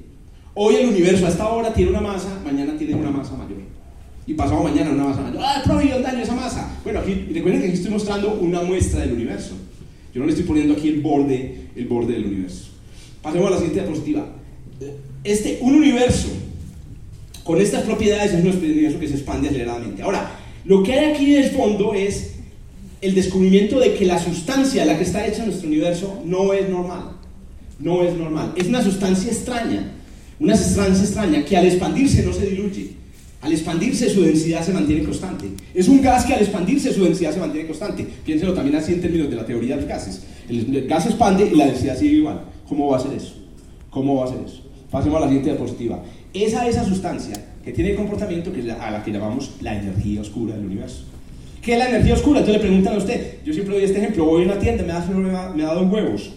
Hoy 0.54 0.76
el 0.76 0.88
universo 0.88 1.26
a 1.26 1.28
esta 1.28 1.48
hora 1.48 1.74
tiene 1.74 1.90
una 1.90 2.00
masa, 2.00 2.40
mañana 2.44 2.76
tiene 2.78 2.94
una 2.94 3.10
masa 3.10 3.36
mayor. 3.36 3.58
Y 4.26 4.34
pasado 4.34 4.62
mañana 4.62 4.90
una 4.90 5.04
masa 5.04 5.20
mayor. 5.20 5.42
¡Ah, 5.44 5.62
profe, 5.64 5.88
daño 6.00 6.22
esa 6.22 6.34
masa! 6.34 6.78
Bueno, 6.82 7.00
aquí 7.00 7.12
recuerden 7.32 7.60
que 7.60 7.68
aquí 7.68 7.76
estoy 7.76 7.90
mostrando 7.90 8.38
una 8.40 8.62
muestra 8.62 9.00
del 9.00 9.12
universo. 9.12 9.54
Yo 10.14 10.20
no 10.20 10.26
le 10.26 10.32
estoy 10.32 10.46
poniendo 10.46 10.74
aquí 10.74 10.88
el 10.88 11.00
borde, 11.00 11.68
el 11.74 11.86
borde 11.86 12.14
del 12.14 12.26
universo. 12.26 12.68
Pasemos 13.20 13.48
a 13.48 13.50
la 13.50 13.56
siguiente 13.56 13.80
diapositiva. 13.80 14.26
Este, 15.24 15.58
un 15.60 15.74
universo 15.74 16.28
con 17.42 17.60
estas 17.60 17.82
propiedades 17.82 18.32
es 18.32 18.44
un 18.44 18.50
universo 18.50 18.98
que 18.98 19.08
se 19.08 19.14
expande 19.14 19.48
aceleradamente. 19.48 20.02
Ahora, 20.02 20.38
lo 20.64 20.82
que 20.82 20.92
hay 20.92 21.12
aquí 21.12 21.34
en 21.34 21.44
el 21.44 21.50
fondo 21.50 21.92
es 21.92 22.34
el 23.02 23.14
descubrimiento 23.14 23.78
de 23.78 23.94
que 23.94 24.06
la 24.06 24.18
sustancia 24.18 24.86
la 24.86 24.96
que 24.96 25.04
está 25.04 25.26
hecha 25.26 25.44
nuestro 25.44 25.68
universo 25.68 26.22
no 26.24 26.54
es 26.54 26.68
normal. 26.70 27.10
No 27.78 28.02
es 28.02 28.14
normal. 28.14 28.54
Es 28.56 28.68
una 28.68 28.82
sustancia 28.82 29.30
extraña. 29.30 29.92
Una 30.40 30.56
sustancia 30.56 31.04
extraña 31.04 31.44
que 31.44 31.56
al 31.56 31.66
expandirse 31.66 32.22
no 32.22 32.32
se 32.32 32.46
diluye. 32.46 32.92
Al 33.42 33.52
expandirse 33.52 34.08
su 34.08 34.22
densidad 34.22 34.64
se 34.64 34.72
mantiene 34.72 35.04
constante. 35.04 35.50
Es 35.74 35.86
un 35.86 36.00
gas 36.00 36.24
que 36.24 36.32
al 36.32 36.40
expandirse 36.40 36.94
su 36.94 37.04
densidad 37.04 37.34
se 37.34 37.40
mantiene 37.40 37.66
constante. 37.66 38.06
Piénselo 38.24 38.54
también 38.54 38.76
así 38.76 38.94
en 38.94 39.02
términos 39.02 39.28
de 39.28 39.36
la 39.36 39.44
teoría 39.44 39.74
de 39.74 39.82
los 39.82 39.90
gases. 39.90 40.22
El 40.48 40.86
gas 40.88 41.04
expande 41.04 41.50
y 41.52 41.56
la 41.56 41.66
densidad 41.66 41.98
sigue 41.98 42.16
igual. 42.16 42.42
¿Cómo 42.66 42.88
va 42.88 42.96
a 42.96 43.00
ser 43.00 43.12
eso? 43.12 43.34
¿Cómo 43.90 44.16
va 44.16 44.24
a 44.24 44.28
ser 44.28 44.38
eso? 44.46 44.62
Pasemos 44.90 45.18
a 45.18 45.20
la 45.20 45.26
siguiente 45.26 45.50
diapositiva. 45.50 46.02
Esa 46.32 46.66
esa 46.66 46.84
sustancia 46.86 47.53
que 47.64 47.72
tiene 47.72 47.90
el 47.90 47.96
comportamiento 47.96 48.52
que 48.52 48.70
a 48.70 48.90
la 48.90 49.02
que 49.02 49.10
llamamos 49.10 49.52
la 49.62 49.76
energía 49.76 50.20
oscura 50.20 50.54
del 50.54 50.66
universo. 50.66 51.04
¿Qué 51.62 51.72
es 51.72 51.78
la 51.78 51.88
energía 51.88 52.14
oscura? 52.14 52.40
Entonces 52.40 52.62
le 52.62 52.68
preguntan 52.68 52.94
a 52.94 52.98
usted, 52.98 53.38
yo 53.42 53.54
siempre 53.54 53.74
doy 53.74 53.84
este 53.84 53.98
ejemplo, 53.98 54.26
voy 54.26 54.42
a 54.42 54.46
una 54.46 54.58
tienda, 54.58 54.82
me 54.82 54.92
da, 55.32 55.52
me 55.56 55.62
da 55.62 55.72
dos 55.72 55.90
huevos, 55.90 56.32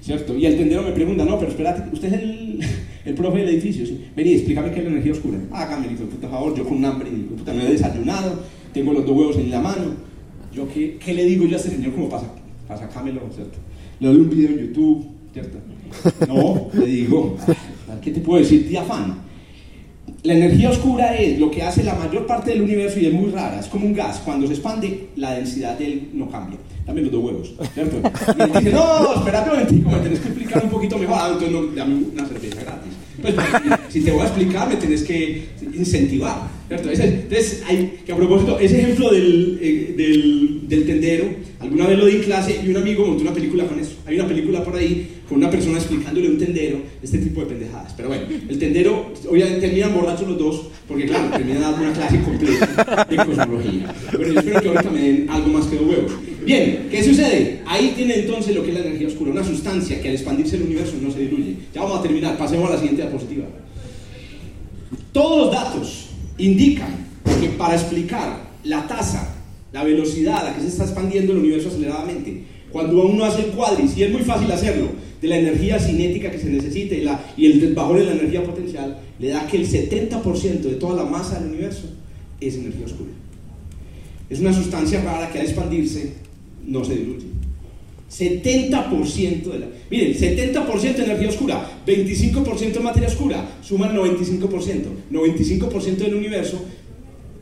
¿cierto? 0.00 0.34
Y 0.34 0.46
el 0.46 0.56
tendero 0.56 0.82
me 0.82 0.92
pregunta, 0.92 1.24
no, 1.26 1.38
pero 1.38 1.50
espérate, 1.50 1.82
usted 1.92 2.08
es 2.08 2.14
el, 2.14 2.60
el 3.04 3.14
profe 3.14 3.40
del 3.40 3.50
edificio, 3.50 3.84
¿sí? 3.84 4.06
Vení, 4.16 4.32
explícame 4.32 4.70
qué 4.70 4.78
es 4.78 4.84
la 4.84 4.90
energía 4.92 5.12
oscura. 5.12 5.38
Ah, 5.52 5.68
Camelito, 5.68 6.04
por 6.04 6.30
favor, 6.30 6.56
yo 6.56 6.64
con 6.64 6.82
hambre, 6.82 7.10
puta, 7.10 7.52
me 7.52 7.66
he 7.66 7.72
desayunado, 7.72 8.42
tengo 8.72 8.94
los 8.94 9.04
dos 9.04 9.14
huevos 9.14 9.36
en 9.36 9.50
la 9.50 9.60
mano. 9.60 10.10
Yo, 10.54 10.66
¿qué, 10.72 10.96
qué 10.96 11.12
le 11.12 11.26
digo 11.26 11.44
yo 11.44 11.56
a 11.56 11.58
este 11.58 11.70
señor 11.70 11.92
como 11.92 12.08
pasa, 12.08 12.26
pasa 12.66 12.88
Camelo, 12.88 13.20
¿cierto? 13.34 13.58
Le 14.00 14.08
doy 14.08 14.16
un 14.16 14.30
video 14.30 14.48
en 14.48 14.58
YouTube, 14.66 15.06
¿cierto? 15.34 15.58
No, 16.26 16.70
le 16.72 16.86
digo, 16.86 17.36
¿qué 18.02 18.12
te 18.12 18.20
puedo 18.20 18.40
decir, 18.40 18.66
tía 18.66 18.82
fan? 18.82 19.29
La 20.22 20.34
energía 20.34 20.70
oscura 20.70 21.14
es 21.16 21.38
lo 21.38 21.50
que 21.50 21.62
hace 21.62 21.82
la 21.82 21.94
mayor 21.94 22.26
parte 22.26 22.50
del 22.50 22.62
universo 22.62 23.00
y 23.00 23.06
es 23.06 23.12
muy 23.12 23.30
rara. 23.30 23.58
Es 23.58 23.68
como 23.68 23.86
un 23.86 23.94
gas. 23.94 24.20
Cuando 24.24 24.46
se 24.46 24.52
expande, 24.52 25.08
la 25.16 25.32
densidad 25.32 25.78
de 25.78 25.86
él 25.86 26.10
no 26.12 26.28
cambia. 26.28 26.58
También 26.84 27.06
los 27.06 27.14
dos 27.14 27.24
huevos, 27.24 27.54
¿cierto? 27.72 27.96
Y 28.36 28.42
él 28.42 28.52
dice, 28.52 28.72
no, 28.72 29.14
espérate 29.14 29.50
un 29.50 29.56
momentico, 29.56 29.90
me 29.90 29.98
tenés 29.98 30.20
que 30.20 30.28
explicar 30.28 30.64
un 30.64 30.70
poquito 30.70 30.98
mejor. 30.98 31.16
Ah, 31.18 31.28
entonces 31.32 31.52
no, 31.52 31.66
dame 31.68 31.94
una 31.94 32.26
cerveza 32.26 32.60
gratis. 32.60 32.92
Pues, 33.20 33.34
si 33.88 34.00
te 34.00 34.10
voy 34.10 34.22
a 34.22 34.24
explicar, 34.24 34.68
me 34.68 34.76
tienes 34.76 35.02
que 35.02 35.48
incentivar, 35.74 36.48
¿cierto? 36.68 36.90
Entonces, 36.90 37.62
hay, 37.66 38.00
que 38.04 38.12
a 38.12 38.16
propósito, 38.16 38.58
ese 38.58 38.80
ejemplo 38.80 39.10
del, 39.10 39.58
eh, 39.60 39.94
del, 39.96 40.60
del 40.68 40.86
tendero, 40.86 41.24
alguna 41.58 41.86
vez 41.86 41.98
lo 41.98 42.06
di 42.06 42.16
en 42.16 42.22
clase 42.22 42.60
y 42.64 42.70
un 42.70 42.76
amigo 42.76 43.06
montó 43.06 43.22
una 43.22 43.34
película 43.34 43.66
con 43.66 43.78
eso. 43.78 43.96
Hay 44.06 44.16
una 44.16 44.28
película 44.28 44.64
por 44.64 44.76
ahí 44.76 45.20
con 45.28 45.38
una 45.38 45.50
persona 45.50 45.78
explicándole 45.78 46.26
a 46.26 46.30
un 46.30 46.38
tendero 46.38 46.78
este 47.02 47.18
tipo 47.18 47.40
de 47.40 47.46
pendejadas. 47.46 47.92
Pero 47.96 48.08
bueno, 48.08 48.24
el 48.48 48.58
tendero, 48.58 49.12
obviamente 49.28 49.66
terminan 49.66 49.94
borrachos 49.94 50.28
los 50.28 50.38
dos, 50.38 50.66
porque 50.88 51.06
claro, 51.06 51.30
terminan 51.36 51.62
dando 51.62 51.82
una 51.82 51.92
clase 51.92 52.20
completa 52.22 53.06
de 53.08 53.16
cosmología. 53.16 53.94
Pero 54.10 54.32
yo 54.32 54.40
espero 54.40 54.60
que 54.60 54.68
ahorita 54.68 54.90
me 54.90 55.00
den 55.00 55.30
algo 55.30 55.48
más 55.48 55.66
que 55.66 55.76
dos 55.76 55.86
huevos. 55.86 56.12
Bien, 56.44 56.88
¿qué 56.90 57.04
sucede? 57.04 57.60
Ahí 57.66 57.92
tiene 57.94 58.20
entonces 58.20 58.54
lo 58.54 58.62
que 58.62 58.70
es 58.70 58.74
la 58.74 58.86
energía 58.86 59.08
oscura, 59.08 59.30
una 59.30 59.44
sustancia 59.44 60.00
que 60.00 60.08
al 60.08 60.14
expandirse 60.14 60.56
el 60.56 60.62
universo 60.62 60.94
no 61.00 61.10
se 61.10 61.20
diluye. 61.20 61.56
Ya 61.74 61.82
vamos 61.82 61.98
a 61.98 62.02
terminar, 62.02 62.38
pasemos 62.38 62.68
a 62.68 62.74
la 62.74 62.78
siguiente 62.78 63.02
diapositiva. 63.02 63.46
Todos 65.12 65.38
los 65.38 65.52
datos 65.52 66.06
indican 66.38 67.08
que 67.40 67.48
para 67.50 67.74
explicar 67.74 68.50
la 68.64 68.86
tasa, 68.86 69.34
la 69.72 69.84
velocidad 69.84 70.38
a 70.38 70.44
la 70.44 70.54
que 70.54 70.62
se 70.62 70.68
está 70.68 70.84
expandiendo 70.84 71.32
el 71.32 71.38
universo 71.38 71.68
aceleradamente, 71.68 72.42
cuando 72.72 73.04
uno 73.04 73.24
hace 73.24 73.42
el 73.42 73.50
cuadris, 73.50 73.96
y 73.96 74.04
es 74.04 74.10
muy 74.10 74.22
fácil 74.22 74.50
hacerlo, 74.50 74.88
de 75.20 75.28
la 75.28 75.36
energía 75.36 75.78
cinética 75.78 76.30
que 76.30 76.38
se 76.38 76.48
necesita 76.48 76.94
y, 77.36 77.46
el 77.46 77.74
valor 77.74 77.98
de 77.98 78.06
la 78.06 78.12
energía 78.12 78.42
potencial, 78.42 78.98
le 79.18 79.28
da 79.28 79.46
que 79.46 79.58
el 79.58 79.68
70% 79.68 80.60
de 80.60 80.74
toda 80.76 81.04
la 81.04 81.10
masa 81.10 81.38
del 81.38 81.50
universo 81.50 81.90
es 82.40 82.54
energía 82.54 82.86
oscura. 82.86 83.10
Es 84.30 84.40
una 84.40 84.52
sustancia 84.52 85.02
rara 85.02 85.30
que 85.30 85.40
al 85.40 85.46
expandirse 85.46 86.14
no 86.66 86.84
se 86.84 86.94
diluye. 86.94 87.26
70% 88.10 89.42
de 89.44 89.58
la... 89.60 89.66
Miren, 89.88 90.14
70% 90.14 90.96
de 90.96 91.04
energía 91.04 91.28
oscura, 91.28 91.80
25% 91.86 92.72
de 92.72 92.80
materia 92.80 93.08
oscura, 93.08 93.58
suman 93.62 93.94
95%. 93.94 94.48
95% 95.12 95.96
del 95.96 96.14
universo 96.14 96.60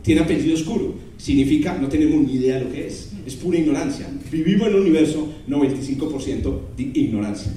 tiene 0.02 0.20
apellido 0.20 0.54
oscuro. 0.54 0.94
Significa, 1.16 1.76
no 1.78 1.88
tenemos 1.88 2.20
ni 2.26 2.34
idea 2.34 2.58
de 2.58 2.64
lo 2.64 2.72
que 2.72 2.86
es. 2.86 3.10
Es 3.26 3.34
pura 3.34 3.58
ignorancia. 3.58 4.08
Vivimos 4.30 4.68
en 4.68 4.74
un 4.74 4.80
universo 4.82 5.28
95% 5.48 6.60
de 6.76 6.82
ignorancia. 6.82 7.52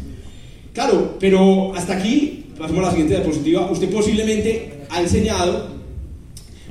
Claro, 0.74 1.18
pero 1.20 1.76
hasta 1.76 1.98
aquí, 1.98 2.46
pasamos 2.58 2.80
a 2.80 2.88
la 2.88 2.92
siguiente 2.92 3.16
diapositiva, 3.16 3.70
usted 3.70 3.90
posiblemente 3.90 4.74
ha 4.90 5.02
enseñado 5.02 5.68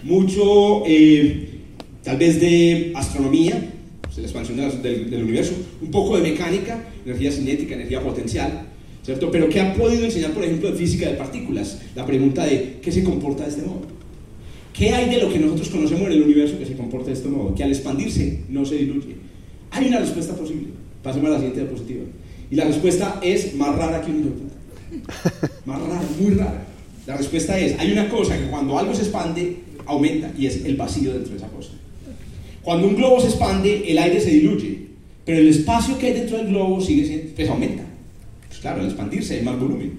mucho, 0.02 0.84
eh, 0.86 1.48
tal 2.02 2.16
vez 2.16 2.40
de 2.40 2.92
astronomía, 2.94 3.74
pues, 4.20 4.34
la 4.34 4.40
expansión 4.40 4.82
del, 4.82 5.10
del, 5.10 5.22
universo, 5.22 5.54
un 5.80 5.90
poco 5.90 6.16
de 6.16 6.30
mecánica, 6.30 6.84
energía 7.04 7.32
cinética, 7.32 7.74
energía 7.74 8.02
potencial, 8.02 8.66
¿cierto? 9.04 9.30
Pero 9.30 9.48
¿qué 9.48 9.60
ha 9.60 9.74
podido 9.74 10.04
enseñar, 10.04 10.32
por 10.32 10.44
ejemplo, 10.44 10.70
de 10.70 10.76
física 10.76 11.08
de 11.08 11.14
partículas? 11.14 11.78
La 11.94 12.06
pregunta 12.06 12.44
de 12.44 12.78
¿qué 12.82 12.92
se 12.92 13.02
comporta 13.04 13.44
de 13.44 13.50
este 13.50 13.62
modo? 13.62 13.82
¿Qué 14.72 14.90
hay 14.90 15.10
de 15.10 15.20
lo 15.20 15.32
que 15.32 15.38
nosotros 15.38 15.68
conocemos 15.68 16.06
en 16.06 16.12
el 16.12 16.22
universo 16.22 16.58
que 16.58 16.66
se 16.66 16.74
comporta 16.74 17.08
de 17.08 17.14
este 17.14 17.28
modo? 17.28 17.54
Que 17.54 17.64
al 17.64 17.70
expandirse 17.70 18.44
no 18.48 18.64
se 18.64 18.76
diluye. 18.76 19.16
Hay 19.70 19.88
una 19.88 19.98
respuesta 19.98 20.34
posible. 20.34 20.68
Pasemos 21.02 21.28
a 21.28 21.32
la 21.32 21.36
siguiente 21.38 21.60
diapositiva. 21.60 22.04
Y 22.50 22.54
la 22.56 22.64
respuesta 22.64 23.20
es 23.22 23.54
más 23.54 23.76
rara 23.76 24.00
que 24.00 24.10
un 24.10 24.20
hilo 24.20 24.30
Más 25.66 25.80
rara, 25.80 26.02
muy 26.18 26.34
rara. 26.34 26.66
La 27.06 27.16
respuesta 27.16 27.58
es, 27.58 27.78
hay 27.78 27.92
una 27.92 28.08
cosa 28.08 28.38
que 28.38 28.46
cuando 28.46 28.78
algo 28.78 28.94
se 28.94 29.02
expande, 29.02 29.56
aumenta, 29.86 30.32
y 30.36 30.46
es 30.46 30.64
el 30.64 30.76
vacío 30.76 31.12
dentro 31.12 31.30
de 31.30 31.38
esa 31.38 31.48
cosa. 31.48 31.70
Cuando 32.62 32.88
un 32.88 32.96
globo 32.96 33.20
se 33.20 33.28
expande, 33.28 33.90
el 33.90 33.98
aire 33.98 34.20
se 34.20 34.30
diluye, 34.30 34.86
pero 35.24 35.38
el 35.38 35.48
espacio 35.48 35.98
que 35.98 36.06
hay 36.06 36.12
dentro 36.14 36.36
del 36.36 36.48
globo 36.48 36.80
sigue 36.80 37.06
siendo, 37.06 37.34
pues 37.34 37.48
aumenta. 37.48 37.82
Pues 38.48 38.60
claro, 38.60 38.80
al 38.80 38.86
expandirse 38.86 39.38
hay 39.38 39.42
más 39.42 39.58
volumen. 39.58 39.92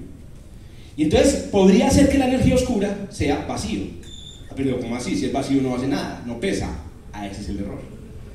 Y 0.98 1.04
entonces 1.04 1.48
podría 1.52 1.90
ser 1.90 2.10
que 2.10 2.18
la 2.18 2.28
energía 2.28 2.56
oscura 2.56 3.08
sea 3.10 3.46
vacío. 3.48 3.82
Pero 4.56 4.80
¿cómo 4.80 4.96
así? 4.96 5.16
Si 5.16 5.26
es 5.26 5.34
vacío 5.34 5.62
no 5.62 5.76
hace 5.76 5.88
nada, 5.88 6.24
no 6.28 6.40
pesa. 6.40 6.70
Ah, 7.14 7.28
ese 7.28 7.42
es 7.42 7.50
el 7.50 7.60
error. 7.60 7.82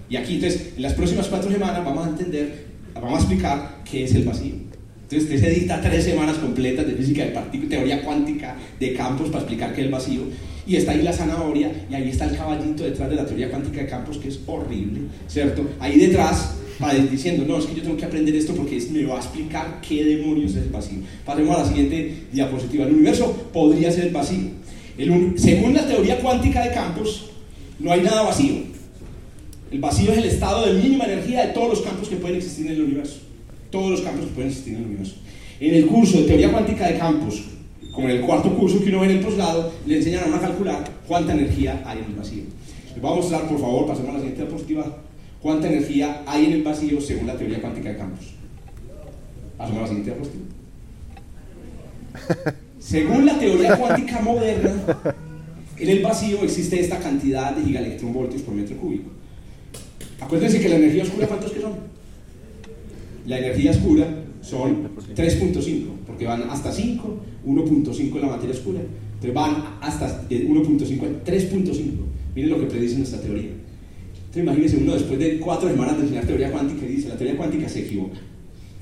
Y 0.08 0.16
aquí 0.16 0.36
entonces, 0.36 0.72
en 0.76 0.82
las 0.82 0.94
próximas 0.94 1.26
cuatro 1.28 1.50
semanas 1.50 1.84
vamos 1.84 2.06
a 2.06 2.10
entender 2.10 2.66
vamos 3.00 3.18
a 3.18 3.22
explicar 3.22 3.82
qué 3.90 4.04
es 4.04 4.14
el 4.14 4.24
vacío. 4.24 4.54
Entonces, 5.02 5.22
usted 5.22 5.40
se 5.40 5.50
dicta 5.50 5.80
tres 5.80 6.04
semanas 6.04 6.38
completas 6.38 6.86
de 6.86 6.94
física 6.94 7.24
de 7.24 7.30
partículas, 7.30 7.70
teoría 7.70 8.02
cuántica 8.02 8.56
de 8.80 8.92
campos 8.94 9.28
para 9.28 9.40
explicar 9.40 9.74
qué 9.74 9.82
es 9.82 9.86
el 9.86 9.92
vacío. 9.92 10.22
Y 10.66 10.76
está 10.76 10.92
ahí 10.92 11.02
la 11.02 11.12
zanahoria, 11.12 11.70
y 11.88 11.94
ahí 11.94 12.08
está 12.08 12.24
el 12.24 12.36
caballito 12.36 12.82
detrás 12.82 13.08
de 13.08 13.16
la 13.16 13.24
teoría 13.24 13.50
cuántica 13.50 13.82
de 13.82 13.86
campos, 13.86 14.18
que 14.18 14.28
es 14.28 14.40
horrible, 14.46 15.02
¿cierto? 15.28 15.64
Ahí 15.78 15.96
detrás, 15.96 16.56
para 16.80 16.94
diciendo, 16.94 17.44
no, 17.46 17.58
es 17.58 17.66
que 17.66 17.76
yo 17.76 17.82
tengo 17.82 17.96
que 17.96 18.04
aprender 18.04 18.34
esto 18.34 18.52
porque 18.54 18.80
me 18.90 19.04
va 19.04 19.16
a 19.16 19.18
explicar 19.18 19.80
qué 19.86 20.04
demonios 20.04 20.52
es 20.52 20.64
el 20.64 20.70
vacío. 20.70 20.98
Pasemos 21.24 21.56
a 21.56 21.62
la 21.62 21.68
siguiente 21.68 22.24
diapositiva. 22.32 22.84
El 22.84 22.94
universo 22.94 23.32
podría 23.52 23.92
ser 23.92 24.06
el 24.06 24.12
vacío. 24.12 24.50
según 25.36 25.74
la 25.74 25.86
teoría 25.86 26.18
cuántica 26.18 26.64
de 26.64 26.72
campos, 26.72 27.30
no 27.78 27.92
hay 27.92 28.00
nada 28.00 28.22
vacío. 28.22 28.76
El 29.70 29.80
vacío 29.80 30.12
es 30.12 30.18
el 30.18 30.24
estado 30.24 30.66
de 30.66 30.80
mínima 30.80 31.04
energía 31.04 31.46
de 31.46 31.52
todos 31.52 31.68
los 31.68 31.82
campos 31.82 32.08
que 32.08 32.16
pueden 32.16 32.36
existir 32.36 32.66
en 32.66 32.72
el 32.72 32.82
universo. 32.82 33.18
Todos 33.70 33.90
los 33.90 34.00
campos 34.00 34.26
que 34.26 34.32
pueden 34.32 34.50
existir 34.50 34.74
en 34.74 34.80
el 34.80 34.86
universo. 34.86 35.14
En 35.60 35.74
el 35.74 35.86
curso 35.86 36.18
de 36.18 36.24
teoría 36.24 36.50
cuántica 36.50 36.88
de 36.88 36.98
campos, 36.98 37.42
como 37.96 38.10
en 38.10 38.16
el 38.16 38.20
cuarto 38.20 38.54
curso 38.54 38.78
que 38.84 38.90
uno 38.90 39.00
ve 39.00 39.06
en 39.06 39.12
el 39.12 39.24
posgrado, 39.24 39.72
le 39.86 39.96
enseñan 39.96 40.34
a 40.34 40.38
calcular 40.38 40.84
cuánta 41.08 41.32
energía 41.32 41.82
hay 41.86 42.00
en 42.00 42.04
el 42.04 42.12
vacío. 42.12 42.42
Les 42.92 43.00
voy 43.00 43.10
a 43.10 43.14
mostrar, 43.16 43.48
por 43.48 43.58
favor, 43.58 43.86
pasemos 43.86 44.10
a 44.10 44.12
la 44.12 44.18
siguiente 44.18 44.42
diapositiva, 44.42 44.98
cuánta 45.40 45.68
energía 45.68 46.22
hay 46.26 46.44
en 46.44 46.52
el 46.52 46.62
vacío 46.62 47.00
según 47.00 47.26
la 47.26 47.38
teoría 47.38 47.58
cuántica 47.58 47.88
de 47.88 47.96
campos. 47.96 48.34
Pasemos 49.56 49.78
a 49.78 49.80
la 49.80 49.88
siguiente 49.88 50.10
diapositiva. 50.10 50.44
Según 52.78 53.26
la 53.26 53.38
teoría 53.38 53.76
cuántica 53.76 54.20
moderna, 54.20 54.72
en 55.78 55.88
el 55.88 56.02
vacío 56.02 56.44
existe 56.44 56.78
esta 56.78 56.98
cantidad 56.98 57.56
de 57.56 57.64
gigaelectronvoltios 57.64 58.42
por 58.42 58.54
metro 58.54 58.76
cúbico. 58.76 59.10
Acuérdense 60.20 60.60
que 60.60 60.68
la 60.68 60.76
energía 60.76 61.02
oscura, 61.02 61.26
¿cuántos 61.26 61.50
que 61.50 61.60
son? 61.62 61.72
La 63.26 63.38
energía 63.38 63.72
oscura 63.72 64.06
son 64.48 64.88
3.5, 65.14 65.86
porque 66.06 66.24
van 66.24 66.42
hasta 66.48 66.70
5, 66.72 67.16
1.5 67.46 68.14
en 68.14 68.20
la 68.20 68.28
materia 68.28 68.54
oscura. 68.54 68.80
Entonces 69.14 69.34
van 69.34 69.78
hasta 69.80 70.28
1.5, 70.28 71.22
3.5. 71.24 71.82
Miren 72.34 72.50
lo 72.50 72.60
que 72.60 72.66
predice 72.66 72.96
nuestra 72.96 73.20
teoría. 73.20 73.50
Entonces 73.50 74.42
imagínense 74.42 74.76
uno 74.76 74.94
después 74.94 75.18
de 75.18 75.38
cuatro 75.38 75.68
semanas 75.68 75.96
de 75.96 76.02
enseñar 76.02 76.26
teoría 76.26 76.52
cuántica 76.52 76.86
y 76.86 76.96
dice, 76.96 77.08
la 77.08 77.16
teoría 77.16 77.36
cuántica 77.36 77.68
se 77.68 77.80
equivoca. 77.80 78.18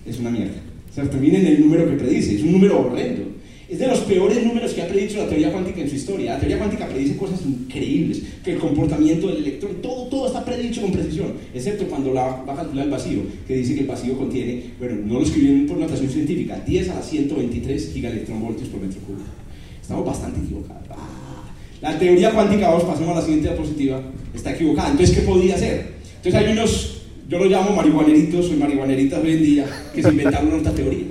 Es 0.06 0.18
una 0.18 0.30
mierda. 0.30 0.60
¿Cierto? 0.92 1.16
Miren 1.16 1.46
el 1.46 1.60
número 1.60 1.88
que 1.88 1.96
predice, 1.96 2.36
es 2.36 2.42
un 2.42 2.52
número 2.52 2.80
horrendo. 2.80 3.33
Es 3.68 3.78
de 3.78 3.86
los 3.86 4.00
peores 4.00 4.44
números 4.44 4.72
que 4.72 4.82
ha 4.82 4.88
predicho 4.88 5.18
la 5.18 5.28
teoría 5.28 5.50
cuántica 5.50 5.80
en 5.80 5.88
su 5.88 5.96
historia. 5.96 6.34
La 6.34 6.38
teoría 6.38 6.58
cuántica 6.58 6.86
predice 6.86 7.16
cosas 7.16 7.40
increíbles, 7.46 8.22
que 8.44 8.52
el 8.52 8.58
comportamiento 8.58 9.28
del 9.28 9.38
electrón, 9.38 9.76
todo, 9.80 10.06
todo 10.08 10.26
está 10.26 10.44
predicho 10.44 10.82
con 10.82 10.92
precisión, 10.92 11.32
excepto 11.54 11.86
cuando 11.86 12.12
la, 12.12 12.42
va 12.46 12.52
a 12.52 12.56
calcular 12.56 12.84
el 12.84 12.90
vacío, 12.90 13.22
que 13.46 13.56
dice 13.56 13.74
que 13.74 13.80
el 13.80 13.86
vacío 13.86 14.18
contiene, 14.18 14.64
bueno, 14.78 14.96
no 15.06 15.14
lo 15.14 15.22
escribieron 15.22 15.66
por 15.66 15.78
notación 15.78 16.10
científica, 16.10 16.62
10 16.66 16.90
a 16.90 16.94
la 16.96 17.02
123 17.02 17.92
gigaelectronvoltios 17.94 18.68
por 18.68 18.80
metro 18.82 19.00
cúbico. 19.00 19.24
Estamos 19.80 20.04
bastante 20.04 20.40
equivocados. 20.40 20.82
Ah. 20.90 21.24
La 21.80 21.98
teoría 21.98 22.32
cuántica, 22.32 22.68
vamos, 22.68 22.84
pasemos 22.84 23.12
a 23.12 23.20
la 23.20 23.22
siguiente 23.22 23.48
diapositiva, 23.48 24.02
está 24.34 24.52
equivocada. 24.52 24.90
Entonces, 24.90 25.16
¿qué 25.16 25.22
podría 25.22 25.56
ser? 25.58 25.94
Entonces 26.16 26.34
hay 26.34 26.52
unos, 26.52 27.02
yo 27.28 27.38
lo 27.38 27.44
llamo 27.46 27.76
marihuaneritos 27.76 28.50
o 28.50 28.54
marihuaneritas 28.54 29.22
hoy 29.22 29.32
en 29.32 29.42
día, 29.42 29.66
que 29.94 30.02
se 30.02 30.08
inventaron 30.08 30.52
otra 30.60 30.72
teoría. 30.72 31.06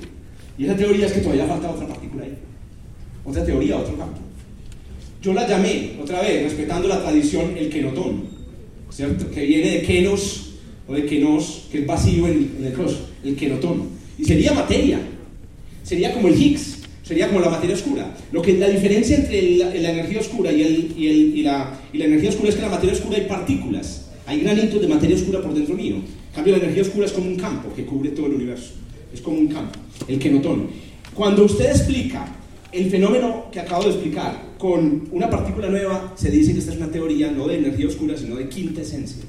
Y 0.57 0.65
esa 0.65 0.75
teoría 0.75 1.07
es 1.07 1.13
que 1.13 1.21
todavía 1.21 1.45
falta 1.45 1.71
otra 1.71 1.87
partícula 1.87 2.23
ahí. 2.23 2.37
Otra 3.25 3.45
teoría, 3.45 3.77
otro 3.77 3.97
campo. 3.97 4.19
Yo 5.21 5.33
la 5.33 5.47
llamé, 5.47 5.93
otra 6.01 6.21
vez, 6.21 6.43
respetando 6.43 6.87
la 6.87 7.01
tradición, 7.01 7.55
el 7.57 7.69
kenotón, 7.69 8.23
¿cierto? 8.89 9.31
Que 9.31 9.45
viene 9.45 9.69
de 9.69 9.81
kenos 9.83 10.51
o 10.87 10.93
de 10.93 11.05
kenos, 11.05 11.67
que 11.71 11.79
es 11.79 11.87
vacío 11.87 12.27
en, 12.27 12.55
en 12.59 12.65
el 12.65 12.73
cross, 12.73 12.97
el 13.23 13.35
kenotón. 13.35 13.87
Y 14.17 14.25
sería 14.25 14.51
materia, 14.51 14.99
sería 15.83 16.13
como 16.13 16.27
el 16.27 16.35
Higgs, 16.35 16.79
sería 17.03 17.29
como 17.29 17.39
la 17.39 17.49
materia 17.49 17.75
oscura. 17.75 18.13
Lo 18.33 18.41
que 18.41 18.57
la 18.57 18.67
diferencia 18.67 19.15
entre 19.15 19.57
la, 19.57 19.73
la 19.73 19.91
energía 19.91 20.19
oscura 20.19 20.51
y, 20.51 20.61
el, 20.61 20.93
y, 20.97 21.07
el, 21.07 21.37
y, 21.37 21.43
la, 21.43 21.79
y 21.93 21.97
la 21.97 22.05
energía 22.05 22.29
oscura 22.29 22.49
es 22.49 22.55
que 22.55 22.61
en 22.61 22.69
la 22.69 22.75
materia 22.75 22.93
oscura 22.93 23.17
hay 23.17 23.25
partículas, 23.25 24.09
hay 24.25 24.41
granitos 24.41 24.81
de 24.81 24.87
materia 24.89 25.15
oscura 25.15 25.41
por 25.41 25.53
dentro 25.53 25.75
mío. 25.75 25.95
En 25.95 26.35
cambio, 26.35 26.57
la 26.57 26.63
energía 26.63 26.81
oscura 26.81 27.05
es 27.05 27.13
como 27.13 27.27
un 27.29 27.37
campo 27.37 27.73
que 27.73 27.85
cubre 27.85 28.09
todo 28.09 28.25
el 28.25 28.33
universo. 28.33 28.71
Es 29.13 29.21
como 29.21 29.37
un 29.37 29.47
campo, 29.47 29.79
el 30.07 30.19
kenotón. 30.19 30.67
Cuando 31.13 31.45
usted 31.45 31.69
explica 31.69 32.27
el 32.73 32.89
fenómeno 32.89 33.45
que 33.51 33.59
acabo 33.59 33.83
de 33.83 33.89
explicar 33.91 34.53
con 34.57 35.07
una 35.11 35.29
partícula 35.29 35.69
nueva, 35.69 36.13
se 36.15 36.31
dice 36.31 36.53
que 36.53 36.59
esta 36.59 36.71
es 36.71 36.77
una 36.77 36.91
teoría 36.91 37.31
no 37.31 37.47
de 37.47 37.57
energía 37.57 37.87
oscura, 37.87 38.17
sino 38.17 38.35
de 38.35 38.47
quinta 38.49 38.81
esencia. 38.81 39.23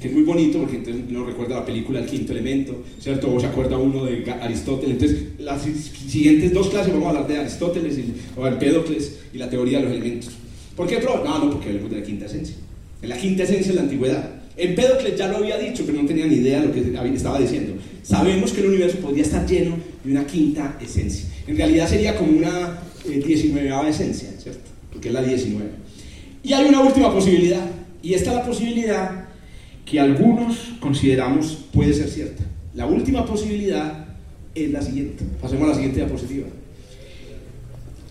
Que 0.00 0.08
es 0.08 0.14
muy 0.14 0.22
bonito 0.22 0.58
porque 0.58 0.76
entonces 0.76 1.02
uno 1.10 1.26
recuerda 1.26 1.56
la 1.56 1.66
película 1.66 2.00
El 2.00 2.06
quinto 2.06 2.32
elemento, 2.32 2.82
¿cierto? 2.98 3.34
O 3.34 3.38
se 3.38 3.46
acuerda 3.46 3.76
uno 3.76 4.04
de 4.04 4.30
Aristóteles. 4.30 4.92
Entonces, 4.92 5.28
las 5.38 5.62
siguientes 5.62 6.54
dos 6.54 6.70
clases 6.70 6.92
vamos 6.92 7.06
a 7.06 7.10
hablar 7.10 7.28
de 7.28 7.38
Aristóteles 7.38 7.98
y, 7.98 8.14
o 8.36 8.46
Empédocles 8.46 9.18
y 9.34 9.38
la 9.38 9.50
teoría 9.50 9.78
de 9.78 9.84
los 9.84 9.92
elementos. 9.92 10.30
¿Por 10.74 10.86
qué, 10.86 10.96
pro? 10.98 11.22
No, 11.22 11.44
no, 11.44 11.50
porque 11.50 11.68
hablamos 11.68 11.90
de 11.90 11.98
la 11.98 12.02
quinta 12.02 12.26
esencia. 12.26 12.56
En 13.02 13.08
la 13.08 13.18
quinta 13.18 13.42
esencia 13.42 13.72
de 13.72 13.76
la 13.76 13.82
antigüedad. 13.82 14.30
Empédocles 14.56 15.16
ya 15.16 15.28
lo 15.28 15.38
había 15.38 15.58
dicho, 15.58 15.84
pero 15.86 16.00
no 16.00 16.06
tenía 16.08 16.26
ni 16.26 16.36
idea 16.36 16.60
de 16.60 16.66
lo 16.66 16.72
que 16.72 17.14
estaba 17.14 17.38
diciendo. 17.38 17.74
Sabemos 18.02 18.52
que 18.52 18.60
el 18.60 18.68
universo 18.68 18.98
podría 18.98 19.22
estar 19.22 19.46
lleno 19.46 19.76
de 20.04 20.12
una 20.12 20.26
quinta 20.26 20.78
esencia. 20.80 21.29
En 21.46 21.56
realidad 21.56 21.88
sería 21.88 22.16
como 22.16 22.36
una 22.36 22.78
eh, 23.08 23.22
19 23.24 23.88
esencia, 23.88 24.30
¿cierto? 24.38 24.70
Porque 24.92 25.08
es 25.08 25.14
la 25.14 25.22
19. 25.22 25.68
Y 26.42 26.52
hay 26.52 26.68
una 26.68 26.80
última 26.80 27.12
posibilidad, 27.12 27.66
y 28.02 28.14
esta 28.14 28.30
es 28.30 28.36
la 28.36 28.44
posibilidad 28.44 29.28
que 29.84 30.00
algunos 30.00 30.56
consideramos 30.80 31.58
puede 31.72 31.92
ser 31.92 32.08
cierta. 32.08 32.44
La 32.74 32.86
última 32.86 33.26
posibilidad 33.26 34.06
es 34.54 34.70
la 34.70 34.82
siguiente. 34.82 35.24
Pasemos 35.40 35.64
a 35.64 35.68
la 35.68 35.74
siguiente 35.74 36.00
diapositiva. 36.00 36.46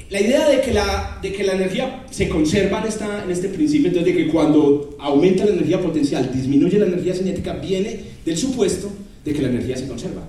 La 0.10 0.20
idea 0.20 0.50
de 0.50 0.62
que 0.62 0.74
la, 0.74 1.20
de 1.22 1.32
que 1.32 1.44
la 1.44 1.54
energía 1.54 2.04
se 2.10 2.28
conserva 2.28 2.84
en, 2.84 3.24
en 3.26 3.32
este 3.32 3.50
principio, 3.50 3.90
entonces 3.90 4.16
de 4.16 4.24
que 4.24 4.32
cuando 4.32 4.98
aumenta 5.00 5.46
la 5.46 5.52
energía 5.52 5.80
potencial, 5.80 6.32
disminuye 6.34 6.80
la 6.80 6.88
energía 6.88 7.14
cinética, 7.14 7.54
viene 7.54 8.00
del 8.26 8.36
supuesto 8.36 8.92
de 9.24 9.34
que 9.34 9.42
la 9.42 9.50
energía 9.50 9.78
se 9.78 9.88
conserva. 9.88 10.24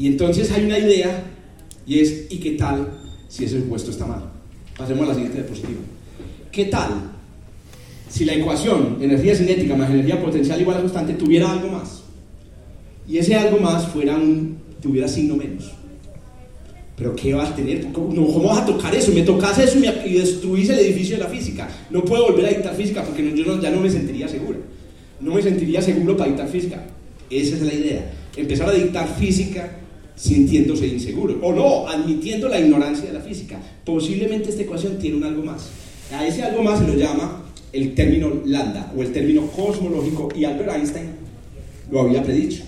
Y 0.00 0.06
entonces 0.06 0.50
hay 0.50 0.64
una 0.64 0.78
idea 0.78 1.24
y 1.86 1.98
es, 1.98 2.24
¿y 2.30 2.38
qué 2.38 2.52
tal 2.52 2.88
si 3.28 3.44
ese 3.44 3.60
supuesto 3.60 3.90
está 3.90 4.06
mal? 4.06 4.30
Pasemos 4.74 5.04
a 5.04 5.08
la 5.08 5.14
siguiente 5.14 5.40
diapositiva. 5.42 5.80
¿Qué 6.50 6.64
tal 6.64 7.12
si 8.08 8.24
la 8.24 8.32
ecuación 8.32 8.96
energía 9.02 9.36
cinética 9.36 9.76
más 9.76 9.90
energía 9.90 10.18
potencial 10.22 10.58
igual 10.58 10.78
a 10.78 10.80
constante 10.80 11.12
tuviera 11.12 11.52
algo 11.52 11.68
más? 11.68 12.00
Y 13.06 13.18
ese 13.18 13.36
algo 13.36 13.58
más 13.60 13.88
fuera 13.88 14.16
un, 14.16 14.56
tuviera 14.80 15.06
signo 15.06 15.36
menos. 15.36 15.70
¿Pero 16.96 17.14
qué 17.14 17.34
va 17.34 17.46
a 17.46 17.54
tener? 17.54 17.92
¿Cómo, 17.92 18.08
¿Cómo 18.32 18.48
vas 18.48 18.60
a 18.60 18.66
tocar 18.66 18.94
eso? 18.94 19.12
Me 19.12 19.20
tocas 19.20 19.58
eso 19.58 19.76
y, 19.76 19.82
me, 19.82 20.08
y 20.08 20.14
destruís 20.14 20.70
el 20.70 20.78
edificio 20.78 21.18
de 21.18 21.24
la 21.24 21.28
física. 21.28 21.68
No 21.90 22.02
puedo 22.06 22.30
volver 22.30 22.46
a 22.46 22.48
dictar 22.48 22.74
física 22.74 23.04
porque 23.04 23.22
no, 23.22 23.36
yo 23.36 23.44
no, 23.44 23.60
ya 23.60 23.70
no 23.70 23.82
me 23.82 23.90
sentiría 23.90 24.28
seguro. 24.28 24.60
No 25.20 25.34
me 25.34 25.42
sentiría 25.42 25.82
seguro 25.82 26.16
para 26.16 26.30
dictar 26.30 26.48
física. 26.48 26.86
Esa 27.28 27.56
es 27.56 27.60
la 27.60 27.74
idea. 27.74 28.12
Empezar 28.34 28.70
a 28.70 28.72
dictar 28.72 29.06
física 29.18 29.76
sintiéndose 30.16 30.86
inseguro. 30.86 31.38
O 31.42 31.52
no, 31.52 31.88
admitiendo 31.88 32.48
la 32.48 32.60
ignorancia 32.60 33.06
de 33.06 33.12
la 33.12 33.20
física. 33.20 33.58
Posiblemente 33.84 34.50
esta 34.50 34.62
ecuación 34.62 34.98
tiene 34.98 35.16
un 35.16 35.24
algo 35.24 35.42
más. 35.42 35.70
A 36.12 36.26
ese 36.26 36.42
algo 36.42 36.62
más 36.62 36.80
se 36.80 36.86
lo 36.86 36.94
llama 36.94 37.44
el 37.72 37.94
término 37.94 38.42
lambda 38.44 38.92
o 38.96 39.02
el 39.02 39.12
término 39.12 39.46
cosmológico 39.46 40.28
y 40.36 40.44
Albert 40.44 40.74
Einstein 40.74 41.10
lo 41.90 42.00
había 42.00 42.22
predicho. 42.22 42.64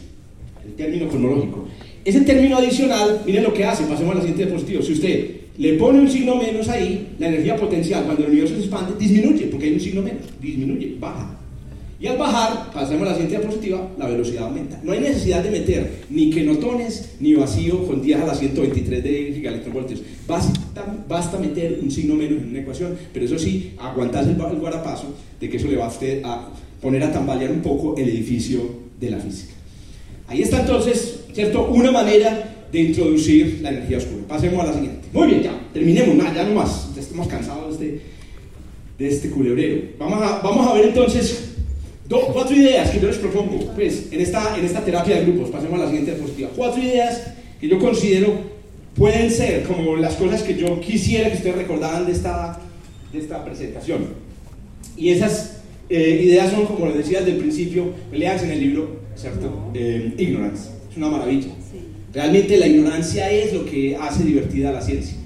El 0.64 0.74
término 0.74 1.09
cosmológico. 1.09 1.66
Ese 2.05 2.20
término 2.22 2.57
adicional, 2.57 3.22
miren 3.26 3.45
lo 3.45 3.53
que 3.53 3.64
hace, 3.64 3.84
pasemos 3.84 4.12
a 4.12 4.14
la 4.16 4.20
siguiente 4.20 4.47
diapositiva. 4.47 4.82
Si 4.82 4.93
usted 4.93 5.30
le 5.59 5.74
pone 5.74 6.01
un 6.01 6.11
signo 6.11 6.36
menos 6.36 6.68
ahí, 6.68 7.14
la 7.18 7.28
energía 7.28 7.57
potencial 7.57 8.05
cuando 8.05 8.24
el 8.24 8.30
universo 8.30 8.55
se 8.55 8.62
expande 8.62 8.95
disminuye, 8.99 9.47
porque 9.47 9.66
hay 9.66 9.74
un 9.74 9.80
signo 9.80 10.03
menos, 10.03 10.22
disminuye, 10.40 10.97
baja. 10.99 11.38
Y 12.03 12.09
al 12.09 12.19
bajar, 12.19 12.73
pasemos 12.73 13.03
a 13.03 13.11
la 13.11 13.15
siguiente 13.15 13.39
diapositiva, 13.39 13.89
la 13.97 14.09
velocidad 14.09 14.43
aumenta. 14.43 14.81
No 14.83 14.91
hay 14.91 14.99
necesidad 14.99 15.41
de 15.41 15.53
meter 15.53 16.03
ni 16.11 16.31
quenotones 16.31 17.11
ni 17.21 17.35
vacío 17.35 17.87
con 17.87 18.03
10 18.03 18.23
a 18.23 18.27
la 18.27 18.35
123 18.35 19.05
de 19.05 19.33
gigaelectronvoltios. 19.37 20.03
Basta, 20.27 20.61
basta 21.09 21.39
meter 21.39 21.79
un 21.81 21.93
signo 21.93 22.17
menos 22.17 22.43
en 22.43 22.49
una 22.49 22.59
ecuación, 22.59 22.97
pero 23.13 23.25
eso 23.25 23.39
sí, 23.39 23.75
aguantarse 23.79 24.33
el, 24.33 24.41
el 24.41 24.59
guarapazo 24.59 25.15
de 25.39 25.49
que 25.49 25.59
eso 25.59 25.69
le 25.69 25.77
va 25.77 25.85
a 25.85 25.91
usted 25.91 26.25
a 26.25 26.49
poner 26.81 27.05
a 27.05 27.13
tambalear 27.13 27.53
un 27.53 27.63
poco 27.63 27.95
el 27.97 28.09
edificio 28.09 28.63
de 28.99 29.09
la 29.09 29.19
física. 29.19 29.53
Ahí 30.27 30.43
está 30.43 30.63
entonces, 30.63 31.21
¿cierto? 31.33 31.69
Una 31.69 31.93
manera 31.93 32.67
de 32.73 32.81
introducir 32.81 33.61
la 33.63 33.69
energía 33.69 33.99
oscura. 33.99 34.25
Pasemos 34.27 34.61
a 34.61 34.67
la 34.67 34.75
siguiente. 34.75 35.07
Muy 35.13 35.29
bien, 35.29 35.43
ya, 35.45 35.69
terminemos, 35.73 36.17
nada, 36.17 36.35
ya 36.35 36.43
no 36.43 36.55
más. 36.55 36.93
Ya 36.97 37.01
estamos 37.01 37.29
cansados 37.29 37.79
de 37.79 37.87
este, 37.87 38.03
de 38.99 39.09
este 39.09 39.31
culebrero. 39.31 39.83
Vamos 40.01 40.21
a, 40.21 40.41
vamos 40.41 40.67
a 40.67 40.75
ver 40.75 40.87
entonces 40.87 41.52
Do, 42.09 42.21
cuatro 42.33 42.55
ideas 42.57 42.91
que 42.91 43.01
yo 43.01 43.09
les 43.09 43.17
propongo, 43.17 43.73
pues, 43.75 44.09
en 44.11 44.21
esta, 44.21 44.59
en 44.59 44.65
esta 44.65 44.85
terapia 44.85 45.17
de 45.17 45.23
grupos. 45.23 45.51
Pasemos 45.51 45.81
a 45.81 45.85
la 45.85 45.87
siguiente 45.87 46.13
diapositiva. 46.13 46.51
Cuatro 46.55 46.83
ideas 46.83 47.23
que 47.61 47.69
yo 47.69 47.79
considero 47.79 48.35
pueden 48.95 49.31
ser 49.31 49.62
como 49.65 49.97
las 49.97 50.15
cosas 50.15 50.43
que 50.43 50.57
yo 50.57 50.81
quisiera 50.81 51.31
que 51.31 51.37
ustedes 51.37 51.57
recordaran 51.57 52.07
de 52.07 52.12
esta, 52.12 52.59
de 53.12 53.19
esta 53.19 53.45
presentación. 53.45 54.07
Y 54.97 55.11
esas 55.11 55.62
eh, 55.89 56.23
ideas 56.24 56.51
son, 56.51 56.66
como 56.66 56.87
les 56.87 56.99
decía 56.99 57.20
desde 57.20 57.33
el 57.33 57.39
principio, 57.39 57.93
leanse 58.12 58.47
en 58.47 58.51
el 58.53 58.61
libro, 58.61 59.01
¿cierto? 59.15 59.70
Eh, 59.74 60.15
Ignorance. 60.19 60.70
Es 60.91 60.97
una 60.97 61.09
maravilla. 61.09 61.49
Realmente 62.12 62.59
la 62.59 62.66
ignorancia 62.66 63.31
es 63.31 63.55
lo 63.55 63.65
que 63.65 63.97
hace 63.97 64.24
divertida 64.24 64.70
la 64.70 64.83
ciencia. 64.83 65.16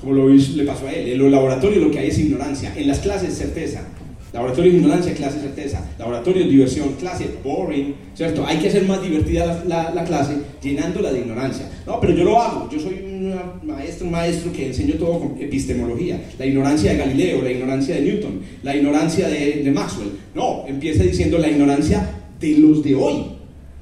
Como 0.00 0.14
lo 0.14 0.28
le 0.28 0.64
pasó 0.64 0.86
a 0.86 0.92
él. 0.92 1.12
En 1.12 1.18
los 1.18 1.30
laboratorios 1.30 1.82
lo 1.82 1.90
que 1.90 1.98
hay 1.98 2.08
es 2.08 2.18
ignorancia. 2.18 2.72
En 2.76 2.86
las 2.88 3.00
clases, 3.00 3.34
certeza. 3.34 3.86
Laboratorio 4.32 4.72
de 4.72 4.78
ignorancia, 4.78 5.12
clase 5.14 5.40
certeza. 5.40 5.86
Laboratorio 5.98 6.44
de 6.44 6.50
diversión, 6.50 6.94
clase 6.94 7.28
boring, 7.44 7.94
¿cierto? 8.14 8.46
Hay 8.46 8.58
que 8.58 8.68
hacer 8.68 8.84
más 8.84 9.02
divertida 9.02 9.62
la, 9.66 9.84
la, 9.84 9.94
la, 9.94 10.04
clase 10.04 10.36
llenándola 10.62 11.12
de 11.12 11.20
ignorancia. 11.20 11.68
No, 11.86 12.00
pero 12.00 12.14
yo 12.14 12.24
lo 12.24 12.40
hago. 12.40 12.68
Yo 12.70 12.80
soy 12.80 12.94
un 12.94 13.34
maestro, 13.62 14.06
un 14.06 14.12
maestro 14.12 14.50
que 14.50 14.68
enseño 14.68 14.94
todo 14.94 15.18
con 15.18 15.36
epistemología. 15.38 16.18
La 16.38 16.46
ignorancia 16.46 16.92
de 16.92 16.98
Galileo, 16.98 17.42
la 17.42 17.50
ignorancia 17.50 17.94
de 17.94 18.00
Newton, 18.00 18.40
la 18.62 18.74
ignorancia 18.74 19.28
de, 19.28 19.62
de 19.62 19.70
Maxwell. 19.70 20.12
No, 20.34 20.64
empieza 20.66 21.02
diciendo 21.02 21.36
la 21.36 21.50
ignorancia 21.50 22.08
de 22.40 22.56
los 22.56 22.82
de 22.82 22.94
hoy. 22.94 23.26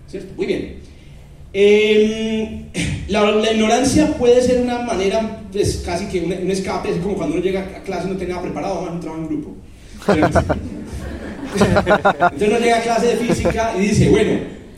¿Cierto? 0.08 0.32
Muy 0.36 0.46
bien. 0.46 0.74
Eh, 1.52 2.64
la, 3.08 3.30
la, 3.30 3.52
ignorancia 3.52 4.14
puede 4.14 4.42
ser 4.42 4.62
una 4.62 4.80
manera, 4.80 5.42
pues 5.52 5.82
casi 5.84 6.06
que 6.06 6.20
un, 6.20 6.32
un 6.32 6.50
escape, 6.50 6.90
es 6.90 6.96
como 6.96 7.14
cuando 7.14 7.36
uno 7.36 7.44
llega 7.44 7.60
a 7.60 7.82
clase 7.82 8.08
y 8.08 8.10
no 8.10 8.16
tiene 8.16 8.32
nada 8.32 8.42
preparado, 8.42 8.74
a 8.80 8.92
un 8.92 9.00
trabajo 9.00 9.22
en 9.22 9.28
grupo. 9.28 9.56
Entonces 11.52 12.48
uno 12.48 12.58
llega 12.58 12.78
a 12.78 12.82
clase 12.82 13.06
de 13.08 13.16
física 13.16 13.74
y 13.76 13.80
dice, 13.80 14.08
bueno, 14.08 14.32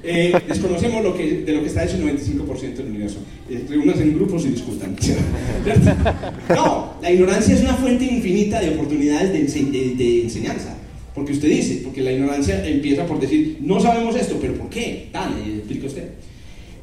eh, 0.04 0.34
desconocemos 0.48 1.04
lo 1.04 1.14
que, 1.14 1.42
de 1.42 1.52
lo 1.52 1.60
que 1.60 1.68
está 1.68 1.84
hecho 1.84 1.96
el 1.96 2.04
95% 2.04 2.74
del 2.74 2.86
universo. 2.86 3.18
Eh, 3.48 3.64
Reúnanse 3.68 4.02
en 4.02 4.14
grupos 4.14 4.44
y 4.44 4.48
discutan. 4.48 4.96
No, 6.48 6.94
la 7.00 7.10
ignorancia 7.10 7.54
es 7.54 7.60
una 7.60 7.74
fuente 7.74 8.04
infinita 8.04 8.60
de 8.60 8.70
oportunidades 8.70 9.32
de, 9.32 9.40
ense 9.40 9.62
de, 9.64 9.94
de, 9.94 10.22
enseñanza. 10.22 10.76
Porque 11.14 11.32
usted 11.32 11.48
dice, 11.48 11.82
porque 11.84 12.00
la 12.00 12.12
ignorancia 12.12 12.66
empieza 12.66 13.06
por 13.06 13.20
decir, 13.20 13.58
no 13.60 13.80
sabemos 13.80 14.16
esto, 14.16 14.38
pero 14.40 14.54
¿por 14.54 14.70
qué? 14.70 15.08
Dale, 15.12 15.56
explique 15.58 15.86
usted. 15.86 16.08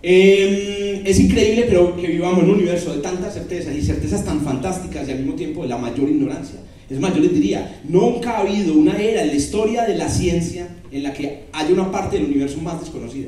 Eh, 0.02 1.02
es 1.06 1.20
increíble, 1.20 1.66
pero 1.68 1.96
que 1.98 2.08
vivamos 2.08 2.40
en 2.44 2.50
un 2.50 2.56
universo 2.56 2.96
de 2.96 3.02
tantas 3.02 3.34
certezas 3.34 3.76
y 3.76 3.82
certezas 3.82 4.24
tan 4.24 4.42
fantásticas 4.42 5.08
y 5.08 5.12
al 5.12 5.20
mismo 5.20 5.34
tiempo 5.34 5.64
de 5.64 5.70
la 5.70 5.78
mayor 5.78 6.08
ignorancia. 6.10 6.60
Es 6.90 7.00
más, 7.00 7.16
yo 7.16 7.22
les 7.22 7.34
diría, 7.34 7.80
nunca 7.88 8.32
ha 8.32 8.40
habido 8.40 8.74
una 8.74 8.98
era 8.98 9.22
en 9.22 9.28
la 9.28 9.36
historia 9.36 9.84
de 9.84 9.96
la 9.96 10.10
ciencia 10.10 10.68
en 10.92 11.04
la 11.04 11.14
que 11.14 11.44
haya 11.52 11.72
una 11.72 11.92
parte 11.92 12.18
del 12.18 12.26
universo 12.26 12.60
más 12.62 12.80
desconocida. 12.80 13.28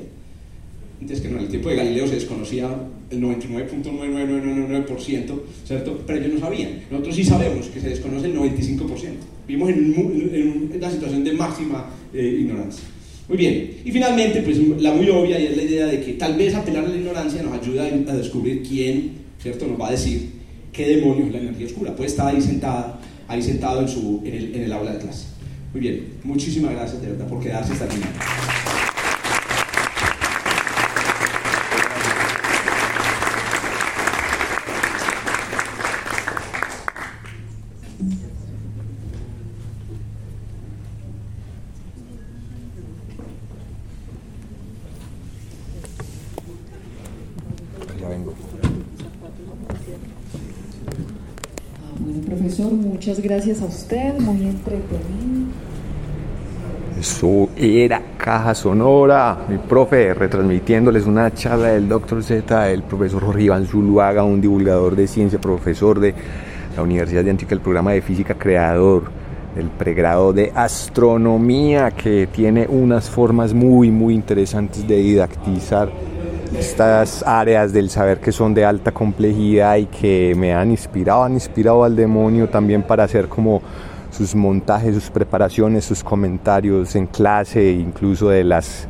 Entonces, 0.99 1.23
que 1.25 1.33
en 1.33 1.39
el 1.39 1.47
tiempo 1.47 1.69
de 1.69 1.77
Galileo 1.77 2.05
se 2.07 2.15
desconocía 2.15 2.69
el 3.09 3.21
99.9999%, 3.21 5.41
¿cierto? 5.65 5.99
Pero 6.05 6.19
ellos 6.19 6.33
no 6.35 6.39
sabían. 6.39 6.81
Nosotros 6.91 7.15
sí 7.15 7.23
sabemos 7.23 7.65
que 7.67 7.81
se 7.81 7.89
desconoce 7.89 8.27
el 8.27 8.38
95%. 8.38 8.85
Vivimos 9.47 9.69
en, 9.69 10.69
una 10.75 10.91
situación 10.91 11.23
de 11.23 11.33
máxima 11.33 11.88
eh, 12.13 12.38
ignorancia. 12.41 12.83
Muy 13.27 13.38
bien. 13.38 13.77
Y 13.83 13.91
finalmente, 13.91 14.41
pues 14.41 14.59
la 14.79 14.93
muy 14.93 15.09
obvia 15.09 15.39
y 15.39 15.47
es 15.47 15.57
la 15.57 15.63
idea 15.63 15.88
de 15.88 16.03
que 16.03 16.13
tal 16.13 16.35
vez 16.35 16.53
apelar 16.53 16.85
a 16.85 16.89
la 16.89 16.95
ignorancia 16.95 17.41
nos 17.41 17.59
ayuda 17.59 17.85
a 17.85 18.15
descubrir 18.15 18.61
quién, 18.61 19.13
¿cierto? 19.41 19.65
Nos 19.65 19.81
va 19.81 19.88
a 19.88 19.91
decir 19.91 20.29
qué 20.71 20.85
demonios 20.85 21.25
es 21.27 21.33
la 21.33 21.39
energía 21.39 21.65
oscura. 21.65 21.95
Puede 21.95 22.09
estar 22.09 22.27
ahí 22.27 22.39
sentada, 22.41 23.00
ahí 23.27 23.41
sentado 23.41 23.81
en, 23.81 23.88
su, 23.88 24.22
en, 24.26 24.34
el, 24.34 24.56
en 24.56 24.64
el 24.64 24.73
aula 24.73 24.93
de 24.93 24.99
clase. 24.99 25.26
Muy 25.73 25.81
bien. 25.81 26.14
Muchísimas 26.23 26.72
gracias 26.73 27.02
de 27.02 27.11
verdad 27.11 27.27
por 27.27 27.41
quedarse 27.41 27.73
hasta 27.73 27.85
el 27.85 27.91
final. 27.91 28.70
Muchas 53.01 53.19
gracias 53.19 53.63
a 53.63 53.65
usted, 53.65 54.13
muy 54.19 54.45
entretenido. 54.45 55.47
Eso 56.99 57.49
era 57.57 57.99
Caja 58.15 58.53
Sonora, 58.53 59.39
mi 59.49 59.57
profe, 59.57 60.13
retransmitiéndoles 60.13 61.07
una 61.07 61.33
charla 61.33 61.69
del 61.69 61.89
Dr. 61.89 62.21
Z, 62.23 62.69
el 62.69 62.83
profesor 62.83 63.23
Jorge 63.23 63.41
Iván 63.41 63.65
Zuluaga, 63.65 64.23
un 64.23 64.39
divulgador 64.39 64.95
de 64.95 65.07
ciencia, 65.07 65.41
profesor 65.41 65.99
de 65.99 66.13
la 66.75 66.83
Universidad 66.83 67.23
de 67.23 67.31
Antioquia, 67.31 67.55
el 67.55 67.61
programa 67.61 67.93
de 67.93 68.03
física 68.03 68.35
creador 68.35 69.05
del 69.55 69.69
pregrado 69.69 70.31
de 70.31 70.51
astronomía, 70.53 71.89
que 71.89 72.27
tiene 72.27 72.67
unas 72.69 73.09
formas 73.09 73.51
muy, 73.55 73.89
muy 73.89 74.13
interesantes 74.13 74.87
de 74.87 74.97
didactizar 74.97 75.89
estas 76.57 77.23
áreas 77.25 77.73
del 77.73 77.89
saber 77.89 78.19
que 78.19 78.31
son 78.31 78.53
de 78.53 78.65
alta 78.65 78.91
complejidad 78.91 79.77
y 79.77 79.85
que 79.85 80.33
me 80.37 80.53
han 80.53 80.71
inspirado, 80.71 81.23
han 81.23 81.33
inspirado 81.33 81.83
al 81.83 81.95
demonio 81.95 82.49
también 82.49 82.83
para 82.83 83.03
hacer 83.03 83.27
como 83.27 83.61
sus 84.11 84.35
montajes, 84.35 84.93
sus 84.93 85.09
preparaciones, 85.09 85.85
sus 85.85 86.03
comentarios 86.03 86.95
en 86.95 87.07
clase, 87.07 87.71
incluso 87.71 88.29
de 88.29 88.43
las 88.43 88.87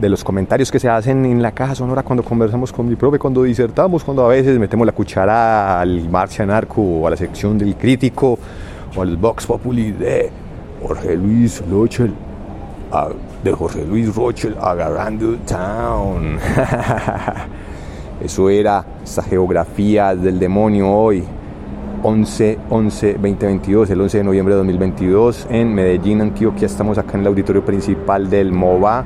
de 0.00 0.08
los 0.08 0.24
comentarios 0.24 0.72
que 0.72 0.80
se 0.80 0.88
hacen 0.88 1.24
en 1.24 1.40
la 1.40 1.52
caja 1.52 1.76
sonora 1.76 2.02
cuando 2.02 2.24
conversamos 2.24 2.72
con 2.72 2.88
mi 2.88 2.96
profe, 2.96 3.16
cuando 3.16 3.44
disertamos, 3.44 4.02
cuando 4.02 4.24
a 4.24 4.28
veces 4.28 4.58
metemos 4.58 4.84
la 4.84 4.92
cuchara 4.92 5.80
al 5.80 6.08
marcha 6.10 6.44
narco 6.44 6.82
o 6.82 7.06
a 7.06 7.10
la 7.10 7.16
sección 7.16 7.56
del 7.56 7.76
crítico 7.76 8.38
o 8.96 9.02
al 9.02 9.16
Vox 9.16 9.46
Populi 9.46 9.92
de 9.92 10.30
Jorge 10.82 11.14
Luis 11.14 11.62
Lochel 11.70 12.12
de 13.42 13.52
José 13.52 13.84
Luis 13.84 14.14
Rochel 14.14 14.56
agarrando 14.60 15.36
town. 15.46 16.38
Eso 18.20 18.48
era 18.48 18.84
esa 19.04 19.22
geografía 19.22 20.14
del 20.14 20.38
demonio 20.38 20.90
hoy. 20.90 21.24
11, 22.02 22.58
11, 22.70 23.12
2022, 23.14 23.90
el 23.90 24.00
11 24.00 24.18
de 24.18 24.24
noviembre 24.24 24.54
de 24.54 24.58
2022 24.58 25.46
en 25.50 25.74
Medellín, 25.74 26.20
Antioquia. 26.20 26.66
Estamos 26.66 26.98
acá 26.98 27.14
en 27.14 27.22
el 27.22 27.26
auditorio 27.26 27.64
principal 27.64 28.30
del 28.30 28.52
MOVA, 28.52 29.04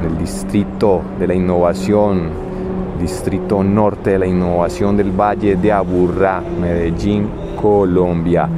en 0.00 0.10
el 0.10 0.18
distrito 0.18 1.00
de 1.18 1.26
la 1.26 1.34
innovación, 1.34 2.28
distrito 3.00 3.64
norte 3.64 4.10
de 4.10 4.18
la 4.18 4.26
innovación 4.26 4.96
del 4.96 5.10
Valle 5.10 5.56
de 5.56 5.72
Aburrá, 5.72 6.42
Medellín, 6.60 7.28
Colombia. 7.60 8.48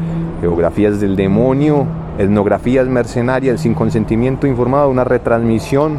Geografías 0.40 1.00
del 1.00 1.16
demonio, 1.16 1.86
etnografías 2.18 2.86
mercenarias 2.88 3.60
sin 3.60 3.74
consentimiento 3.74 4.46
informado, 4.46 4.90
una 4.90 5.04
retransmisión 5.04 5.98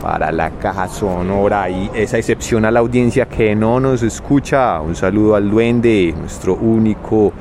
para 0.00 0.30
la 0.30 0.50
caja 0.50 0.88
sonora 0.88 1.68
y 1.70 1.90
esa 1.94 2.18
excepcional 2.18 2.76
audiencia 2.76 3.26
que 3.26 3.56
no 3.56 3.80
nos 3.80 4.02
escucha. 4.02 4.80
Un 4.80 4.94
saludo 4.94 5.34
al 5.34 5.50
duende, 5.50 6.14
nuestro 6.16 6.54
único 6.54 7.32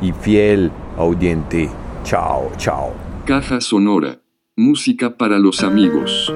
y 0.00 0.12
fiel 0.12 0.70
audiente. 0.96 1.68
Chao, 2.04 2.50
chao. 2.56 2.92
Caja 3.26 3.60
sonora. 3.60 4.20
Música 4.56 5.16
para 5.16 5.38
los 5.38 5.62
amigos. 5.62 6.32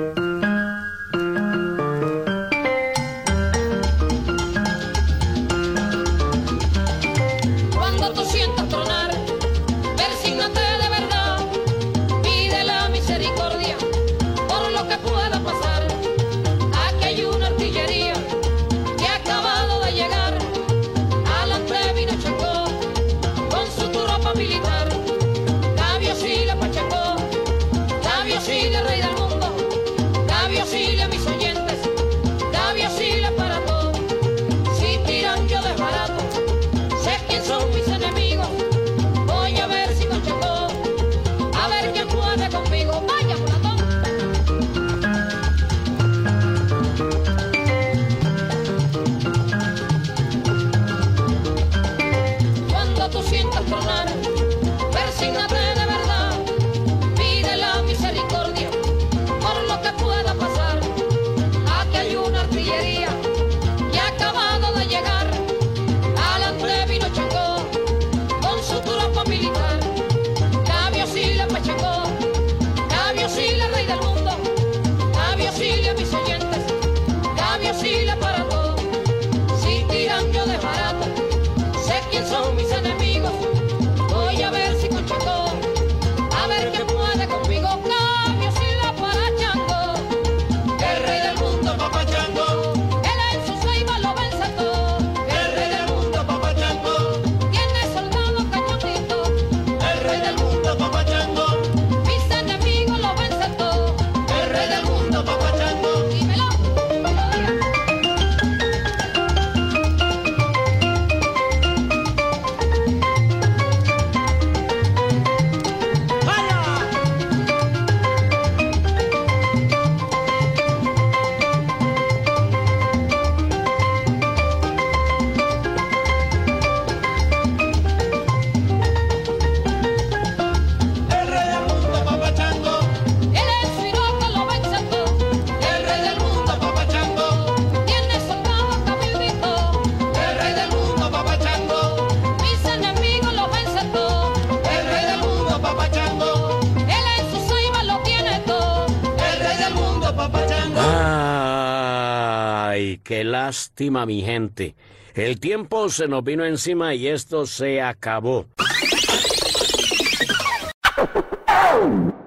Lástima, 153.73 154.05
mi 154.05 154.21
gente. 154.21 154.75
El 155.15 155.41
tiempo 155.41 155.89
se 155.89 156.07
nos 156.07 156.23
vino 156.23 156.45
encima 156.45 156.95
y 156.95 157.09
esto 157.09 157.47
se 157.47 157.81
acabó. 157.81 158.47